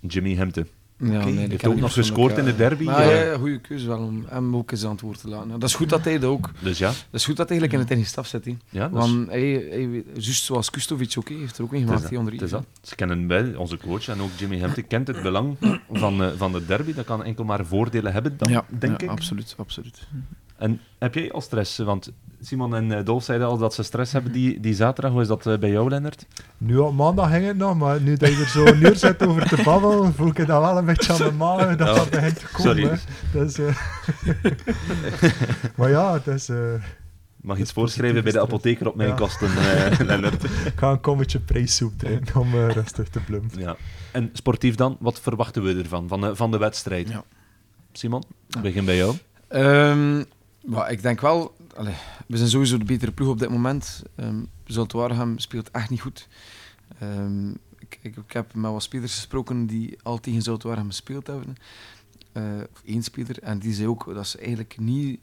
Jimmy 0.00 0.34
Hemte. 0.34 0.66
Ja, 0.98 1.20
okay. 1.20 1.32
nee, 1.32 1.48
heeft 1.48 1.66
ook 1.66 1.76
nog 1.76 1.92
gescoord 1.92 2.38
in 2.38 2.44
de 2.44 2.56
derby. 2.56 2.84
Maar, 2.84 3.04
ja, 3.04 3.22
ja, 3.22 3.36
goede 3.36 3.60
keuze 3.60 3.86
wel 3.86 3.98
om 3.98 4.24
hem 4.28 4.56
ook 4.56 4.70
eens 4.70 4.84
aan 4.84 4.90
het 4.90 5.00
woord 5.00 5.20
te 5.20 5.28
laten. 5.28 5.48
Dat 5.48 5.68
is 5.68 5.74
goed 5.74 5.88
dat 5.88 6.04
hij 6.04 6.18
dat 6.18 6.30
ook. 6.30 6.50
Dus 6.60 6.78
ja. 6.78 6.86
Dat 6.88 7.20
is 7.20 7.24
goed 7.24 7.36
dat 7.36 7.48
hij 7.48 7.58
eigenlijk 7.58 7.72
in 7.72 7.78
de 7.78 7.86
technische 7.86 8.12
staf 8.12 8.26
zit. 8.26 8.44
He. 8.44 8.78
Ja. 8.78 8.90
Want 8.90 9.28
hij, 9.28 9.66
hij, 9.70 10.04
juist 10.12 10.44
zoals 10.44 10.70
Kustovic 10.70 11.14
ook, 11.18 11.28
heeft 11.28 11.58
er 11.58 11.64
ook 11.64 11.70
mee 11.70 11.80
gemaakt. 11.80 12.42
Is 12.42 12.50
dat. 12.50 12.66
Ze 12.82 12.94
kennen 12.94 13.26
bij 13.26 13.54
onze 13.54 13.76
coach 13.76 14.08
en 14.08 14.20
ook 14.20 14.30
Jimmy 14.36 14.58
Hemte 14.58 14.82
kent 14.82 15.06
het 15.06 15.22
belang 15.22 15.56
van, 15.90 16.22
uh, 16.22 16.28
van 16.36 16.52
de 16.52 16.66
derby. 16.66 16.94
Dat 16.94 17.04
kan 17.04 17.24
enkel 17.24 17.44
maar 17.44 17.66
voordelen 17.66 18.12
hebben, 18.12 18.36
dan, 18.36 18.50
ja, 18.50 18.64
denk 18.68 19.00
ja, 19.00 19.06
ik. 19.06 19.12
Absoluut, 19.12 19.54
absoluut. 19.58 20.06
En 20.64 20.80
heb 20.98 21.14
jij 21.14 21.32
al 21.32 21.40
stress? 21.40 21.78
Want 21.78 22.12
Simon 22.40 22.74
en 22.74 22.90
uh, 22.90 22.98
Dolf 23.04 23.24
zeiden 23.24 23.46
al 23.46 23.58
dat 23.58 23.74
ze 23.74 23.82
stress 23.82 24.12
hebben 24.12 24.32
die, 24.32 24.60
die 24.60 24.74
zaterdag. 24.74 25.12
Hoe 25.12 25.20
is 25.20 25.28
dat 25.28 25.46
uh, 25.46 25.58
bij 25.58 25.70
jou, 25.70 25.88
Lennart? 25.88 26.26
Nu 26.58 26.78
op 26.78 26.94
maandag 26.94 27.30
ging 27.30 27.46
het 27.46 27.56
nog, 27.56 27.76
maar 27.76 28.00
nu 28.00 28.16
dat 28.16 28.28
je 28.28 28.36
er 28.36 28.48
zo 28.48 28.66
een 28.66 28.82
uur 28.82 28.96
zit 28.96 29.26
over 29.26 29.48
te 29.48 29.62
babbelen, 29.64 30.14
voel 30.14 30.28
ik 30.28 30.36
het 30.36 30.46
dan 30.46 30.60
wel 30.60 30.78
een 30.78 30.84
beetje 30.84 31.12
aan 31.12 31.18
de 31.18 31.32
maag 31.32 31.76
dat 31.76 31.88
oh, 31.88 31.94
dat 31.94 32.10
begint 32.10 32.38
te 32.38 32.46
komen. 32.52 32.62
Sorry. 32.62 32.98
Dus, 33.32 33.58
uh... 33.58 33.76
maar 35.76 35.90
ja, 35.90 36.12
het 36.12 36.26
is... 36.26 36.50
Mag 37.36 37.58
iets 37.58 37.72
voorschrijven 37.72 38.22
bij 38.22 38.32
de 38.32 38.40
apotheker 38.40 38.88
op 38.88 38.94
mijn 38.94 39.08
ja. 39.08 39.14
kosten, 39.14 39.48
Lennart? 40.06 40.44
ik 40.44 40.72
ga 40.76 40.90
een 40.90 41.00
kommetje 41.00 41.40
prijssoep 41.40 41.98
drinken 41.98 42.40
om 42.40 42.54
rustig 42.54 43.08
te 43.08 43.20
blummen. 43.20 43.50
Ja. 43.56 43.76
En 44.12 44.30
sportief 44.32 44.74
dan, 44.74 44.96
wat 45.00 45.20
verwachten 45.20 45.62
we 45.62 45.74
ervan, 45.74 46.08
van 46.08 46.20
de, 46.20 46.36
van 46.36 46.50
de 46.50 46.58
wedstrijd? 46.58 47.08
Ja. 47.08 47.24
Simon, 47.92 48.22
begin 48.62 48.84
bij 48.84 48.96
jou. 48.96 49.16
Um, 49.48 50.24
maar 50.64 50.90
ik 50.90 51.02
denk 51.02 51.20
wel, 51.20 51.56
allez, 51.76 51.96
we 52.26 52.36
zijn 52.36 52.48
sowieso 52.48 52.78
de 52.78 52.84
betere 52.84 53.12
ploeg 53.12 53.28
op 53.28 53.38
dit 53.38 53.48
moment. 53.48 54.02
Um, 54.16 54.48
Zultuargem 54.64 55.38
speelt 55.38 55.70
echt 55.70 55.90
niet 55.90 56.00
goed. 56.00 56.28
Um, 57.02 57.56
ik, 57.78 57.98
ik, 58.02 58.32
heb 58.32 58.54
met 58.54 58.70
wat 58.70 58.82
spelers 58.82 59.14
gesproken 59.14 59.66
die 59.66 59.98
al 60.02 60.20
tegen 60.20 60.42
Zultuargem 60.42 60.86
gespeeld 60.86 61.26
hebben. 61.26 61.56
Uh, 62.32 62.42
één 62.84 63.02
speler. 63.02 63.42
En 63.42 63.58
die 63.58 63.72
zei 63.72 63.88
ook 63.88 64.14
dat 64.14 64.26
ze 64.26 64.38
eigenlijk 64.38 64.78
niet 64.78 65.20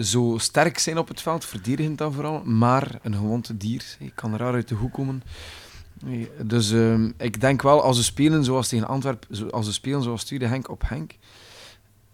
zo 0.00 0.38
sterk 0.38 0.78
zijn 0.78 0.98
op 0.98 1.08
het 1.08 1.20
veld, 1.20 1.44
verdedigend 1.44 1.98
dan 1.98 2.12
vooral, 2.12 2.44
maar 2.44 2.98
een 3.02 3.14
gewond 3.14 3.60
dier. 3.60 3.96
Ik 3.98 4.12
kan 4.14 4.36
raar 4.36 4.52
uit 4.52 4.68
de 4.68 4.74
hoek 4.74 4.92
komen. 4.92 5.22
Dus 6.42 6.70
ehm, 6.70 7.10
ik 7.16 7.40
denk 7.40 7.62
wel, 7.62 7.82
als 7.82 7.96
ze 7.96 8.04
spelen 8.04 8.44
zoals 8.44 8.68
tegen 8.68 8.88
Antwerpen, 8.88 9.50
als 9.50 9.66
ze 9.66 9.72
spelen 9.72 10.02
zoals 10.02 10.24
Tweede 10.24 10.46
Henk 10.46 10.68
op 10.68 10.82
Henk, 10.86 11.12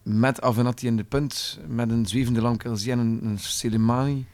met 0.06 0.40
Avenatti 0.40 0.86
in 0.86 0.96
de 0.96 1.04
punt, 1.04 1.58
met 1.68 1.90
een 1.90 2.06
zwevende 2.06 2.40
Lamkelzee 2.40 2.92
en 2.92 2.98
een, 2.98 3.20
een 3.24 3.38
Selemani, 3.38 4.26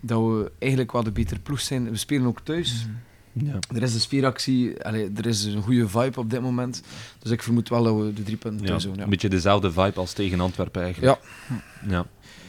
dat 0.00 0.20
we 0.20 0.52
eigenlijk 0.58 0.92
wel 0.92 1.02
de 1.02 1.10
betere 1.10 1.40
ploeg 1.40 1.60
zijn. 1.60 1.90
We 1.90 1.96
spelen 1.96 2.26
ook 2.26 2.40
thuis. 2.40 2.86
Ja. 3.32 3.58
Er 3.74 3.82
is 3.82 3.94
een 3.94 4.00
sfeeractie, 4.00 4.84
allee, 4.84 5.10
er 5.16 5.26
is 5.26 5.44
een 5.44 5.62
goede 5.62 5.88
vibe 5.88 6.20
op 6.20 6.30
dit 6.30 6.40
moment. 6.40 6.82
Dus 7.18 7.30
ik 7.30 7.42
vermoed 7.42 7.68
wel 7.68 7.82
dat 7.82 7.96
we 7.96 8.12
de 8.12 8.22
drie 8.22 8.36
punten 8.36 8.62
Ja, 8.62 8.66
thuis 8.66 8.82
doen. 8.82 8.94
Ja. 8.94 9.02
Een 9.02 9.10
beetje 9.10 9.28
dezelfde 9.28 9.72
vibe 9.72 9.94
als 9.94 10.12
tegen 10.12 10.40
Antwerpen 10.40 10.82
eigenlijk. 10.82 11.20
ja. 11.88 12.06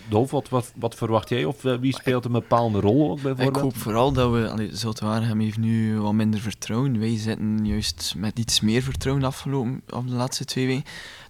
Dolf, 0.10 0.32
wat, 0.32 0.50
wat, 0.50 0.72
wat 0.76 0.96
verwacht 0.96 1.30
jij? 1.30 1.46
Of 1.46 1.66
eh, 1.66 1.76
wie 1.80 1.94
speelt 1.94 2.26
een 2.26 2.32
bepaalde 2.32 2.80
rol 2.80 3.12
ook 3.12 3.22
bijvoorbeeld? 3.22 3.56
Ik 3.56 3.62
hoop 3.62 3.78
vooral 3.78 4.12
dat 4.12 4.32
we, 4.32 4.50
allee, 4.50 4.76
Zultuarem 4.76 5.40
heeft 5.40 5.58
nu 5.58 6.00
wat 6.00 6.14
minder 6.14 6.40
vertrouwen. 6.40 7.00
Wij 7.00 7.18
zitten 7.18 7.66
juist 7.66 8.14
met 8.18 8.40
iets 8.40 8.62
meer 8.62 8.82
vertrouwen 8.82 9.26
afgelopen 9.26 9.82
op 9.90 10.08
de 10.08 10.14
laatste 10.14 10.46
twee 10.46 10.68
weken. 10.68 10.84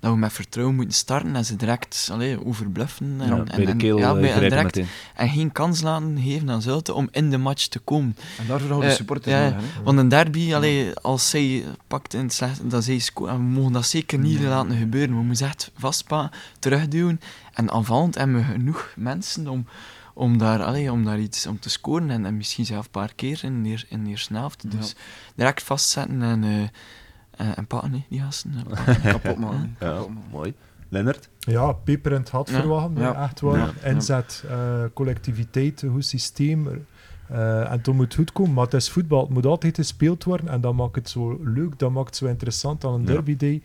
Dat 0.03 0.11
we 0.11 0.17
met 0.17 0.33
vertrouwen 0.33 0.75
moeten 0.75 0.95
starten 0.95 1.35
en 1.35 1.45
ze 1.45 1.55
direct 1.55 2.09
allee, 2.11 2.45
overbluffen. 2.45 3.15
En, 3.19 3.27
Ja, 3.27 3.35
en, 3.37 3.45
bij 3.45 3.65
de 3.65 3.71
en- 3.71 3.77
keel, 3.77 3.97
ja, 3.97 4.13
eh, 4.13 4.19
bij- 4.19 4.33
en 4.33 4.39
direct. 4.39 4.79
En 5.15 5.29
geen 5.29 5.51
kans 5.51 5.81
laten 5.81 6.17
geven 6.21 6.49
aan 6.49 6.61
Zulte 6.61 6.93
om 6.93 7.07
in 7.11 7.29
de 7.29 7.37
match 7.37 7.67
te 7.67 7.79
komen. 7.79 8.15
En 8.37 8.47
daarvoor 8.47 8.67
houden 8.67 8.79
de 8.87 8.93
Eh, 8.93 8.99
supporters 8.99 9.35
ja, 9.35 9.49
nodig? 9.49 9.63
Want 9.83 9.97
een 9.99 10.07
derby, 10.07 10.53
allee, 10.53 10.93
als 10.99 11.29
zij 11.29 11.63
pakt 11.87 12.13
in 12.13 12.19
het 12.21 12.33
slecht, 12.33 12.69
dat 12.69 12.83
zij 12.83 12.99
scoren, 12.99 13.35
we 13.35 13.41
mogen 13.41 13.71
dat 13.73 13.85
zeker 13.85 14.19
niet 14.19 14.39
laten 14.41 14.77
gebeuren. 14.77 15.15
We 15.17 15.23
moeten 15.23 15.47
echt 15.47 15.71
vastpakken, 15.77 16.39
terugduwen. 16.59 17.19
En 17.53 17.71
aanvallend 17.71 18.15
hebben 18.15 18.35
we 18.35 18.43
genoeg 18.43 18.93
mensen 18.95 19.47
om, 19.47 19.67
om, 20.13 20.37
daar, 20.37 20.63
allee, 20.63 20.91
om 20.91 21.05
daar 21.05 21.19
iets 21.19 21.47
om 21.47 21.59
te 21.59 21.69
scoren. 21.69 22.09
En, 22.09 22.25
en 22.25 22.37
misschien 22.37 22.65
zelf 22.65 22.85
een 22.85 22.91
paar 22.91 23.13
keer 23.15 23.39
in 23.43 23.63
de, 23.63 23.83
in 23.89 24.03
de 24.03 24.09
eerste 24.09 24.33
helft. 24.33 24.71
Dus 24.71 24.95
direct 25.35 25.63
vastzetten 25.63 26.21
en, 26.21 26.43
eh 26.43 26.49
en, 27.37 27.55
en 27.55 27.67
pakken, 27.67 28.03
die 28.09 28.19
gasten. 28.21 28.53
Ja. 29.03 29.11
Kapot. 29.17 29.37
Ja, 29.79 29.99
mooi. 30.31 30.53
Lennart? 30.89 31.29
Ja, 31.39 31.71
peper 31.71 32.11
in 32.11 32.19
het 32.19 32.29
had 32.29 32.49
Ja. 32.49 32.59
verwachten. 32.59 33.01
Ja. 33.01 33.23
Echt 33.23 33.39
waar. 33.39 33.57
Ja. 33.57 33.89
Inzet, 33.89 34.43
eh, 34.49 34.83
collectiviteit, 34.93 35.81
een 35.81 35.91
goed 35.91 36.05
systeem. 36.05 36.67
eh, 37.27 37.59
en 37.61 37.71
het 37.71 37.87
moet 37.87 38.15
goed 38.15 38.31
komen. 38.31 38.53
Maar 38.53 38.63
het 38.63 38.73
is 38.73 38.89
voetbal. 38.89 39.21
Het 39.21 39.29
moet 39.29 39.45
altijd 39.45 39.75
gespeeld 39.75 40.23
worden. 40.23 40.47
En 40.47 40.61
dat 40.61 40.73
maakt 40.73 40.95
het 40.95 41.09
zo 41.09 41.39
leuk. 41.43 41.79
Dat 41.79 41.91
maakt 41.91 42.07
het 42.07 42.15
zo 42.15 42.25
interessant 42.25 42.85
aan 42.85 42.93
een 42.93 43.01
Ja. 43.01 43.05
derby 43.07 43.35
day. 43.37 43.61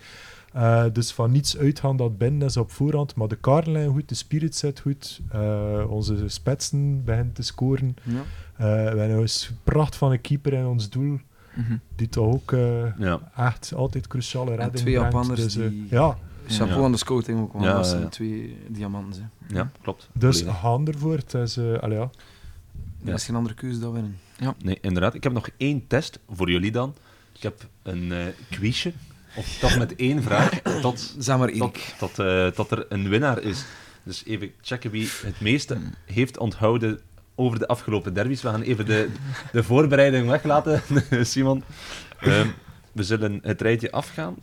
Eh, 0.52 0.84
dus 0.92 1.12
van 1.12 1.30
niets 1.30 1.58
uitgaan 1.58 1.96
dat 1.96 2.18
binnen 2.18 2.48
is 2.48 2.56
op 2.56 2.70
voorhand. 2.70 3.14
Maar 3.14 3.28
de 3.28 3.36
kaartlijn 3.36 3.90
goed, 3.90 4.08
de 4.08 4.14
spirit 4.14 4.54
zit 4.56 4.80
goed. 4.80 5.20
eh, 5.32 5.84
onze 5.88 6.28
spetsen 6.28 7.04
beginnen 7.04 7.32
te 7.32 7.42
scoren. 7.42 7.96
Ja. 8.02 8.20
Eh, 8.56 8.64
we 8.92 8.98
hebben 8.98 9.18
een 9.18 9.28
pracht 9.64 9.96
van 9.96 10.12
een 10.12 10.20
keeper 10.20 10.52
in 10.52 10.66
ons 10.66 10.88
doel. 10.90 11.18
Die 11.96 12.08
toch 12.08 12.32
ook 12.34 12.52
eh, 12.52 12.98
Ja. 12.98 13.20
echt 13.36 13.72
altijd 13.74 14.06
cruciale 14.06 14.50
redding 14.50 14.70
En 14.70 14.76
twee 14.76 14.94
brengt. 14.94 15.12
Japanners 15.12 15.42
Dus, 15.42 15.56
eh, 15.56 15.68
die... 15.70 15.86
ja, 15.90 16.18
Chapeau 16.46 16.78
Ja. 16.78 16.84
aan 16.84 16.92
de 16.92 16.98
scouting 16.98 17.40
ook, 17.40 17.52
want 17.52 17.64
Ja, 17.64 17.72
dat 17.72 17.86
zijn 17.86 18.02
ja. 18.02 18.08
twee 18.08 18.56
diamanten. 18.68 19.14
Zijn. 19.14 19.30
Ja, 19.48 19.70
klopt. 19.82 20.08
dus 20.12 20.42
gaan 20.42 20.86
ervoor. 20.88 21.16
Het 21.16 21.34
is, 21.34 21.56
eh, 21.56 21.78
allee, 21.78 21.98
ja. 21.98 22.10
Er 23.04 23.14
is 23.14 23.24
geen 23.24 23.36
andere 23.36 23.54
keuze 23.54 23.78
dan 23.80 23.92
winnen. 23.92 24.18
Nee, 24.62 24.78
inderdaad. 24.80 25.14
Ik 25.14 25.22
heb 25.22 25.32
nog 25.32 25.48
één 25.56 25.86
test 25.86 26.18
voor 26.30 26.50
jullie 26.50 26.70
dan. 26.70 26.94
Ik 27.34 27.42
heb 27.42 27.68
een 27.82 28.12
eh 28.12 28.26
quizje. 28.50 28.92
Of 29.36 29.58
toch 29.60 29.78
met 29.78 29.96
één 29.96 30.22
vraag. 30.22 30.50
Tot, 30.80 31.14
Zeg 31.18 31.38
maar 31.38 31.52
tot, 31.52 31.78
tot, 31.98 32.18
eh, 32.18 32.46
tot 32.46 32.70
er 32.70 32.86
een 32.88 33.08
winnaar 33.08 33.42
is. 33.42 33.64
Dus 34.02 34.24
even 34.24 34.50
checken 34.60 34.90
wie 34.90 35.08
het 35.24 35.40
meeste 35.40 35.78
heeft 36.04 36.38
onthouden 36.38 37.00
over 37.38 37.58
de 37.58 37.66
afgelopen 37.66 38.14
derbies. 38.14 38.42
We 38.42 38.48
gaan 38.48 38.62
even 38.62 38.86
de, 38.86 39.10
de 39.52 39.62
voorbereiding 39.62 40.28
weglaten, 40.28 40.82
Simon. 41.26 41.62
Ehm, 42.20 42.48
we 42.92 43.02
zullen 43.02 43.38
het 43.42 43.60
rijtje 43.60 43.90
afgaan. 43.90 44.36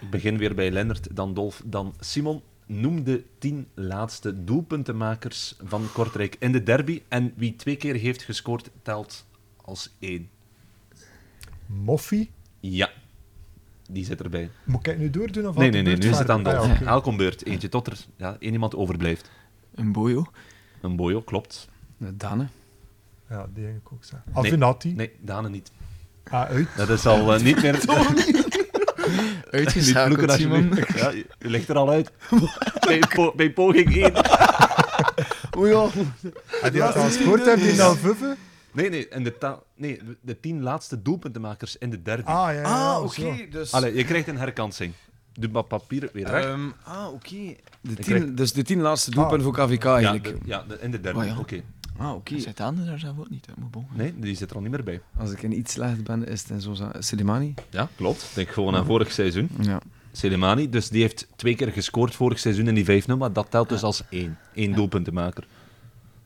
Ik 0.00 0.10
begin 0.10 0.38
weer 0.38 0.54
bij 0.54 0.70
Lennart, 0.70 1.16
dan 1.16 1.34
Dolf, 1.34 1.62
dan 1.64 1.94
Simon. 2.00 2.42
Noem 2.66 3.04
de 3.04 3.24
tien 3.38 3.66
laatste 3.74 4.44
doelpuntenmakers 4.44 5.56
van 5.64 5.88
Kortrijk 5.92 6.36
in 6.38 6.52
de 6.52 6.62
derby. 6.62 7.02
En 7.08 7.32
wie 7.36 7.56
twee 7.56 7.76
keer 7.76 7.94
heeft 7.94 8.22
gescoord, 8.22 8.70
telt 8.82 9.26
als 9.56 9.90
één. 9.98 10.28
Moffie. 11.66 12.30
Ja, 12.60 12.90
die 13.90 14.04
zit 14.04 14.20
erbij. 14.20 14.50
Moet 14.64 14.86
ik 14.86 14.98
nu 14.98 15.10
doordoen? 15.10 15.48
Of 15.48 15.56
Nee, 15.56 15.70
nee, 15.70 15.82
nee, 15.82 15.96
nu 15.96 16.08
is 16.08 16.18
het 16.18 16.30
aan 16.30 16.42
verder? 16.42 16.60
Dolf. 16.60 16.72
Ah, 16.72 16.80
ja. 16.80 16.86
Elk 16.86 17.16
beurt. 17.16 17.46
Eentje 17.46 17.68
tot 17.68 17.86
er 17.86 17.98
ja, 18.16 18.36
één 18.38 18.52
iemand 18.52 18.74
overblijft. 18.74 19.30
Een 19.74 19.92
boyo. 19.92 20.26
Een 20.80 20.96
boyo, 20.96 21.20
klopt. 21.20 21.68
Dane. 21.98 22.46
Ja, 23.30 23.46
die 23.54 23.64
denk 23.64 23.76
ik 23.76 23.92
ook 23.92 24.04
zeggen. 24.04 24.32
Avenatti. 24.34 24.94
Nee, 24.94 25.12
Dane 25.20 25.48
niet. 25.48 25.70
Ah, 26.30 26.48
uit. 26.50 26.68
Dat 26.76 26.88
is 26.88 27.06
al 27.06 27.34
eh, 27.34 27.40
niet 27.42 27.62
meer... 27.62 27.80
Uitgeschakeld, 29.50 30.30
je 30.32 30.36
Simon. 30.38 30.72
Ja, 30.96 31.10
je 31.10 31.26
je 31.38 31.48
ligt 31.48 31.68
er 31.68 31.76
al 31.76 31.90
uit. 31.90 32.10
bij, 32.86 33.02
po- 33.14 33.32
bij 33.36 33.52
poging 33.52 33.96
1. 33.96 34.12
Oei, 35.58 35.70
ja. 35.72 35.86
Had 36.60 36.80
al 36.80 37.02
gescoord 37.04 37.46
en 37.46 37.58
die 37.58 37.74
nou 37.74 37.96
vuffen. 37.98 38.36
Nee, 38.72 38.90
nee, 38.90 39.08
en 39.08 39.22
de, 39.22 39.56
nee, 39.76 40.00
de 40.20 40.40
tien 40.40 40.62
laatste 40.62 41.02
doelpuntenmakers 41.02 41.76
in 41.78 41.90
de 41.90 42.02
derby. 42.02 42.30
Ah, 42.30 42.34
ja, 42.34 42.50
ja. 42.50 42.62
Ah, 42.62 42.96
zo. 42.96 43.02
oké. 43.04 43.46
dus... 43.50 43.72
Allee, 43.72 43.94
je 43.94 44.04
krijgt 44.04 44.28
een 44.28 44.38
herkansing. 44.38 44.92
Doe 45.32 45.50
maar 45.50 45.62
papier 45.62 46.10
weer 46.12 46.30
weg. 46.30 46.44
Ehm, 46.44 46.60
ah, 46.84 47.12
oké. 47.12 47.26
Tien, 47.28 47.56
krijg- 48.00 48.34
Dus 48.34 48.52
de 48.52 48.62
tien 48.62 48.80
laatste 48.80 49.10
doelpunten 49.10 49.42
voor 49.54 49.66
KVK 49.66 49.82
ja, 49.82 49.94
eigenlijk. 49.94 50.24
de- 50.24 50.38
ja 50.44 50.64
de- 50.68 50.78
in 50.80 50.90
de 50.90 51.00
derby, 51.00 51.18
Oh, 51.18 51.26
ja. 51.26 51.38
oké. 51.38 51.62
Ah, 51.96 52.14
oké. 52.14 52.38
Zit 52.38 52.60
aan 52.60 52.84
daar 52.84 52.98
zelf 52.98 53.18
ook 53.18 53.30
niet 53.30 53.46
uit 53.48 53.58
mijn 53.58 53.70
bon. 53.70 53.86
Nee, 53.92 54.14
die 54.16 54.34
zit 54.34 54.50
er 54.50 54.56
al 54.56 54.62
niet 54.62 54.70
meer 54.70 54.84
bij. 54.84 55.00
Als 55.16 55.30
ik 55.30 55.42
in 55.42 55.58
iets 55.58 55.72
slecht 55.72 56.04
ben, 56.04 56.26
is 56.26 56.40
het 56.40 56.50
in 56.50 56.60
zo'n 56.60 56.90
Selimani. 56.98 57.54
Ja, 57.70 57.88
klopt. 57.96 58.30
Denk 58.34 58.48
gewoon 58.48 58.76
aan 58.76 58.84
vorig 58.84 59.12
seizoen. 59.12 59.48
Ja. 59.60 59.80
Selemani, 60.12 60.70
dus 60.70 60.88
die 60.88 61.00
heeft 61.00 61.26
twee 61.36 61.54
keer 61.54 61.72
gescoord 61.72 62.14
vorig 62.14 62.38
seizoen 62.38 62.68
in 62.68 62.74
die 62.74 63.02
5-0, 63.02 63.06
maar 63.18 63.32
dat 63.32 63.50
telt 63.50 63.68
dus 63.68 63.82
als 63.82 64.02
één. 64.08 64.38
Één 64.54 64.72
doelpuntenmaker. 64.72 65.46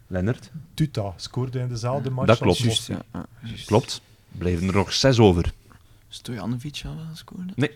Lennart? 0.07 0.51
Tuta 0.75 1.12
scoorde 1.16 1.59
in 1.59 1.69
dezelfde 1.69 2.11
match. 2.11 2.27
Dat 2.27 2.43
als 2.43 2.61
klopt. 2.61 2.87
Ja. 2.87 3.03
ja. 3.12 3.27
juist. 3.43 3.66
Klopt. 3.66 4.01
Blijven 4.29 4.69
er 4.69 4.75
nog 4.75 4.93
zes 4.93 5.19
over. 5.19 5.53
Stojanovic 6.09 6.83
al 6.87 6.97
wel 6.97 7.05
gescoord? 7.11 7.57
Nee. 7.57 7.71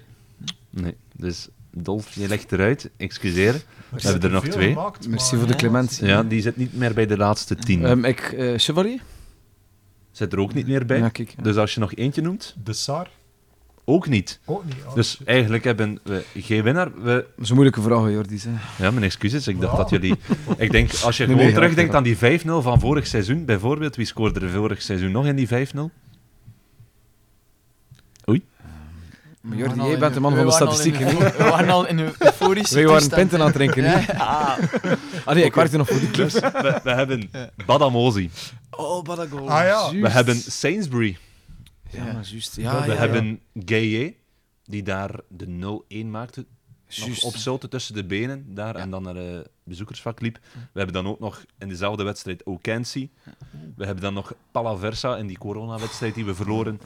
Nee, 0.70 0.96
dus 1.16 1.48
Dolf, 1.74 2.14
je 2.14 2.28
legt 2.28 2.52
eruit. 2.52 2.90
Excuseer. 2.96 3.52
We 3.88 4.00
hebben 4.00 4.22
er 4.22 4.30
nog 4.30 4.46
twee. 4.48 4.68
gemaakt, 4.68 5.08
Merci 5.08 5.36
voor 5.36 5.46
de 5.46 5.54
clementie. 5.54 6.06
Ja, 6.06 6.22
die 6.22 6.42
zit 6.42 6.56
niet 6.56 6.74
meer 6.76 6.94
bij 6.94 7.06
de 7.06 7.16
laatste 7.16 7.54
tien. 7.54 7.84
Ehm, 7.84 8.04
ik, 8.04 8.20
eh 8.20 8.52
Chevalier? 8.58 9.00
Zit 10.10 10.32
er 10.32 10.38
ook 10.38 10.54
niet 10.54 10.66
meer 10.66 10.86
bij. 10.86 10.98
Ja, 10.98 11.08
kijk. 11.08 11.34
ja. 11.36 11.42
Dus 11.42 11.56
als 11.56 11.74
je 11.74 11.80
nog 11.80 11.94
eentje 11.94 12.22
noemt, 12.22 12.56
De 12.64 12.72
Sar. 12.72 13.08
ook 13.84 14.08
niet. 14.08 14.40
Ook 14.44 14.64
niet. 14.64 14.74
Oh, 14.86 14.94
Dus 14.94 15.10
shit. 15.10 15.26
eigenlijk 15.26 15.64
hebben 15.64 15.98
we 16.02 16.24
geen 16.34 16.62
winnaar. 16.62 16.92
We... 17.02 17.10
Dat 17.36 17.44
is 17.44 17.48
een 17.48 17.54
moeilijke 17.54 17.82
vraag, 17.82 18.10
Jordi. 18.10 18.38
zeg. 18.38 18.78
Ja, 18.78 18.90
mijn 18.90 19.04
excuses. 19.04 19.46
Ik 19.48 19.60
dacht 19.60 19.72
Ja. 19.76 19.78
dat 19.82 19.90
jullie... 19.90 20.14
Ik 20.56 20.70
denk, 20.70 20.92
als 21.04 21.16
je 21.16 21.26
Nee, 21.26 21.34
gewoon 21.36 21.50
nee, 21.52 21.60
terugdenkt 21.60 21.94
aan 21.94 22.02
die 22.02 22.16
5-0 22.16 22.62
van 22.62 22.80
vorig 22.80 23.06
seizoen, 23.06 23.44
bijvoorbeeld, 23.44 23.96
wie 23.96 24.06
scoorde 24.06 24.40
er 24.40 24.50
vorig 24.50 24.82
seizoen 24.82 25.10
nog 25.12 25.26
in 25.26 25.36
die 25.36 25.48
5-0? 25.48 25.52
Oei. 28.28 28.42
Maar 29.42 29.56
Jordi, 29.56 29.82
jij 29.82 29.98
bent 29.98 30.14
de 30.14 30.20
man 30.20 30.36
van 30.36 30.46
de 30.46 30.52
statistieken. 30.52 31.06
hè? 31.06 31.18
We 31.36 31.44
waren 31.44 31.70
al 31.70 31.86
in 31.86 31.98
een 31.98 32.14
euforische 32.18 32.74
Wij 32.80 32.86
waren 32.86 33.08
pinten 33.08 33.38
aan 33.40 33.46
het 33.46 33.54
drinken. 33.54 33.82
Ja. 33.82 33.98
hè? 33.98 34.94
Ah 35.24 35.34
nee, 35.34 35.44
ik 35.44 35.54
werkte 35.54 35.76
nog 35.76 35.88
voor 35.88 35.98
die 35.98 36.10
clubs. 36.10 36.32
Dus 36.32 36.42
we, 36.42 36.80
we 36.84 36.90
hebben 36.90 37.30
Badamosi. 37.66 38.30
Oh, 38.70 39.02
Badagol. 39.04 39.50
Ah, 39.50 39.64
ja. 39.64 40.00
We 40.00 40.08
hebben 40.08 40.36
Sainsbury. 40.36 41.16
Ja, 41.90 42.04
maar 42.04 42.24
juist. 42.24 42.56
Ja, 42.56 42.84
we 42.84 42.92
ja, 42.92 42.96
hebben 42.96 43.40
Gaye, 43.54 44.14
die 44.64 44.82
daar 44.82 45.20
de 45.28 45.82
0-1 46.04 46.06
maakte. 46.06 46.46
Op 47.20 47.36
zouten 47.36 47.70
tussen 47.70 47.94
de 47.94 48.04
benen 48.04 48.54
daar 48.54 48.74
en 48.74 48.90
dan 48.90 49.02
naar 49.02 49.14
het 49.14 49.48
bezoekersvak 49.64 50.20
liep. 50.20 50.38
We 50.52 50.78
hebben 50.80 50.92
dan 51.02 51.06
ook 51.06 51.20
nog 51.20 51.44
in 51.58 51.68
dezelfde 51.68 52.02
wedstrijd 52.02 52.46
Okensi. 52.46 53.10
We 53.76 53.84
hebben 53.84 54.02
dan 54.02 54.14
nog 54.14 54.34
Palaversa 54.50 55.16
in 55.16 55.26
die 55.26 55.38
coronawedstrijd 55.38 56.14
die 56.14 56.24
we 56.24 56.34
verloren. 56.34 56.80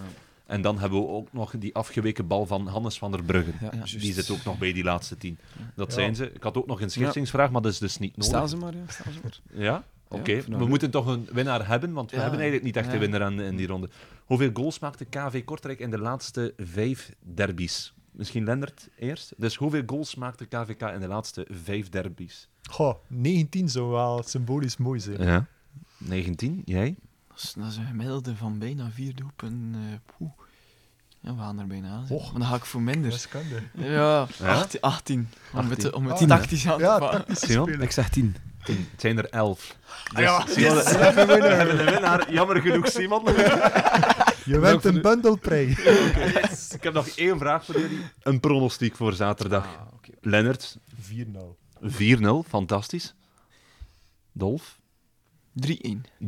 En 0.47 0.63
dan 0.63 0.79
hebben 0.79 1.01
we 1.01 1.07
ook 1.09 1.33
nog 1.33 1.55
die 1.59 1.75
afgeweken 1.75 2.27
bal 2.27 2.47
van 2.47 2.67
Hannes 2.67 2.99
van 2.99 3.11
der 3.11 3.23
Bruggen. 3.25 3.55
Ja, 3.61 3.71
die 3.99 4.13
zit 4.13 4.31
ook 4.31 4.45
nog 4.45 4.59
bij 4.59 4.73
die 4.73 4.85
laatste 4.85 5.17
tien. 5.17 5.39
Dat 5.75 5.89
Ja. 5.89 5.95
zijn 5.95 6.15
ze. 6.17 6.33
Ik 6.33 6.43
had 6.43 6.57
ook 6.57 6.67
nog 6.67 6.81
een 6.81 6.91
schiftingsvraag, 6.91 7.51
maar 7.51 7.63
dat 7.63 7.73
is 7.73 7.79
dus 7.79 7.99
niet 7.99 8.11
nodig. 8.17 8.25
Staan 8.31 8.49
ze 8.49 8.57
maar, 8.57 8.75
ja. 8.75 8.83
Staan 8.89 9.13
ze 9.13 9.19
maar. 9.23 9.41
Ja? 9.63 9.85
Oké, 10.09 10.43
we 10.43 10.45
leuk. 10.57 10.69
moeten 10.69 10.91
toch 10.91 11.07
een 11.07 11.29
winnaar 11.33 11.69
hebben, 11.69 11.93
want 11.93 12.11
we 12.11 12.17
Ja. 12.17 12.23
hebben 12.23 12.41
eigenlijk 12.41 12.67
niet 12.75 12.77
echt 12.85 12.93
een 12.93 12.99
winnaar 12.99 13.23
aan, 13.23 13.41
in 13.41 13.57
die 13.57 13.67
ronde. 13.67 13.89
Hoeveel 14.25 14.51
goals 14.53 14.79
maakte 14.79 15.05
KV 15.05 15.45
Kortrijk 15.45 15.79
in 15.81 15.91
de 15.91 15.99
laatste 15.99 16.55
vijf 16.57 17.13
derbies? 17.21 17.95
Misschien 18.11 18.45
Lendert 18.45 18.89
eerst. 18.99 19.33
Dus 19.37 19.57
hoeveel 19.57 19.83
goals 19.87 20.15
maakte 20.15 20.45
KVK 20.45 20.81
in 20.83 21.01
de 21.01 21.09
laatste 21.09 21.47
vijf 21.51 21.89
derbies? 21.89 22.49
Goh, 22.71 22.95
19 23.07 23.69
zou 23.69 23.91
wel 23.91 24.23
symbolisch 24.27 24.77
mooi 24.77 25.01
zijn. 25.01 25.23
Ja. 25.23 25.47
19, 25.99 26.63
jij? 26.65 26.97
Dat 27.37 27.45
is, 27.45 27.53
dat 27.57 27.67
is 27.67 27.77
een 27.77 27.87
gemiddelde 27.87 28.37
van 28.37 28.59
bijna 28.59 28.91
vier 28.91 29.15
doelpunten. 29.15 29.75
eh, 29.75 30.15
poeh. 30.17 30.31
Ja, 31.21 31.35
we 31.35 31.41
gaan 31.41 31.59
er 31.59 31.67
bijna 31.67 31.89
aan. 31.91 32.07
Maar 32.09 32.19
dan 32.33 32.45
ga 32.45 32.55
ik 32.55 32.65
voor 32.65 32.83
minder. 32.83 33.11
Wiskunde. 33.11 33.63
Ja, 33.75 34.27
Ja? 34.39 34.55
18. 34.55 34.81
18. 34.81 35.29
Om 35.53 35.71
het, 35.71 35.93
om 35.93 36.07
het 36.07 36.21
Ah, 36.21 36.29
tactisch 36.29 36.69
aan 36.69 36.79
te 36.79 36.85
Ja, 36.85 36.99
pakken. 36.99 37.37
Simon? 37.37 37.81
Ik 37.81 37.91
zeg 37.91 38.09
tien. 38.09 38.37
Tien. 38.65 38.89
Het 38.91 39.01
zijn 39.01 39.19
er 39.19 39.29
elf. 39.31 39.77
Dus 40.13 40.23
ja, 40.23 40.47
Simon, 40.47 40.75
yes. 40.75 40.93
we 40.93 40.99
hebben 40.99 41.79
een 41.81 41.85
winnaar. 41.85 42.33
Jammer 42.33 42.61
genoeg, 42.61 42.89
Simon. 42.89 43.25
Je 44.45 44.59
wint 44.61 44.85
een 44.85 45.03
bundelprijs. 45.03 45.77
Yes. 45.83 46.71
Ik 46.73 46.83
heb 46.83 46.93
nog 46.93 47.07
één 47.09 47.39
vraag 47.39 47.65
voor 47.65 47.81
jullie. 47.81 48.01
Een 48.23 48.41
pronostiek 48.41 48.97
voor 48.97 49.13
zaterdag. 49.13 49.65
Ah, 49.67 50.09
Lennart? 50.21 50.77
4-0. 51.01 51.57
4-0, 51.83 52.49
fantastisch. 52.49 53.15
Dolf? 54.33 54.76
3-1. 55.67 55.69
3-1. 56.19 56.27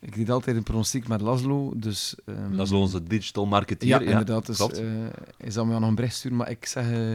Ik 0.00 0.14
deed 0.14 0.30
altijd 0.30 0.56
een 0.56 0.62
pronostiek 0.62 1.08
met 1.08 1.20
Laszlo, 1.20 1.72
dus... 1.76 2.14
ehm, 2.26 2.54
Laszlo, 2.54 2.80
onze 2.80 3.02
digital 3.02 3.46
marketeer. 3.46 3.88
Ja, 3.88 4.00
Ja, 4.00 4.06
inderdaad. 4.10 4.46
Dus, 4.46 4.56
klopt. 4.56 4.78
eh, 4.80 4.86
hij 5.38 5.50
zal 5.50 5.64
me 5.66 5.78
nog 5.78 5.88
een 5.88 5.94
bericht 5.94 6.14
sturen, 6.16 6.36
maar 6.36 6.50
ik 6.50 6.66
zeg 6.66 6.90
eh 6.90 7.14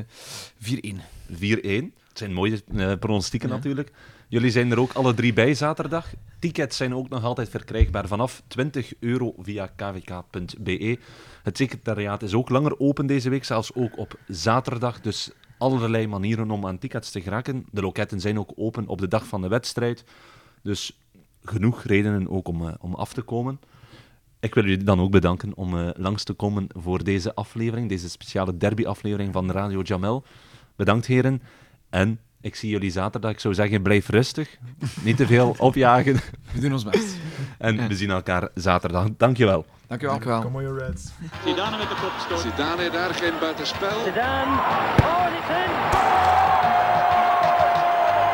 4-1. 0.57 1.01
4-1. 1.31 1.93
Het 2.07 2.17
zijn 2.19 2.33
mooie 2.33 2.61
eh, 2.75 2.93
pronostieken 2.99 3.49
Ja. 3.49 3.55
natuurlijk. 3.55 3.91
Jullie 4.27 4.51
zijn 4.51 4.71
er 4.71 4.79
ook 4.79 4.93
alle 4.93 5.13
drie 5.13 5.33
bij 5.33 5.53
zaterdag. 5.53 6.13
Tickets 6.39 6.77
zijn 6.77 6.95
ook 6.95 7.09
nog 7.09 7.23
altijd 7.23 7.49
verkrijgbaar 7.49 8.07
vanaf 8.07 8.43
20 8.47 8.93
euro 8.99 9.33
via 9.41 9.67
kvk.be. 9.75 10.99
Het 11.43 11.57
secretariaat 11.57 12.23
is 12.23 12.33
ook 12.33 12.49
langer 12.49 12.79
open 12.79 13.05
deze 13.05 13.29
week, 13.29 13.43
zelfs 13.43 13.73
ook 13.73 13.97
op 13.97 14.19
zaterdag. 14.27 15.01
Dus 15.01 15.31
allerlei 15.57 16.07
manieren 16.07 16.51
om 16.51 16.65
aan 16.67 16.77
tickets 16.79 17.11
te 17.11 17.21
geraken. 17.21 17.65
De 17.71 17.81
loketten 17.81 18.19
zijn 18.19 18.39
ook 18.39 18.51
open 18.55 18.87
op 18.87 18.99
de 18.99 19.07
dag 19.07 19.25
van 19.27 19.41
de 19.41 19.47
wedstrijd. 19.47 20.03
Dus 20.63 21.00
genoeg 21.43 21.83
redenen 21.83 22.29
ook 22.29 22.47
om, 22.47 22.67
eh, 22.67 22.73
om 22.79 22.93
af 22.93 23.13
te 23.13 23.21
komen. 23.21 23.59
Ik 24.39 24.53
wil 24.53 24.65
jullie 24.65 24.83
dan 24.83 24.99
ook 24.99 25.11
bedanken 25.11 25.51
om 25.55 25.77
eh, 25.77 25.89
langs 25.93 26.23
te 26.23 26.33
komen 26.33 26.67
voor 26.75 27.03
deze 27.03 27.35
aflevering, 27.35 27.89
deze 27.89 28.09
speciale 28.09 28.57
derby-aflevering 28.57 29.33
van 29.33 29.51
Radio 29.51 29.81
Jamel. 29.81 30.23
Bedankt, 30.75 31.05
heren. 31.05 31.41
En 31.89 32.19
ik 32.41 32.55
zie 32.55 32.69
jullie 32.69 32.91
zaterdag. 32.91 33.31
Ik 33.31 33.39
zou 33.39 33.53
zeggen, 33.53 33.81
blijf 33.81 34.09
rustig. 34.09 34.57
Niet 35.03 35.17
te 35.17 35.27
veel 35.27 35.55
opjagen. 35.69 36.19
We 36.53 36.59
doen 36.59 36.73
ons 36.73 36.83
best. 36.83 37.15
En 37.57 37.87
we 37.87 37.95
zien 37.95 38.09
elkaar 38.09 38.49
zaterdag. 38.53 39.07
Dankjewel. 39.17 39.65
Dankjewel. 39.87 40.15
Dankjewel. 40.15 40.41
Come 40.41 40.57
on, 40.57 40.63
your 40.63 40.85
Reds. 40.85 41.11
Zidane 41.45 41.77
met 41.77 41.89
de 41.89 41.95
kopstoot. 42.01 42.39
Zidane 42.39 42.89
daar 42.89 43.13
geen 43.13 43.33
buitenspel. 43.39 44.03
Zidane. 44.03 44.51
Oh, 45.01 45.37
it's 45.37 45.49
in. 45.63 45.71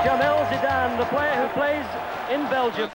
Jamel 0.05 0.45
Zidane, 0.51 0.97
the 1.03 1.07
player 1.13 1.35
who 1.41 1.47
plays 1.53 1.85
in 2.35 2.41
Belgium. 2.49 2.85